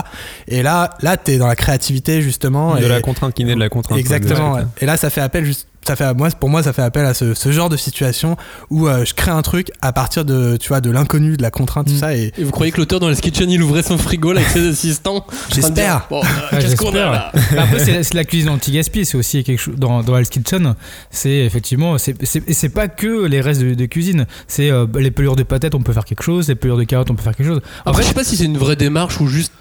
Et 0.48 0.62
là, 0.64 0.92
là, 1.02 1.18
t'es 1.18 1.38
dans 1.38 1.48
la 1.48 1.56
créativité 1.56 2.22
justement. 2.22 2.76
De 2.76 2.84
et- 2.84 2.88
la 2.88 3.02
contrainte 3.02 3.34
qui 3.34 3.44
naît 3.46 3.56
de 3.56 3.60
la 3.60 3.70
contrainte. 3.70 3.98
Exactement. 4.00 4.54
ouais. 4.54 4.64
Et 4.82 4.86
là, 4.86 4.98
ça 4.98 5.10
fait 5.10 5.22
appel 5.22 5.46
juste. 5.46 5.68
Ça 5.90 5.96
fait, 5.96 6.14
moi, 6.14 6.30
pour 6.30 6.50
moi, 6.50 6.62
ça 6.62 6.72
fait 6.72 6.84
appel 6.84 7.04
à 7.04 7.16
ce, 7.16 7.34
ce 7.34 7.52
genre 7.52 7.68
de 7.68 7.76
situation 7.76 8.38
où 8.70 8.88
euh, 8.88 9.06
je 9.06 9.16
crée 9.16 9.32
un 9.32 9.42
truc 9.42 9.72
à 9.82 9.92
partir 9.92 10.24
de, 10.24 10.56
tu 10.58 10.68
vois, 10.68 10.82
de 10.82 10.92
l'inconnu, 10.92 11.36
de 11.36 11.42
la 11.42 11.50
contrainte, 11.50 11.88
tout 11.88 11.96
ça. 11.98 12.16
Et, 12.16 12.32
Et 12.38 12.44
vous 12.44 12.52
croyez 12.52 12.72
que 12.72 12.78
l'auteur 12.78 13.00
dans 13.00 13.10
Hell's 13.10 13.22
Kitchen 13.22 13.50
il 13.50 13.64
ouvrait 13.64 13.82
son 13.82 13.98
frigo 13.98 14.32
là, 14.32 14.42
avec 14.42 14.52
ses 14.52 14.68
assistants 14.68 15.26
J'espère. 15.52 16.06
Bon, 16.12 16.22
euh, 16.22 16.60
qu'est-ce 16.60 16.76
qu'on 16.76 16.92
a 16.92 17.12
là 17.12 17.32
Mais 17.52 17.58
Après, 17.58 17.80
c'est 18.04 18.14
la, 18.14 18.24
cuisine 18.24 18.50
anti-gaspi, 18.50 19.04
c'est 19.06 19.18
aussi 19.18 19.44
quelque 19.44 19.58
chose 19.60 19.76
dans, 19.78 20.04
dans 20.04 20.16
Hell's 20.16 20.30
Kitchen. 20.30 20.76
C'est 21.10 21.38
effectivement, 21.40 21.98
c'est 21.98 22.16
c'est- 22.26 22.70
pas 22.70 22.88
que 22.88 23.26
les 23.26 23.42
restes 23.42 23.62
de, 23.62 23.74
de 23.74 23.86
cuisine. 23.88 24.28
C'est 24.48 24.70
euh, 24.70 24.86
les 25.00 25.10
pelures 25.10 25.36
de 25.36 25.42
patates, 25.44 25.74
on 25.74 25.82
peut 25.82 25.94
faire 25.94 26.06
quelque 26.06 26.22
chose. 26.22 26.48
Les 26.50 26.56
pelures 26.56 26.78
de 26.78 26.84
carottes, 26.84 27.10
on 27.10 27.16
peut 27.16 27.24
faire 27.24 27.36
quelque 27.36 27.48
chose. 27.48 27.62
En 27.86 27.90
Après, 27.90 28.04
fait, 28.04 28.10
je 28.10 28.14
sais 28.14 28.16
pas 28.16 28.24
si 28.24 28.38
c'est 28.38 28.46
une 28.46 28.58
vraie 28.60 28.76
démarche 28.76 29.20
ou 29.22 29.26
juste 29.28 29.54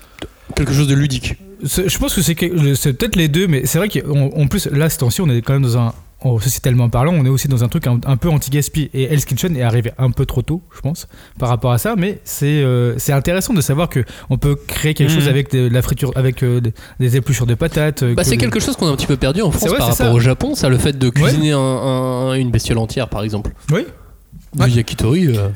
quelque 0.54 0.74
chose 0.74 0.88
de 0.88 0.94
ludique. 0.94 1.36
je 1.62 1.98
pense 1.98 2.14
que 2.14 2.20
c'est 2.22 2.34
peut-être 2.34 3.16
les 3.16 3.28
deux, 3.28 3.46
mais 3.46 3.62
c'est 3.64 3.78
vrai 3.78 3.88
qu'en 3.88 4.30
en 4.36 4.46
plus, 4.46 4.66
là, 4.66 4.90
ce 4.90 4.98
temps-ci, 4.98 5.22
on 5.22 5.28
est 5.30 5.40
quand 5.40 5.54
même 5.54 5.62
dans 5.62 5.78
un. 5.78 5.94
Oh, 6.24 6.40
sociétalement 6.40 6.88
parlant, 6.88 7.12
on 7.14 7.24
est 7.24 7.28
aussi 7.28 7.48
dans 7.48 7.64
un 7.64 7.68
truc 7.68 7.86
un, 7.86 8.00
un 8.06 8.16
peu 8.16 8.28
anti-gaspi. 8.28 8.90
Et 8.94 9.04
Hell's 9.04 9.24
Kitchen 9.24 9.56
est 9.56 9.62
arrivé 9.62 9.92
un 9.98 10.10
peu 10.10 10.26
trop 10.26 10.42
tôt, 10.42 10.62
je 10.74 10.80
pense, 10.80 11.06
par 11.38 11.48
rapport 11.48 11.72
à 11.72 11.78
ça. 11.78 11.94
Mais 11.96 12.20
c'est 12.24 12.46
euh, 12.62 12.98
c'est 12.98 13.12
intéressant 13.12 13.54
de 13.54 13.60
savoir 13.60 13.88
que 13.88 14.04
on 14.30 14.38
peut 14.38 14.56
créer 14.56 14.94
quelque 14.94 15.12
chose 15.12 15.28
avec 15.28 15.50
de 15.52 15.68
la 15.68 15.82
friture, 15.82 16.12
avec 16.16 16.42
euh, 16.42 16.60
des, 17.00 17.16
épluchures 17.16 17.46
de 17.46 17.54
patates. 17.54 18.02
euh, 18.02 18.14
Bah, 18.14 18.22
que 18.22 18.28
c'est 18.28 18.36
quelque 18.36 18.60
chose 18.60 18.76
qu'on 18.76 18.86
a 18.88 18.90
un 18.90 18.96
petit 18.96 19.06
peu 19.06 19.16
perdu 19.16 19.42
en 19.42 19.50
France 19.50 19.70
par 19.70 19.80
rapport 19.80 19.94
ça. 19.96 20.12
au 20.12 20.20
Japon, 20.20 20.54
ça, 20.54 20.68
le 20.68 20.78
fait 20.78 20.98
de 20.98 21.08
cuisiner 21.10 21.52
un- 21.52 21.58
un- 21.58 22.34
une 22.34 22.50
bestiole 22.50 22.78
entière, 22.78 23.08
par 23.08 23.22
exemple. 23.22 23.52
Oui. 23.72 23.84
Du 24.54 24.70
yakitori. 24.70 25.26
euh, 25.36 25.48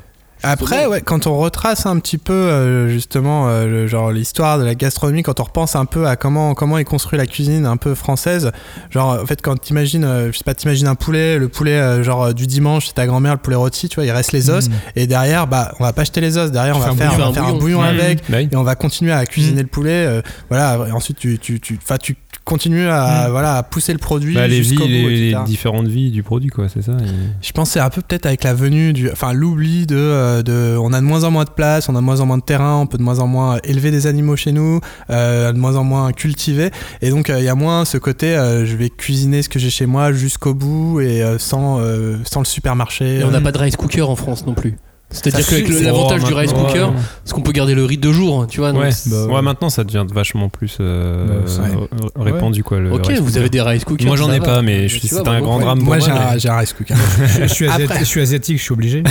Après, 0.43 0.86
ouais, 0.86 1.01
quand 1.01 1.26
on 1.26 1.36
retrace 1.38 1.86
un 1.86 1.99
petit 1.99 2.18
peu 2.18 2.32
euh, 2.32 2.88
justement 2.88 3.49
euh, 3.49 3.66
le- 3.66 3.86
genre 3.86 4.11
l'histoire 4.11 4.59
de 4.59 4.64
la 4.64 4.74
gastronomie, 4.74 5.22
quand 5.22 5.38
on 5.40 5.45
repense 5.45 5.76
un 5.76 5.84
peu 5.84 6.07
à 6.07 6.16
comment 6.16 6.55
comment 6.55 6.78
est 6.78 6.84
construite 6.84 7.18
la 7.20 7.26
cuisine 7.26 7.64
un 7.66 7.76
peu 7.76 7.95
française, 7.95 8.51
genre 8.90 9.20
en 9.22 9.26
fait 9.26 9.40
quand 9.43 9.57
t'imagines, 9.61 10.05
euh, 10.05 10.32
je 10.32 10.38
sais 10.38 10.45
pas, 10.45 10.55
t'imagines 10.55 10.86
un 10.88 10.95
poulet, 10.95 11.38
le 11.38 11.49
poulet 11.49 11.72
euh, 11.78 12.03
genre 12.03 12.34
du 12.34 12.47
dimanche, 12.47 12.86
c'est 12.88 12.95
ta 12.95 13.07
grand-mère, 13.07 13.32
le 13.32 13.38
poulet 13.38 13.57
rôti, 13.57 13.88
tu 13.88 13.97
vois, 13.97 14.05
il 14.05 14.11
reste 14.11 14.32
les 14.32 14.51
os 14.51 14.68
Mm. 14.68 14.72
et 14.97 15.07
derrière, 15.07 15.47
bah 15.47 15.72
on 15.80 15.84
va 15.84 15.93
pas 15.93 16.05
jeter 16.05 16.20
les 16.20 16.36
os, 16.38 16.51
derrière 16.51 16.76
on 16.76 16.80
va 16.80 16.93
faire, 16.93 17.12
on 17.14 17.18
va 17.18 17.32
faire 17.32 17.45
un 17.45 17.53
bouillon. 17.53 17.59
bouillon 17.59 17.82
Mm. 17.82 17.84
avec 17.84 18.30
Bah 18.30 18.40
et 18.43 18.57
on 18.57 18.62
va 18.62 18.74
continuer 18.74 19.12
à 19.12 19.24
cuisiner 19.26 19.61
Mm. 19.61 19.64
le 19.64 19.68
poulet, 19.68 20.07
euh, 20.07 20.22
voilà, 20.49 20.88
et 20.88 20.93
ensuite 20.93 21.18
tu 21.18 21.38
tu 21.38 21.61
tu, 21.61 21.78
enfin, 21.82 21.97
tu 21.99 22.16
continues 22.45 22.88
à 22.88 23.28
Mm. 23.28 23.30
voilà 23.30 23.57
à 23.57 23.62
pousser 23.62 23.93
le 23.93 23.99
produit 23.99 24.34
Bah, 24.34 24.47
les 24.49 24.61
vies, 24.61 24.68
jusqu'au 24.70 24.84
bout, 24.84 24.88
les, 25.09 25.30
les 25.32 25.36
différentes 25.47 25.86
vies 25.88 26.11
du 26.11 26.22
produit, 26.22 26.51
quoi, 26.51 26.68
c'est 26.68 26.82
ça. 26.82 26.93
et- 26.93 27.07
Je 27.47 27.53
pensais 27.53 27.80
un 27.80 27.88
peu 27.90 28.03
peut-être 28.03 28.26
avec 28.26 28.43
la 28.45 28.55
venue 28.55 28.93
du, 28.93 29.11
enfin 29.11 29.32
l'oubli 29.32 29.86
de, 29.86 29.97
euh, 29.97 30.43
de, 30.43 30.76
on 30.78 30.93
a 30.93 31.01
de 31.01 31.05
moins 31.07 31.24
en 31.24 31.30
moins 31.30 31.45
de 31.45 31.51
place, 31.51 31.88
on 31.88 31.95
a 31.95 31.99
de 32.01 32.05
moins 32.05 32.20
en 32.20 32.26
moins 32.26 32.38
de 32.38 32.43
terrain, 32.43 32.76
on 32.78 32.86
peut 32.86 32.99
de 32.99 33.03
moins 33.03 33.18
en 33.20 33.26
moins 33.26 33.59
élever 33.64 33.90
des 33.90 34.07
animaux 34.07 34.36
chez 34.36 34.53
nous, 34.53 34.80
euh, 35.11 35.53
de 35.53 35.59
moins 35.59 35.76
en 35.76 35.84
moins 35.84 36.12
cultiver, 36.12 36.70
et 37.01 37.11
donc 37.11 37.30
euh, 37.30 37.38
il 37.38 37.45
y 37.45 37.49
a 37.49 37.55
moins 37.55 37.84
ce 37.84 37.99
côté, 37.99 38.36
euh, 38.36 38.66
je 38.66 38.76
vais 38.76 38.90
cuisiner 38.90 39.43
ce 39.43 39.49
que 39.49 39.59
j'ai 39.59 39.70
chez 39.70 39.86
moi 39.86 40.12
jusqu'au 40.12 40.55
bout 40.55 41.01
et 41.01 41.22
euh, 41.22 41.38
sans, 41.38 41.78
euh, 41.80 42.16
sans 42.24 42.40
le 42.40 42.47
supermarché. 42.47 43.20
Et 43.20 43.24
on 43.24 43.30
n'a 43.30 43.38
Euh, 43.38 43.40
pas 43.40 43.53
de 43.53 43.59
rice 43.59 43.76
cooker 43.76 44.03
en 44.03 44.16
France 44.16 44.47
non 44.47 44.55
plus. 44.55 44.76
C'est-à-dire 45.13 45.47
qu'avec 45.47 45.67
suffit. 45.67 45.85
l'avantage 45.85 46.25
du 46.25 46.33
rice 46.35 46.53
cooker, 46.53 46.85
ouais. 46.85 46.93
c'est 47.25 47.35
qu'on 47.35 47.43
peut 47.43 47.53
garder 47.53 47.75
le 47.75 47.85
riz 47.85 47.99
deux 47.99 48.13
jours, 48.13 48.47
tu 48.49 48.61
vois. 48.61 48.73
Ouais, 48.73 48.91
bah, 49.07 49.27
ouais, 49.27 49.43
maintenant 49.43 49.69
ça 49.71 49.85
devient 49.85 50.05
vachement 50.13 50.49
plus 50.49 50.79
euh, 50.81 51.43
Bah, 51.45 51.63
euh, 51.65 52.23
répandu 52.23 52.65
quoi. 52.65 52.79
Le 52.79 52.93
Ok, 52.93 53.07
rice 53.09 53.21
vous 53.21 53.37
avez 53.37 53.49
des 53.49 53.61
rice 53.61 53.85
cookers. 53.85 54.07
Moi 54.07 54.17
j'en 54.17 54.33
ai 54.33 54.39
va. 54.39 54.45
pas, 54.47 54.63
mais 54.63 54.89
c'est 54.89 55.29
un 55.29 55.41
grand 55.41 55.61
drame. 55.61 55.81
moi 55.81 55.99
j'ai 55.99 56.11
moi, 56.11 56.21
un, 56.21 56.33
mais- 56.35 56.39
j'ai 56.41 56.49
un 56.49 56.57
rice 56.57 56.73
cooker. 56.73 56.95
je, 57.41 57.47
suis 57.47 57.67
asiatique, 57.67 57.85
Après- 57.91 57.99
je 58.01 58.05
suis 58.05 58.21
asiatique, 58.21 58.59
je 58.59 58.63
suis 58.63 58.73
obligé. 58.73 59.03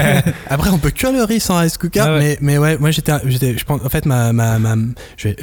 Après, 0.50 0.70
on 0.70 0.78
peut 0.78 0.90
cuire 0.90 1.12
le 1.12 1.22
riz 1.24 1.40
sans 1.40 1.58
rice 1.58 1.76
cooker, 1.78 2.00
Ah 2.04 2.16
mais, 2.18 2.38
mais 2.40 2.58
ouais, 2.58 2.78
moi 2.78 2.90
j'étais, 2.90 3.12
j'étais, 3.26 3.56
je 3.58 3.64
pense, 3.64 3.80
en 3.84 3.88
fait, 3.88 4.06
ma, 4.06 4.32
ma, 4.32 4.58
ma, 4.58 4.74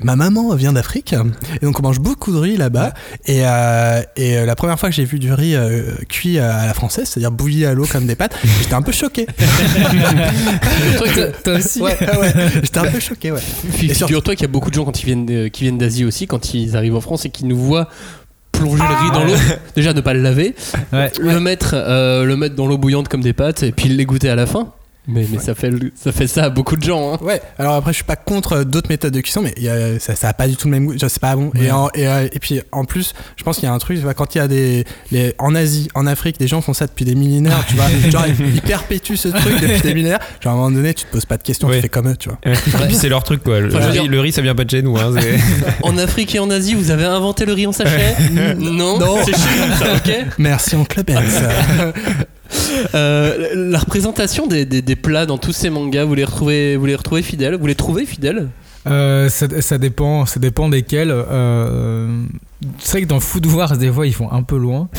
ma 0.04 0.16
maman 0.16 0.56
vient 0.56 0.74
d'Afrique, 0.74 1.14
et 1.62 1.66
donc 1.66 1.80
on 1.80 1.84
mange 1.84 2.00
beaucoup 2.00 2.32
de 2.32 2.38
riz 2.38 2.58
là-bas, 2.58 2.94
et, 3.26 3.42
euh, 3.46 4.02
et 4.16 4.46
la 4.46 4.56
première 4.56 4.80
fois 4.80 4.90
que 4.90 4.96
j'ai 4.96 5.06
vu 5.06 5.20
du 5.20 5.32
riz 5.34 5.56
euh, 5.56 5.92
cuit 6.10 6.40
à 6.40 6.66
la 6.66 6.74
française, 6.74 7.08
c'est-à-dire 7.08 7.32
bouilli 7.32 7.66
à 7.66 7.74
l'eau 7.74 7.86
comme 7.86 8.06
des 8.08 8.16
pâtes, 8.16 8.36
j'étais 8.62 8.74
un 8.74 8.82
peu 8.82 8.92
choqué. 8.92 9.28
Toi 11.44 11.54
aussi 11.56 11.82
ouais, 11.82 11.98
ouais, 12.00 12.34
j'étais 12.64 12.78
un 12.80 12.86
peu 12.86 13.00
choqué, 13.00 13.32
ouais. 13.32 13.40
Figure-toi 13.72 14.36
qu'il 14.36 14.44
y 14.44 14.50
a 14.50 14.52
beaucoup 14.52 14.70
de 14.70 14.76
gens 14.76 14.86
quand 14.86 15.02
ils 15.02 15.06
viennent 15.06 15.26
de- 15.26 15.48
qui 15.48 15.64
viennent 15.64 15.78
d'Asie 15.78 16.06
aussi, 16.06 16.28
quand 16.28 16.54
ils 16.54 16.76
arrivent 16.76 16.96
en 16.96 17.02
France 17.02 17.26
et 17.26 17.30
qui 17.30 17.46
nous 17.46 17.58
voient 17.58 17.88
plonger 18.52 18.82
le 18.84 19.06
riz 19.06 19.12
dans 19.14 19.24
l'eau. 19.24 19.34
Déjà 19.76 19.94
ne 19.94 20.02
pas 20.02 20.14
le 20.14 20.22
laver, 20.22 20.56
Ouais. 20.92 21.12
le 21.20 21.40
mettre, 21.40 21.72
euh, 21.76 22.24
le 22.26 22.36
mettre 22.36 22.56
dans 22.56 22.66
l'eau 22.68 22.78
bouillante 22.78 23.08
comme 23.08 23.22
des 23.22 23.34
pâtes 23.34 23.64
et 23.64 23.72
puis 23.72 23.90
l'égoutter 23.90 24.30
à 24.30 24.36
la 24.36 24.46
fin. 24.48 24.70
Mais, 25.08 25.26
mais 25.32 25.40
ça, 25.40 25.56
fait, 25.56 25.70
ça 25.96 26.12
fait 26.12 26.28
ça 26.28 26.44
à 26.46 26.50
beaucoup 26.50 26.76
de 26.76 26.84
gens. 26.84 27.14
hein. 27.14 27.18
Ouais, 27.22 27.42
alors 27.58 27.76
après, 27.76 27.92
je 27.94 27.98
suis 27.98 28.04
pas 28.04 28.18
contre 28.18 28.54
euh, 28.58 28.64
d'autres 28.66 28.90
méthodes 28.90 29.14
de 29.14 29.22
cuisson, 29.22 29.42
mais 29.42 29.54
y 29.58 29.70
a- 29.70 30.00
ça, 30.00 30.16
ça 30.16 30.28
a 30.30 30.34
pas 30.34 30.48
du 30.50 30.58
tout 30.58 30.68
le 30.68 30.72
même 30.72 30.86
goût, 30.86 30.96
c'est 30.98 31.20
pas 31.20 31.36
bon. 31.36 31.50
Et, 31.60 31.72
en- 31.72 31.90
et, 31.96 32.08
euh, 32.08 32.28
et 32.32 32.40
puis, 32.40 32.62
en 32.74 32.84
plus, 32.84 33.14
je 33.38 33.44
pense 33.44 33.56
qu'il 33.58 33.66
y 33.68 33.72
a 33.72 33.74
un 33.74 33.78
truc, 33.80 33.98
tu 33.98 34.04
vois, 34.04 34.14
quand 34.14 34.36
il 34.36 34.40
y 34.40 34.42
a 34.42 34.48
des. 34.50 34.84
Les, 35.12 35.34
en 35.40 35.56
Asie, 35.56 35.88
en 35.96 36.06
Afrique, 36.08 36.38
des 36.40 36.48
gens 36.48 36.62
font 36.62 36.74
ça 36.74 36.88
depuis 36.88 37.06
des 37.06 37.16
millénaires, 37.16 37.64
tu 37.68 37.76
vois. 37.76 37.86
genre, 38.12 38.26
ils 38.28 38.62
perpétuent 38.62 39.16
ce 39.16 39.30
truc 39.30 39.62
depuis 39.62 39.82
des 39.82 39.94
millénaires. 39.94 40.20
Genre, 40.42 40.52
à 40.52 40.56
un 40.56 40.60
moment 40.60 40.72
donné, 40.72 40.94
tu 40.94 41.06
te 41.06 41.12
poses 41.12 41.26
pas 41.26 41.38
de 41.38 41.44
questions, 41.44 41.70
Ouais. 41.70 41.76
tu 41.78 41.82
fais 41.84 41.90
comme 41.90 42.10
eux, 42.10 42.18
tu 42.18 42.28
vois. 42.30 42.38
Et 42.46 42.52
puis 42.88 42.96
c'est 42.96 43.10
leur 43.10 43.24
truc 43.24 43.44
quoi. 43.44 43.60
Le, 43.62 43.74
Enfin, 43.74 43.86
riz, 43.88 43.92
dire- 43.94 44.08
le 44.12 44.20
riz, 44.20 44.32
ça 44.34 44.42
vient 44.42 44.56
pas 44.56 44.66
de 44.66 44.70
chez 44.70 44.82
nous. 44.82 44.98
Hein, 44.98 45.14
En 45.84 45.98
Afrique 45.98 46.36
et 46.36 46.40
en 46.40 46.50
Asie, 46.50 46.74
vous 46.74 46.92
avez 46.92 47.06
inventé 47.06 47.46
le 47.46 47.54
riz 47.54 47.66
en 47.68 47.72
sachet 47.72 48.16
Non, 48.60 49.00
Non. 49.00 49.18
c'est 49.24 49.32
chez 49.32 49.68
nous 49.68 49.74
ça, 49.78 49.86
ok 49.96 50.26
Merci, 50.38 50.76
oncle 50.76 51.02
Ben. 51.04 51.22
Euh, 52.96 53.72
La 53.72 53.80
représentation 53.80 54.48
des, 54.48 54.96
plats 54.96 55.26
dans 55.26 55.38
tous 55.38 55.54
ces 55.54 55.70
mangas, 55.70 56.06
vous 56.06 56.16
les 56.16 56.26
retrouvez, 56.26 56.76
vous 56.78 56.86
les 56.86 56.96
retrouvez 56.96 57.22
fidèles? 57.22 57.56
Vous 57.56 57.68
les 57.68 57.76
trouvez 57.76 58.06
fidèles? 58.06 58.50
Euh, 58.88 59.30
ça, 59.30 59.48
ça 59.62 59.78
dépend, 59.78 60.26
ça 60.26 60.40
dépend 60.40 60.70
desquels. 60.70 61.12
Euh, 61.12 62.24
c'est 62.80 62.92
vrai 62.92 63.02
que 63.02 63.08
dans 63.08 63.20
Food 63.20 63.46
Wars, 63.48 63.78
des 63.78 63.92
fois, 63.92 64.08
ils 64.08 64.14
font 64.14 64.32
un 64.32 64.44
peu 64.44 64.58
loin. 64.58 64.90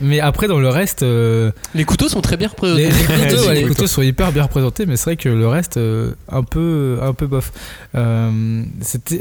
Mais 0.00 0.20
après, 0.20 0.46
dans 0.46 0.60
le 0.60 0.68
reste, 0.68 1.02
euh, 1.02 1.50
Les 1.74 1.84
couteaux 1.84 2.08
sont 2.08 2.20
très 2.20 2.36
bien 2.36 2.48
représentés. 2.48 2.84
les, 2.84 2.88
les 2.88 3.28
couteaux, 3.28 3.46
ouais, 3.48 3.64
les 3.80 3.86
sont 3.86 4.02
hyper 4.02 4.30
bien 4.32 4.44
représentés, 4.44 4.86
mais 4.86 4.96
c'est 4.96 5.04
vrai 5.04 5.16
que 5.16 5.28
le 5.28 5.48
reste, 5.48 5.76
euh, 5.76 6.12
un 6.30 6.42
peu, 6.44 6.98
un 7.02 7.12
peu 7.12 7.26
bof. 7.26 7.52
Euh, 7.96 8.62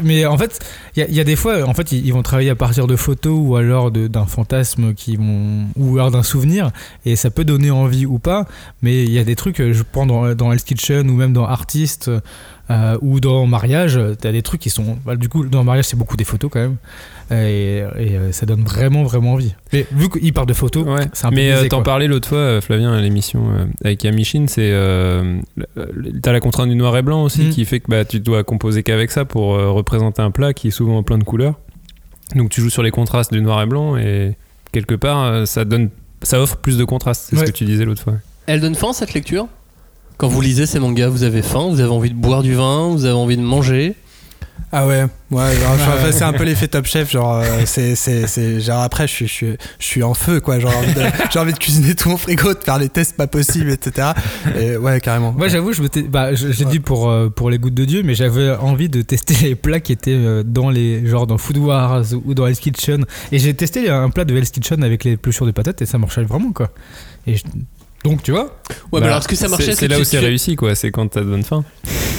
mais 0.03 0.25
en 0.25 0.37
fait, 0.37 0.59
il 0.95 0.99
y, 0.99 1.03
a- 1.03 1.07
il 1.07 1.15
y 1.15 1.19
a 1.19 1.23
des 1.23 1.35
fois, 1.35 1.63
en 1.67 1.73
fait, 1.73 1.91
ils, 1.91 2.05
ils 2.05 2.13
vont 2.13 2.21
travailler 2.21 2.49
à 2.51 2.55
partir 2.55 2.85
de 2.87 2.95
photos 2.95 3.37
ou 3.41 3.55
alors 3.55 3.91
d'un 3.91 4.25
fantasme 4.25 4.93
qui 4.93 5.15
vont, 5.15 5.65
ou 5.77 5.95
alors 5.97 6.11
d'un 6.11 6.23
souvenir, 6.23 6.71
et 7.05 7.15
ça 7.15 7.29
peut 7.31 7.43
donner 7.45 7.71
envie 7.71 8.05
ou 8.05 8.19
pas. 8.19 8.45
Mais 8.81 9.03
il 9.03 9.11
y 9.11 9.19
a 9.19 9.23
des 9.23 9.35
trucs, 9.35 9.57
je 9.57 9.83
prends 9.83 10.05
dans, 10.05 10.33
dans 10.35 10.51
Hell's 10.51 10.63
Kitchen 10.63 11.09
ou 11.09 11.15
même 11.15 11.33
dans 11.33 11.45
Artist. 11.45 12.09
euh, 12.71 12.97
ou 13.01 13.19
dans 13.19 13.45
mariage, 13.45 13.99
t'as 14.19 14.31
des 14.31 14.41
trucs 14.41 14.61
qui 14.61 14.69
sont. 14.71 14.97
bah, 15.05 15.15
du 15.15 15.29
coup, 15.29 15.45
dans 15.45 15.63
mariage, 15.63 15.85
c'est 15.85 15.97
beaucoup 15.97 16.17
des 16.17 16.23
photos 16.23 16.49
quand 16.51 16.59
même. 16.59 16.77
Et, 17.32 17.78
et, 17.78 17.84
euh, 18.17 18.32
ça 18.32 18.45
donne 18.45 18.63
vraiment, 18.63 19.03
vraiment 19.03 19.34
envie. 19.34 19.55
Mais 19.73 19.86
vu 19.91 20.09
qu'il 20.09 20.32
parle 20.34 20.45
de 20.47 20.53
photos, 20.53 20.86
Ouais. 20.86 21.07
c'est 21.13 21.26
un 21.26 21.30
peu 21.30 21.36
Mais 21.36 21.51
euh, 21.51 21.67
t'en 21.67 21.82
parlais 21.82 22.07
l'autre 22.07 22.28
fois, 22.30 22.38
euh, 22.38 22.61
Flavien, 22.61 22.93
à 22.93 23.01
l'émission 23.01 23.49
euh, 23.51 23.65
avec 23.84 24.03
Yamishin, 24.03 24.45
c'est 24.47 24.69
euh, 24.71 25.39
t'as 26.21 26.32
la 26.32 26.39
contrainte 26.39 26.69
du 26.69 26.76
noir 26.76 26.95
et 26.97 27.01
blanc 27.01 27.23
aussi 27.23 27.43
Mm. 27.45 27.49
qui 27.49 27.65
fait 27.65 27.80
que 27.80 27.89
bah, 27.89 28.05
tu 28.05 28.19
dois 28.19 28.43
composer 28.43 28.84
qu'avec 28.84 29.09
ça 29.11 29.26
pour 29.26 29.55
euh, 29.55 29.71
représenter 29.71 30.21
un 30.21 30.32
plat 30.32 30.53
qui 30.53 30.67
est 30.67 30.71
souvent 30.71 31.01
plein 31.03 31.17
de 31.17 31.23
couleurs. 31.23 31.55
Donc 32.36 32.49
tu 32.49 32.61
joues 32.61 32.69
sur 32.69 32.84
les 32.84 32.91
contrastes 32.91 33.34
du 33.34 33.41
noir 33.41 33.61
et 33.61 33.65
blanc 33.65 33.97
et 33.97 34.36
quelque 34.71 34.95
part 34.95 35.23
euh, 35.23 35.45
ça 35.45 35.65
donne, 35.65 35.89
ça 36.21 36.39
offre 36.39 36.57
plus 36.57 36.78
de 36.78 36.84
contrastes. 36.84 37.28
C'est 37.30 37.36
Ouais. 37.38 37.45
ce 37.47 37.51
que 37.51 37.57
tu 37.57 37.65
disais 37.65 37.86
l'autre 37.86 38.01
fois. 38.03 38.13
Elle 38.47 38.61
donne 38.61 38.76
faim 38.76 38.93
cette 38.93 39.13
lecture? 39.15 39.47
Quand 40.17 40.28
vous 40.28 40.39
lisez 40.41 40.65
ces 40.65 40.80
mangas, 40.80 41.09
vous 41.09 41.23
avez 41.23 41.41
faim, 41.41 41.67
vous 41.69 41.82
avez 41.82 41.89
envie 41.91 42.09
de 42.09 42.15
boire 42.15 42.41
du 42.41 42.53
vin, 42.53 42.89
vous 42.89 43.03
avez 43.05 43.15
envie 43.15 43.36
de 43.38 43.41
manger? 43.41 43.95
Ah 44.71 44.85
ouais, 44.87 45.05
ouais, 45.31 46.11
c'est 46.11 46.23
un 46.23 46.33
peu 46.33 46.43
l'effet 46.43 46.67
Top 46.67 46.85
Chef, 46.85 47.09
genre, 47.09 47.35
euh, 47.37 47.61
c'est, 47.65 47.95
c'est, 47.95 48.27
genre 48.59 48.81
après, 48.81 49.07
je 49.07 49.13
suis, 49.13 49.27
je 49.27 49.31
suis, 49.33 49.57
je 49.79 49.85
suis 49.85 50.03
en 50.03 50.13
feu, 50.13 50.41
quoi, 50.41 50.59
envie 50.67 50.93
j'ai 51.31 51.39
envie 51.39 51.53
de 51.53 51.57
cuisiner 51.59 51.95
tout 51.95 52.09
mon 52.09 52.17
frigo, 52.17 52.53
de 52.53 52.59
faire 52.59 52.77
les 52.77 52.89
tests 52.89 53.15
pas 53.15 53.27
possibles, 53.27 53.69
etc. 53.69 54.09
Et 54.59 54.75
ouais, 54.75 54.99
carrément. 54.99 55.31
Moi, 55.31 55.47
j'avoue, 55.47 55.71
je 55.71 55.81
m'étais- 55.81 56.01
bah, 56.01 56.33
je- 56.35 56.51
dit 56.65 56.79
pour, 56.79 57.09
euh, 57.09 57.29
pour 57.29 57.49
les 57.49 57.57
gouttes 57.57 57.73
de 57.75 57.85
Dieu, 57.85 58.01
mais 58.03 58.15
j'avais 58.15 58.49
envie 58.55 58.89
de 58.89 59.01
tester 59.01 59.35
les 59.43 59.55
plats 59.55 59.79
qui 59.79 59.93
étaient 59.93 60.11
euh, 60.13 60.43
dans 60.43 60.69
les, 60.69 61.05
genre 61.07 61.25
dans 61.25 61.37
Food 61.37 61.57
Wars 61.57 62.03
ou 62.25 62.33
dans 62.33 62.45
Hell's 62.45 62.59
Kitchen. 62.59 63.05
Et 63.31 63.39
j'ai 63.39 63.53
testé 63.53 63.89
un 63.89 64.09
plat 64.09 64.25
de 64.25 64.35
Hell's 64.35 64.49
Kitchen 64.51 64.83
avec 64.83 65.05
les 65.05 65.11
épluchures 65.11 65.45
de 65.45 65.51
patates 65.51 65.81
et 65.83 65.85
ça 65.85 65.97
marchait 65.97 66.23
vraiment, 66.23 66.51
quoi. 66.51 66.69
Et 67.27 67.37
je- 67.37 67.43
donc, 68.06 68.24
tu 68.24 68.32
vois, 68.32 68.43
Ouais, 68.43 68.78
mais 68.93 68.99
Bah, 69.01 69.06
alors 69.08 69.18
est-ce 69.20 69.28
que 69.28 69.36
ça 69.36 69.47
marchait 69.47 69.76
C'est 69.76 69.88
là 69.88 69.95
tu- 69.95 70.01
où 70.01 70.06
c'est 70.06 70.20
tu- 70.20 70.26
réussi 70.26 70.56
quoi. 70.56 70.74
C'est 70.76 70.89
quand 70.91 71.08
t'as 71.08 71.22
de 71.22 71.26
bonne 71.26 71.43
faim. 71.43 71.64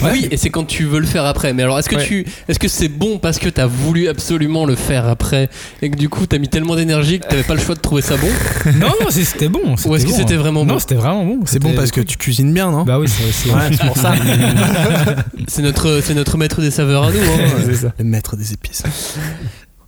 Oui, 0.05 0.28
et 0.30 0.37
c'est 0.37 0.51
quand 0.51 0.64
tu 0.64 0.84
veux 0.84 0.99
le 1.01 1.07
faire 1.07 1.24
après. 1.24 1.53
Mais 1.55 1.62
alors, 1.62 1.78
est-ce 1.78 1.89
que 1.89 1.97
Ouais. 1.97 2.05
tu, 2.05 2.26
est-ce 2.49 2.59
que 2.59 2.68
c'est 2.68 2.89
bon 2.89 3.18
parce 3.18 3.39
que 3.39 3.49
t'as 3.49 3.66
voulu 3.66 4.09
absolument 4.09 4.66
le 4.66 4.74
faire 4.76 5.09
après 5.09 5.49
et 5.82 5.91
que 5.91 5.97
du 5.97 6.09
coup 6.09 6.26
t'as 6.26 6.39
mis 6.39 6.49
tellement 6.49 6.76
d'énergie 6.76 7.18
que 7.18 7.26
t'avais 7.26 7.43
pas 7.45 7.55
le 7.55 7.61
choix 7.61 7.74
de 7.74 7.80
trouver 7.80 8.03
ça 8.03 8.16
bon 8.16 8.28
non, 8.78 8.89
non, 9.01 9.07
c'est- 9.11 9.24
c'était 9.24 9.49
bon. 9.49 9.61
Ou 9.87 9.95
est-ce 9.97 10.05
que 10.05 10.11
bon, 10.11 10.16
c'était 10.16 10.34
hein. 10.34 10.39
vraiment 10.39 10.64
bon 10.66 10.74
Non, 10.74 10.78
c'était 10.78 10.95
vraiment 10.97 11.24
bon. 11.24 11.41
C'est 11.47 11.59
bon 11.61 11.72
parce 11.74 11.91
que 11.93 12.01
tu 12.03 12.16
cuisines 12.18 12.53
bien, 12.53 12.70
non? 12.70 12.82
Bah 12.84 12.99
oui, 12.99 13.09
c'est 13.09 13.32
c'est- 13.32 13.51
Ouais, 13.55 13.61
c'est 13.72 13.87
pour 13.87 13.97
ça. 13.97 14.12
C'est 15.49 15.62
notre, 15.62 16.01
c'est 16.03 16.14
notre 16.14 16.37
maître 16.39 16.61
des 16.61 16.70
saveurs 16.72 17.05
à 17.05 17.11
nous. 17.12 17.18
hein. 17.20 17.62
c'est 17.64 17.74
ça. 17.76 17.93
Le 17.99 18.05
maître 18.05 18.37
des 18.37 18.53
épices. 18.53 18.82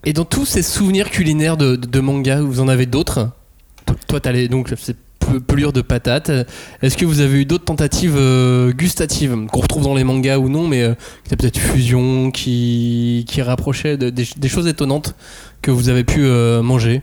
Et 0.04 0.12
dans 0.12 0.24
tous 0.24 0.46
ces 0.46 0.62
souvenirs 0.62 1.10
culinaires 1.10 1.56
de, 1.56 1.74
de, 1.76 1.86
de 1.86 2.00
manga, 2.00 2.40
vous 2.40 2.60
en 2.60 2.68
avez 2.68 2.86
d'autres? 2.86 3.30
Toi, 4.06 4.20
t'as 4.20 4.32
les, 4.32 4.48
donc 4.48 4.72
ces 5.28 5.34
pe- 5.34 5.40
pelures 5.40 5.72
de 5.72 5.80
patates. 5.82 6.30
Est-ce 6.82 6.96
que 6.96 7.04
vous 7.04 7.20
avez 7.20 7.40
eu 7.40 7.44
d'autres 7.44 7.64
tentatives 7.64 8.16
euh, 8.16 8.72
gustatives 8.72 9.36
qu'on 9.50 9.60
retrouve 9.60 9.84
dans 9.84 9.94
les 9.94 10.04
mangas 10.04 10.38
ou 10.38 10.48
non, 10.48 10.66
mais 10.68 10.82
euh, 10.82 10.94
peut-être 11.30 11.58
fusion, 11.58 12.30
qui, 12.30 13.24
qui 13.28 13.42
rapprochaient 13.42 13.96
de- 13.96 14.10
des, 14.10 14.26
des 14.36 14.48
choses 14.48 14.66
étonnantes 14.66 15.14
que 15.62 15.70
vous 15.70 15.88
avez 15.88 16.04
pu 16.04 16.20
euh, 16.24 16.62
manger? 16.62 17.02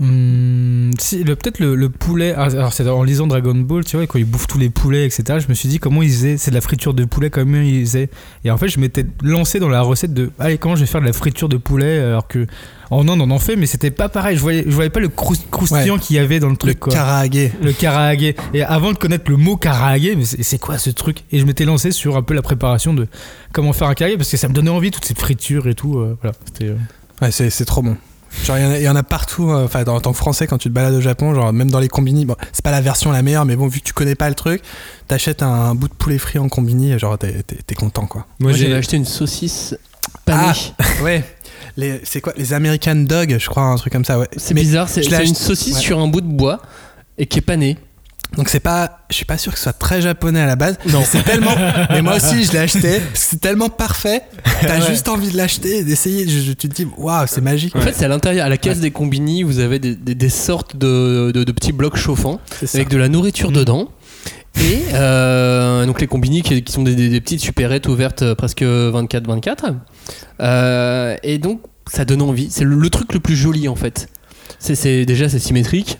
Hum, 0.00 0.92
si, 0.98 1.24
le- 1.24 1.34
peut-être 1.34 1.58
le, 1.58 1.74
le 1.74 1.88
poulet. 1.88 2.32
ah, 2.36 2.44
Alors, 2.44 2.72
c'est 2.72 2.88
en 2.88 3.02
lisant 3.02 3.26
Dragon 3.26 3.54
Ball, 3.54 3.84
tu 3.84 3.96
vois, 3.96 4.06
quand 4.06 4.18
ils 4.18 4.24
bouffent 4.24 4.46
tous 4.46 4.58
les 4.58 4.70
poulets, 4.70 5.04
etc. 5.04 5.40
Je 5.40 5.48
me 5.48 5.54
suis 5.54 5.68
dit 5.68 5.78
comment 5.80 6.02
ils 6.02 6.10
faisaient. 6.10 6.36
C'est 6.36 6.50
de 6.50 6.54
la 6.54 6.60
friture 6.60 6.94
de 6.94 7.04
poulet, 7.04 7.30
comment 7.30 7.58
ils 7.60 7.84
faisaient. 7.84 8.08
Et 8.44 8.50
en 8.50 8.56
fait, 8.56 8.68
je 8.68 8.78
m'étais 8.78 9.04
lancé 9.22 9.58
dans 9.58 9.68
la 9.68 9.82
recette 9.82 10.14
de. 10.14 10.30
Allez, 10.38 10.56
comment 10.58 10.76
je 10.76 10.80
vais 10.82 10.86
faire 10.86 11.00
de 11.00 11.06
la 11.06 11.12
friture 11.12 11.48
de 11.48 11.56
poulet 11.56 11.98
Alors 11.98 12.28
que. 12.28 12.46
En 12.90 13.06
Inde, 13.06 13.20
on 13.20 13.30
en 13.30 13.38
fait, 13.38 13.54
mais 13.56 13.66
c'était 13.66 13.90
pas 13.90 14.08
pareil. 14.08 14.36
Je 14.36 14.40
voyais, 14.40 14.64
je 14.66 14.70
voyais 14.74 14.88
pas 14.88 15.00
le 15.00 15.08
crous- 15.08 15.44
croustillant 15.50 15.94
Ouais. 15.96 16.00
qu'il 16.00 16.16
y 16.16 16.18
avait 16.18 16.40
dans 16.40 16.46
le 16.46 16.52
Le 16.52 16.56
truc. 16.58 16.78
quoi. 16.80 16.90
karaage. 16.92 17.50
Le 17.62 17.72
karaage. 17.72 18.22
Et 18.54 18.62
avant 18.62 18.92
de 18.92 18.96
connaître 18.96 19.30
le 19.30 19.36
mot 19.36 19.56
karaage, 19.58 20.08
mais 20.16 20.24
c'est 20.24 20.58
quoi 20.58 20.78
ce 20.78 20.88
truc? 20.88 21.18
Et 21.30 21.38
je 21.38 21.44
m'étais 21.44 21.66
lancé 21.66 21.90
sur 21.92 22.16
un 22.16 22.22
peu 22.22 22.32
la 22.32 22.40
préparation 22.40 22.94
de 22.94 23.06
comment 23.52 23.74
faire 23.74 23.88
un 23.88 23.94
karaage 23.94 24.16
parce 24.16 24.30
que 24.30 24.38
ça 24.38 24.48
me 24.48 24.54
donnait 24.54 24.70
envie, 24.70 24.90
toutes 24.90 25.04
ces 25.04 25.14
fritures 25.14 25.66
et 25.68 25.74
tout. 25.74 25.98
euh, 25.98 26.16
voilà, 26.22 26.34
c'était. 26.46 26.66
euh, 26.70 26.76
Ouais, 27.20 27.30
c'est 27.30 27.50
c'est 27.50 27.64
trop 27.66 27.82
bon. 27.82 27.96
Genre, 28.44 28.58
il 28.58 28.62
y 28.62 28.66
en 28.66 28.70
a- 28.70 28.78
il 28.78 28.82
y, 28.84 28.88
en 28.88 28.96
a 28.96 29.02
partout, 29.02 29.50
euh, 29.50 29.64
enfin, 29.64 29.84
en 29.86 30.00
tant 30.00 30.12
que 30.12 30.16
français, 30.16 30.46
quand 30.46 30.58
tu 30.58 30.68
te 30.68 30.74
balades 30.74 30.94
au 30.94 31.00
Japon, 31.00 31.34
genre, 31.34 31.52
même 31.52 31.70
dans 31.70 31.80
les 31.80 31.88
combini, 31.88 32.24
bon, 32.26 32.36
c'est 32.52 32.62
pas 32.64 32.70
la 32.70 32.80
version 32.80 33.10
la 33.10 33.22
meilleure, 33.22 33.44
mais 33.44 33.56
bon, 33.56 33.66
vu 33.68 33.80
que 33.80 33.84
tu 33.84 33.92
connais 33.92 34.14
pas 34.14 34.28
le 34.28 34.34
truc, 34.34 34.62
t'achètes 35.08 35.42
un, 35.42 35.74
bout 35.74 35.88
de 35.88 35.94
poulet 35.94 36.18
frit 36.18 36.38
en 36.38 36.48
combini, 36.48 36.92
et 36.92 36.98
genre, 36.98 37.16
t'es 37.18 37.42
t'es- 37.42 37.58
t'es 37.66 37.74
content, 37.74 38.06
quoi. 38.06 38.26
Moi, 38.38 38.52
j'ai- 38.52 38.64
j'avais 38.64 38.74
acheté 38.74 38.96
une 38.96 39.04
saucisse 39.06 39.74
panée. 40.24 40.52
Ah, 40.78 40.84
ouais. 41.02 41.24
Les- 41.76 42.00
C'est 42.04 42.20
quoi 42.20 42.32
Les 42.36 42.52
American 42.52 42.96
Dog, 42.96 43.36
je 43.38 43.48
crois, 43.48 43.62
un 43.64 43.76
truc 43.76 43.92
comme 43.92 44.04
ça, 44.04 44.18
ouais. 44.18 44.28
c'est 44.36 44.54
Mais 44.54 44.60
bizarre, 44.62 44.88
c'est 44.88 45.02
une 45.04 45.34
saucisse 45.34 45.76
ouais. 45.76 45.80
sur 45.80 45.98
un 45.98 46.08
bout 46.08 46.20
de 46.20 46.26
bois 46.26 46.60
et 47.18 47.26
qui 47.26 47.38
est 47.38 47.42
panée. 47.42 47.78
Donc 48.36 48.48
c'est 48.50 48.60
pas, 48.60 49.00
je 49.10 49.16
suis 49.16 49.24
pas 49.24 49.38
sûr 49.38 49.50
que 49.52 49.58
ce 49.58 49.64
soit 49.64 49.72
très 49.72 50.00
japonais 50.00 50.40
à 50.40 50.46
la 50.46 50.54
base. 50.54 50.78
Non. 50.92 51.02
C'est 51.04 51.22
tellement, 51.24 51.54
mais 51.90 52.02
moi 52.02 52.16
aussi 52.16 52.44
je 52.44 52.52
l'ai 52.52 52.58
acheté. 52.58 53.00
C'est 53.14 53.40
tellement 53.40 53.68
parfait. 53.68 54.22
T'as 54.60 54.78
Ouais. 54.80 54.86
juste 54.86 55.08
envie 55.08 55.30
de 55.30 55.36
l'acheter 55.36 55.78
et 55.78 55.84
d'essayer. 55.84 56.28
Je, 56.28 56.38
je- 56.40 56.52
tu 56.52 56.68
te 56.68 56.74
dis, 56.74 56.86
waouh, 56.98 57.26
c'est 57.26 57.40
magique. 57.40 57.74
En 57.74 57.80
fait, 57.80 57.94
c'est 57.94 58.04
à 58.04 58.08
l'intérieur, 58.08 58.46
à 58.46 58.48
la 58.48 58.56
caisse 58.58 58.80
des 58.80 58.90
combini, 58.90 59.42
vous 59.42 59.58
avez 59.60 59.78
des, 59.78 59.96
des- 59.96 60.14
des 60.14 60.28
sortes 60.28 60.76
de, 60.76 61.32
de- 61.34 61.42
de 61.44 61.52
petits 61.52 61.72
blocs 61.72 61.96
chauffants 61.96 62.40
avec 62.74 62.88
de 62.88 62.96
la 62.96 63.08
nourriture 63.08 63.50
dedans. 63.50 63.88
Et 64.60 64.82
euh, 64.94 65.86
donc 65.86 66.00
les 66.00 66.06
combini 66.06 66.42
qui, 66.42 66.62
qui 66.62 66.72
sont 66.72 66.82
des, 66.82 66.94
des- 66.94 67.08
des 67.08 67.20
petites 67.20 67.40
supérettes 67.40 67.88
ouvertes 67.88 68.22
euh, 68.22 68.34
presque 68.34 68.62
24-24. 68.62 69.74
Euh, 70.40 71.16
et 71.22 71.38
donc 71.38 71.60
ça 71.90 72.04
donne 72.04 72.22
envie. 72.22 72.48
C'est 72.50 72.64
le, 72.64 72.76
le 72.76 72.90
truc 72.90 73.12
le 73.14 73.20
plus 73.20 73.36
joli 73.36 73.68
en 73.68 73.76
fait. 73.76 74.08
C'est, 74.58 74.74
c'est- 74.74 75.04
déjà 75.06 75.28
c'est 75.28 75.38
symétrique. 75.38 75.98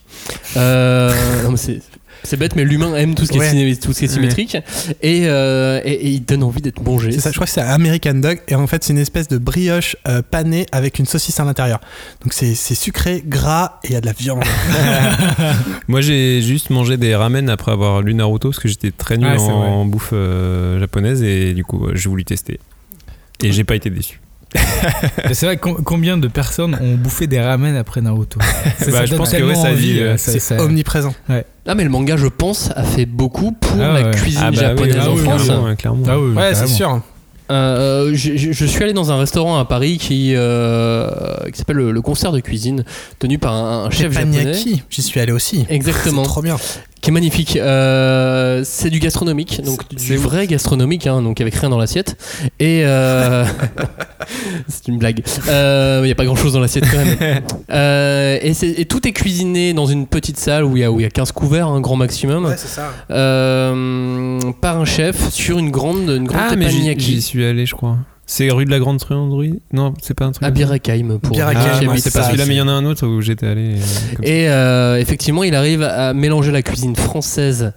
Euh, 0.57 1.13
non, 1.45 1.53
mais 1.53 1.57
c'est, 1.57 1.81
c'est 2.25 2.37
bête, 2.37 2.57
mais 2.57 2.65
l'humain 2.65 2.95
aime 2.97 3.15
tout 3.15 3.25
ce 3.27 3.33
qui, 3.33 3.39
Ouais. 3.39 3.47
est, 3.47 3.51
ciné- 3.51 3.77
tout 3.77 3.93
ce 3.93 3.99
qui 4.01 4.05
est 4.07 4.09
symétrique. 4.09 4.57
Et, 5.03 5.23
euh, 5.27 5.81
et- 5.85 5.93
et 5.93 6.09
il 6.09 6.25
donne 6.25 6.43
envie 6.43 6.61
d'être 6.61 6.83
mangé. 6.83 7.13
C'est 7.13 7.21
ça, 7.21 7.31
je 7.31 7.35
crois 7.37 7.47
que 7.47 7.53
c'est 7.53 7.61
American 7.61 8.15
Dog 8.15 8.41
et 8.49 8.55
en 8.55 8.67
fait 8.67 8.85
c'est 8.85 8.93
une 8.93 8.99
espèce 8.99 9.29
de 9.29 9.39
brioche 9.39 9.97
euh, 10.07 10.23
panée 10.23 10.67
avec 10.73 10.99
une 10.99 11.07
saucisse 11.07 11.39
à 11.41 11.45
l'intérieur. 11.45 11.81
Donc 12.23 12.33
c'est 12.33 12.55
sucré, 12.55 13.23
gras 13.27 13.79
et 13.85 13.89
il 13.89 13.93
y 13.93 13.97
a 13.97 14.01
de 14.01 14.07
la 14.07 14.13
viande. 14.13 14.43
Moi, 15.89 16.01
j'ai 16.01 16.43
juste 16.43 16.71
mangé 16.71 16.97
des 16.97 17.15
ramen 17.15 17.49
après 17.51 17.73
avoir 17.73 18.03
lu 18.03 18.15
Naruto 18.15 18.49
parce 18.51 18.59
que 18.61 18.69
j'étais 18.69 18.91
très 18.91 19.17
nul 19.17 19.29
c'est 19.39 19.51
en, 19.51 19.85
bouffe 19.85 20.11
euh, 20.13 20.79
japonaise 20.81 21.23
et 21.23 21.55
du 21.55 21.65
coup, 21.65 21.87
j'ai 21.95 22.09
voulu 22.09 22.25
tester. 22.25 22.61
Et 23.43 23.53
j'ai 23.53 23.65
pas 23.65 23.77
été 23.77 23.89
déçu. 23.91 24.21
C'est 25.33 25.47
vrai, 25.47 25.57
com- 25.59 25.83
combien 25.85 26.17
de 26.17 26.29
personnes 26.29 26.77
ont 26.81 26.95
bouffé 26.95 27.27
des 27.27 27.41
ramen 27.41 27.77
après 27.77 28.01
Naruto? 28.01 28.41
Ça, 28.79 28.87
Bah, 28.87 28.93
ça 28.99 29.07
je 29.07 29.15
pense 29.15 29.31
que 29.31 29.43
ouais, 29.43 29.57
envie, 29.57 29.93
dit, 29.95 30.01
euh, 30.01 30.13
euh, 30.13 30.15
c'est 30.17 30.39
ça- 30.39 30.57
omniprésent. 30.63 31.15
Ah 31.67 31.75
mais 31.75 31.85
le 31.85 31.91
manga 31.91 32.17
je 32.17 32.27
pense 32.29 32.71
a 32.77 32.83
fait 32.83 33.05
beaucoup 33.05 33.53
pour 33.53 33.77
Ah 33.81 33.93
la 33.93 34.03
ouais. 34.09 34.11
cuisine 34.17 34.41
Ah 34.45 34.51
bah 34.51 34.57
japonaise 34.61 34.97
ah 35.01 35.11
en 35.11 35.15
oui, 35.15 35.21
France. 35.23 35.43
clairement, 35.45 35.65
ouais, 35.65 35.77
clairement. 35.77 36.03
Ah 36.09 36.19
oui, 36.19 36.35
Ouais, 36.35 36.55
c'est 36.55 36.67
sûr. 36.67 37.03
Euh, 37.51 38.11
je, 38.15 38.37
je- 38.37 38.53
je 38.53 38.65
suis 38.67 38.83
allé 38.85 38.93
dans 38.93 39.11
un 39.11 39.19
restaurant 39.19 39.59
à 39.59 39.65
Paris 39.65 39.97
qui, 39.99 40.33
euh, 40.35 41.09
qui 41.51 41.59
s'appelle 41.59 41.77
le, 41.77 41.93
le 41.93 42.01
concert 42.03 42.31
de 42.33 42.41
cuisine, 42.41 42.85
tenu 43.19 43.39
par 43.39 43.55
un, 43.55 43.85
un 43.87 43.91
chef 43.91 44.13
japonais. 44.13 44.53
J'y 44.91 45.03
suis 45.03 45.19
allé 45.21 45.33
aussi. 45.33 45.65
Exactement. 45.71 46.25
C'est 46.25 46.29
trop 46.29 46.43
bien. 46.43 46.57
Qui 47.01 47.09
est 47.11 47.13
magnifique. 47.13 47.57
Euh, 47.57 48.63
c'est 48.65 48.91
du 48.91 48.99
gastronomique, 48.99 49.63
donc 49.65 49.89
du 49.95 50.17
vrai 50.17 50.47
gastronomique, 50.47 51.07
hein, 51.07 51.23
donc 51.23 51.41
avec 51.41 51.55
rien 51.55 51.71
dans 51.71 51.79
l'assiette. 51.79 52.17
Et 52.61 52.83
euh, 52.85 53.45
c'est 54.69 54.89
une 54.89 54.99
blague. 54.99 55.23
Il 55.47 56.03
n'y 56.05 56.11
a 56.11 56.15
pas 56.17 56.25
grand 56.25 56.37
chose 56.37 56.53
dans 56.53 56.61
l'assiette 56.61 56.85
quand 56.91 56.99
même. 56.99 57.43
Euh, 57.71 58.39
et, 58.41 58.55
c'est- 58.55 58.79
et 58.81 58.87
tout 58.87 59.07
est 59.07 59.13
cuisiné 59.13 59.75
dans 59.75 59.85
une 59.85 60.07
petite 60.07 60.39
salle 60.39 60.65
où 60.65 60.77
il 60.77 60.81
y 60.81 60.85
a, 60.85 60.91
où 60.91 60.99
il 61.01 61.03
y 61.03 61.07
a 61.07 61.11
15 61.11 61.33
couverts, 61.33 61.69
un 61.69 61.81
grand 61.83 61.97
maximum, 61.97 62.47
Ouais, 62.47 62.55
c'est 62.57 62.67
ça. 62.69 62.93
euh, 63.11 64.41
par 64.61 64.79
un 64.81 64.85
chef 64.87 65.31
sur 65.31 65.59
une 65.59 65.71
grande, 65.71 66.09
une 66.09 66.25
grande 66.27 66.41
Ah, 66.51 66.57
mais 66.57 66.69
j'y 66.71 67.21
suis 67.23 67.45
allé, 67.45 67.67
je 67.67 67.75
crois. 67.75 67.99
C'est 68.31 68.51
rue 68.51 68.65
de 68.67 68.71
la 68.71 68.79
Grande 68.79 68.99
Truanderie? 68.99 69.61
Non, 69.73 69.95
c'est 70.03 70.13
pas 70.15 70.27
un 70.27 70.33
truc. 70.33 70.45
À 70.47 70.51
Birakheim 70.51 71.19
pour 71.19 71.35
Birakheim, 71.35 71.63
chez 71.81 71.87
Ah, 71.91 71.95
c'est 71.97 72.13
pas 72.13 72.21
ça, 72.21 72.25
celui-là, 72.27 72.45
c'est- 72.45 72.49
mais 72.49 72.55
il 72.57 72.59
y 72.59 72.63
en 72.63 72.69
a 72.69 72.73
un 72.73 72.85
autre 72.85 73.07
où 73.07 73.21
j'étais 73.23 73.47
allé. 73.47 73.77
euh. 73.77 74.23
Et 74.23 74.49
euh, 74.51 74.99
effectivement, 74.99 75.45
il 75.45 75.55
arrive 75.55 75.83
à 75.83 76.13
mélanger 76.13 76.53
la 76.53 76.61
cuisine 76.63 76.95
française 76.97 77.73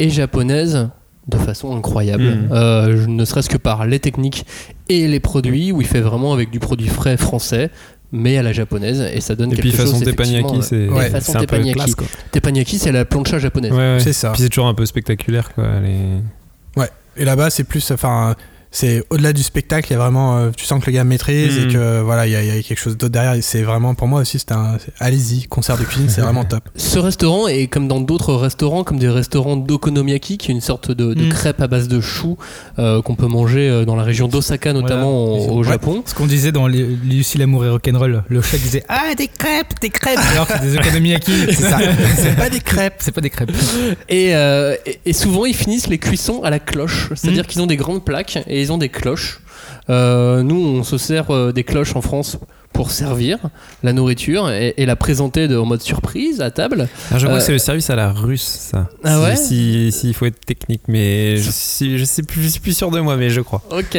et 0.00 0.10
japonaise 0.10 0.88
de 1.28 1.36
façon 1.38 1.76
incroyable. 1.76 2.24
Mhm. 2.24 2.48
Euh, 2.52 3.06
ne 3.06 3.24
serait-ce 3.24 3.48
que 3.48 3.56
par 3.56 3.86
les 3.86 4.00
techniques 4.00 4.44
et 4.88 5.06
les 5.08 5.20
produits, 5.20 5.72
où 5.72 5.80
il 5.80 5.86
fait 5.86 6.00
vraiment 6.00 6.32
avec 6.32 6.50
du 6.50 6.58
produit 6.58 6.88
frais 6.88 7.16
français, 7.16 7.70
mais 8.10 8.36
à 8.36 8.42
la 8.42 8.52
japonaise, 8.52 9.00
et 9.14 9.20
ça 9.20 9.34
donne 9.34 9.52
Et 9.52 9.56
quelque 9.56 9.68
puis 9.68 9.72
façon 9.76 9.92
chose. 9.94 10.04
teppanyaki, 10.04 10.62
c'est 10.62 10.74
euh, 10.76 10.90
Ouais, 10.90 11.08
façon 11.10 11.32
c'est 11.32 11.38
un 11.38 11.40
peu 11.42 11.46
teppanyaki. 11.46 12.78
c'est 12.78 12.92
la 12.92 13.04
plancha 13.04 13.38
japonaise. 13.38 13.72
Ouais, 13.72 13.78
ouais. 13.94 14.00
C'est 14.00 14.12
ça. 14.12 14.32
Puis 14.32 14.42
c'est 14.42 14.48
toujours 14.50 14.66
un 14.66 14.74
peu 14.74 14.84
spectaculaire, 14.84 15.52
quoi. 15.54 15.64
les- 15.80 16.20
Et 17.14 17.26
là-bas, 17.26 17.50
c'est 17.50 17.64
plus, 17.64 17.90
enfin, 17.90 18.34
c'est 18.72 19.04
au-delà 19.10 19.32
du 19.32 19.42
spectacle. 19.42 19.88
Il 19.90 19.92
y 19.92 19.96
a 19.96 19.98
vraiment, 19.98 20.38
euh, 20.38 20.50
tu 20.56 20.64
sens 20.64 20.80
que 20.82 20.86
le 20.90 20.92
gars 20.96 21.04
maîtrise 21.04 21.58
et 21.58 21.68
que 21.68 22.00
voilà, 22.00 22.26
il 22.26 22.30
y, 22.30 22.32
y 22.46 22.58
a 22.58 22.62
quelque 22.62 22.78
chose 22.80 22.96
d'autre 22.96 23.12
derrière. 23.12 23.36
C'est 23.42 23.62
vraiment, 23.62 23.94
pour 23.94 24.08
moi 24.08 24.22
aussi, 24.22 24.38
c'est 24.38 24.50
un, 24.52 24.78
allez-y, 24.98 25.44
concert 25.44 25.76
de 25.78 25.84
cuisine, 25.84 26.08
c'est 26.08 26.22
vraiment 26.22 26.44
top. 26.44 26.68
Ce 26.74 26.98
restaurant 26.98 27.46
est 27.48 27.66
comme 27.68 27.86
dans 27.86 28.00
d'autres 28.00 28.34
restaurants, 28.34 28.82
comme 28.82 28.98
des 28.98 29.08
restaurants 29.08 29.56
d'okonomiyaki, 29.56 30.38
qui 30.38 30.50
est 30.50 30.54
une 30.54 30.60
sorte 30.60 30.90
de, 30.90 31.14
de 31.14 31.24
Mm. 31.26 31.28
crêpe 31.28 31.60
à 31.60 31.66
base 31.68 31.86
de 31.88 32.00
choux 32.00 32.36
euh, 32.78 33.00
qu'on 33.02 33.14
peut 33.14 33.26
manger 33.26 33.68
euh, 33.68 33.84
dans 33.84 33.94
la 33.96 34.02
région 34.02 34.26
d'Osaka, 34.28 34.72
notamment 34.72 35.26
Voilà. 35.36 35.44
au, 35.52 35.56
au 35.56 35.58
Ouais. 35.62 35.68
Japon. 35.68 36.02
Ce 36.06 36.14
qu'on 36.14 36.26
disait 36.26 36.50
dans 36.52 36.66
les- 36.66 36.82
Lucie 37.04 37.38
l'amour 37.38 37.64
et 37.64 37.68
rock'n'roll, 37.70 38.24
le 38.28 38.42
chat 38.42 38.56
disait 38.58 38.82
Ah, 38.88 39.14
des 39.16 39.28
crêpes, 39.28 39.74
des 39.80 39.90
crêpes 39.90 40.18
Alors 40.32 40.46
que 40.48 40.54
c'est 40.54 40.70
des 40.70 40.78
okonomiyaki, 40.78 41.32
c'est 41.48 41.52
ça. 41.54 41.78
c'est 42.16 42.34
pas 42.36 42.48
des 42.48 42.60
crêpes. 42.72 42.94
C'est 43.00 43.12
pas 43.12 43.20
des 43.20 43.30
crêpes. 43.30 43.52
Et, 44.08 44.34
euh, 44.34 44.74
et- 44.86 44.98
et 45.06 45.12
souvent, 45.12 45.44
ils 45.44 45.54
finissent 45.54 45.88
les 45.88 45.98
cuissons 45.98 46.42
à 46.42 46.50
la 46.50 46.58
cloche. 46.58 47.10
C'est-à-dire 47.14 47.46
qu'ils 47.46 47.60
ont 47.60 47.66
des 47.66 47.76
grandes 47.76 48.04
plaques 48.04 48.38
et 48.46 48.61
ils 48.62 48.72
ont 48.72 48.78
des 48.78 48.88
cloches. 48.88 49.40
Euh, 49.90 50.42
nous, 50.42 50.56
on 50.56 50.82
se 50.84 50.96
sert 50.98 51.30
euh, 51.30 51.52
des 51.52 51.64
cloches 51.64 51.96
en 51.96 52.00
France 52.02 52.38
pour 52.72 52.90
servir 52.90 53.38
la 53.82 53.92
nourriture 53.92 54.48
et, 54.50 54.72
et 54.78 54.86
la 54.86 54.96
présenter 54.96 55.46
de- 55.46 55.58
en 55.58 55.66
mode 55.66 55.82
surprise 55.82 56.40
à 56.40 56.50
table. 56.50 56.88
Ah, 57.10 57.18
je 57.18 57.26
crois 57.26 57.36
Euh, 57.36 57.38
que 57.38 57.44
c'est 57.44 57.52
le 57.52 57.58
service 57.58 57.90
à 57.90 57.96
la 57.96 58.10
russe, 58.12 58.42
ça. 58.72 58.88
Ah 59.04 59.16
Si- 59.16 59.22
ouais 59.22 59.36
si- 59.36 59.92
S'il 59.92 60.14
faut 60.14 60.24
être 60.24 60.40
technique, 60.44 60.82
mais 60.88 61.36
je, 61.36 61.50
suis, 61.50 61.98
je, 61.98 62.04
sais 62.04 62.22
plus, 62.22 62.42
je 62.42 62.48
suis 62.48 62.60
plus 62.60 62.76
sûr 62.76 62.90
de 62.90 62.98
moi, 63.00 63.16
mais 63.18 63.28
je 63.28 63.40
crois. 63.42 63.62
Ok. 63.70 63.98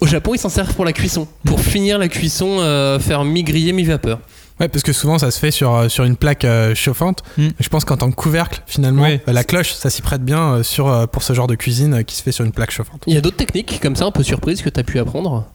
Au 0.00 0.06
Japon, 0.06 0.34
ils 0.34 0.38
s'en 0.38 0.48
servent 0.48 0.74
pour 0.74 0.84
la 0.84 0.92
cuisson. 0.92 1.28
Pour 1.44 1.60
finir 1.60 1.98
la 1.98 2.08
cuisson, 2.08 2.56
euh, 2.60 2.98
faire 2.98 3.22
mi-grillé, 3.24 3.72
mi-vapeur. 3.72 4.18
Ouais, 4.60 4.68
parce 4.68 4.82
que 4.82 4.92
souvent 4.92 5.18
ça 5.18 5.30
se 5.30 5.38
fait 5.38 5.50
sur, 5.50 5.74
euh, 5.74 5.88
sur 5.88 6.04
une 6.04 6.16
plaque 6.16 6.44
euh, 6.44 6.74
chauffante. 6.74 7.22
Mm. 7.38 7.48
Je 7.58 7.68
pense 7.68 7.84
qu'en 7.86 7.96
tant 7.96 8.10
que 8.10 8.16
couvercle, 8.16 8.62
finalement, 8.66 9.04
euh, 9.04 9.18
la 9.26 9.42
cloche, 9.42 9.72
ça 9.72 9.88
s'y 9.88 10.02
prête 10.02 10.22
bien 10.22 10.62
sur, 10.62 11.08
pour 11.08 11.22
ce 11.22 11.32
genre 11.32 11.46
de 11.46 11.54
cuisine 11.54 12.04
qui 12.04 12.14
se 12.14 12.22
fait 12.22 12.32
sur 12.32 12.44
une 12.44 12.52
plaque 12.52 12.70
chauffante. 12.70 13.02
Il 13.06 13.14
y 13.14 13.16
a 13.16 13.22
d'autres 13.22 13.38
techniques 13.38 13.80
comme 13.80 13.96
ça, 13.96 14.04
un 14.04 14.10
peu 14.10 14.22
surprise, 14.22 14.60
que 14.62 14.68
tu 14.68 14.78
as 14.78 14.84
pu 14.84 14.98
apprendre? 14.98 15.46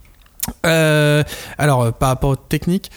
Euh, 0.65 1.23
alors, 1.57 1.93
par 1.93 2.09
rapport 2.09 2.31
aux 2.31 2.35
techniques, 2.35 2.91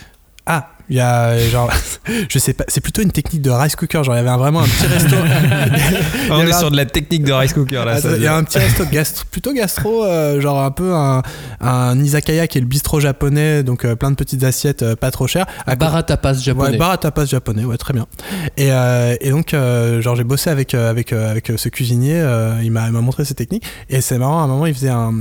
ah, 0.46 0.70
il 0.90 0.96
y 0.96 1.00
a 1.00 1.38
genre, 1.48 1.70
je 2.28 2.38
sais 2.38 2.52
pas, 2.54 2.64
c'est 2.68 2.80
plutôt 2.80 3.02
une 3.02 3.12
technique 3.12 3.42
de 3.42 3.50
rice 3.50 3.76
cooker. 3.76 4.02
Genre, 4.04 4.14
il 4.14 4.18
y 4.18 4.20
avait 4.26 4.36
vraiment 4.38 4.60
un 4.60 4.64
petit 4.66 4.86
resto. 4.86 5.16
On 6.30 6.40
est 6.46 6.52
un- 6.52 6.58
sur 6.58 6.70
de 6.70 6.76
la 6.76 6.86
technique 6.86 7.24
de 7.24 7.32
rice 7.32 7.52
cooker, 7.52 7.84
là. 7.84 7.96
Ah, 8.02 8.08
Il 8.16 8.22
y 8.22 8.26
a 8.26 8.34
un 8.36 8.44
petit 8.44 8.58
resto 8.58 8.84
gastro, 8.86 9.24
plutôt 9.30 9.52
gastro, 9.52 10.04
euh, 10.04 10.40
genre 10.40 10.62
un 10.62 10.70
peu 10.70 10.94
un, 10.94 11.22
un 11.60 11.98
izakaya 12.02 12.46
qui 12.46 12.58
est 12.58 12.60
le 12.60 12.66
bistrot 12.66 13.00
japonais, 13.00 13.62
donc 13.62 13.84
euh, 13.84 13.96
plein 13.96 14.10
de 14.10 14.16
petites 14.16 14.44
assiettes 14.44 14.82
euh, 14.82 14.96
pas 14.96 15.10
trop 15.10 15.26
chères. 15.26 15.46
À 15.66 15.76
Bar 15.76 15.94
à 15.94 16.02
tapas 16.02 16.34
japonais. 16.34 16.70
Ouais, 16.72 16.76
bar 16.76 16.90
à 16.90 16.98
tapas 16.98 17.24
japonais, 17.26 17.64
ouais, 17.64 17.76
très 17.76 17.92
bien. 17.94 18.06
Et, 18.56 18.72
euh, 18.72 19.14
et 19.20 19.30
donc, 19.30 19.54
euh, 19.54 20.00
genre, 20.02 20.16
j'ai 20.16 20.24
bossé 20.24 20.50
avec, 20.50 20.74
euh, 20.74 20.90
avec, 20.90 21.12
euh, 21.12 21.30
avec 21.30 21.52
ce 21.56 21.68
cuisinier, 21.68 22.14
euh, 22.18 22.54
il 22.62 22.70
m'a 22.72 22.86
il 22.86 22.92
m'a 22.92 23.00
montré 23.00 23.24
ses 23.24 23.34
techniques. 23.34 23.64
Et 23.90 24.00
c'est 24.00 24.18
marrant, 24.18 24.40
à 24.40 24.44
un 24.44 24.46
moment, 24.46 24.66
il 24.66 24.74
faisait 24.74 24.88
un. 24.88 25.12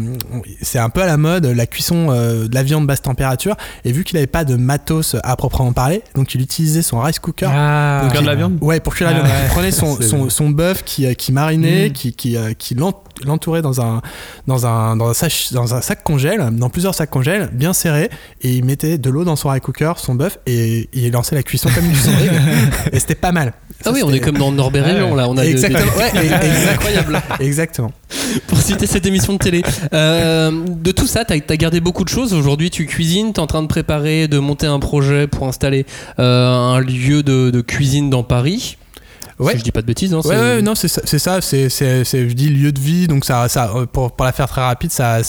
C'est 0.61 0.79
un 0.79 0.89
peu 0.89 1.01
à 1.01 1.05
la 1.05 1.17
mode, 1.17 1.45
la 1.45 1.65
cuisson 1.67 2.07
euh, 2.11 2.47
de 2.47 2.55
la 2.55 2.63
viande 2.63 2.87
basse 2.87 3.01
température. 3.01 3.55
Et 3.85 3.91
vu 3.91 4.03
qu'il 4.03 4.15
n'avait 4.15 4.27
pas 4.27 4.45
de 4.45 4.55
matos 4.55 5.15
à 5.23 5.35
proprement 5.35 5.56
parler, 5.73 6.01
donc 6.15 6.33
il 6.35 6.41
utilisait 6.41 6.81
son 6.81 6.99
rice 6.99 7.19
cooker. 7.19 7.47
Ah, 7.51 7.99
Donc, 8.03 8.11
cuire 8.11 8.21
de 8.21 8.27
la 8.27 8.35
viande 8.35 8.57
Ouais, 8.61 8.79
pour 8.79 8.93
cuire 8.95 9.09
la 9.09 9.15
Ah 9.17 9.19
viande. 9.19 9.27
ouais. 9.31 9.43
Il 9.45 9.49
prenait 9.49 9.71
son, 9.71 10.01
son, 10.01 10.29
son 10.29 10.49
bœuf 10.49 10.83
qui, 10.83 11.05
euh, 11.05 11.13
qui 11.13 11.31
marinait, 11.31 11.89
Mm. 11.89 11.93
qui, 11.93 12.13
qui, 12.13 12.37
euh, 12.37 12.53
qui 12.57 12.75
l'ent- 12.75 13.01
l'entourait 13.25 13.61
dans 13.63 13.81
un, 13.81 14.01
dans, 14.45 14.65
un, 14.67 14.95
dans, 14.95 15.09
un 15.09 15.13
sac, 15.13 15.33
dans 15.51 15.73
un 15.73 15.81
sac 15.81 16.03
congèle, 16.03 16.49
dans 16.51 16.69
plusieurs 16.69 16.93
sacs 16.93 17.09
congèles, 17.09 17.49
bien 17.51 17.73
serrés, 17.73 18.09
et 18.41 18.51
il 18.53 18.63
mettait 18.63 18.97
de 18.99 19.09
l'eau 19.09 19.23
dans 19.23 19.35
son 19.35 19.49
rice 19.49 19.61
cooker, 19.61 19.93
son 19.97 20.13
bœuf, 20.15 20.37
et 20.45 20.87
il 20.93 21.11
lançait 21.11 21.33
la 21.35 21.41
cuisson 21.43 21.69
comme 21.73 21.85
une 21.85 21.91
cuisson. 21.93 22.11
et 22.91 22.99
c'était 22.99 23.15
pas 23.15 23.31
mal. 23.31 23.53
Ah 23.85 23.91
oui, 23.93 24.01
on 24.03 24.11
est 24.11 24.19
comme 24.19 24.37
dans 24.37 24.51
Norbert 24.51 24.87
et 24.87 24.99
Jean, 24.99 25.15
là. 25.15 25.27
On 25.29 25.37
a 25.37 25.43
de- 25.43 25.49
Exactement, 25.49 25.79
des- 26.13 26.19
ouais, 26.29 26.69
incroyable. 26.73 27.21
Exactement. 27.39 27.91
Pour 28.47 28.59
citer 28.59 28.87
cette 28.87 29.05
émission 29.05 29.33
de 29.33 29.37
télé. 29.37 29.61
Euh, 29.93 30.51
de 30.67 30.91
tout 30.91 31.07
ça, 31.07 31.25
t'as 31.25 31.35
as 31.35 31.57
gardé 31.57 31.79
beaucoup 31.79 32.03
de 32.03 32.09
choses. 32.09 32.33
Aujourd'hui, 32.33 32.69
tu 32.69 32.85
cuisines, 32.85 33.33
t'es 33.33 33.39
en 33.39 33.47
train 33.47 33.61
de 33.61 33.67
préparer, 33.67 34.27
de 34.27 34.39
monter 34.39 34.67
un 34.67 34.79
projet 34.79 35.27
pour 35.27 35.47
installer 35.47 35.85
euh, 36.19 36.51
un 36.53 36.79
lieu 36.79 37.23
de 37.23 37.61
cuisine 37.61 38.09
dans 38.09 38.23
Paris. 38.23 38.77
Ouais. 39.39 39.53
Si 39.53 39.59
je 39.59 39.63
dis 39.63 39.71
pas 39.71 39.81
de 39.81 39.85
bêtises, 39.85 40.13
hein, 40.13 40.21
Ouais, 40.25 40.61
non, 40.63 40.73
c'est 40.73 40.87
ça, 40.87 41.41
c'est 41.41 41.69
je 41.69 42.33
dis 42.33 42.49
lieu 42.49 42.71
de 42.71 42.79
vie, 42.79 43.07
donc 43.07 43.23
ça, 43.23 43.47
ça, 43.47 43.71
euh, 43.75 43.85
pour, 43.85 44.11
pour 44.11 44.25
la 44.25 44.31
faire 44.31 44.47
très 44.47 44.61
rapide, 44.61 44.91
ça, 44.91 45.19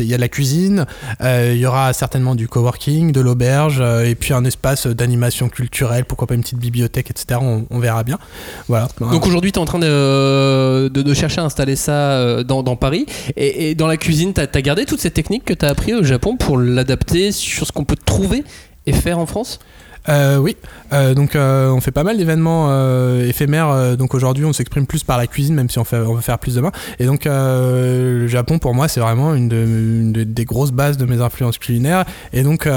il 0.00 0.06
y 0.06 0.12
a 0.12 0.16
de 0.16 0.20
la 0.20 0.28
cuisine, 0.28 0.84
euh, 1.22 1.52
il 1.54 1.60
y 1.60 1.66
aura 1.66 1.92
certainement 1.94 2.34
du 2.34 2.46
coworking, 2.46 3.12
de 3.12 3.20
l'auberge, 3.20 3.78
euh, 3.80 4.04
et 4.04 4.14
puis 4.14 4.34
un 4.34 4.44
espace 4.44 4.86
d'animation 4.86 5.48
culturelle, 5.48 6.04
pourquoi 6.04 6.26
pas 6.26 6.34
une 6.34 6.42
petite 6.42 6.58
bibliothèque, 6.58 7.10
etc. 7.10 7.40
On, 7.40 7.64
on 7.70 7.78
verra 7.78 8.04
bien. 8.04 8.18
Voilà. 8.68 8.88
Donc 9.00 9.26
aujourd'hui, 9.26 9.50
tu 9.50 9.58
es 9.58 9.62
en 9.62 9.66
train 9.66 9.78
de, 9.78 10.88
de, 10.88 11.02
de 11.02 11.14
chercher 11.14 11.40
à 11.40 11.44
installer 11.44 11.76
ça 11.76 12.42
dans, 12.44 12.62
dans 12.62 12.76
Paris. 12.76 13.06
Et, 13.36 13.70
et 13.70 13.74
dans 13.74 13.86
la 13.86 13.96
cuisine, 13.96 14.34
tu 14.34 14.40
as, 14.40 14.62
gardé 14.62 14.84
toutes 14.84 15.00
ces 15.00 15.10
techniques 15.10 15.44
que 15.44 15.54
tu 15.54 15.64
as 15.64 15.70
appris 15.70 15.94
au 15.94 16.02
Japon 16.02 16.36
pour 16.36 16.58
l'adapter 16.58 17.32
sur 17.32 17.66
ce 17.66 17.72
qu'on 17.72 17.84
peut 17.84 17.96
trouver 17.96 18.44
et 18.86 18.92
faire 18.92 19.18
en 19.18 19.26
France? 19.26 19.58
Euh, 20.08 20.36
oui, 20.38 20.56
Euh, 20.92 21.12
donc 21.14 21.34
euh, 21.34 21.70
on 21.70 21.80
fait 21.80 21.90
pas 21.90 22.04
mal 22.04 22.18
d'événements 22.18 22.66
euh, 22.68 23.26
éphémères. 23.26 23.70
euh, 23.70 23.96
donc 23.96 24.14
aujourd'hui, 24.14 24.44
on 24.44 24.52
s'exprime 24.52 24.86
plus 24.86 25.02
par 25.02 25.16
la 25.18 25.26
cuisine, 25.26 25.54
même 25.54 25.68
si 25.68 25.78
on, 25.80 25.84
fait, 25.84 25.96
on 25.96 26.14
veut 26.14 26.20
faire 26.20 26.38
plus 26.38 26.54
demain. 26.54 26.70
Et 27.00 27.06
donc 27.06 27.26
euh, 27.26 28.20
le 28.20 28.28
Japon, 28.28 28.58
pour 28.60 28.74
moi, 28.74 28.86
c'est 28.86 29.00
vraiment 29.00 29.34
une, 29.34 29.48
de- 29.48 29.56
une 29.56 30.12
de- 30.12 30.22
des 30.24 30.44
grosses 30.44 30.70
bases 30.72 30.98
de 30.98 31.04
mes 31.06 31.20
influences 31.20 31.58
culinaires. 31.58 32.04
Et 32.32 32.42
donc 32.42 32.68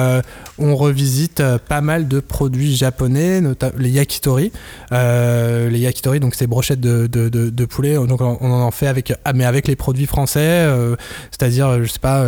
on 0.57 0.75
revisite 0.75 1.43
pas 1.67 1.81
mal 1.81 2.07
de 2.07 2.19
produits 2.19 2.75
japonais, 2.75 3.41
notamment 3.41 3.73
les 3.77 3.89
yakitori. 3.91 4.51
Les 4.91 5.79
yakitori, 5.79 6.19
donc 6.19 6.33
ces 6.33 6.47
brochettes 6.47 6.79
de, 6.81 7.07
de, 7.07 7.65
poulet. 7.65 7.95
Donc 7.95 8.21
on 8.21 8.51
en 8.51 8.71
fait 8.71 8.87
avec, 8.87 9.13
mais 9.35 9.45
avec 9.45 9.67
les 9.67 9.75
produits 9.75 10.07
français, 10.07 10.65
c'est-à-dire, 11.31 11.83
je 11.83 11.89
sais 11.91 11.99
pas. 11.99 12.25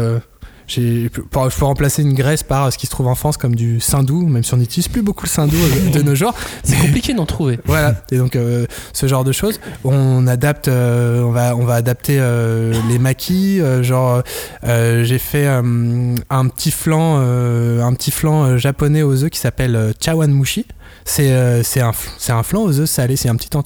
J'ai- 0.70 1.10
pour- 1.10 1.50
je 1.50 1.58
peux 1.58 1.66
remplacer 1.66 2.02
une 2.04 2.14
graisse 2.14 2.44
par 2.44 2.72
ce 2.72 2.78
qui 2.78 2.86
se 2.86 2.92
trouve 2.92 3.08
en 3.08 3.16
France 3.16 3.36
comme 3.38 3.56
du 3.56 3.80
sindou, 3.80 4.26
même 4.28 4.44
si 4.44 4.54
on 4.54 4.58
n'utilise 4.58 4.88
plus 4.88 5.02
beaucoup 5.02 5.26
le 5.26 5.30
sindou 5.30 5.56
euh, 5.58 5.90
de 5.94 6.02
nos 6.02 6.16
jours. 6.16 6.34
C'est 6.64 6.78
compliqué 6.78 7.14
d'en 7.14 7.26
trouver. 7.26 7.60
Voilà, 7.66 7.96
et 8.12 8.18
donc 8.18 8.36
euh, 8.36 8.66
ce 8.94 9.08
genre 9.08 9.24
de 9.24 9.32
choses. 9.32 9.60
On 9.84 10.28
adapte, 10.28 10.68
euh, 10.68 11.24
on, 11.24 11.32
va, 11.32 11.56
on 11.56 11.66
va 11.66 11.74
adapter 11.76 12.18
euh, 12.20 12.74
les 12.90 13.00
maquis. 13.00 13.60
euh, 13.60 13.82
genre, 13.84 14.22
euh, 14.64 15.04
j'ai 15.04 15.18
fait 15.20 15.48
euh, 15.48 16.16
un 16.30 16.48
petit 16.48 16.72
flan, 16.72 17.18
euh, 17.20 17.82
un 17.84 17.94
petit 17.94 18.12
flan 18.12 18.58
japonais 18.58 19.02
aux 19.04 19.24
œufs 19.24 19.30
qui 19.30 19.40
s'appelle 19.40 19.76
euh, 19.76 19.92
chawanmushi. 20.00 20.66
C'est 21.06 21.32
euh, 21.32 21.64
c'est 21.64 21.82
un, 21.82 21.92
un 22.30 22.44
flan 22.44 22.62
aux 22.64 22.80
œufs 22.80 22.90
salés, 22.90 23.16
c'est 23.16 23.30
un 23.30 23.36
petit 23.36 23.50
en- 23.56 23.64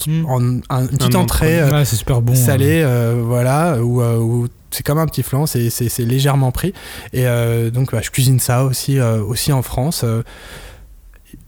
un- 0.70 0.80
une 0.82 0.88
petite 0.88 1.14
Un 1.14 1.18
entrée 1.20 1.60
euh, 1.60 1.70
Ouais, 1.70 1.84
c'est 1.84 1.96
super 1.96 2.22
bon. 2.22 2.34
salée, 2.34 2.82
euh, 2.84 3.20
voilà, 3.22 3.78
où, 3.82 4.00
où 4.02 4.48
c'est 4.74 4.82
comme 4.82 4.98
un 4.98 5.06
petit 5.06 5.22
flan, 5.22 5.46
c'est- 5.46 5.70
c'est 5.70 5.88
c'est 5.88 6.04
légèrement 6.04 6.50
pris. 6.52 6.72
Et 7.12 7.26
euh, 7.26 7.70
donc, 7.70 7.92
bah, 7.92 8.00
je 8.02 8.10
cuisine 8.10 8.40
ça 8.40 8.64
aussi, 8.64 8.98
euh, 8.98 9.22
aussi 9.22 9.52
en 9.52 9.62
France. 9.62 10.02
euh. 10.04 10.22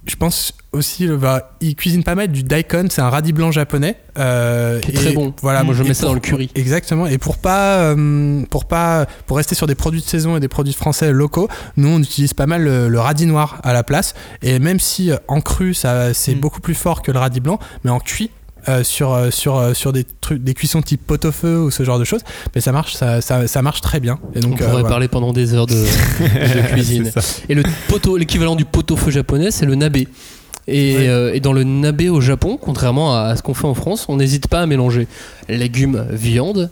je 0.09 0.15
pense 0.17 0.53
aussi, 0.73 1.09
bah, 1.09 1.57
ils 1.61 1.75
cuisinent 1.75 2.05
pas 2.05 2.15
mal 2.15 2.29
du 2.29 2.43
daikon, 2.45 2.87
c'est 2.91 3.01
un 3.03 3.09
radis 3.11 3.33
blanc 3.33 3.51
japonais. 3.51 3.97
euh, 4.19 4.79
Qui 4.81 4.91
est 4.93 4.95
et 4.95 4.97
très 4.97 5.13
bon. 5.13 5.35
Voilà, 5.43 5.65
Moi, 5.65 5.75
je 5.75 5.83
et 5.83 5.89
mets 5.89 5.95
ça 5.95 6.07
dans 6.07 6.15
le 6.15 6.21
curry. 6.21 6.49
Exactement. 6.55 7.07
Et 7.09 7.19
pour 7.19 7.39
pas, 7.39 7.79
euh, 7.81 8.43
pour 8.51 8.67
pas, 8.67 9.07
pour 9.27 9.37
rester 9.37 9.55
sur 9.57 9.67
des 9.67 9.75
produits 9.75 10.01
de 10.01 10.07
saison 10.07 10.37
et 10.37 10.41
des 10.41 10.49
produits 10.49 10.75
français 10.75 11.11
locaux, 11.13 11.49
nous 11.77 11.89
on 11.89 11.99
utilise 12.01 12.35
pas 12.35 12.47
mal 12.47 12.63
le, 12.63 12.89
le 12.89 13.01
radis 13.01 13.27
noir 13.27 13.59
à 13.65 13.73
la 13.73 13.83
place. 13.83 14.15
Et 14.43 14.59
même 14.61 14.79
si 14.81 15.11
en 15.29 15.41
cru, 15.41 15.75
ça 15.75 16.15
c'est 16.15 16.35
Mm. 16.37 16.41
beaucoup 16.41 16.61
plus 16.61 16.75
fort 16.75 17.03
que 17.03 17.11
le 17.11 17.19
radis 17.19 17.41
blanc, 17.41 17.59
mais 17.83 17.91
en 17.91 17.99
cuit. 18.01 18.31
Euh, 18.69 18.83
sur 18.85 19.13
euh, 19.15 19.31
sur 19.31 19.57
euh, 19.57 19.75
sur 19.75 19.93
des 19.93 20.05
trucs 20.05 20.43
des 20.43 20.55
cuissons 20.55 20.83
type 20.83 21.07
pot 21.07 21.25
au 21.25 21.33
feu 21.33 21.59
ou 21.61 21.71
ce 21.71 21.83
genre 21.85 21.99
de 21.99 22.05
choses 22.05 22.23
mais 22.55 22.61
ça 22.61 22.73
marche 22.73 22.95
ça, 22.95 23.21
ça, 23.21 23.47
ça 23.47 23.63
marche 23.63 23.81
très 23.81 24.01
bien 24.01 24.19
et 24.35 24.41
donc 24.41 24.53
On 24.53 24.55
euh, 24.55 24.59
pourrait 24.59 24.71
voilà. 24.73 24.89
parler 24.89 25.09
pendant 25.09 25.33
des 25.33 25.55
heures 25.55 25.67
de, 25.67 25.75
de 25.75 26.69
cuisine. 26.73 27.11
Et 27.49 27.55
le 27.55 27.63
poteau, 27.89 28.17
l'équivalent 28.17 28.57
du 28.57 28.65
pot-au-feu 28.65 29.11
japonais, 29.11 29.51
c'est 29.51 29.67
le 29.67 29.75
nabe. 29.75 29.97
Et, 29.97 30.07
Ouais. 30.97 31.09
euh, 31.09 31.33
et 31.33 31.39
dans 31.41 31.53
le 31.53 31.63
nabe 31.63 32.03
au 32.11 32.21
Japon, 32.21 32.59
contrairement 32.61 33.15
à, 33.17 33.21
à 33.29 33.37
ce 33.37 33.43
qu'on 33.43 33.55
fait 33.55 33.67
en 33.69 33.75
France, 33.75 34.07
on 34.09 34.17
n'hésite 34.17 34.49
pas 34.49 34.61
à 34.63 34.67
mélanger 34.67 35.07
légumes, 35.49 36.05
viande 36.11 36.71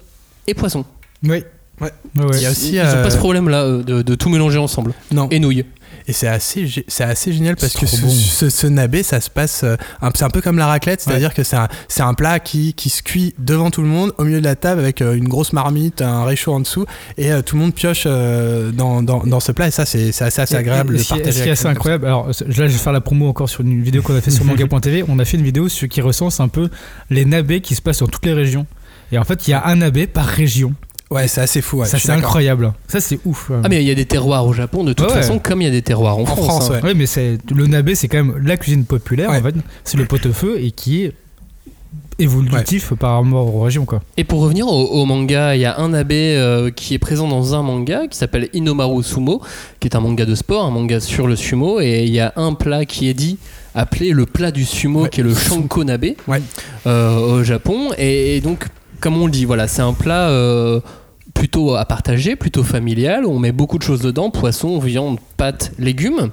et 0.49 0.55
poisson. 0.55 0.85
Oui. 1.23 1.45
Ouais. 1.81 1.91
Il 2.33 2.41
y 2.41 2.47
a 2.47 2.51
aussi 2.51 2.71
Ils 2.75 2.83
n'ont 2.83 2.87
euh, 2.87 3.03
pas 3.03 3.11
ce 3.11 3.17
problème-là 3.19 3.63
euh, 3.65 3.83
de, 3.83 4.03
de 4.03 4.15
tout 4.15 4.29
mélanger 4.29 4.59
ensemble. 4.59 4.95
non 5.13 5.29
Et 5.31 5.39
nouilles. 5.41 5.65
Et 6.07 6.13
c'est 6.13 6.29
assez, 6.29 6.69
c'est 6.87 7.05
assez 7.05 7.33
génial 7.33 7.57
parce 7.57 7.73
que 7.75 7.87
ce, 7.87 8.01
bon. 8.03 8.11
ce, 8.11 8.51
ce 8.51 8.67
nabe, 8.67 9.01
ça 9.03 9.21
se 9.23 9.31
passe. 9.31 9.63
euh, 9.65 9.77
c'est 10.15 10.25
un 10.25 10.29
peu 10.31 10.43
comme 10.43 10.59
la 10.59 10.67
raclette, 10.67 11.01
c'est-à-dire 11.01 11.33
que 11.33 11.43
c'est 11.45 11.57
un, 11.57 11.69
c'est 11.89 12.03
un 12.03 12.13
plat 12.13 12.41
qui, 12.41 12.75
qui 12.75 12.91
se 12.91 13.03
cuit 13.03 13.35
devant 13.39 13.71
tout 13.71 13.81
le 13.81 13.89
monde, 13.89 14.13
au 14.19 14.25
milieu 14.25 14.41
de 14.41 14.45
la 14.45 14.55
table, 14.55 14.81
avec 14.81 15.01
euh, 15.01 15.15
une 15.15 15.29
grosse 15.29 15.53
marmite, 15.55 16.03
un 16.03 16.25
réchaud 16.25 16.53
en 16.53 16.61
dessous, 16.61 16.85
et 17.17 17.33
euh, 17.33 17.41
tout 17.41 17.57
le 17.57 17.63
monde 17.63 17.75
pioche 17.75 18.05
dans, 18.05 19.03
dans, 19.03 19.25
dans 19.25 19.41
ce 19.41 19.53
plat. 19.53 19.69
Et 19.69 19.71
ça, 19.71 19.87
c'est 19.87 20.13
c'est 20.13 20.25
assez, 20.25 20.55
agréable 20.55 20.95
et 20.95 20.99
de 20.99 21.03
ce 21.03 21.09
qui 21.09 21.15
est- 21.15 21.17
partager. 21.23 21.33
Ce 21.33 21.37
qui 21.37 21.49
est 21.49 21.51
avec 21.53 21.59
assez 21.59 21.67
incroyable, 21.69 22.07
alors 22.07 22.27
là 22.29 22.33
je 22.47 22.63
vais 22.63 22.69
faire 22.69 22.93
la 22.93 23.01
promo 23.01 23.29
encore 23.29 23.49
sur 23.49 23.63
une 23.63 23.83
vidéo 23.83 24.03
qu'on 24.03 24.15
a 24.17 24.21
fait 24.21 24.31
sur 24.31 24.45
manga.tv. 24.47 25.05
On 25.09 25.19
a 25.19 25.25
fait 25.25 25.37
une 25.39 25.45
vidéo 25.45 25.69
sur- 25.69 25.89
qui 25.89 26.01
recense 26.03 26.39
un 26.41 26.49
peu 26.49 26.69
les 27.11 27.25
nabés 27.25 27.61
qui 27.63 27.75
se 27.75 27.81
passent 27.83 28.01
dans 28.01 28.09
toutes 28.09 28.27
les 28.27 28.35
régions. 28.35 28.67
Et 29.13 29.19
en 29.19 29.25
fait, 29.25 29.47
il 29.49 29.53
y 29.53 29.55
a 29.55 29.65
un 29.67 29.77
nabé 29.77 30.07
par 30.07 30.27
région. 30.27 30.75
Ouais, 31.11 31.29
c'est 31.29 31.41
assez 31.43 31.61
fou. 31.61 31.79
ouais, 31.79 31.87
ça, 31.87 31.99
c'est 31.99 32.11
incroyable. 32.13 32.73
Ça, 32.89 33.01
c'est 33.01 33.21
ouf. 33.25 33.51
Ah, 33.63 33.69
mais 33.69 33.83
il 33.83 33.87
y 33.87 33.91
a 33.91 33.95
des 33.95 34.07
terroirs 34.07 34.47
au 34.47 34.53
Japon, 34.53 34.85
de 34.85 34.93
toute 34.95 35.07
Ouais, 35.07 35.13
ouais. 35.15 35.21
façon, 35.21 35.39
comme 35.39 35.61
il 35.61 35.65
y 35.65 35.69
a 35.69 35.71
des 35.71 35.83
terroirs 35.83 36.17
en, 36.19 36.23
En 36.23 36.27
France. 36.27 36.39
France, 36.47 36.71
hein. 36.71 36.75
ouais. 36.77 36.83
Ouais, 36.89 36.95
mais 36.95 37.07
c'est 37.07 37.39
le 37.55 37.67
nabé, 37.67 37.95
c'est 37.95 38.09
quand 38.09 38.25
même 38.25 38.37
la 38.45 38.57
cuisine 38.57 38.85
populaire. 38.85 39.31
Ouais. 39.31 39.39
En 39.39 39.43
fait, 39.43 39.55
c'est 39.85 39.97
le 39.99 40.07
pot-au-feu 40.07 40.59
et 40.61 40.71
qui 40.71 41.05
est 41.05 41.13
évolutif 42.19 42.95
par 42.95 43.23
rapport 43.23 43.55
aux 43.55 43.61
régions, 43.63 43.85
quoi. 43.85 44.01
Et 44.17 44.25
pour 44.25 44.41
revenir 44.41 44.67
au, 44.69 44.85
au 44.87 45.05
manga, 45.05 45.55
il 45.57 45.61
y 45.61 45.65
a 45.65 45.79
un 45.79 45.93
abbé 45.95 46.37
euh, 46.37 46.71
qui 46.71 46.95
est 46.95 46.99
présent 46.99 47.29
dans 47.29 47.55
un 47.55 47.63
manga 47.63 48.07
qui 48.09 48.17
s'appelle 48.17 48.49
Inomaru 48.53 49.03
Sumo, 49.03 49.43
qui 49.81 49.89
est 49.89 49.97
un 49.97 50.01
manga 50.01 50.25
de 50.25 50.35
sport, 50.35 50.65
un 50.65 50.71
manga 50.71 51.01
sur 51.01 51.27
le 51.27 51.35
sumo, 51.37 51.81
et 51.81 52.05
il 52.05 52.13
y 52.13 52.21
a 52.21 52.33
un 52.37 52.55
plat 52.55 52.85
qui 52.85 53.09
est 53.09 53.15
dit 53.15 53.39
appelé 53.75 54.11
le 54.11 54.27
plat 54.27 54.53
du 54.53 54.65
sumo, 54.65 55.03
Ouais. 55.03 55.09
qui 55.09 55.21
est 55.21 55.25
le 55.25 55.35
shanko 55.35 55.83
nabe 55.85 56.07
Ouais. 56.29 56.41
euh, 56.87 57.17
au 57.19 57.43
Japon. 57.43 57.91
Et, 57.99 58.37
et 58.37 58.41
donc, 58.41 58.65
comme 59.05 59.21
on 59.21 59.27
le 59.27 59.33
dit, 59.33 59.45
voilà, 59.45 59.69
c'est 59.69 59.83
un 59.83 59.93
plat 59.93 60.31
euh, 60.31 60.81
plutôt 61.35 61.75
à 61.75 61.85
partager, 61.85 62.37
plutôt 62.37 62.63
familial. 62.63 63.27
On 63.27 63.39
met 63.39 63.53
beaucoup 63.53 63.77
de 63.77 63.83
choses 63.83 64.01
dedans 64.01 64.31
poisson, 64.31 64.79
viande, 64.79 65.19
pâtes, 65.37 65.73
légumes. 65.79 66.31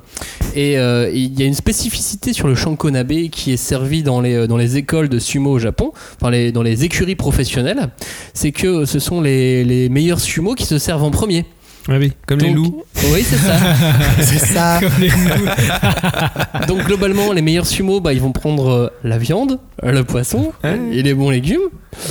Et 0.56 0.80
euh, 0.80 1.12
il 1.14 1.38
y 1.38 1.44
a 1.44 1.46
une 1.46 1.54
spécificité 1.54 2.32
sur 2.32 2.48
le 2.48 2.56
shanko 2.56 2.90
nabe 2.90 3.28
qui 3.30 3.52
est 3.52 3.58
servi 3.58 4.04
dans 4.04 4.22
les, 4.22 4.48
dans 4.48 4.56
les 4.56 4.78
écoles 4.78 5.10
de 5.10 5.20
sumo 5.20 5.52
au 5.52 5.60
Japon, 5.60 5.92
dans 6.22 6.30
les 6.30 6.84
écuries 6.86 7.18
professionnelles. 7.18 7.90
C'est 8.34 8.54
que 8.54 8.86
ce 8.86 9.00
sont 9.00 9.20
les, 9.20 9.66
les 9.66 9.90
meilleurs 9.90 10.22
sumo 10.22 10.56
qui 10.56 10.66
se 10.66 10.78
servent 10.78 11.04
en 11.04 11.12
premier. 11.12 11.46
Ah 11.90 11.94
oui, 12.00 12.14
comme 12.28 12.40
les 12.40 12.48
Donc- 12.54 12.56
loups. 12.58 12.84
Oui, 13.12 13.24
c'est 13.28 13.38
ça. 13.38 13.56
C'est 14.20 14.38
ça. 14.38 14.80
Comme 14.82 14.92
les 15.00 15.08
loups. 15.08 16.68
Donc 16.68 16.86
globalement, 16.86 17.34
les 17.34 17.42
meilleurs 17.42 17.66
sumo, 17.66 18.00
bah, 18.00 18.14
ils 18.14 18.22
vont 18.22 18.32
prendre 18.32 18.70
euh, 18.70 18.88
la 19.04 19.18
viande, 19.18 19.58
euh, 19.84 19.92
le 19.92 20.04
poisson 20.04 20.54
et 20.64 21.02
les 21.02 21.14
bons 21.16 21.32
légumes. 21.32 21.60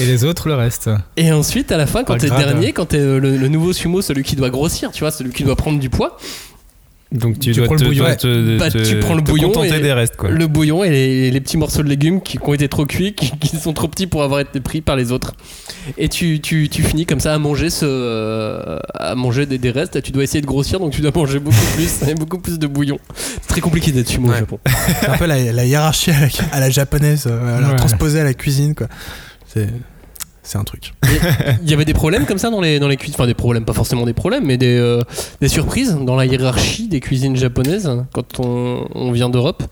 Et 0.01 0.07
les 0.07 0.25
autres, 0.25 0.49
le 0.49 0.55
reste. 0.55 0.91
Et 1.17 1.31
ensuite, 1.33 1.71
à 1.71 1.77
la 1.77 1.87
fin, 1.87 2.03
quand 2.03 2.17
t'es 2.17 2.29
dernier, 2.29 2.73
quand 2.73 2.87
t'es 2.87 2.99
euh, 2.99 3.21
le, 3.21 3.37
le 3.37 3.49
nouveau 3.49 3.73
sumo, 3.73 4.03
celui 4.03 4.25
qui 4.25 4.35
doit 4.35 4.51
grossir, 4.51 4.91
tu 4.91 5.01
vois, 5.01 5.13
celui 5.13 5.31
qui 5.33 5.45
doit 5.45 5.57
prendre 5.57 5.79
du 5.79 5.89
poids, 5.89 6.19
Donc 7.13 7.41
tu, 7.41 7.51
Tu 7.51 7.59
dois 7.59 7.65
prends 7.65 7.75
le 7.75 7.81
te, 7.81 7.85
bouillon. 7.87 8.05
dois 8.05 8.15
te- 8.15 8.59
Bah, 8.59 8.71
te- 8.71 8.79
tu 8.89 8.97
prends 9.01 9.15
le 9.17 9.21
te 9.23 9.27
bouillon 9.31 9.49
contenter 9.49 9.77
et- 9.77 9.81
des 9.81 9.93
restes 9.93 10.15
quoi. 10.17 10.31
le 10.31 10.47
bouillon 10.47 10.85
et 10.85 10.91
les, 10.91 11.31
les 11.33 11.41
petits 11.41 11.57
morceaux 11.57 11.83
de 11.83 11.89
légumes 11.89 12.21
qui, 12.23 12.39
qui 12.39 12.45
ont 12.49 12.55
été 12.55 12.69
trop 12.69 12.87
cuits, 12.87 13.15
qui, 13.15 13.33
qui 13.37 13.57
sont 13.57 13.73
trop 13.73 13.89
petits 13.89 14.07
pour 14.07 14.23
avoir 14.23 14.39
été 14.41 14.61
pris 14.61 14.81
par 14.81 14.95
les 14.95 15.11
autres. 15.11 15.33
Et 15.99 16.09
tu, 16.09 16.41
tu, 16.41 16.69
tu 16.69 16.83
finis 16.85 17.07
comme 17.07 17.19
ça 17.19 17.35
à 17.35 17.39
manger, 17.39 17.69
ce, 17.69 17.85
euh, 17.85 18.79
à 18.95 19.17
manger 19.17 19.47
des, 19.47 19.59
des 19.59 19.71
restes. 19.73 20.01
Tu 20.03 20.13
dois 20.13 20.23
essayer 20.23 20.41
de 20.41 20.47
grossir, 20.47 20.79
donc 20.79 20.93
tu 20.93 21.01
dois 21.01 21.11
manger 21.13 21.41
beaucoup 21.41 21.57
plus, 21.75 22.09
et 22.09 22.15
beaucoup 22.15 22.39
plus 22.39 22.61
de 22.61 22.67
bouillon. 22.69 23.01
C'est 23.17 23.49
très 23.49 23.61
compliqué 23.61 23.91
d'être 23.91 24.09
sumo 24.09 24.29
au 24.29 24.31
Ouais. 24.31 24.39
Japon. 24.39 24.61
C'est 25.01 25.09
un 25.09 25.17
peu 25.19 25.27
la, 25.27 25.53
la 25.53 25.65
hiérarchie 25.67 26.13
à 26.13 26.21
la, 26.21 26.29
à 26.53 26.61
la 26.61 26.71
japonaise, 26.71 27.25
euh, 27.27 27.71
Ouais. 27.71 27.77
transposée 27.77 28.21
à 28.21 28.25
la 28.25 28.35
cuisine, 28.35 28.77
quoi. 28.77 28.87
C'est, 29.53 29.67
c'est 30.43 30.59
un 30.59 30.65
truc. 30.65 30.95
Il 31.63 31.71
y 31.71 31.75
avait 31.75 31.85
des 31.85 31.95
problèmes 31.95 32.27
comme 32.27 32.39
ça 32.39 32.51
dans 32.51 32.61
les, 32.61 32.79
dans 32.79 32.89
les 32.89 32.97
cuisines, 32.97 33.15
enfin 33.17 33.27
des 33.27 33.35
problèmes, 33.35 33.65
pas 33.65 33.73
forcément 33.73 34.07
des 34.07 34.13
problèmes, 34.13 34.45
mais 34.45 34.57
des, 34.57 34.77
euh, 34.79 35.03
des 35.41 35.49
surprises 35.49 35.97
dans 36.01 36.17
la 36.17 36.27
hiérarchie 36.27 36.89
des 36.89 37.01
cuisines 37.01 37.37
japonaises 37.37 37.91
quand 38.13 38.41
on, 38.41 38.87
on 38.95 39.13
vient 39.13 39.29
d'Europe. 39.29 39.63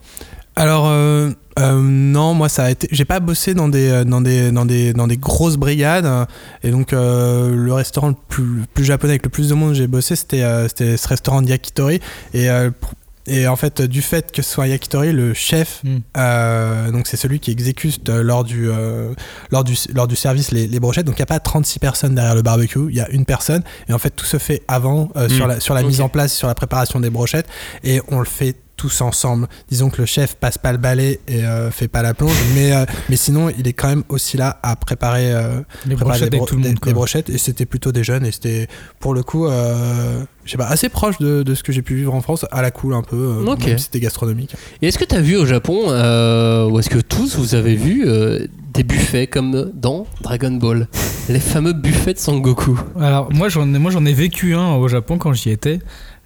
Alors 0.57 0.89
euh, 0.89 1.31
euh, 1.61 1.81
non, 1.81 2.35
moi 2.35 2.49
ça 2.49 2.64
a 2.64 2.71
été. 2.71 2.89
J'ai 2.91 3.05
pas 3.05 3.21
bossé 3.21 3.55
dans 3.55 3.69
des 3.69 4.05
dans 4.05 4.21
des 4.21 4.51
dans 4.51 4.64
des 4.64 4.93
dans 4.93 5.07
des 5.07 5.16
grosses 5.16 5.57
brigades 5.57 6.27
et 6.64 6.71
donc 6.71 6.91
le 6.91 7.71
restaurant 7.73 8.09
le 8.09 8.16
plus, 8.29 8.45
le 8.45 8.62
plus 8.75 8.85
japonais 8.85 9.12
avec 9.12 9.25
le 9.25 9.31
plus 9.31 9.51
de 9.51 9.55
monde 9.55 9.75
j'ai 9.75 9.87
bossé 9.87 10.16
c'était 10.16 10.43
ce 10.69 11.09
restaurant 11.09 11.43
de 11.43 11.49
yakitori 11.49 12.01
et 12.35 12.49
et 13.29 13.47
en 13.47 13.57
fait, 13.57 13.83
du 13.83 14.03
fait 14.03 14.33
que 14.33 14.43
ce 14.43 14.51
soit 14.51 14.66
yakitori, 14.66 15.12
le 15.12 15.35
chef, 15.35 15.81
Mm. 15.85 15.97
euh, 16.16 16.91
donc 16.91 17.07
c'est 17.07 17.16
celui 17.16 17.39
qui 17.41 17.51
exécute 17.51 18.09
euh, 18.09 18.22
lors 18.22 18.45
du, 18.45 18.68
euh, 18.70 19.12
lors 19.51 19.64
du, 19.64 19.74
lors 19.95 20.09
du 20.09 20.16
service 20.16 20.51
les, 20.51 20.66
les 20.66 20.81
brochettes. 20.81 21.07
Donc 21.07 21.16
il 21.16 21.20
n'y 21.20 21.24
a 21.24 21.26
pas 21.26 21.39
36 21.41 21.79
personnes 21.79 22.14
derrière 22.14 22.35
le 22.35 22.43
barbecue, 22.43 22.87
il 22.91 22.97
y 22.97 23.01
a 23.01 23.09
une 23.11 23.24
personne. 23.24 23.62
Et 23.89 23.93
en 23.93 23.99
fait, 23.99 24.11
tout 24.11 24.24
se 24.26 24.39
fait 24.39 24.62
avant, 24.68 25.11
euh, 25.16 25.29
sur 25.29 25.47
Mm. 25.47 25.49
la, 25.51 25.61
sur 25.61 25.74
la 25.74 25.83
mise 25.83 26.01
en 26.01 26.09
place, 26.09 26.33
sur 26.33 26.49
la 26.49 26.55
préparation 26.55 27.01
des 27.01 27.11
brochettes. 27.11 27.47
Et 27.85 28.01
on 28.09 28.18
le 28.18 28.24
fait 28.24 28.57
tous 28.79 29.03
ensemble. 29.03 29.47
Disons 29.68 29.91
que 29.91 29.99
le 30.01 30.07
chef 30.07 30.37
passe 30.37 30.57
pas 30.57 30.72
le 30.72 30.79
balai 30.79 31.20
et 31.29 31.45
euh, 31.45 31.70
fait 31.70 31.89
pas 31.89 32.01
la 32.01 32.14
plonge, 32.14 32.33
mais, 32.55 32.72
euh, 32.72 32.87
mais 33.11 33.16
sinon 33.16 33.51
il 33.59 33.68
est 33.68 33.72
quand 33.74 33.89
même 33.89 34.05
aussi 34.09 34.39
là 34.39 34.59
à 34.62 34.76
préparer, 34.76 35.33
euh, 35.35 35.59
Les 35.85 35.97
préparer 35.97 36.05
brochettes 36.20 36.35
avec 36.35 36.47
tout 36.47 36.55
le 36.57 36.62
monde, 36.62 36.72
des 36.72 36.79
quoi. 36.81 36.93
brochettes 36.95 37.29
et 37.29 37.37
c'était 37.37 37.66
plutôt 37.66 37.93
des 37.93 38.05
jeunes 38.05 38.24
et 38.24 38.33
c'était 38.33 38.68
pour 39.01 39.12
le 39.12 39.22
coup, 39.22 39.47
euh, 39.47 40.22
je 40.45 40.51
sais 40.53 40.57
pas, 40.57 40.68
assez 40.68 40.89
proche 40.89 41.18
de, 41.18 41.43
de 41.43 41.55
ce 41.55 41.62
que 41.62 41.72
j'ai 41.72 41.83
pu 41.83 41.95
vivre 41.97 42.14
en 42.14 42.20
France, 42.22 42.47
à 42.53 42.62
la 42.62 42.70
cool 42.70 42.95
un 42.95 43.03
peu, 43.03 43.16
euh, 43.16 43.45
Ok. 43.53 43.66
même 43.66 43.76
si 43.79 43.85
c'était 43.85 44.01
gastronomique. 44.01 44.55
Et 44.81 44.89
est-ce 44.89 44.99
que 44.99 45.05
tu 45.05 45.14
as 45.14 45.20
vu 45.20 45.37
au 45.37 45.45
Japon, 45.45 45.79
euh, 45.89 46.68
ou 46.70 46.79
est-ce 46.79 46.89
que 46.89 47.01
tous 47.01 47.37
vous 47.37 47.55
avez 47.57 47.74
vu 47.74 48.05
euh, 48.07 48.47
des 48.72 48.85
buffets 48.85 49.26
comme 49.26 49.70
dans 49.74 50.07
Dragon 50.22 50.53
Ball? 50.53 50.87
Les 51.29 51.41
fameux 51.41 51.74
buffets 51.74 52.14
de 52.14 52.18
Sangoku. 52.18 52.79
Alors 52.99 53.31
moi 53.33 53.51
j'en 53.51 53.74
ai, 53.74 53.79
moi 53.79 53.91
j'en 53.91 54.07
ai 54.07 54.14
vécu 54.14 54.55
un 54.55 54.74
au 54.76 54.89
Japon 54.89 55.18
quand 55.18 55.35
j'y 55.35 55.51
étais. 55.51 55.81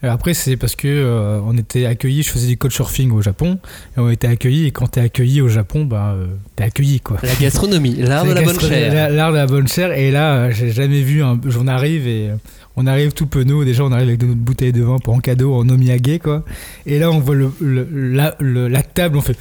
Après 0.05 0.35
c'est 0.35 0.57
parce 0.57 0.75
que 0.75 0.89
euh, 0.89 1.39
on 1.47 1.57
était 1.57 1.87
accueillis, 1.87 2.23
je 2.25 2.31
faisais 2.31 2.49
du 2.49 2.57
couchsurfing 2.59 3.13
au 3.13 3.23
Japon 3.23 3.59
et 3.97 4.01
on 4.01 4.11
était 4.11 4.27
accueillis 4.27 4.67
et 4.67 4.71
quand 4.73 4.89
t'es 4.89 5.01
accueilli 5.01 5.41
au 5.41 5.49
Japon 5.49 5.85
bah 5.85 6.15
euh, 6.17 6.27
t'es 6.57 6.65
accueilli 6.65 6.99
quoi. 7.01 7.19
La 7.23 7.35
gastronomie, 7.37 7.95
l'art 7.97 8.25
de 8.27 8.33
la 8.33 8.43
bonne 8.43 8.59
chair. 8.59 8.93
la- 8.93 9.11
L'art 9.11 9.31
de 9.31 9.37
la 9.37 9.47
bonne 9.47 9.69
chair 9.69 9.93
et 9.93 10.11
là 10.11 10.35
euh, 10.35 10.51
j'ai 10.51 10.73
jamais 10.73 11.03
vu 11.03 11.23
un 11.23 11.39
j'en 11.47 11.69
arrive 11.69 12.09
et 12.09 12.31
euh, 12.31 12.35
on 12.75 12.87
arrive 12.89 13.13
tout 13.13 13.27
penaud 13.27 13.65
déjà 13.65 13.85
on 13.85 13.93
arrive 13.93 14.09
avec 14.09 14.23
notre 14.23 14.35
bouteille 14.41 14.73
de 14.73 14.83
vin 14.83 14.99
pour 14.99 15.15
en 15.15 15.21
cadeau 15.21 15.55
en 15.55 15.69
omiyage 15.69 16.19
quoi 16.21 16.43
et 16.85 16.99
là 16.99 17.11
on 17.13 17.21
voit 17.21 17.37
le, 17.37 17.53
le- 17.61 17.87
la, 17.93 18.35
le- 18.41 18.67
la 18.67 18.83
table 18.83 19.19
on 19.19 19.21
fait 19.21 19.37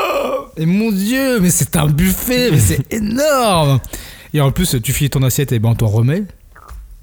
et 0.56 0.66
mon 0.66 0.92
dieu 0.92 1.40
mais 1.40 1.50
c'est 1.50 1.74
un 1.76 1.88
buffet 1.88 2.50
mais 2.52 2.58
c'est 2.60 2.92
énorme 2.92 3.80
et 4.32 4.40
en 4.40 4.52
plus 4.52 4.76
tu 4.80 4.92
finis 4.92 5.10
ton 5.10 5.22
assiette 5.24 5.50
et 5.50 5.58
ben 5.58 5.70
on 5.70 5.74
t'en 5.74 5.88
remet 5.88 6.22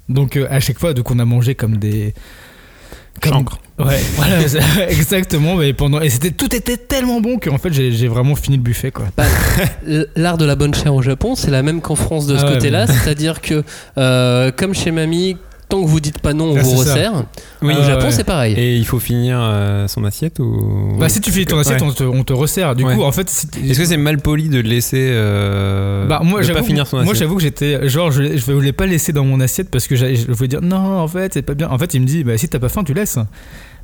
donc 0.08 0.36
à 0.36 0.60
chaque 0.60 0.78
fois 0.78 0.94
donc 0.94 1.10
on 1.10 1.18
a 1.18 1.24
mangé 1.26 1.54
comme 1.54 1.76
des 1.76 2.14
comme- 3.20 3.32
Chancre. 3.32 3.58
Ouais, 3.78 4.00
voilà, 4.16 4.40
exactement. 4.90 5.56
Mais 5.56 5.72
pendant 5.72 6.00
et 6.00 6.10
c'était 6.10 6.30
tout 6.30 6.54
était 6.54 6.76
tellement 6.76 7.20
bon 7.20 7.38
qu'en 7.38 7.58
fait 7.58 7.72
j'ai 7.72 8.06
vraiment 8.08 8.34
fini 8.34 8.56
le 8.56 8.62
buffet 8.62 8.90
quoi. 8.90 9.06
L'art 10.16 10.38
de 10.38 10.44
la 10.44 10.54
bonne 10.54 10.74
chair 10.74 10.94
au 10.94 11.02
Japon, 11.02 11.34
c'est 11.34 11.50
la 11.50 11.62
même 11.62 11.80
qu'en 11.80 11.94
France 11.96 12.26
de 12.26 12.36
ce 12.36 12.42
Ah 12.42 12.46
ouais, 12.48 12.54
côté-là, 12.54 12.86
mais- 12.86 12.92
c'est-à-dire 12.94 13.40
que 13.40 13.62
euh, 13.98 14.50
comme 14.56 14.74
chez 14.74 14.90
mamie, 14.90 15.36
tant 15.72 15.82
que 15.82 15.88
vous 15.88 16.00
dites 16.00 16.18
pas 16.20 16.34
non, 16.34 16.52
on 16.52 16.56
Ah, 16.56 16.62
vous 16.62 16.82
ça. 16.82 16.92
resserre. 16.92 17.24
Oui, 17.62 17.74
au 17.78 17.82
Japon, 17.82 18.04
ouais. 18.06 18.10
c'est 18.10 18.24
pareil. 18.24 18.54
Et 18.58 18.76
il 18.76 18.84
faut 18.84 18.98
finir 18.98 19.38
euh, 19.40 19.88
son 19.88 20.04
assiette 20.04 20.38
ou 20.38 20.96
Bah 20.98 21.08
si 21.08 21.20
tu 21.20 21.30
finis 21.32 21.46
ton 21.46 21.58
assiette, 21.58 21.80
Ouais. 21.80 21.88
on, 21.88 21.92
te, 21.92 22.04
on 22.04 22.24
te 22.24 22.32
resserre. 22.32 22.76
Du 22.76 22.84
Ouais. 22.84 22.94
coup, 22.94 23.02
en 23.02 23.12
fait, 23.12 23.30
si- 23.30 23.46
Est-ce 23.70 23.78
que 23.78 23.84
c'est 23.86 23.96
mal 23.96 24.18
poli 24.18 24.48
de 24.50 24.56
le 24.60 24.68
laisser 24.68 25.08
euh, 25.12 26.06
bah 26.06 26.20
moi 26.22 26.40
de 26.40 26.44
j'avoue, 26.46 26.58
pas 26.60 26.64
finir 26.66 26.86
son 26.86 26.96
moi 26.96 27.04
assiette? 27.04 27.16
j'avoue 27.18 27.36
que 27.36 27.42
j'étais 27.42 27.88
genre 27.88 28.10
je, 28.10 28.36
je 28.36 28.52
voulais 28.52 28.72
pas 28.72 28.86
laisser 28.86 29.12
dans 29.12 29.24
mon 29.24 29.40
assiette 29.40 29.70
parce 29.70 29.86
que 29.86 29.96
je 29.96 30.30
voulais 30.30 30.48
dire 30.48 30.60
non 30.62 30.98
en 31.00 31.08
fait 31.08 31.32
c'est 31.34 31.42
pas 31.42 31.54
bien. 31.54 31.68
En 31.70 31.78
fait 31.78 31.94
il 31.94 32.00
me 32.02 32.06
dit 32.06 32.22
bah 32.24 32.36
si 32.36 32.48
t'as 32.48 32.58
pas 32.58 32.68
faim 32.68 32.84
tu 32.84 32.92
laisses. 32.94 33.18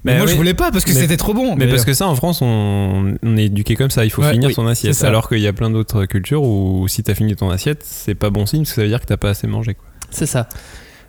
Mais 0.04 0.12
Bah 0.12 0.18
moi 0.18 0.26
oui. 0.26 0.32
je 0.32 0.36
voulais 0.36 0.54
pas 0.54 0.70
parce 0.70 0.84
que 0.84 0.92
c'était 0.92 1.16
trop 1.16 1.34
bon. 1.34 1.56
Mais 1.56 1.66
parce 1.66 1.84
que 1.84 1.92
ça, 1.92 2.06
en 2.06 2.14
France, 2.14 2.40
on, 2.40 3.14
on 3.20 3.36
est 3.36 3.46
éduqué 3.46 3.74
comme 3.74 3.90
ça. 3.90 4.04
Il 4.04 4.10
faut 4.10 4.22
Ouais, 4.22 4.30
finir 4.30 4.48
oui, 4.50 4.54
son 4.54 4.66
assiette. 4.68 5.02
Alors 5.02 5.28
qu'il 5.28 5.40
y 5.40 5.46
a 5.48 5.52
plein 5.52 5.70
d'autres 5.70 6.04
cultures 6.04 6.42
où 6.44 6.86
si 6.86 7.02
t'as 7.02 7.14
fini 7.14 7.34
ton 7.34 7.50
assiette, 7.50 7.82
c'est 7.84 8.14
pas 8.14 8.30
bon 8.30 8.46
signe 8.46 8.60
parce 8.60 8.70
que 8.70 8.74
ça 8.76 8.82
veut 8.82 8.88
dire 8.88 9.00
que 9.00 9.06
t'as 9.06 9.16
pas 9.16 9.30
assez 9.30 9.48
mangé. 9.48 9.74
Quoi. 9.74 9.84
C'est 10.10 10.26
ça. 10.26 10.48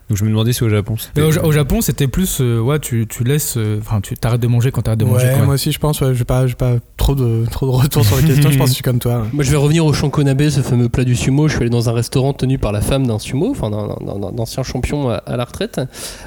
Donc 0.09 0.17
je 0.17 0.23
me 0.23 0.29
demandais 0.29 0.53
si 0.53 0.63
au 0.63 0.69
Japon 0.69 0.95
au, 1.17 1.21
au 1.45 1.51
Japon 1.51 1.81
c'était 1.81 2.07
plus 2.07 2.39
euh, 2.41 2.59
ouais 2.59 2.79
tu, 2.79 3.05
tu 3.07 3.23
laisses 3.23 3.55
euh, 3.57 3.77
enfin 3.79 4.01
tu 4.01 4.15
t'arrêtes 4.15 4.41
de 4.41 4.47
manger 4.47 4.71
quand 4.71 4.81
t'arrêtes 4.81 4.99
de 4.99 5.05
manger 5.05 5.27
Ouais, 5.27 5.33
quoi. 5.35 5.45
moi 5.45 5.53
aussi 5.53 5.71
je 5.71 5.77
pense, 5.77 6.01
ouais, 6.01 6.15
j'ai 6.15 6.23
pas, 6.23 6.45
pas 6.57 6.77
trop 6.97 7.13
de, 7.13 7.45
trop 7.51 7.67
de 7.67 7.71
retours 7.71 8.03
sur 8.05 8.17
les 8.17 8.23
questions, 8.23 8.49
je 8.49 8.57
pense 8.57 8.65
que 8.65 8.69
je 8.71 8.75
suis 8.75 8.83
comme 8.83 8.99
toi. 8.99 9.19
ouais. 9.19 9.27
Moi, 9.33 9.43
je 9.43 9.51
vais 9.51 9.57
revenir 9.57 9.85
au 9.85 9.93
shankonabe, 9.93 10.49
ce 10.49 10.61
fameux 10.61 10.89
plat 10.89 11.03
du 11.03 11.15
sumo. 11.15 11.47
Je 11.47 11.53
suis 11.53 11.61
allé 11.61 11.69
dans 11.69 11.89
un 11.89 11.93
restaurant 11.93 12.33
tenu 12.33 12.57
par 12.57 12.71
la 12.71 12.81
femme 12.81 13.05
d'un 13.07 13.19
sumo, 13.19 13.49
enfin 13.51 13.69
d'un- 13.69 14.37
ancien 14.39 14.63
champion 14.63 15.09
à, 15.09 15.15
à 15.15 15.37
la 15.37 15.45
retraite. 15.45 15.79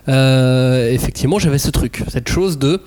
Euh, 0.09 0.91
effectivement, 0.91 1.39
j'avais 1.39 1.59
ce 1.59 1.71
truc, 1.71 2.05
cette 2.09 2.29
chose 2.29 2.59
de 2.59 2.81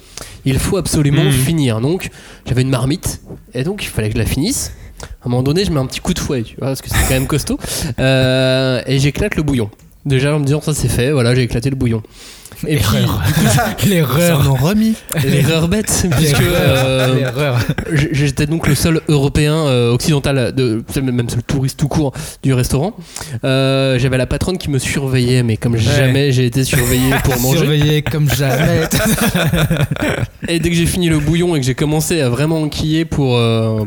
il 0.46 0.60
faut 0.60 0.78
absolument 0.78 1.24
Mhm. 1.24 1.32
finir. 1.32 1.82
Donc, 1.82 2.10
j'avais 2.46 2.62
une 2.62 2.70
marmite, 2.70 3.22
et 3.54 3.64
donc 3.64 3.84
il 3.84 3.88
fallait 3.89 4.10
que 4.10 4.14
je 4.16 4.20
la 4.20 4.26
finisse. 4.26 4.72
À 5.02 5.28
un 5.28 5.30
moment 5.30 5.43
donné, 5.43 5.66
je 5.66 5.72
mets 5.72 5.80
un 5.80 5.86
petit 5.86 6.00
coup 6.00 6.14
de 6.14 6.20
fouet, 6.20 6.43
tu 6.43 6.56
vois, 6.58 6.68
parce 6.70 6.82
que 6.82 6.89
c'est 6.89 7.02
quand 7.04 7.10
même 7.14 7.28
costaud. 7.28 7.58
Euh, 8.00 8.82
et 8.88 9.00
j'éclate 9.00 9.36
le 9.36 9.43
bouillon. 9.43 9.70
Déjà 10.06 10.36
en 10.36 10.39
me 10.39 10.45
disant 10.45 10.62
ça 10.62 10.74
c'est 10.74 10.88
fait, 10.88 11.12
voilà, 11.12 11.34
j'ai 11.34 11.43
éclaté 11.43 11.70
le 11.70 11.76
bouillon. 11.76 12.03
Et 12.68 12.78
puis, 12.78 12.97
Erreur. 12.97 13.24
Ils 13.84 13.89
L'erreur. 13.89 14.47
en 14.47 14.51
ont 14.51 14.56
remis. 14.56 14.95
l'erreur 15.24 15.68
bête, 15.68 16.08
puisque 16.16 16.41
euh, 16.41 17.16
L'erreur. 17.16 17.60
J'étais 18.12 18.45
donc 18.45 18.68
le 18.68 18.76
seul 18.76 19.01
européen 19.08 19.56
euh, 19.56 19.91
occidental, 19.91 20.53
de, 20.53 20.84
même 21.01 21.30
seul 21.30 21.43
touriste 21.43 21.80
tout 21.80 21.88
court 21.88 22.14
du 22.43 22.53
restaurant. 22.53 22.95
Euh, 23.43 23.99
J'avais 23.99 24.18
la 24.18 24.26
patronne 24.26 24.58
qui 24.58 24.70
me 24.70 24.80
surveillait, 24.80 25.43
mais 25.43 25.58
comme 25.58 25.78
jamais 25.78 26.32
j'ai 26.32 26.45
été 26.45 26.64
surveillé 26.64 27.14
pour 27.24 27.39
manger. 27.39 27.60
Surveillé 27.60 28.01
comme 28.01 28.30
jamais. 28.30 28.82
Et 30.47 30.60
dès 30.60 30.70
que 30.70 30.76
j'ai 30.76 30.86
fini 30.86 31.10
le 31.10 31.20
bouillon 31.20 31.56
et 31.56 31.60
que 31.60 31.66
j'ai 31.66 31.76
commencé 31.76 32.22
à 32.22 32.30
vraiment 32.30 32.62
enquiller 32.62 33.03
pour, 33.06 33.41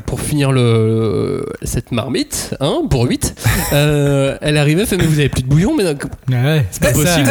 pour 0.06 0.20
finir 0.20 0.50
le, 0.50 1.46
cette 1.62 1.92
marmite, 1.92 2.54
hein, 2.60 2.82
pour 2.90 3.04
8, 3.04 3.34
elle 3.70 4.56
arrivait, 4.56 4.82
elle 4.82 4.86
fait 4.86 4.96
Mais 4.96 5.06
vous 5.06 5.20
avez 5.20 5.28
plus 5.28 5.42
de 5.42 5.48
bouillon 5.48 5.76
Mais 5.76 6.64
c'est 6.70 6.82
pas 6.82 6.92
possible. 6.92 7.30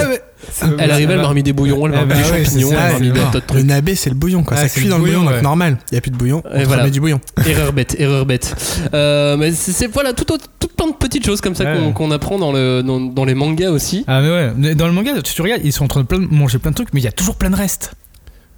Elle 0.80 0.92
arrivait, 0.92 1.14
elle 1.14 1.20
m'a 1.22 1.28
remis 1.28 1.44
des 1.44 1.54
bouillons, 1.54 1.86
elle 1.86 1.92
m'a 1.92 1.98
Eh 1.98 2.00
remis 2.02 2.10
bah 2.14 2.16
des 2.38 2.44
champignons, 2.46 2.70
elle 2.72 2.78
m'a 2.78 2.94
remis 2.96 3.12
des 3.12 3.20
tas 3.20 3.30
de 3.32 3.36
Le 3.36 3.42
trucs. 3.42 3.66
nabé 3.66 3.96
c'est 3.96 4.10
le 4.10 4.16
bouillon 4.16 4.44
quoi, 4.44 4.58
Ah, 4.60 4.68
ça 4.68 4.70
cuit 4.70 4.84
le 4.86 4.90
dans 4.92 4.98
le 4.98 5.04
bouillon, 5.04 5.20
bouillon, 5.22 5.32
donc 5.32 5.42
normal. 5.44 5.78
Il 5.92 5.96
y 5.96 5.98
a 5.98 6.02
plus 6.02 6.12
de 6.12 6.18
bouillon, 6.18 6.44
on 6.46 6.56
Et 6.58 6.64
te 6.64 6.68
voilà. 6.68 6.84
remet 6.84 6.92
du 6.92 7.00
bouillon. 7.00 7.20
Erreur 7.48 7.74
bête, 7.74 7.96
erreur 8.00 8.26
bête. 8.26 8.56
Euh, 8.94 9.36
mais 9.38 9.52
c'est 9.52 9.88
voilà, 9.88 10.14
tout, 10.14 10.26
plein 10.76 10.88
de 10.88 10.94
petites 10.94 11.26
choses 11.26 11.42
comme 11.42 11.56
ça 11.56 11.64
Ouais. 11.66 11.92
qu'on 11.94 12.12
apprend 12.12 12.38
dans, 12.38 12.52
le, 12.52 12.82
dans, 12.84 13.00
dans 13.00 13.26
les 13.26 13.34
mangas 13.36 13.72
aussi. 13.72 14.04
Ah 14.08 14.22
mais 14.22 14.30
ouais, 14.30 14.52
Mais 14.58 14.76
dans 14.76 14.88
le 14.88 14.94
manga, 14.94 15.14
tu, 15.22 15.34
tu 15.34 15.42
regardes, 15.42 15.62
ils 15.64 15.74
sont 15.74 15.86
en 15.86 15.88
train 15.88 16.02
de 16.04 16.16
manger 16.18 16.60
plein 16.60 16.72
de 16.72 16.76
trucs, 16.76 16.94
mais 16.94 17.02
il 17.02 17.04
y 17.04 17.08
a 17.08 17.12
toujours 17.12 17.36
plein 17.36 17.50
de 17.50 17.56
restes. 17.56 17.94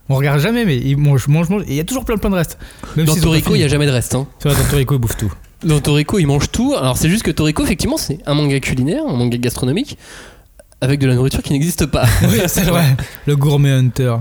On 0.09 0.15
regarde 0.15 0.39
jamais, 0.39 0.65
mais 0.65 0.75
ils 0.77 0.97
mangent, 0.97 1.27
mangent, 1.27 1.49
mangent, 1.49 1.63
et 1.63 1.71
il 1.71 1.75
y 1.75 1.80
a 1.80 1.84
toujours 1.84 2.03
plein 2.03 2.17
plein 2.17 2.32
de 2.32 2.36
restes. 2.36 2.57
Même 2.97 3.05
Dans 3.05 3.13
pas 3.15 3.21
Toriko, 3.21 3.53
il 3.55 3.59
n'y 3.59 3.63
a 3.63 3.67
jamais 3.67 3.86
de 3.86 3.91
reste. 3.91 4.15
Hein. 4.15 4.25
Vrai, 4.43 4.55
dans 4.55 4.63
Toriko, 4.69 4.95
ils 4.95 4.97
bouffent 4.99 5.17
tout. 5.17 5.32
Dans 5.63 5.80
Toriko, 5.80 6.17
il 6.19 6.25
mange 6.25 6.49
tout. 6.51 6.73
Alors 6.75 6.97
c'est 6.97 7.09
juste 7.09 7.21
que 7.23 7.32
Toriko, 7.32 7.63
effectivement, 7.63 7.97
c'est 7.97 8.17
un 8.25 8.34
manga 8.34 8.59
culinaire, 8.59 9.03
un 9.07 9.13
manga 9.13 9.38
gastronomique, 9.38 9.97
avec 10.82 10.99
de 10.99 11.07
la 11.07 11.15
nourriture 11.15 11.41
qui 11.41 11.53
n'existe 11.53 11.86
pas. 11.88 12.05
Oui, 12.23 12.39
c'est 12.47 12.63
vrai. 12.63 12.84
Le 13.25 13.36
gourmet 13.36 13.71
hunter. 13.71 14.15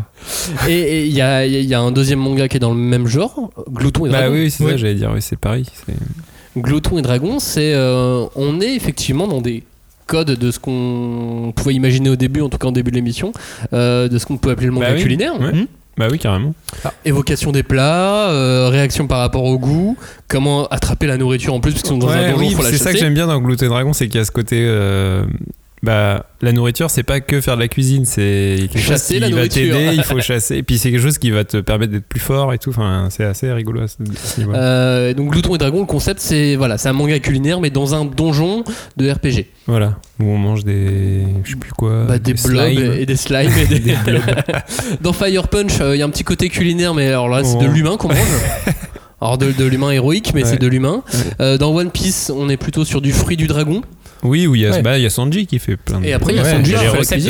Et 0.68 0.72
et 0.78 1.06
il 1.06 1.12
y 1.12 1.20
a, 1.20 1.46
il 1.46 1.64
y 1.64 1.74
a 1.74 1.80
un 1.80 1.90
deuxième 1.92 2.18
manga 2.18 2.48
qui 2.48 2.56
est 2.56 2.60
dans 2.60 2.74
le 2.74 2.80
même 2.80 3.06
genre, 3.06 3.50
Glouton 3.70 4.06
et 4.06 4.10
Bah 4.10 4.18
Dragon. 4.20 4.34
oui, 4.34 4.40
oui, 4.44 4.50
c'est 4.50 4.64
Oui. 4.64 4.70
ça, 4.72 4.76
j'allais 4.76 4.94
dire. 4.94 5.10
Oui, 5.14 5.22
c'est 5.22 5.36
pareil. 5.38 5.64
c'est- 5.86 5.94
Glouton 6.60 6.98
et 6.98 7.02
Dragon, 7.02 7.38
c'est 7.38 7.72
euh, 7.74 8.26
on 8.34 8.60
est 8.60 8.74
effectivement 8.74 9.28
dans 9.28 9.40
des 9.40 9.62
codes 10.06 10.30
de 10.30 10.50
ce 10.50 10.58
qu'on 10.58 11.52
pouvait 11.54 11.74
imaginer 11.74 12.08
au 12.10 12.16
début, 12.16 12.40
en 12.40 12.48
tout 12.48 12.58
cas 12.58 12.66
en 12.68 12.72
début 12.72 12.90
de 12.90 12.96
l'émission, 12.96 13.32
euh, 13.74 14.08
de 14.08 14.18
ce 14.18 14.26
qu'on 14.26 14.38
peut 14.38 14.50
appeler 14.50 14.66
le 14.66 14.72
manga 14.72 14.88
Bah 14.88 14.94
oui. 14.96 15.02
culinaire. 15.02 15.38
Ouais. 15.40 15.52
Hmm 15.52 15.66
Bah 15.98 16.08
oui, 16.10 16.18
carrément. 16.18 16.54
Évocation 17.04 17.52
des 17.52 17.62
plats, 17.62 18.30
euh, 18.30 18.68
réaction 18.70 19.06
par 19.06 19.18
rapport 19.20 19.44
au 19.44 19.58
goût, 19.58 19.96
comment 20.26 20.66
attraper 20.68 21.06
la 21.06 21.18
nourriture 21.18 21.54
en 21.54 21.60
plus, 21.60 21.72
parce 21.72 21.82
qu'ils 21.82 21.90
sont 21.90 21.98
dans 21.98 22.08
un 22.08 22.18
Ouais, 22.22 22.30
donjon, 22.32 22.56
oui, 22.58 22.64
c'est 22.70 22.78
ça 22.78 22.92
que 22.92 22.98
j'aime 22.98 23.14
bien 23.14 23.26
dans 23.26 23.38
Gluten 23.40 23.68
Dragon, 23.68 23.92
c'est 23.92 24.08
qu'il 24.08 24.16
y 24.18 24.22
a 24.22 24.24
ce 24.24 24.30
côté. 24.32 24.56
euh, 24.66 25.24
bah, 25.82 26.26
la 26.42 26.52
nourriture, 26.52 26.90
c'est 26.90 27.02
pas 27.04 27.20
que 27.20 27.40
faire 27.40 27.54
de 27.56 27.60
la 27.60 27.68
cuisine, 27.68 28.04
c'est 28.04 28.56
quelque 28.72 28.78
Chasser 28.78 29.20
chose 29.20 29.28
qui 29.28 29.32
va 29.34 29.48
t'aider, 29.48 29.90
il 29.94 30.02
faut 30.02 30.20
chasser. 30.20 30.56
Et 30.56 30.62
puis 30.62 30.76
c'est 30.78 30.90
quelque 30.90 31.02
chose 31.02 31.18
qui 31.18 31.30
va 31.30 31.44
te 31.44 31.58
permettre 31.58 31.92
d'être 31.92 32.06
plus 32.08 32.20
fort 32.20 32.52
et 32.52 32.58
tout. 32.58 32.70
Enfin, 32.70 33.08
c'est 33.10 33.24
assez 33.24 33.52
rigolo. 33.52 33.82
Euh, 34.54 35.14
donc 35.14 35.30
Glouton 35.30 35.54
et 35.54 35.58
Dragon, 35.58 35.80
le 35.80 35.86
concept 35.86 36.20
c'est 36.20 36.56
voilà, 36.56 36.78
c'est 36.78 36.88
un 36.88 36.92
manga 36.92 37.18
culinaire 37.20 37.60
mais 37.60 37.70
dans 37.70 37.94
un 37.94 38.04
donjon 38.04 38.64
de 38.96 39.10
RPG. 39.10 39.46
Voilà, 39.66 39.98
où 40.20 40.24
on 40.24 40.38
mange 40.38 40.64
des. 40.64 41.20
Je 41.44 41.50
sais 41.50 41.56
plus 41.56 41.72
quoi. 41.72 42.04
Bah, 42.06 42.18
des, 42.18 42.34
blobs 42.34 42.72
slimes. 42.74 42.92
et 42.98 43.06
des 43.06 43.16
slimes 43.16 43.50
et 43.58 43.66
des, 43.78 43.94
Dans 45.00 45.12
Fire 45.12 45.48
Punch, 45.48 45.80
euh, 45.80 45.94
il 45.94 45.98
y 45.98 46.02
a 46.02 46.06
un 46.06 46.10
petit 46.10 46.24
côté 46.24 46.48
culinaire 46.48 46.94
mais 46.94 47.08
alors 47.08 47.28
là 47.28 47.44
c'est 47.44 47.58
de 47.58 47.66
Oh. 47.68 47.72
l'humain 47.72 47.96
qu'on 47.96 48.08
mange. 48.08 48.18
Alors 49.20 49.36
de, 49.36 49.50
de 49.52 49.64
l'humain 49.64 49.90
héroïque 49.90 50.32
mais 50.34 50.42
Ouais. 50.44 50.48
c'est 50.50 50.60
de 50.60 50.66
l'humain. 50.66 51.02
Ouais. 51.12 51.20
Euh, 51.40 51.58
dans 51.58 51.74
One 51.74 51.90
Piece, 51.90 52.30
on 52.34 52.48
est 52.48 52.56
plutôt 52.56 52.84
sur 52.84 53.00
du 53.00 53.12
fruit 53.12 53.36
du 53.36 53.46
dragon. 53.46 53.82
Oui, 54.22 54.46
où 54.46 54.54
il 54.54 54.62
y 54.62 54.66
a, 54.66 54.70
Ouais. 54.70 54.82
bah, 54.82 54.98
il 54.98 55.02
y 55.02 55.06
a 55.06 55.10
Sanji 55.10 55.46
qui 55.46 55.58
fait 55.58 55.76
plein 55.76 56.00
de. 56.00 56.06
Et 56.06 56.12
après, 56.12 56.32
il 56.32 56.36
y 56.36 56.40
a 56.40 56.42
Ouais, 56.42 56.50
Sanji 56.50 56.72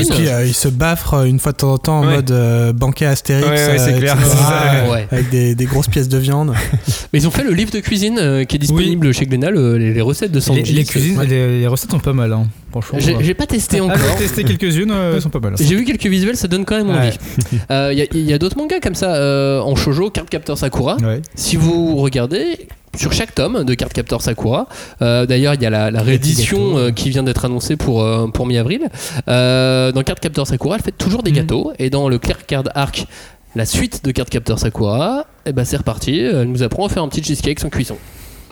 qui 0.03 0.09
cuisine. 0.09 0.26
Euh, 0.28 0.47
il 0.47 0.55
se 0.55 0.68
baffre 0.68 1.14
euh, 1.14 1.24
une 1.24 1.39
fois 1.39 1.53
de 1.53 1.57
temps 1.59 1.72
en 1.72 1.78
temps 1.78 1.99
en 2.01 2.07
Ouais. 2.07 2.14
mode 2.16 2.30
euh, 2.30 2.72
banquet 2.72 3.07
Astérix. 3.07 3.47
Ouais, 3.47 3.53
ouais, 3.68 3.78
c'est 3.78 3.95
euh, 3.95 3.99
clair. 3.99 4.16
Avec 5.11 5.30
des, 5.30 5.55
des 5.55 5.64
grosses 5.64 5.89
pièces 5.89 6.09
de 6.09 6.18
viande. 6.18 6.55
Mais 7.12 7.18
ils 7.20 7.26
ont 7.28 7.30
fait 7.30 7.45
le 7.45 7.53
livre 7.53 7.70
de 7.70 7.80
cuisine 7.80 8.18
euh, 8.18 8.45
qui 8.45 8.57
est 8.57 8.59
disponible 8.59 9.12
chez 9.12 9.26
Glénat, 9.26 9.51
le- 9.51 9.76
les, 9.78 9.93
les 9.95 10.01
recettes 10.01 10.32
de 10.32 10.41
Sanji. 10.41 10.62
Les, 10.62 10.72
les 10.80 10.84
C'est- 10.84 10.91
cuisines, 10.93 11.22
les, 11.22 11.61
les 11.61 11.66
recettes 11.66 11.91
sont 11.91 11.99
pas 12.01 12.12
mal. 12.12 12.32
Hein. 12.32 12.47
Franchement. 12.70 12.99
J'ai 13.20 13.34
pas 13.34 13.47
testé 13.47 13.78
Ah, 13.80 13.84
encore. 13.84 13.97
j'ai 14.18 14.24
testé 14.26 14.45
quelques-unes, 14.45 14.91
euh, 14.91 15.14
elles 15.16 15.22
sont 15.22 15.30
pas 15.30 15.41
mal. 15.41 15.55
J'ai 15.59 15.74
vu 15.74 15.84
quelques 15.84 16.07
visuels, 16.07 16.36
ça 16.36 16.49
donne 16.49 16.64
quand 16.64 16.76
même 16.76 16.91
envie. 16.91 17.16
Il 17.53 17.59
y 17.99 18.03
a- 18.03 18.07
il 18.12 18.20
y 18.28 18.32
a, 18.32 18.39
d'autres 18.39 18.57
mangas 18.59 18.80
comme 18.80 18.95
ça 18.95 19.14
euh, 19.14 19.61
en 19.61 19.74
shojo, 19.76 20.11
Card 20.11 20.26
Captor 20.26 20.57
Sakura. 20.59 20.97
Ouais. 21.03 21.20
Si 21.34 21.57
vous 21.57 21.97
regardez 21.97 22.68
sur 22.99 23.12
chaque 23.12 23.34
tome 23.34 23.64
de 23.64 23.74
Card 23.74 23.90
Captor 23.90 24.20
Sakura, 24.22 24.66
euh, 25.03 25.24
d'ailleurs 25.26 25.55
il 25.55 25.62
y 25.62 25.66
a 25.66 25.70
la, 25.70 25.90
la 25.90 26.03
réédition 26.03 26.76
euh, 26.78 26.90
qui 26.90 27.11
vient 27.11 27.22
d'être 27.22 27.44
annoncée 27.44 27.76
pour, 27.76 28.03
euh, 28.03 28.26
pour 28.28 28.46
mi-avril. 28.46 28.82
Dans 29.26 30.03
Card 30.05 30.20
Captor 30.20 30.46
Sakura, 30.46 30.76
elle 30.76 30.82
fait 30.82 30.92
toujours 30.96 31.22
des 31.22 31.30
Mhm. 31.30 31.36
gâteaux. 31.36 31.72
Et 31.78 31.90
dans 31.90 32.09
le 32.09 32.18
Clear 32.18 32.44
Card 32.46 32.64
Arc, 32.74 33.07
la 33.55 33.66
suite 33.66 34.05
de 34.05 34.11
Card 34.11 34.26
Captor 34.26 34.59
Sakura, 34.59 35.26
eh 35.46 35.53
ben 35.53 35.64
c'est 35.64 35.76
reparti. 35.76 36.18
Elle 36.20 36.44
nous 36.51 36.62
apprend 36.62 36.86
à 36.86 36.88
faire 36.88 37.03
un 37.03 37.09
petit 37.09 37.22
cheesecake 37.22 37.61
sans 37.61 37.70
cuisson. 37.70 37.96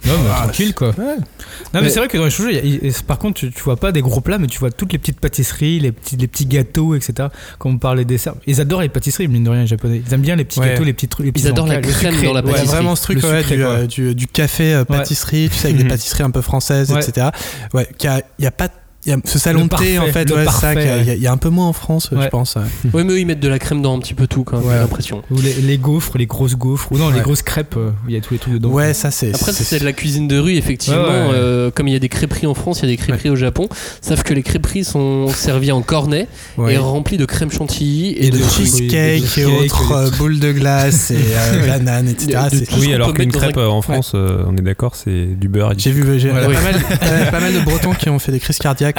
Non, 0.04 0.12
mais 0.22 0.30
Ah, 0.32 0.42
tranquille 0.44 0.74
quoi. 0.74 0.88
Ouais. 0.90 0.94
Non, 0.96 1.16
mais, 1.74 1.82
Mais- 1.82 1.88
c'est 1.90 1.98
vrai 1.98 2.08
que 2.08 2.16
dans 2.16 2.26
les 2.26 2.58
il 2.64 2.80
il- 2.84 2.92
par 3.06 3.18
contre, 3.18 3.40
tu, 3.40 3.50
tu 3.50 3.62
vois 3.62 3.76
pas 3.76 3.92
des 3.92 4.02
gros 4.02 4.20
plats, 4.20 4.38
mais 4.38 4.46
tu 4.46 4.58
vois 4.58 4.70
toutes 4.70 4.92
les 4.92 4.98
petites 4.98 5.18
pâtisseries, 5.20 5.80
les 5.80 5.90
petits, 5.92 6.16
les 6.16 6.26
petits 6.28 6.46
gâteaux, 6.46 6.94
etc. 6.94 7.28
Quand 7.58 7.70
on 7.70 7.78
parle 7.78 7.98
des 7.98 8.04
desserts. 8.04 8.34
Ils 8.46 8.60
adorent 8.60 8.82
les 8.82 8.88
pâtisseries, 8.88 9.26
mine 9.28 9.44
de 9.44 9.50
rien, 9.50 9.62
les 9.62 9.66
japonais. 9.66 10.02
Ils 10.06 10.14
aiment 10.14 10.20
bien 10.20 10.36
les 10.36 10.44
petits 10.44 10.60
Ouais. 10.60 10.68
gâteaux, 10.70 10.84
les 10.84 10.92
petits 10.92 11.08
trucs. 11.08 11.26
Les 11.26 11.32
petits 11.32 11.48
adorent 11.48 11.66
la 11.66 11.80
crème 11.80 12.12
sucré. 12.12 12.26
dans 12.26 12.32
la 12.34 12.40
Ouais, 12.40 12.46
Ouais, 12.46 12.52
pâtisserie. 12.52 12.76
vraiment 12.76 12.94
ce 12.96 13.02
truc 13.02 13.20
sucré, 13.20 13.42
du, 13.56 13.62
quoi. 13.62 13.72
euh, 13.72 13.86
du, 13.86 14.14
du 14.14 14.26
café 14.26 14.74
euh, 14.74 14.84
pâtisserie, 14.84 15.48
tu 15.50 15.56
sais, 15.58 15.68
avec 15.68 15.78
des 15.82 15.84
pâtisseries 15.88 16.22
un 16.24 16.30
peu 16.30 16.40
françaises, 16.42 16.92
Ouais. 16.92 17.00
etc. 17.04 17.28
Ouais, 17.74 17.88
qu'il 17.98 18.08
y 18.08 18.12
a, 18.12 18.22
il 18.38 18.44
y 18.44 18.46
a 18.48 18.50
pas. 18.52 18.68
Il 19.06 19.10
y 19.10 19.12
a 19.12 19.18
ce 19.24 19.38
salon 19.38 19.66
de 19.66 19.76
thé, 19.76 19.98
en 19.98 20.06
fait, 20.06 20.30
ouais, 20.30 20.44
c'est 20.46 20.50
ça, 20.50 20.60
parfait, 20.74 20.74
qu'il 20.80 20.84
y 20.86 20.88
a- 20.90 20.96
ouais. 20.96 21.00
il 21.02 21.06
y, 21.06 21.10
a- 21.10 21.14
il 21.14 21.22
y 21.22 21.26
a 21.26 21.32
un 21.32 21.36
peu 21.36 21.48
moins 21.48 21.68
en 21.68 21.72
France, 21.72 22.10
je 22.12 22.28
pense. 22.28 22.56
Ouais, 22.92 23.04
mais 23.04 23.12
eux, 23.12 23.20
ils 23.20 23.26
mettent 23.26 23.40
de 23.40 23.48
la 23.48 23.58
crème 23.58 23.80
dans 23.82 23.96
un 23.96 24.00
petit 24.00 24.14
peu 24.14 24.26
tout, 24.26 24.42
quand 24.44 24.56
même, 24.58 24.66
Ouais. 24.66 24.74
j'ai 24.74 24.80
l'impression. 24.80 25.22
Ou 25.30 25.40
les, 25.40 25.54
les 25.54 25.78
gaufres, 25.78 26.18
les 26.18 26.26
grosses 26.26 26.56
gaufres, 26.56 26.90
ou 26.92 26.98
non, 26.98 27.10
les 27.10 27.20
grosses 27.20 27.42
crêpes, 27.42 27.76
euh, 27.76 27.90
où 28.04 28.08
il 28.08 28.14
y 28.14 28.18
a 28.18 28.20
tous 28.20 28.34
les 28.34 28.38
trucs 28.40 28.54
dedans. 28.54 28.70
Ouais, 28.70 28.92
ça 28.94 29.10
c'est. 29.10 29.34
Après, 29.34 29.52
c'est 29.52 29.78
de 29.78 29.84
la 29.84 29.92
cuisine 29.92 30.26
de 30.28 30.38
rue, 30.38 30.54
effectivement. 30.56 31.02
Ouais, 31.02 31.08
ouais. 31.08 31.30
euh, 31.34 31.70
comme 31.70 31.86
il 31.88 31.92
y 31.92 31.96
a 31.96 32.00
des 32.00 32.08
crêperies 32.08 32.46
en 32.46 32.54
France, 32.54 32.80
il 32.80 32.88
y 32.88 32.92
a 32.92 32.96
des 32.96 32.96
crêperies 32.96 33.30
au 33.30 33.36
Japon. 33.36 33.68
Sauf 34.02 34.22
que 34.22 34.34
les 34.34 34.42
crêperies 34.42 34.84
sont 34.84 35.28
servies 35.28 35.72
en 35.72 35.82
cornet 35.82 36.26
Ouais. 36.58 36.74
et 36.74 36.78
remplis 36.78 37.16
de 37.16 37.24
crème 37.26 37.50
chantilly 37.52 38.08
et, 38.10 38.26
Et 38.26 38.30
de 38.30 38.38
cheesecake 38.38 39.38
et 39.38 39.44
autres 39.44 39.92
et 39.92 39.94
euh, 39.94 40.10
boules 40.18 40.38
de 40.40 40.52
glace 40.52 41.10
et 41.10 41.16
euh, 41.16 41.66
bananes, 41.78 42.08
etc. 42.08 42.38
Oui, 42.78 42.92
alors 42.92 43.12
qu'une 43.14 43.30
crêpe 43.32 43.56
en 43.56 43.82
France, 43.82 44.12
on 44.14 44.56
est 44.56 44.62
d'accord, 44.62 44.96
c'est 44.96 45.26
du 45.38 45.48
beurre. 45.48 45.72
J'ai 45.76 45.90
vu, 45.92 46.02
pas 46.04 47.40
mal 47.40 47.52
de 47.54 47.60
Bretons 47.64 47.92
qui 47.94 48.08
ont 48.08 48.18
fait 48.18 48.32
des 48.32 48.40
crises 48.40 48.58
cardiaques 48.58 48.95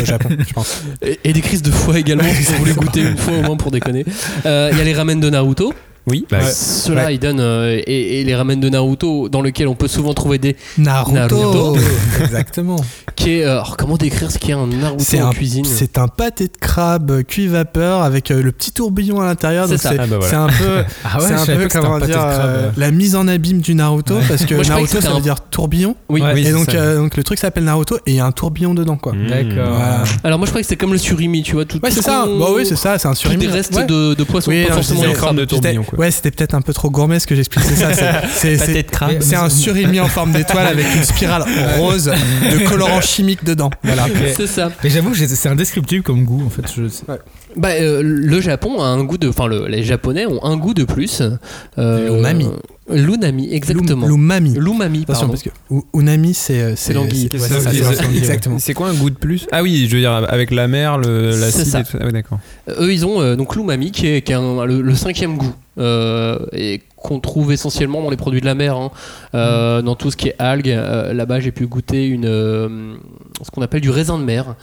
au 0.00 0.04
Japon, 0.04 0.28
je 0.46 0.52
pense. 0.52 0.82
Et, 1.02 1.18
et 1.24 1.32
des 1.32 1.40
crises 1.40 1.62
de 1.62 1.70
foie 1.70 1.98
également, 1.98 2.24
si 2.32 2.44
vous 2.44 2.54
voulez 2.58 2.72
goûter 2.72 3.00
une 3.02 3.16
fois 3.16 3.34
au 3.38 3.42
moins 3.42 3.56
pour 3.56 3.70
déconner. 3.70 4.04
Euh, 4.46 4.68
Il 4.72 4.78
y 4.78 4.80
a 4.80 4.84
les 4.84 4.94
ramen 4.94 5.18
de 5.20 5.30
Naruto. 5.30 5.74
Oui, 6.06 6.26
bah, 6.30 6.40
Ceux-là, 6.42 7.06
Ouais. 7.06 7.14
ils 7.14 7.18
donnent. 7.18 7.40
euh, 7.40 7.78
et, 7.86 8.20
et 8.20 8.24
les 8.24 8.34
ramen 8.34 8.58
de 8.58 8.68
Naruto, 8.68 9.28
dans 9.28 9.42
lesquels 9.42 9.68
on 9.68 9.74
peut 9.74 9.86
souvent 9.88 10.14
trouver 10.14 10.38
des. 10.38 10.56
Naruto, 10.78 11.12
Naruto. 11.14 11.76
Exactement. 12.24 12.76
Qui 13.16 13.32
est, 13.38 13.44
euh, 13.44 13.52
alors, 13.52 13.76
comment 13.76 13.96
décrire 13.96 14.30
ce 14.30 14.38
qu'est 14.38 14.52
un 14.52 14.66
Naruto 14.66 15.04
C'est 15.04 15.20
en 15.20 15.28
un, 15.28 15.32
cuisine 15.32 15.64
c'est 15.64 15.98
un 15.98 16.08
pâté 16.08 16.44
de 16.48 16.56
crabe 16.58 17.22
cuit 17.24 17.46
vapeur 17.48 18.02
avec 18.02 18.30
euh, 18.30 18.42
le 18.42 18.50
petit 18.52 18.72
tourbillon 18.72 19.20
à 19.20 19.26
l'intérieur. 19.26 19.66
C'est. 19.68 19.76
C'est 19.78 19.88
Ah 19.98 20.06
bah 20.06 20.16
voilà. 20.18 20.28
c'est 20.28 20.36
un 20.36 20.46
peu, 20.48 20.84
Ah 21.04 21.18
ouais, 21.20 21.26
c'est 21.26 21.52
un 21.52 21.56
peu 21.56 21.68
comment 21.70 21.98
dire 21.98 22.16
euh, 22.18 22.70
la 22.76 22.90
mise 22.90 23.14
en 23.14 23.28
abîme 23.28 23.60
du 23.60 23.74
Naruto 23.74 24.16
parce 24.28 24.46
que 24.46 24.54
Moi, 24.54 24.64
Naruto 24.64 25.00
ça 25.00 25.10
un- 25.10 25.14
veut 25.16 25.20
dire 25.20 25.40
tourbillon. 25.50 25.96
Oui. 26.08 26.22
Ouais. 26.22 26.32
oui, 26.34 26.40
et 26.40 26.44
c'est 26.46 26.52
donc, 26.52 26.70
ça. 26.70 26.76
euh, 26.78 26.96
donc 26.98 27.16
le 27.16 27.22
truc 27.24 27.38
s'appelle 27.38 27.64
Naruto 27.64 27.96
et 28.06 28.12
il 28.12 28.14
y 28.14 28.20
a 28.20 28.26
un 28.26 28.32
tourbillon 28.32 28.74
dedans 28.74 28.96
quoi. 28.96 29.12
Mmh. 29.12 29.26
D'accord. 29.28 29.74
Voilà. 29.74 30.02
Alors, 30.24 30.38
moi, 30.38 30.46
je 30.46 30.50
croyais 30.50 30.62
que 30.62 30.68
c'était 30.68 30.80
comme 30.80 30.92
le 30.92 30.98
surimi, 30.98 31.42
tu 31.42 31.52
vois. 31.54 31.64
Tout, 31.66 31.78
Ouais 31.82 31.90
c'est 31.90 31.96
ce 31.96 32.02
ça. 32.02 32.24
Bah 32.26 32.46
oui 32.54 32.64
c'est 32.66 32.76
ça, 32.76 32.98
c'est 32.98 33.08
un 33.08 33.14
surimi. 33.14 33.46
des 33.46 33.52
restes 33.52 33.74
Ouais. 33.74 33.84
de, 33.86 34.14
de 34.14 34.24
poisson, 34.24 34.50
Oui, 34.50 34.64
pas 34.66 34.74
forcément 34.74 35.02
de 35.34 35.44
tourbillon, 35.44 35.84
quoi. 35.90 35.98
Ouais, 35.98 36.10
c'était 36.10 36.30
peut-être 36.30 36.54
un 36.54 36.62
peu 36.62 36.72
trop 36.72 36.90
gourmet 36.90 37.18
ce 37.20 37.26
que 37.26 37.34
j'expliquais 37.34 37.74
ça. 37.76 38.22
c'est- 38.32 39.34
un 39.36 39.48
surimi 39.48 40.00
en 40.00 40.08
forme 40.08 40.32
d'étoile 40.32 40.66
avec 40.66 40.86
une 40.94 41.04
spirale 41.04 41.44
rose 41.78 42.06
de 42.50 42.68
colorant 42.68 43.00
chimique 43.00 43.44
dedans. 43.44 43.70
Voilà. 43.82 44.06
C'est 44.36 44.46
ça. 44.46 44.70
Mais 44.82 44.90
j'avoue, 44.90 45.14
c'est 45.14 45.48
indescriptible 45.48 46.02
comme 46.02 46.24
goût 46.24 46.44
en 46.46 46.50
fait. 46.50 46.62
Je... 46.76 46.82
Bah, 47.56 47.70
euh, 47.70 48.00
le 48.04 48.40
Japon 48.40 48.80
a 48.80 48.86
un 48.86 49.02
goût 49.04 49.18
de. 49.18 49.28
Enfin, 49.28 49.46
le- 49.48 49.66
les 49.66 49.82
Japonais 49.82 50.24
ont 50.26 50.44
un 50.44 50.56
goût 50.56 50.74
de 50.74 50.84
plus. 50.84 51.22
Euh, 51.78 52.14
L'umami. 52.16 52.48
L'unami, 52.92 53.52
exactement. 53.52 54.06
L'umami. 54.08 54.54
L'umami, 54.58 55.04
pardon. 55.04 55.28
parce 55.28 55.42
que 55.44 55.50
unami, 55.94 56.34
c'est 56.34 56.60
euh, 56.60 56.72
C'est 56.76 56.92
l'anguille. 56.92 57.28
C'est 57.30 57.38
c'est 57.38 57.48
ça, 57.48 57.60
c'est- 57.60 57.70
c'est 57.82 57.94
c'est- 57.94 58.02
l'anguille, 58.02 58.18
Exactement. 58.18 58.58
C'est 58.58 58.74
quoi 58.74 58.88
un 58.88 58.94
goût 58.94 59.10
de 59.10 59.14
plus? 59.16 59.46
Ah 59.52 59.62
oui, 59.62 59.86
je 59.88 59.94
veux 59.94 60.00
dire 60.00 60.12
avec 60.12 60.50
la 60.50 60.66
mer, 60.66 60.98
le, 60.98 61.30
C'est 61.32 61.40
l'acide 61.40 61.64
ça. 61.66 61.80
et 61.80 61.84
tout 61.84 61.90
ça. 61.92 61.98
Ah 62.00 62.06
oui, 62.06 62.12
d'accord. 62.12 62.38
Eux, 62.80 62.92
ils 62.92 63.06
ont 63.06 63.20
euh, 63.20 63.36
donc 63.36 63.54
l'umami 63.54 63.92
qui 63.92 64.08
est, 64.08 64.22
qui 64.22 64.32
est 64.32 64.36
un- 64.36 64.64
le, 64.64 64.80
le 64.80 64.94
cinquième 64.96 65.36
goût 65.36 65.54
euh, 65.78 66.38
et 66.52 66.82
qu'on 66.96 67.20
trouve 67.20 67.52
essentiellement 67.52 68.02
dans 68.02 68.10
les 68.10 68.16
produits 68.16 68.40
de 68.40 68.46
la 68.46 68.54
mer, 68.56 68.76
hein. 68.76 68.90
Euh, 69.34 69.82
dans 69.82 69.94
tout 69.94 70.10
ce 70.10 70.16
qui 70.16 70.28
est 70.28 70.34
algues. 70.40 70.68
Euh, 70.70 71.12
Là-bas, 71.12 71.38
j'ai 71.40 71.52
pu 71.52 71.66
goûter 71.68 72.06
une 72.06 72.26
euh, 72.26 72.94
ce 73.44 73.50
qu'on 73.52 73.62
appelle 73.62 73.80
du 73.82 73.90
raisin 73.90 74.18
de 74.18 74.24
mer, 74.24 74.56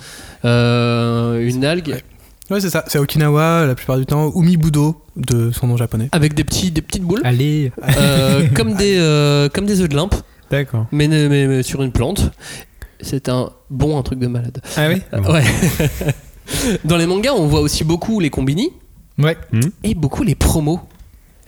Euh, 0.45 1.39
une 1.47 1.63
algue 1.65 1.95
Ouais, 2.49 2.61
c'est 2.61 2.69
ça. 2.69 2.83
C'est 2.87 2.97
Okinawa 2.99 3.65
la 3.65 3.75
plupart 3.75 3.97
du 3.97 4.05
temps. 4.05 4.31
Umibudo 4.35 5.01
de 5.15 5.51
son 5.51 5.67
nom 5.67 5.75
japonais. 5.77 6.09
avec 6.11 6.33
des 6.33 6.43
petits 6.43 6.71
des 6.71 6.81
petites 6.81 7.03
boules, 7.03 7.21
Allez. 7.23 7.71
euh, 7.97 8.47
comme 8.55 8.73
des 8.75 8.97
euh, 8.97 9.49
comme 9.49 9.65
des 9.65 9.81
œufs 9.81 9.89
de 9.89 9.95
limpe, 9.95 10.15
D'accord. 10.49 10.85
mais, 10.91 11.07
mais- 11.07 11.27
mais 11.47 11.63
sur 11.63 11.83
une 11.83 11.91
plante. 11.91 12.31
C'est 13.01 13.29
un 13.29 13.49
bon 13.69 13.97
un 13.99 14.01
truc 14.01 14.19
de 14.19 14.27
malade. 14.27 14.61
Ah 14.75 14.87
oui 14.89 15.01
Euh, 15.13 15.21
Ouais. 15.31 15.43
Dans 16.85 16.97
les 16.97 17.05
mangas, 17.05 17.33
on 17.33 17.47
voit 17.47 17.59
aussi 17.59 17.83
beaucoup 17.83 18.19
les 18.19 18.29
combini 18.29 18.69
Ouais. 19.19 19.37
et 19.83 19.93
beaucoup 19.95 20.23
les 20.23 20.35
promos. 20.35 20.79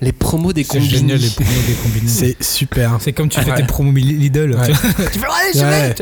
Les 0.01 0.11
promos 0.13 0.53
des 0.53 0.63
C'est 0.63 0.69
combini. 0.79 0.89
génial 0.89 1.17
les 1.19 1.29
promos 1.29 1.49
des 1.67 1.73
combini. 1.73 2.09
C'est 2.09 2.41
super. 2.43 2.97
C'est 3.01 3.11
comme 3.13 3.27
tu 3.29 3.39
fais 3.41 3.51
Ouais. 3.51 3.57
tes 3.57 3.63
promos 3.63 3.91
Lidl. 3.91 4.55
Ouais. 4.55 4.67
tu 4.67 4.73
fais 5.19 5.27
je 5.53 5.59
Ouais. 5.59 5.93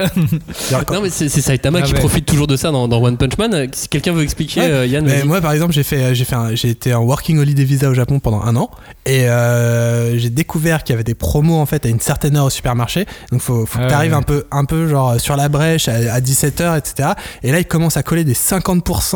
vois. 0.71 0.83
Non 0.93 1.01
mais 1.01 1.09
c'est 1.09 1.29
c'est 1.29 1.41
Saitama 1.41 1.79
Ah 1.81 1.85
qui 1.85 1.93
ouais. 1.93 1.99
profite 1.99 2.25
toujours 2.25 2.47
de 2.47 2.55
ça 2.55 2.71
dans, 2.71 2.87
dans 2.87 3.01
One 3.01 3.17
Punch 3.17 3.37
Man. 3.37 3.53
Euh, 3.53 3.67
Si 3.73 3.87
quelqu'un 3.89 4.13
veut 4.13 4.23
expliquer, 4.23 4.61
Ouais. 4.61 4.71
euh, 4.71 4.85
Yann, 4.85 5.05
Mais 5.05 5.23
moi, 5.23 5.41
par 5.41 5.51
exemple, 5.51 5.73
j'ai 5.73 5.83
fait, 5.83 6.13
j'ai 6.15 6.25
fait, 6.25 6.35
un- 6.35 6.53
j'ai 6.55 6.69
été 6.69 6.93
en 6.93 7.01
working 7.03 7.39
holiday 7.39 7.63
visa 7.63 7.89
au 7.89 7.93
Japon 7.93 8.19
pendant 8.19 8.41
un 8.41 8.55
an 8.55 8.69
et 9.05 9.27
euh, 9.29 10.17
j'ai 10.17 10.29
découvert 10.29 10.83
qu'il 10.83 10.93
y 10.93 10.95
avait 10.95 11.03
des 11.03 11.15
promos 11.15 11.57
en 11.59 11.65
fait 11.65 11.85
à 11.85 11.89
une 11.89 11.99
certaine 11.99 12.35
heure 12.37 12.45
au 12.45 12.49
supermarché. 12.49 13.05
Donc, 13.31 13.41
faut, 13.41 13.65
faut 13.65 13.79
que 13.79 13.83
Ah 13.85 13.87
t'arrives 13.87 14.11
ouais. 14.11 14.17
un 14.17 14.21
peu, 14.21 14.45
un 14.51 14.65
peu 14.65 14.87
genre 14.87 15.19
sur 15.19 15.35
la 15.35 15.49
brèche 15.49 15.87
à, 15.87 16.19
17h, 16.21 16.77
etc. 16.77 17.09
Et 17.43 17.51
là, 17.51 17.59
ils 17.59 17.65
commencent 17.65 17.97
à 17.97 18.03
coller 18.03 18.23
des 18.23 18.33
50% 18.35 19.15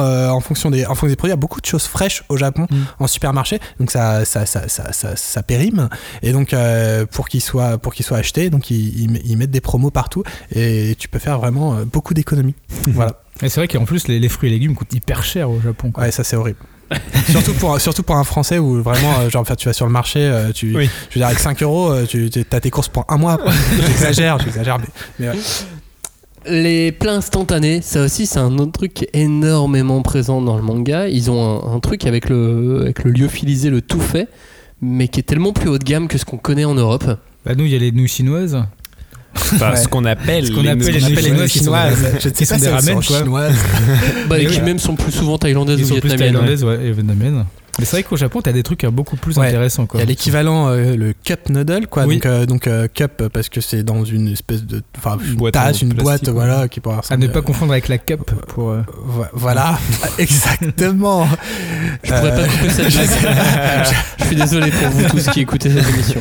euh, 0.00 0.28
en 0.30 0.40
fonction 0.40 0.70
des, 0.70 0.84
en 0.86 0.90
fonction 0.94 1.08
des 1.08 1.16
produits. 1.16 1.30
Il 1.32 1.32
y 1.32 1.32
a 1.32 1.36
beaucoup 1.36 1.60
de 1.60 1.66
choses 1.66 1.84
fraîches 1.84 2.24
au 2.28 2.36
Japon 2.36 2.66
Mm. 2.70 2.76
en 3.00 3.06
supermarché. 3.06 3.58
Donc, 3.80 3.90
ça, 3.90 4.21
ça, 4.24 4.46
ça, 4.46 4.68
ça, 4.68 4.92
ça, 4.92 5.16
ça 5.16 5.42
périme. 5.42 5.88
Et 6.22 6.32
donc, 6.32 6.52
euh, 6.52 7.06
pour 7.06 7.28
qu'ils 7.28 7.40
soient, 7.40 7.78
pour 7.78 7.94
qu'ils 7.94 8.04
soient 8.04 8.18
achetés, 8.18 8.50
donc 8.50 8.70
ils, 8.70 9.36
mettent 9.36 9.50
des 9.50 9.60
promos 9.60 9.90
partout 9.90 10.22
et 10.54 10.96
tu 10.98 11.08
peux 11.08 11.18
faire 11.18 11.38
vraiment 11.38 11.74
euh, 11.74 11.84
beaucoup 11.84 12.14
d'économies. 12.14 12.54
voilà. 12.88 13.20
Et 13.42 13.48
c'est 13.48 13.60
vrai 13.60 13.68
qu'en 13.68 13.84
plus, 13.84 14.08
les, 14.08 14.18
les 14.20 14.28
fruits 14.28 14.50
et 14.50 14.52
légumes 14.52 14.74
coûtent 14.74 14.92
hyper 14.94 15.22
cher 15.22 15.50
au 15.50 15.60
Japon. 15.60 15.90
quoi. 15.90 16.04
Ouais, 16.04 16.10
ça 16.10 16.24
c'est 16.24 16.36
horrible. 16.36 16.58
surtout, 17.30 17.54
pour, 17.54 17.80
surtout 17.80 18.02
pour 18.02 18.16
un 18.16 18.24
Français 18.24 18.58
où 18.58 18.82
vraiment, 18.82 19.20
euh, 19.20 19.30
genre, 19.30 19.46
tu 19.56 19.66
vas 19.66 19.72
sur 19.72 19.86
le 19.86 19.92
marché, 19.92 20.30
tu, 20.54 20.76
Oui. 20.76 20.90
je 21.08 21.14
veux 21.14 21.20
dire, 21.20 21.26
avec 21.26 21.38
5 21.38 21.62
euros, 21.62 21.94
tu 22.06 22.30
as 22.50 22.60
tes 22.60 22.70
courses 22.70 22.88
pour 22.88 23.06
un 23.08 23.16
mois. 23.16 23.38
J'exagère, 23.86 24.38
j'exagère, 24.38 24.78
mais, 24.78 24.86
mais 25.18 25.28
ouais. 25.30 25.38
Les 26.48 26.90
plats 26.92 27.14
instantanés, 27.14 27.80
ça 27.82 28.02
aussi 28.04 28.26
c'est 28.26 28.38
un 28.38 28.58
autre 28.58 28.72
truc 28.72 28.94
qui 28.94 29.04
est 29.04 29.10
énormément 29.20 30.02
présent 30.02 30.40
dans 30.42 30.56
le 30.56 30.62
manga. 30.62 31.08
Ils 31.08 31.30
ont 31.30 31.40
un, 31.70 31.74
un 31.76 31.80
truc 31.80 32.06
avec 32.06 32.28
le, 32.28 32.80
avec 32.82 33.04
le 33.04 33.10
lyophilisé, 33.12 33.70
le 33.70 33.80
tout 33.80 34.00
fait, 34.00 34.28
mais 34.80 35.08
qui 35.08 35.20
est 35.20 35.24
tellement 35.24 35.52
plus 35.52 35.68
haut 35.68 35.78
de 35.78 35.84
gamme 35.84 36.08
que 36.08 36.18
ce 36.18 36.24
qu'on 36.24 36.38
connaît 36.38 36.64
en 36.64 36.74
Europe. 36.74 37.04
Bah, 37.46 37.54
nous, 37.56 37.64
il 37.64 37.72
y 37.72 37.76
a 37.76 37.78
les 37.78 37.92
nouilles 37.92 38.08
chinoises. 38.08 38.58
Enfin, 39.34 39.70
Ouais. 39.70 39.76
ce 39.76 39.88
qu'on 39.88 40.04
appelle, 40.04 40.46
Ce 40.46 40.52
qu'on 40.52 40.62
les 40.62 40.68
appelle 40.70 40.94
les 41.24 41.30
nouilles 41.30 41.48
chinoises. 41.48 41.96
Je 42.20 42.28
ne 42.28 42.34
sais 42.34 42.46
pas 42.46 42.54
des 42.54 42.60
si 42.60 42.66
elles 42.66 42.74
ramen, 42.74 43.02
chinoises. 43.02 43.54
Bah, 44.28 44.38
et 44.40 44.46
qui 44.46 44.56
ouais. 44.58 44.62
même 44.62 44.78
sont 44.78 44.94
plus 44.96 45.12
souvent 45.12 45.38
thaïlandaises 45.38 45.78
Ils 45.80 45.84
ou 45.84 45.88
sont 45.88 45.94
plus 46.00 46.08
vietnamiennes. 46.08 46.34
thaïlandaises 46.34 46.64
ouais, 46.64 46.86
et 46.86 46.92
vietnamiennes. 46.92 47.44
Mais 47.78 47.86
c'est 47.86 47.96
vrai 47.96 48.02
qu'au 48.02 48.16
Japon, 48.16 48.42
t'as 48.42 48.52
des 48.52 48.62
trucs 48.62 48.84
euh, 48.84 48.90
beaucoup 48.90 49.16
plus 49.16 49.38
Ouais. 49.38 49.46
intéressants. 49.48 49.88
Il 49.94 50.00
y 50.00 50.02
a 50.02 50.04
l'équivalent, 50.06 50.68
euh, 50.68 50.94
le 50.94 51.14
cup 51.14 51.48
noodle, 51.48 51.86
quoi. 51.86 52.04
Oui. 52.04 52.16
Donc, 52.16 52.26
euh, 52.26 52.44
donc 52.46 52.66
euh, 52.66 52.86
cup 52.86 53.28
parce 53.32 53.48
que 53.48 53.62
c'est 53.62 53.82
dans 53.82 54.04
une 54.04 54.28
espèce 54.28 54.64
de, 54.64 54.82
enfin, 54.98 55.16
Une 55.24 55.30
une 55.30 55.36
boîte 55.36 55.54
tasse, 55.54 55.80
une 55.80 55.94
boîte, 55.94 56.26
ouais. 56.26 56.32
voilà, 56.32 56.68
qui 56.68 56.80
À 57.08 57.16
ne 57.16 57.26
pas 57.28 57.40
confondre 57.40 57.72
avec 57.72 57.88
la 57.88 57.96
cup 57.98 58.30
pour. 58.48 58.70
euh, 58.70 58.82
Vo- 59.04 59.24
Voilà, 59.32 59.78
exactement. 60.18 61.26
Je 62.04 62.12
pourrais 62.12 62.34
pas 62.36 62.48
couper 62.48 62.70
cette 62.70 62.92
blague. 62.92 63.08
Je 64.18 64.24
suis 64.26 64.36
désolé 64.36 64.70
pour 64.70 64.88
vous 64.90 65.08
tous 65.08 65.28
qui 65.30 65.40
écoutez 65.40 65.70
cette 65.70 65.88
émission. 65.88 66.20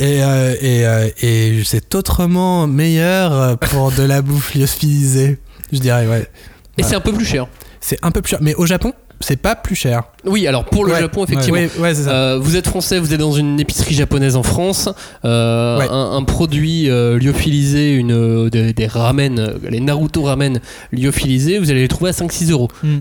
Et, 0.00 0.22
euh, 0.22 0.54
et, 0.60 0.86
euh, 0.86 1.08
et 1.22 1.62
c'est 1.64 1.94
autrement 1.94 2.66
meilleur 2.66 3.56
pour 3.58 3.92
de 3.92 4.02
la 4.02 4.20
bouffe 4.20 4.54
lyophilisée, 4.54 5.38
je 5.72 5.78
dirais, 5.78 6.06
ouais. 6.08 6.26
Et 6.76 6.82
c'est 6.82 6.94
un 6.96 7.00
peu 7.00 7.12
plus 7.12 7.24
cher. 7.24 7.46
C'est 7.80 7.98
un 8.02 8.10
peu 8.10 8.20
plus 8.20 8.30
cher. 8.30 8.40
Mais 8.42 8.54
au 8.56 8.66
Japon, 8.66 8.92
c'est 9.20 9.40
pas 9.40 9.54
plus 9.54 9.74
cher. 9.74 10.02
Oui, 10.24 10.46
alors 10.46 10.64
pour 10.64 10.84
le 10.84 10.92
Ouais. 10.92 11.00
Japon, 11.00 11.24
effectivement. 11.24 11.58
Ouais, 11.78 11.94
ça. 11.94 12.10
Euh, 12.10 12.38
vous 12.40 12.56
êtes 12.56 12.66
français, 12.66 12.98
vous 12.98 13.12
êtes 13.14 13.20
dans 13.20 13.32
une 13.32 13.58
épicerie 13.60 13.94
japonaise 13.94 14.36
en 14.36 14.42
France, 14.42 14.88
euh, 15.24 15.80
un, 15.80 16.16
un 16.16 16.22
produit 16.24 16.90
euh, 16.90 17.18
lyophilisé, 17.18 17.94
une, 17.94 18.48
des, 18.50 18.72
des 18.72 18.86
ramen, 18.86 19.54
les 19.68 19.80
Naruto 19.80 20.22
ramen 20.22 20.60
lyophilisés, 20.92 21.58
vous 21.58 21.70
allez 21.70 21.80
les 21.82 21.88
trouver 21.88 22.10
à 22.10 22.12
5-6 22.12 22.50
euros. 22.50 22.68
Hmm. 22.82 22.98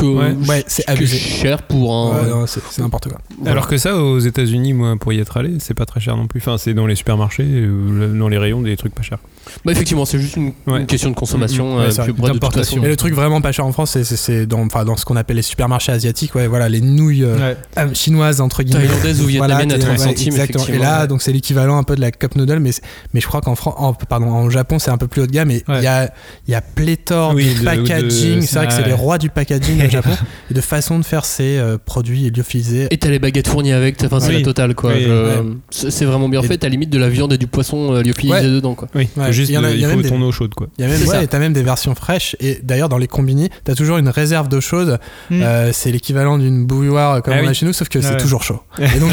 Ce 0.00 0.04
Que, 0.04 0.06
Ouais, 0.06 0.36
ouais, 0.48 0.64
c'est 0.66 0.88
abusé. 0.88 1.18
cher 1.18 1.62
pour 1.62 1.94
un. 1.94 2.40
Ouais, 2.42 2.46
c'est 2.46 2.82
n'importe 2.82 3.08
quoi. 3.08 3.18
Alors 3.46 3.68
que 3.68 3.76
ça, 3.78 3.96
aux 3.96 4.18
États-Unis, 4.18 4.72
moi, 4.72 4.96
pour 4.98 5.12
y 5.12 5.18
être 5.20 5.36
allé, 5.36 5.54
c'est 5.58 5.74
pas 5.74 5.84
très 5.86 6.00
cher 6.00 6.16
non 6.16 6.26
plus. 6.26 6.40
Enfin, 6.40 6.56
c'est 6.58 6.74
dans 6.74 6.86
les 6.86 6.94
supermarchés, 6.94 7.44
le- 7.44 8.14
dans 8.18 8.28
les 8.28 8.38
rayons, 8.38 8.62
des 8.62 8.76
trucs 8.76 8.94
pas 8.94 9.02
chers. 9.02 9.18
Bah, 9.64 9.72
effectivement, 9.72 10.04
c'est 10.04 10.18
juste 10.18 10.36
une, 10.36 10.52
Ouais. 10.66 10.80
une 10.80 10.86
question 10.86 11.10
de 11.10 11.14
consommation. 11.14 11.76
Ouais, 11.76 11.84
euh, 11.84 11.90
c'est 11.90 12.02
vrai. 12.02 12.12
puis, 12.12 12.20
bref, 12.22 12.32
de. 12.38 12.84
Et 12.84 12.88
le 12.88 12.96
truc 12.96 13.14
vraiment 13.14 13.40
pas 13.40 13.52
cher 13.52 13.66
en 13.66 13.72
France, 13.72 13.96
c'est- 14.02 14.46
dans, 14.46 14.60
enfin, 14.64 14.84
dans 14.84 14.96
ce 14.96 15.04
qu'on 15.04 15.16
appelle 15.16 15.36
les 15.36 15.42
supermarchés 15.42 15.92
asiatiques, 15.92 16.34
ouais, 16.34 16.46
voilà, 16.46 16.68
les 16.68 16.80
nouilles 16.80 17.24
euh, 17.24 17.36
Ouais. 17.36 17.56
euh, 17.78 17.94
chinoises 17.94 18.40
entre 18.40 18.62
guillemets. 18.62 18.86
Thaïlandaises 18.86 19.20
ou 19.22 19.26
vietnamiennes 19.26 19.72
à 19.72 19.74
t'es- 19.76 19.80
30 19.80 19.98
ouais, 19.98 20.04
centimes, 20.04 20.32
Exactement. 20.32 20.64
Et 20.68 20.78
là, 20.78 21.06
donc 21.06 21.22
c'est 21.22 21.32
l'équivalent 21.32 21.76
un 21.78 21.82
peu 21.82 21.96
de 21.96 22.00
la 22.00 22.10
cup 22.10 22.36
noodle, 22.36 22.58
mais 22.60 22.70
mais 23.14 23.20
je 23.20 23.26
crois 23.26 23.40
qu'en 23.40 23.54
Fran- 23.54 23.74
en, 23.78 23.92
pardon, 23.94 24.30
en 24.30 24.50
Japon 24.50 24.78
c'est 24.78 24.90
un 24.90 24.98
peu 24.98 25.08
plus 25.08 25.22
haut 25.22 25.26
de 25.26 25.32
gamme. 25.32 25.50
Et 25.50 25.62
il 25.66 25.72
Ouais. 25.74 25.82
y 25.82 25.86
a 25.86 26.12
il 26.46 26.52
y 26.52 26.54
a 26.54 26.60
pléthore 26.60 27.34
Oui, 27.34 27.54
de 27.54 27.64
packaging. 27.64 28.42
C'est 28.42 28.56
vrai 28.56 28.66
que 28.68 28.72
c'est 28.72 28.86
les 28.86 28.92
rois 28.92 29.18
du 29.18 29.30
packaging. 29.30 29.89
Japon, 29.90 30.10
et 30.50 30.54
de 30.54 30.60
façon 30.60 30.98
de 30.98 31.04
faire 31.04 31.24
ces 31.24 31.58
euh, 31.58 31.78
produits 31.84 32.30
lyophilisés. 32.30 32.86
Et 32.90 32.96
t'as 32.98 33.10
les 33.10 33.18
baguettes 33.18 33.48
fournies 33.48 33.72
avec, 33.72 34.02
enfin 34.04 34.20
c'est 34.20 34.28
Oui. 34.28 34.38
la 34.38 34.42
totale 34.42 34.74
quoi. 34.74 34.92
Oui, 34.94 35.02
Je- 35.04 35.10
ouais. 35.10 35.90
C'est 35.90 36.04
vraiment 36.04 36.28
bien 36.28 36.42
Et- 36.42 36.46
fait, 36.46 36.58
t'as 36.58 36.68
limite 36.68 36.90
de 36.90 36.98
la 36.98 37.08
viande 37.08 37.32
et 37.32 37.38
du 37.38 37.46
poisson 37.46 37.94
euh, 37.94 38.02
lyophilisé 38.02 38.34
Ouais. 38.34 38.42
dedans 38.42 38.74
quoi. 38.74 38.88
Oui, 38.94 39.08
Ouais, 39.16 39.32
juste 39.32 39.50
il 39.50 39.54
y 39.54 39.58
en 39.58 39.64
a- 39.64 39.70
il 39.70 39.80
y 39.80 39.84
a 39.84 39.88
il 39.88 39.88
même 39.88 39.96
faut 39.98 40.02
des- 40.02 40.08
ton 40.08 40.22
eau 40.22 40.32
chaude 40.32 40.54
quoi. 40.54 40.68
Il 40.78 40.82
y 40.82 40.84
a 40.84 40.90
même, 40.90 41.06
ouais, 41.08 41.26
t'as 41.26 41.38
même 41.38 41.52
des 41.52 41.62
versions 41.62 41.94
fraîches. 41.94 42.36
Et 42.40 42.60
d'ailleurs, 42.62 42.88
dans 42.88 42.98
les 42.98 43.06
combini, 43.08 43.48
t'as 43.64 43.74
toujours 43.74 43.98
une 43.98 44.08
réserve 44.08 44.48
d'eau 44.48 44.60
chaude. 44.60 44.98
Mm. 45.30 45.42
Euh, 45.42 45.70
c'est 45.72 45.90
l'équivalent 45.92 46.38
d'une 46.38 46.66
bouilloire 46.66 47.22
comme 47.22 47.34
Ah 47.36 47.40
on 47.44 47.48
a 47.48 47.52
chez 47.52 47.66
nous, 47.66 47.72
sauf 47.72 47.88
que 47.88 47.98
Ah 47.98 48.02
c'est 48.02 48.10
ouais. 48.12 48.16
toujours 48.16 48.42
chaud. 48.42 48.60
Et 48.78 48.98
donc, 48.98 49.10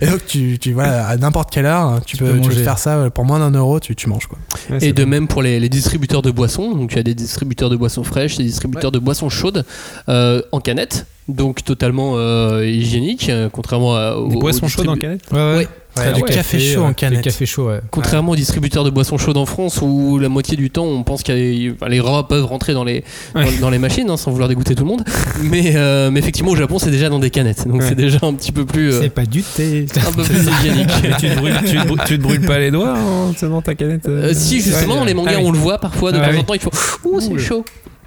et 0.00 0.06
donc 0.06 0.24
tu, 0.26 0.58
tu 0.58 0.72
voilà, 0.72 1.06
à 1.06 1.16
n'importe 1.16 1.50
quelle 1.50 1.66
heure, 1.66 2.00
tu, 2.04 2.16
peux, 2.16 2.26
peux 2.26 2.40
tu 2.40 2.48
peux 2.50 2.54
faire 2.54 2.78
ça 2.78 2.96
euh, 2.96 3.10
pour 3.10 3.24
moins 3.24 3.38
d'un 3.38 3.56
euro, 3.56 3.80
tu, 3.80 3.94
tu 3.94 4.08
manges 4.08 4.26
quoi. 4.26 4.38
Et 4.80 4.92
de 4.92 5.04
même 5.04 5.28
pour 5.28 5.42
les, 5.42 5.68
distributeurs 5.68 6.22
de 6.22 6.30
boissons, 6.30 6.74
donc 6.74 6.90
tu 6.90 6.98
as 6.98 7.02
des 7.02 7.14
distributeurs 7.14 7.70
de 7.70 7.76
boissons 7.76 8.04
fraîches, 8.04 8.36
des 8.36 8.44
distributeurs 8.44 8.92
de 8.92 8.98
boissons 8.98 9.28
chaudes 9.30 9.58
euh, 9.58 9.62
en 10.08 10.60
canette, 10.60 11.06
donc 11.28 11.64
totalement 11.64 12.14
euh, 12.16 12.66
hygiénique, 12.66 13.28
euh, 13.28 13.48
contrairement 13.50 13.96
à, 13.96 14.14
aux, 14.16 14.28
boissons 14.28 14.68
chaudes 14.68 14.88
en 14.88 14.96
canette 14.96 15.22
Ouais, 15.32 15.38
ouais. 15.38 15.56
Ouais. 15.58 15.68
Ouais, 15.94 16.04
Ah 16.06 16.12
du 16.12 16.22
ouais, 16.22 16.28
café 16.30 16.58
chaud 16.58 16.80
ouais, 16.80 16.86
en 16.86 16.88
Du 16.88 16.94
canette. 16.94 17.20
café 17.20 17.44
chaud, 17.44 17.66
ouais. 17.68 17.80
Contrairement 17.90 18.32
aux 18.32 18.36
distributeurs 18.36 18.82
de 18.82 18.88
boissons 18.88 19.18
chaudes 19.18 19.36
en 19.36 19.44
France 19.44 19.78
où 19.82 20.18
la 20.18 20.30
moitié 20.30 20.56
du 20.56 20.70
temps 20.70 20.86
on 20.86 21.02
pense 21.02 21.22
que 21.22 21.32
les 21.32 22.00
rats 22.00 22.26
peuvent 22.26 22.46
rentrer 22.46 22.72
dans 22.72 22.82
les, 22.82 23.04
Ouais. 23.34 23.44
dans, 23.56 23.60
dans 23.66 23.70
les 23.70 23.78
machines 23.78 24.08
hein, 24.08 24.16
sans 24.16 24.30
vouloir 24.30 24.48
dégoûter 24.48 24.74
tout 24.74 24.84
le 24.84 24.88
monde. 24.88 25.04
Mais, 25.42 25.72
euh, 25.76 26.10
mais 26.10 26.20
effectivement 26.20 26.52
au 26.52 26.56
Japon 26.56 26.78
c'est 26.78 26.90
déjà 26.90 27.10
dans 27.10 27.18
des 27.18 27.28
canettes 27.28 27.68
donc 27.68 27.82
Ouais. 27.82 27.86
c'est 27.90 27.94
déjà 27.94 28.20
un 28.22 28.32
petit 28.32 28.52
peu 28.52 28.64
plus, 28.64 28.90
euh, 28.90 29.00
C'est 29.02 29.10
pas 29.10 29.26
du 29.26 29.42
thé. 29.42 29.84
un 30.08 30.12
peu 30.12 30.22
plus 30.22 30.48
hygiénique. 30.48 30.88
Tu, 31.20 31.28
te 31.28 31.36
brûles, 31.36 31.60
tu, 31.66 31.76
te 31.76 31.86
brûles, 31.86 32.00
tu 32.06 32.16
te 32.18 32.22
brûles 32.22 32.46
pas 32.46 32.58
les 32.58 32.70
doigts 32.70 32.94
en 32.96 33.34
tenant 33.34 33.60
ta 33.60 33.74
canette 33.74 34.08
euh, 34.08 34.30
Euh, 34.30 34.34
si 34.34 34.62
justement 34.62 34.94
ouais, 34.94 34.98
dans 35.00 35.04
les 35.04 35.12
mangas 35.14 35.32
ah 35.34 35.40
oui. 35.40 35.44
on 35.46 35.52
le 35.52 35.58
voit 35.58 35.76
parfois 35.76 36.10
de 36.12 36.16
Ah 36.16 36.24
temps 36.24 36.30
oui. 36.32 36.38
en 36.38 36.42
temps 36.44 36.54
il 36.54 36.60
faut 36.60 36.70
ouh 37.04 37.20
c'est 37.20 37.38
chaud. 37.38 37.66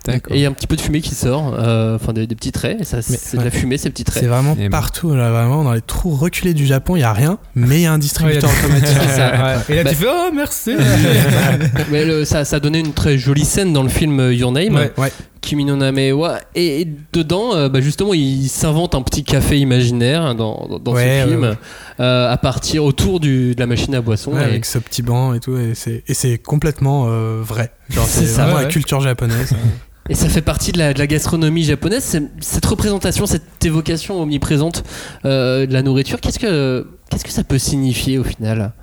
Et 0.09 0.21
il 0.35 0.39
y 0.39 0.45
a 0.45 0.49
un 0.49 0.53
petit 0.53 0.67
peu 0.67 0.75
de 0.75 0.81
fumée 0.81 1.01
qui 1.01 1.15
sort 1.15 1.53
euh, 1.57 1.95
enfin 1.95 2.13
des, 2.13 2.27
des 2.27 2.35
petits 2.35 2.51
traits 2.51 2.81
et 2.81 2.83
ça 2.83 3.01
c'est 3.01 3.37
de 3.37 3.43
la 3.43 3.51
fumée 3.51 3.77
ces 3.77 3.89
petits 3.89 4.03
C'est 4.07 4.11
traits 4.19 4.29
vraiment 4.29 4.55
Et 4.59 4.65
bon. 4.65 4.69
partout, 4.69 5.13
là, 5.15 5.31
vraiment 5.31 5.63
dans 5.63 5.73
les 5.73 5.81
trous 5.81 6.15
reculés 6.15 6.53
du 6.53 6.65
Japon, 6.65 6.95
il 6.95 6.99
y 7.01 7.03
a 7.03 7.13
rien, 7.13 7.37
mais 7.55 7.77
il 7.77 7.81
y 7.81 7.85
a 7.85 7.93
un 7.93 7.97
distributeur 7.97 8.49
Ouais, 8.49 8.55
a- 8.55 8.65
automatique. 8.65 8.97
C'est 9.01 9.15
ça. 9.15 9.31
Ouais. 9.45 9.55
Et 9.69 9.75
là, 9.75 9.83
Bah- 9.83 9.89
tu 9.89 9.95
fais 9.95 10.05
Oh, 10.09 10.29
merci 10.33 10.71
mais 11.91 12.05
le- 12.05 12.25
ça, 12.25 12.45
ça 12.45 12.59
donnait 12.59 12.79
une 12.79 12.93
très 12.93 13.17
jolie 13.17 13.45
scène 13.45 13.73
dans 13.73 13.83
le 13.83 13.89
film 13.89 14.19
euh, 14.19 14.33
Your 14.33 14.51
Name 14.51 14.75
Ouais. 14.75 14.91
Ouais. 14.97 15.11
Kimi 15.41 15.63
no 15.65 15.75
Name 15.75 16.11
wa 16.17 16.39
et, 16.55 16.81
et 16.81 16.87
dedans 17.13 17.53
euh, 17.55 17.69
bah, 17.69 17.79
justement 17.79 18.15
il 18.15 18.47
s'invente 18.49 18.95
un 18.95 19.03
petit 19.03 19.23
café 19.23 19.59
imaginaire 19.59 20.23
hein, 20.23 20.33
dans, 20.33 20.65
dans, 20.67 20.79
dans 20.79 20.93
Ouais, 20.93 21.21
ce 21.23 21.27
film 21.27 21.41
ouais, 21.43 21.49
ouais. 21.49 21.55
euh, 21.99 22.31
à 22.31 22.37
partir 22.37 22.83
autour 22.83 23.19
du, 23.19 23.53
de 23.53 23.59
la 23.59 23.67
machine 23.67 23.93
à 23.93 24.01
boisson 24.01 24.31
Ouais, 24.33 24.41
et- 24.41 24.45
avec 24.45 24.65
ce 24.65 24.79
petit 24.79 25.03
banc 25.03 25.35
et 25.35 25.39
tout, 25.39 25.55
et 25.55 25.73
c'est 25.75 26.03
et 26.07 26.13
c'est 26.15 26.39
complètement 26.39 27.05
euh, 27.09 27.41
vrai. 27.43 27.71
Genre, 27.91 28.05
C'est 28.07 28.21
c'est 28.21 28.25
ça, 28.25 28.41
vraiment 28.41 28.55
ouais, 28.55 28.61
la 28.61 28.67
ouais. 28.67 28.73
culture 28.73 29.01
japonaise. 29.01 29.53
Et 30.07 30.13
ça 30.13 30.29
fait 30.29 30.43
partie 30.43 30.71
de 30.71 30.77
la, 30.77 30.93
gastronomie 30.93 31.63
japonaise, 31.63 32.19
cette 32.39 32.65
représentation, 32.65 33.25
cette 33.25 33.65
évocation 33.65 34.21
omniprésente 34.21 34.83
euh, 35.25 35.65
de 35.65 35.73
la 35.73 35.81
nourriture. 35.81 36.21
Qu'est-ce 36.21 36.37
que, 36.37 36.85
ça 37.27 37.43
peut 37.43 37.57
signifier 37.57 38.19
au 38.19 38.23
final? 38.23 38.73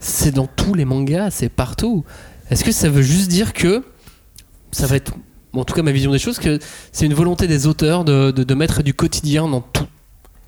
C'est 0.00 0.32
dans 0.32 0.46
tous 0.46 0.74
les 0.74 0.84
mangas, 0.84 1.30
c'est 1.30 1.48
partout. 1.48 2.04
Est-ce 2.50 2.62
que 2.62 2.72
ça 2.72 2.90
veut 2.90 3.00
juste 3.02 3.28
dire 3.28 3.54
que 3.54 3.84
ça 4.70 4.86
va 4.86 4.96
être, 4.96 5.14
en 5.54 5.64
tout 5.64 5.72
cas 5.74 5.82
ma 5.82 5.92
vision 5.92 6.12
des 6.12 6.18
choses, 6.18 6.38
que 6.38 6.58
c'est 6.92 7.06
une 7.06 7.14
volonté 7.14 7.46
des 7.46 7.66
auteurs 7.66 8.04
de 8.04 8.54
mettre 8.54 8.82
du 8.82 8.92
quotidien 8.92 9.48
dans 9.48 9.62
tout 9.62 9.86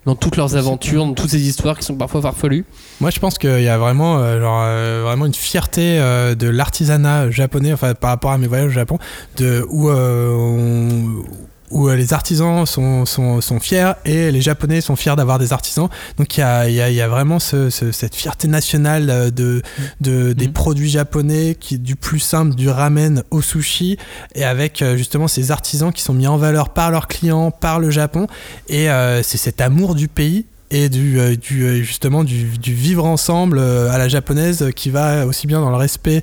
dans 0.09 0.17
toutes 0.17 0.37
leurs 0.37 0.57
aventures, 0.57 1.05
dans 1.05 1.13
toutes 1.13 1.29
ces 1.29 1.47
histoires 1.47 1.77
qui 1.79 1.85
sont 1.85 1.95
parfois 1.95 2.23
farfelues. 2.23 2.65
Moi, 3.01 3.11
je 3.11 3.19
pense 3.19 3.37
qu'il 3.37 3.61
y 3.61 3.69
a 3.69 3.77
vraiment, 3.77 4.17
euh, 4.19 4.41
genre, 4.41 4.63
euh, 4.65 5.03
vraiment 5.05 5.27
une 5.27 5.35
fierté 5.35 6.01
euh, 6.01 6.35
de 6.35 6.49
l'artisanat 6.49 7.31
japonais, 7.31 7.75
enfin, 7.75 7.93
par 7.95 8.09
rapport 8.11 8.31
à 8.33 8.39
mes 8.39 8.47
voyages 8.47 8.69
au 8.69 8.75
Japon, 8.75 8.99
de, 9.37 9.67
où, 9.69 9.91
on- 9.91 11.25
où 11.71 11.89
euh, 11.89 11.97
les 11.97 12.13
artisans 12.13 12.65
sont, 12.67 13.05
sont, 13.07 13.41
sont 13.41 13.61
fiers 13.61 13.93
et 14.05 14.31
les 14.31 14.41
Japonais 14.41 14.81
sont 14.81 14.97
fiers 14.97 15.17
d'avoir 15.17 15.39
des 15.39 15.53
artisans. 15.53 15.89
Donc, 16.17 16.37
il 16.37 16.41
y 16.41 16.43
a, 16.43 16.69
il 16.69 16.75
y 16.75 16.81
a- 16.81 16.91
y 16.91 17.01
a 17.01 17.09
vraiment 17.09 17.39
ce- 17.39 17.71
ce- 17.71 17.93
cette 17.93 18.15
fierté 18.15 18.49
nationale 18.49 19.11
euh, 19.11 19.31
de, 19.31 19.63
de, 20.01 20.33
des 20.33 20.47
Mhm. 20.47 20.53
produits 20.53 20.91
japonais, 20.91 21.57
qui, 21.59 21.79
du 21.79 21.97
plus 21.97 22.21
simple, 22.21 22.55
du 22.55 22.69
ramen 22.69 23.23
au 23.31 23.43
sushi, 23.43 23.99
et 24.35 24.45
avec 24.45 24.83
euh, 24.83 24.97
justement 24.97 25.29
ces 25.29 25.51
artisans 25.51 25.93
qui 25.93 26.03
sont 26.03 26.15
mis 26.15 26.27
en 26.27 26.37
valeur 26.37 26.71
par 26.71 26.91
leurs 26.91 27.07
clients, 27.09 27.51
par 27.51 27.81
le 27.81 27.91
Japon. 27.91 28.27
Et 28.69 28.91
euh, 28.91 29.23
c'est 29.23 29.39
cet 29.39 29.61
amour 29.61 29.95
du 29.95 30.09
pays 30.09 30.47
et 30.71 30.89
du, 30.89 31.19
euh, 31.19 31.35
euh, 31.53 31.83
justement 31.83 32.25
du, 32.25 32.45
du 32.59 32.75
vivre 32.75 33.05
ensemble 33.05 33.59
euh, 33.59 33.91
à 33.91 33.99
la 33.99 34.09
japonaise 34.09 34.71
qui 34.75 34.91
va 34.91 35.27
aussi 35.27 35.47
bien 35.47 35.61
dans 35.61 35.71
le 35.71 35.77
respect 35.77 36.23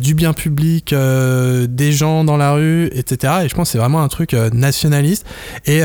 du 0.00 0.14
bien 0.14 0.32
public, 0.32 0.94
des 0.94 1.92
gens 1.92 2.24
dans 2.24 2.36
la 2.36 2.52
rue, 2.52 2.86
etc. 2.94 3.34
Et 3.44 3.48
je 3.48 3.54
pense 3.54 3.68
que 3.68 3.72
c'est 3.72 3.78
vraiment 3.78 4.02
un 4.02 4.08
truc 4.08 4.32
nationaliste 4.32 5.26
et 5.66 5.82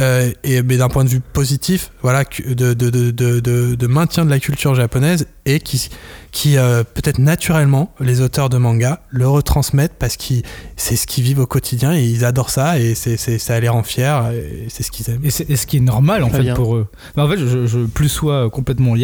euh, 0.00 0.30
et 0.42 0.62
mais 0.62 0.76
d'un 0.76 0.88
point 0.88 1.04
de 1.04 1.08
vue 1.08 1.20
positif, 1.20 1.90
voilà, 2.02 2.24
de, 2.24 2.52
de, 2.74 2.90
de, 2.90 3.10
de, 3.10 3.40
de- 3.40 3.74
de 3.74 3.86
maintien 3.86 4.24
de 4.24 4.30
la 4.30 4.40
culture 4.40 4.74
japonaise 4.74 5.26
et 5.46 5.60
qui, 5.60 5.88
qui 6.32 6.56
euh, 6.56 6.82
peut-être 6.82 7.18
naturellement, 7.18 7.94
les 8.00 8.20
auteurs 8.20 8.48
de 8.48 8.56
manga 8.58 9.02
le 9.10 9.28
retransmettent 9.28 9.94
parce 9.98 10.16
que 10.16 10.34
c'est 10.76 10.96
ce 10.96 11.06
qu'ils 11.06 11.22
vivent 11.22 11.38
au 11.40 11.46
quotidien 11.46 11.94
et 11.94 12.02
ils 12.04 12.24
adorent 12.24 12.50
ça 12.50 12.78
et 12.80 12.94
c'est, 12.96 13.16
c'est, 13.16 13.38
ça 13.38 13.60
les 13.60 13.68
rend 13.68 13.82
fiers 13.84 14.20
et 14.32 14.66
c'est 14.68 14.82
ce 14.82 14.90
qu'ils 14.90 15.08
aiment. 15.10 15.24
Et, 15.24 15.30
c'est- 15.30 15.48
et 15.48 15.56
ce 15.56 15.66
qui 15.66 15.76
est 15.76 15.80
normal 15.80 16.24
en 16.24 16.28
Très 16.28 16.38
fait 16.38 16.42
bien. 16.44 16.54
pour 16.54 16.74
eux. 16.76 16.88
Mais 17.16 17.22
en 17.22 17.28
fait, 17.28 17.38
je, 17.38 17.66
je 17.66 17.80
plus 17.86 18.08
sois 18.08 18.50
complètement. 18.50 18.94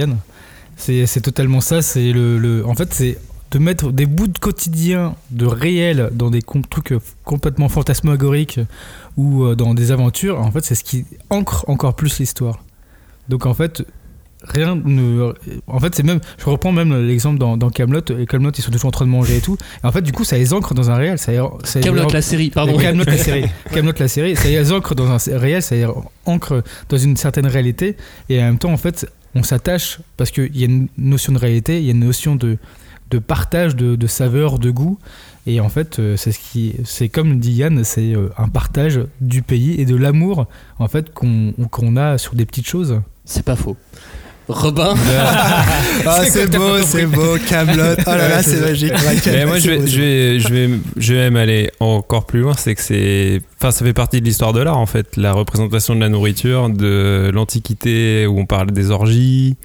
C'est 0.77 1.07
c'est 1.07 1.21
totalement 1.21 1.61
ça. 1.61 1.83
C'est 1.83 2.11
le, 2.13 2.39
le- 2.39 2.67
en 2.67 2.75
fait, 2.75 2.93
c'est 2.93 3.19
de 3.51 3.59
mettre 3.59 3.91
des 3.93 4.07
bouts 4.07 4.29
de 4.29 4.39
quotidien, 4.39 5.15
de 5.31 5.47
réel, 5.47 6.11
dans 6.13 6.31
des 6.31 6.41
trucs 6.43 6.93
euh, 6.93 7.01
complètement 7.25 7.69
fantasmagoriques 7.69 8.61
ou 9.17 9.45
euh, 9.45 9.55
dans 9.57 9.75
des 9.75 9.91
aventures. 9.93 10.41
En 10.41 10.51
fait, 10.51 10.65
c'est 10.65 10.75
ce 10.75 10.85
qui 10.85 11.05
ancre 11.31 11.65
encore 11.69 11.95
plus 11.95 12.19
l'histoire. 12.21 12.63
Donc 13.29 13.47
en 13.47 13.55
fait, 13.55 13.83
rien 14.45 14.77
ne. 14.85 15.33
En 15.67 15.81
fait, 15.81 15.95
c'est 15.95 16.03
même. 16.05 16.21
Je 16.39 16.45
reprends 16.45 16.73
même 16.73 16.95
l'exemple 17.07 17.39
dans, 17.39 17.57
dans 17.57 17.71
Camelot. 17.71 18.01
Et 18.19 18.27
Camelot, 18.27 18.53
ils 18.57 18.63
sont 18.63 18.71
toujours 18.71 18.89
en 18.89 18.93
train 18.93 19.05
de 19.05 19.11
manger 19.11 19.39
et 19.39 19.41
tout. 19.41 19.57
Et 19.83 19.87
en 19.87 19.93
fait, 19.93 20.03
du 20.03 20.13
coup, 20.13 20.25
ça 20.25 20.39
les 20.39 20.53
ancre 20.53 20.73
dans 20.75 20.91
un 20.91 20.95
réel. 20.97 21.19
Ça, 21.19 21.33
ça 21.65 21.81
les 21.81 21.85
Camelot 21.85 22.05
ancre- 22.05 22.15
la 22.15 22.23
série, 22.23 22.51
pardon. 22.51 22.77
Camelot 22.79 23.05
la 23.05 23.19
série. 23.29 23.45
Camelot 23.73 23.93
la 23.99 24.09
série, 24.09 24.37
ça 24.37 24.49
y 24.49 24.73
ancre 24.73 24.95
dans 24.95 25.11
un 25.11 25.19
réel, 25.39 25.63
ça 25.63 25.75
y 25.77 25.85
ancre 26.25 26.63
dans 26.89 26.99
une 26.99 27.17
certaine 27.17 27.47
réalité. 27.47 27.97
Et 28.29 28.39
en 28.41 28.45
même 28.45 28.59
temps, 28.59 28.73
en 28.73 28.77
fait, 28.77 29.07
on 29.35 29.43
s'attache 29.43 30.01
parce 30.17 30.31
qu'il 30.31 30.57
y 30.57 30.63
a 30.63 30.67
une 30.67 30.89
notion 30.99 31.33
de 31.33 31.39
réalité, 31.39 31.79
il 31.79 31.85
y 31.85 31.89
a 31.89 31.93
une 31.93 32.01
notion 32.01 32.35
de, 32.35 32.59
de 33.11 33.19
partage, 33.19 33.77
de, 33.77 33.97
de 33.97 34.07
saveur, 34.07 34.59
de 34.59 34.71
goût. 34.71 34.99
Et 35.47 35.61
en 35.61 35.69
fait, 35.69 35.99
euh, 35.99 36.17
c'est 36.17 36.33
ce 36.33 36.39
qui, 36.39 36.77
c'est 36.85 37.09
comme 37.09 37.41
dit 37.41 37.53
Yann, 37.53 37.83
c'est 37.85 38.15
euh, 38.15 38.29
un 38.37 38.49
partage 38.49 39.01
du 39.21 39.43
pays 39.43 39.81
et 39.81 39.85
de 39.85 39.97
l'amour 39.97 40.47
en 40.79 40.89
fait 40.89 41.13
qu'on 41.13 41.55
qu'on 41.71 41.97
a 41.97 42.19
sur 42.19 42.35
des 42.35 42.45
petites 42.47 42.69
choses. 42.69 43.01
C'est 43.25 43.45
pas 43.45 43.57
faux. 43.57 43.77
Robin 44.51 44.95
Ah, 46.07 46.23
c'est 46.29 46.51
beau, 46.51 46.83
c'est 46.85 47.07
beau, 47.07 47.37
Camelot. 47.49 47.95
Oh 48.07 48.11
là 48.11 48.29
là, 48.29 48.43
c'est 48.43 48.61
magique. 48.61 48.93
Mais 49.27 49.47
moi, 49.47 49.59
je 49.59 49.71
vais, 49.71 49.87
je, 49.87 50.01
vais, 50.01 50.41
je, 50.41 50.49
vais, 50.49 50.71
je 50.97 51.15
vais 51.15 51.21
même 51.21 51.37
aller 51.37 51.71
encore 51.79 52.27
plus 52.27 52.41
loin. 52.41 52.55
C'est 52.57 52.75
que 52.75 52.83
c'est. 52.83 53.41
Enfin, 53.59 53.71
ça 53.71 53.85
fait 53.85 53.93
partie 53.93 54.21
de 54.21 54.25
l'histoire 54.25 54.53
de 54.53 54.61
l'art, 54.61 54.79
en 54.79 54.87
fait. 54.87 55.17
La 55.17 55.33
représentation 55.33 55.95
de 55.95 56.01
la 56.01 56.09
nourriture, 56.09 56.69
de 56.69 57.31
l'Antiquité, 57.33 58.27
où 58.27 58.39
on 58.39 58.47
parle 58.47 58.71
des 58.73 58.91
orgies, 58.91 59.57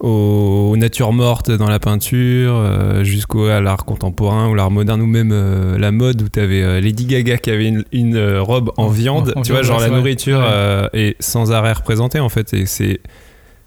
aux 0.00 0.74
natures 0.76 1.12
mortes 1.12 1.50
dans 1.50 1.68
la 1.68 1.78
peinture, 1.80 2.54
euh, 2.54 3.02
jusqu'à 3.04 3.60
l'art 3.60 3.84
contemporain 3.84 4.48
ou 4.48 4.54
l'art 4.54 4.70
moderne, 4.70 5.00
ou 5.02 5.06
même 5.06 5.30
euh, 5.32 5.76
la 5.78 5.90
mode, 5.90 6.22
où 6.22 6.28
tu 6.28 6.38
avais 6.40 6.80
Lady 6.80 7.06
Gaga 7.06 7.36
qui 7.38 7.50
avait 7.50 7.66
une, 7.68 7.84
une, 7.92 8.16
euh, 8.16 8.40
robe 8.42 8.70
en, 8.76 8.88
viande. 8.88 9.32
en 9.34 9.42
tu 9.42 9.52
vois, 9.52 9.62
genre 9.62 9.80
la 9.80 9.88
nourriture 9.88 10.38
Ouais. 10.38 10.44
euh, 10.48 10.88
est 10.92 11.16
sans 11.20 11.50
arrêt 11.52 11.72
représentée, 11.72 12.20
en 12.20 12.28
fait. 12.28 12.54
Et 12.54 12.66
c'est. 12.66 13.00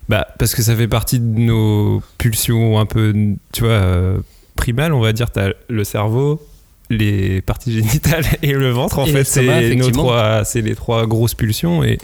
Bah, 0.10 0.28
parce 0.40 0.56
que 0.56 0.62
ça 0.62 0.76
fait 0.76 0.88
partie 0.88 1.20
de 1.20 1.40
nos 1.40 2.02
pulsions 2.18 2.80
un 2.80 2.86
peu, 2.86 3.14
tu 3.54 3.62
vois, 3.64 3.72
euh, 3.72 4.18
primales, 4.56 4.94
on 4.94 5.00
va 5.02 5.14
dire. 5.14 5.32
T'as 5.32 5.50
le 5.70 5.84
cerveau, 5.84 6.42
les 6.90 7.42
parties 7.42 7.74
génitales 7.74 8.26
et 8.42 8.54
le 8.54 8.70
ventre, 8.72 9.00
en 9.00 9.06
Et 9.06 9.12
fait. 9.12 9.24
C'est 9.26 9.44
nos 9.46 9.52
effectivement. 9.52 10.04
trois, 10.04 10.44
c'est 10.46 10.62
les 10.62 10.76
trois 10.76 11.06
grosses 11.08 11.36
pulsions. 11.36 11.84
Et 11.84 11.98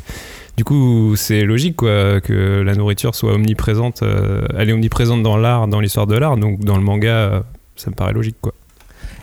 du 0.57 0.63
coup, 0.63 1.15
c'est 1.15 1.43
logique, 1.43 1.75
quoi, 1.75 2.19
que 2.19 2.61
la 2.61 2.73
nourriture 2.75 3.13
soit 3.13 3.33
omniprésente. 3.33 4.01
euh, 4.01 4.41
elle 4.57 4.69
est 4.69 4.73
omniprésente 4.73 5.21
dans 5.21 5.37
l'art, 5.37 5.67
dans 5.67 5.79
l'histoire 5.79 6.07
de 6.07 6.17
l'art. 6.17 6.35
Donc, 6.35 6.59
dans 6.61 6.75
le 6.77 6.83
manga, 6.83 7.09
euh, 7.09 7.39
ça 7.75 7.91
me 7.91 7.95
paraît 7.95 8.13
logique, 8.13 8.37
quoi. 8.41 8.53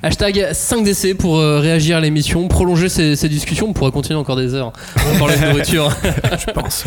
Hashtag 0.02 0.36
5DC 0.52 1.14
pour 1.16 1.38
euh, 1.38 1.60
réagir 1.60 1.96
à 1.96 2.00
l'émission, 2.00 2.46
prolonger 2.46 2.88
ces, 2.88 3.16
ces 3.16 3.28
discussions. 3.28 3.68
On 3.68 3.72
pourrait 3.72 3.90
continuer 3.90 4.18
encore 4.18 4.36
des 4.36 4.54
heures. 4.54 4.72
On 5.12 5.18
parlait 5.18 5.36
de 5.38 5.46
nourriture. 5.46 5.90
Je 6.46 6.52
pense. 6.52 6.84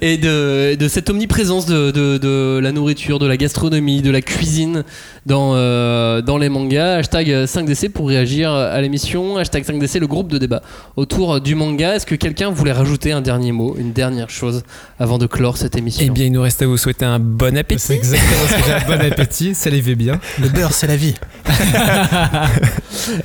et 0.00 0.16
de, 0.16 0.74
de 0.74 0.88
cette 0.88 1.10
omniprésence 1.10 1.66
de, 1.66 1.90
de, 1.90 2.16
de 2.18 2.58
la 2.62 2.72
nourriture, 2.72 3.18
de 3.18 3.26
la 3.26 3.36
gastronomie, 3.36 4.00
de 4.00 4.10
la 4.10 4.22
cuisine 4.22 4.84
dans, 5.26 5.52
euh, 5.54 6.20
dans 6.22 6.36
les 6.38 6.48
mangas. 6.48 6.96
Hashtag 6.98 7.28
5DC 7.46 7.88
pour 7.90 8.08
réagir 8.08 8.52
à 8.52 8.80
l'émission. 8.80 9.36
Hashtag 9.36 9.64
5DC, 9.64 9.98
le 9.98 10.06
groupe 10.06 10.28
de 10.28 10.38
débat 10.38 10.62
autour 10.96 11.40
du 11.40 11.54
manga. 11.54 11.96
Est-ce 11.96 12.06
que 12.06 12.14
quelqu'un 12.14 12.50
voulait 12.50 12.72
rajouter 12.72 13.12
un 13.12 13.20
dernier 13.20 13.52
mot, 13.52 13.74
une 13.78 13.92
dernière 13.92 14.30
chose 14.30 14.62
avant 14.98 15.18
de 15.18 15.26
clore 15.26 15.56
cette 15.56 15.76
émission 15.76 16.04
Eh 16.06 16.10
bien, 16.10 16.26
il 16.26 16.32
nous 16.32 16.42
reste 16.42 16.62
à 16.62 16.66
vous 16.66 16.76
souhaiter 16.76 17.04
un 17.04 17.18
bon 17.18 17.56
appétit. 17.56 17.80
C'est 17.80 17.94
exactement 17.96 18.46
ce 18.48 18.54
que 18.54 18.60
j'ai. 18.64 18.86
Bon 18.96 19.00
appétit, 19.12 19.54
fait 19.54 19.94
bien. 19.94 20.18
Le 20.40 20.48
beurre, 20.48 20.72
c'est 20.72 20.86
la 20.86 20.96
vie. 20.96 21.14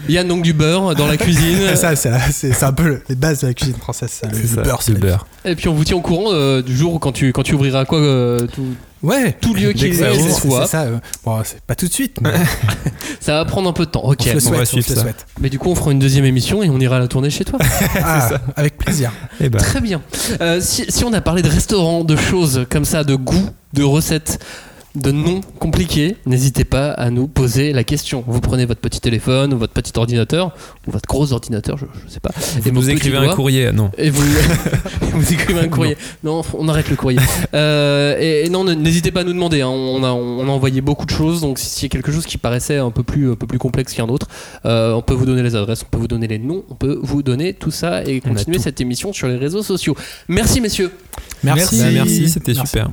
Il 0.07 0.15
y 0.15 0.17
a 0.17 0.23
donc 0.23 0.41
du 0.41 0.53
beurre 0.53 0.95
dans 0.95 1.07
la 1.07 1.17
cuisine. 1.17 1.57
C'est 1.69 1.75
ça, 1.75 1.95
c'est 1.95 2.09
la- 2.09 2.19
c'est 2.31 2.51
c'est 2.53 2.65
un 2.65 2.73
peu 2.73 2.83
le- 2.87 3.01
les 3.09 3.15
bases 3.15 3.41
de 3.41 3.47
la 3.47 3.53
cuisine 3.53 3.75
française. 3.75 4.09
Ça. 4.11 4.27
Le, 4.27 4.33
C'est 4.33 4.41
le 4.41 4.47
ça, 4.47 4.61
beurre, 4.61 4.81
c'est 4.81 4.91
le 4.91 4.99
la 4.99 5.05
vie. 5.05 5.11
beurre. 5.11 5.27
Et 5.45 5.55
puis 5.55 5.67
on 5.69 5.73
vous 5.73 5.83
tient 5.83 5.95
au 5.95 6.01
courant 6.01 6.31
euh, 6.33 6.61
du 6.61 6.75
jour 6.75 6.93
où 6.95 6.99
quand 6.99 7.11
tu, 7.11 7.31
quand 7.31 7.43
tu 7.43 7.55
ouvriras 7.55 7.85
quoi 7.85 7.99
euh, 7.99 8.45
tout, 8.47 8.65
Ouais. 9.01 9.31
tout 9.39 9.53
lieu 9.53 9.71
ça 9.75 9.85
est, 10.11 10.19
c'est 10.19 10.65
ça. 10.67 10.81
euh, 10.83 10.97
Bon, 11.23 11.39
c'est 11.43 11.61
pas 11.61 11.75
tout 11.75 11.87
de 11.87 11.93
suite, 11.93 12.17
mais 12.21 12.33
Ça 13.21 13.33
va 13.33 13.45
prendre 13.45 13.69
un 13.69 13.73
peu 13.73 13.85
de 13.85 13.91
temps. 13.91 14.03
Ok. 14.03 14.19
on 14.21 14.23
se 14.25 14.29
le 14.31 14.37
on 14.37 14.39
souhaite. 14.41 14.55
va 14.55 14.61
on 14.61 14.65
se 14.65 14.71
suivre 14.71 14.85
le 14.89 14.95
ça. 14.95 15.01
souhaite. 15.01 15.25
Mais 15.39 15.49
du 15.49 15.57
coup, 15.59 15.69
on 15.69 15.75
fera 15.75 15.91
une 15.91 15.99
deuxième 15.99 16.25
émission 16.25 16.63
et 16.63 16.69
on 16.69 16.79
ira 16.79 16.99
la 16.99 17.07
tourner 17.07 17.29
chez 17.29 17.45
toi. 17.45 17.59
Ah, 18.03 18.29
avec 18.55 18.77
plaisir. 18.77 19.11
Eh 19.41 19.49
ben, 19.49 19.57
Très 19.59 19.79
bien. 19.81 20.01
Euh, 20.41 20.59
si, 20.61 20.85
si 20.89 21.03
on 21.05 21.13
a 21.13 21.21
parlé 21.21 21.41
de 21.41 21.49
restaurants, 21.49 22.03
de 22.03 22.15
choses 22.17 22.65
comme 22.69 22.83
ça, 22.85 23.03
de 23.05 23.15
goût, 23.15 23.49
de 23.73 23.83
recettes, 23.83 24.39
de 24.95 25.11
noms 25.11 25.41
compliqués, 25.59 26.15
n'hésitez 26.25 26.63
pas 26.63 26.89
à 26.91 27.11
nous 27.11 27.27
poser 27.27 27.73
la 27.73 27.83
question. 27.83 28.23
Vous 28.25 28.41
prenez 28.41 28.65
votre 28.65 28.81
petit 28.81 28.99
téléphone 28.99 29.53
ou 29.53 29.57
votre 29.59 29.73
petit 29.73 29.93
ordinateur 29.97 30.51
ou 30.87 30.91
votre 30.91 31.07
gros 31.07 31.31
ordinateur, 31.31 31.77
je, 31.77 31.85
je 32.05 32.11
sais 32.11 32.19
pas. 32.19 32.31
vous 32.61 32.71
nous 32.71 32.81
petits 32.81 32.91
écrivez 32.93 33.17
un 33.17 33.27
courrier. 33.35 33.71
Non. 33.71 33.91
Et 33.97 34.09
vous, 34.09 34.23
vous 35.13 35.33
écrivez 35.33 35.59
un 35.59 35.67
courrier. 35.67 35.95
Non, 36.23 36.41
on 36.57 36.67
arrête 36.67 36.89
le 36.89 36.95
courrier. 36.95 37.19
Euh, 37.53 38.17
et, 38.19 38.45
et 38.45 38.49
non, 38.49 38.63
ne- 38.63 38.73
n'hésitez 38.73 39.11
pas 39.11 39.21
à 39.21 39.23
nous 39.23 39.33
demander. 39.33 39.61
hein. 39.61 39.67
On, 39.69 40.03
a, 40.03 40.09
on 40.11 40.47
a 40.47 40.51
envoyé 40.51 40.81
beaucoup 40.81 41.05
de 41.05 41.11
choses. 41.11 41.41
Donc, 41.41 41.59
s'il 41.59 41.83
y 41.83 41.85
a 41.85 41.89
quelque 41.89 42.11
chose 42.11 42.25
qui 42.25 42.37
paraissait 42.37 42.77
un 42.77 42.91
peu 42.91 43.03
plus, 43.03 43.31
un 43.31 43.35
peu 43.35 43.45
plus 43.47 43.59
complexe 43.59 43.93
qu'un 43.93 44.07
autre, 44.07 44.27
euh, 44.65 44.93
on 44.93 45.01
peut 45.03 45.13
vous 45.13 45.25
donner 45.25 45.43
les 45.43 45.55
adresses, 45.55 45.83
on 45.83 45.89
peut 45.89 45.99
vous 46.01 46.07
donner 46.07 46.27
les 46.27 46.39
noms, 46.39 46.63
on 46.69 46.75
peut 46.75 46.99
vous 47.01 47.21
donner 47.23 47.53
tout 47.53 47.71
ça 47.71 48.03
et 48.03 48.21
On 48.25 48.29
continuer 48.29 48.57
cette 48.59 48.81
émission 48.81 49.13
sur 49.13 49.27
les 49.27 49.37
réseaux 49.37 49.61
sociaux. 49.63 49.95
Merci, 50.27 50.61
messieurs. 50.61 50.91
Merci. 51.43 51.79
Bah, 51.79 51.91
merci, 51.91 52.29
c'était 52.29 52.53
Merci. 52.53 52.67
super. 52.67 52.89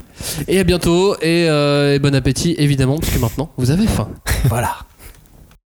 Et 0.48 0.58
à 0.60 0.64
bientôt. 0.64 1.16
Et, 1.20 1.48
euh, 1.48 1.94
et 1.94 1.98
bon 1.98 2.14
appétit, 2.14 2.54
évidemment, 2.58 2.98
parce 2.98 3.12
que 3.12 3.18
maintenant, 3.18 3.50
vous 3.56 3.70
avez 3.70 3.86
faim. 3.86 4.08
Voilà. 4.48 4.76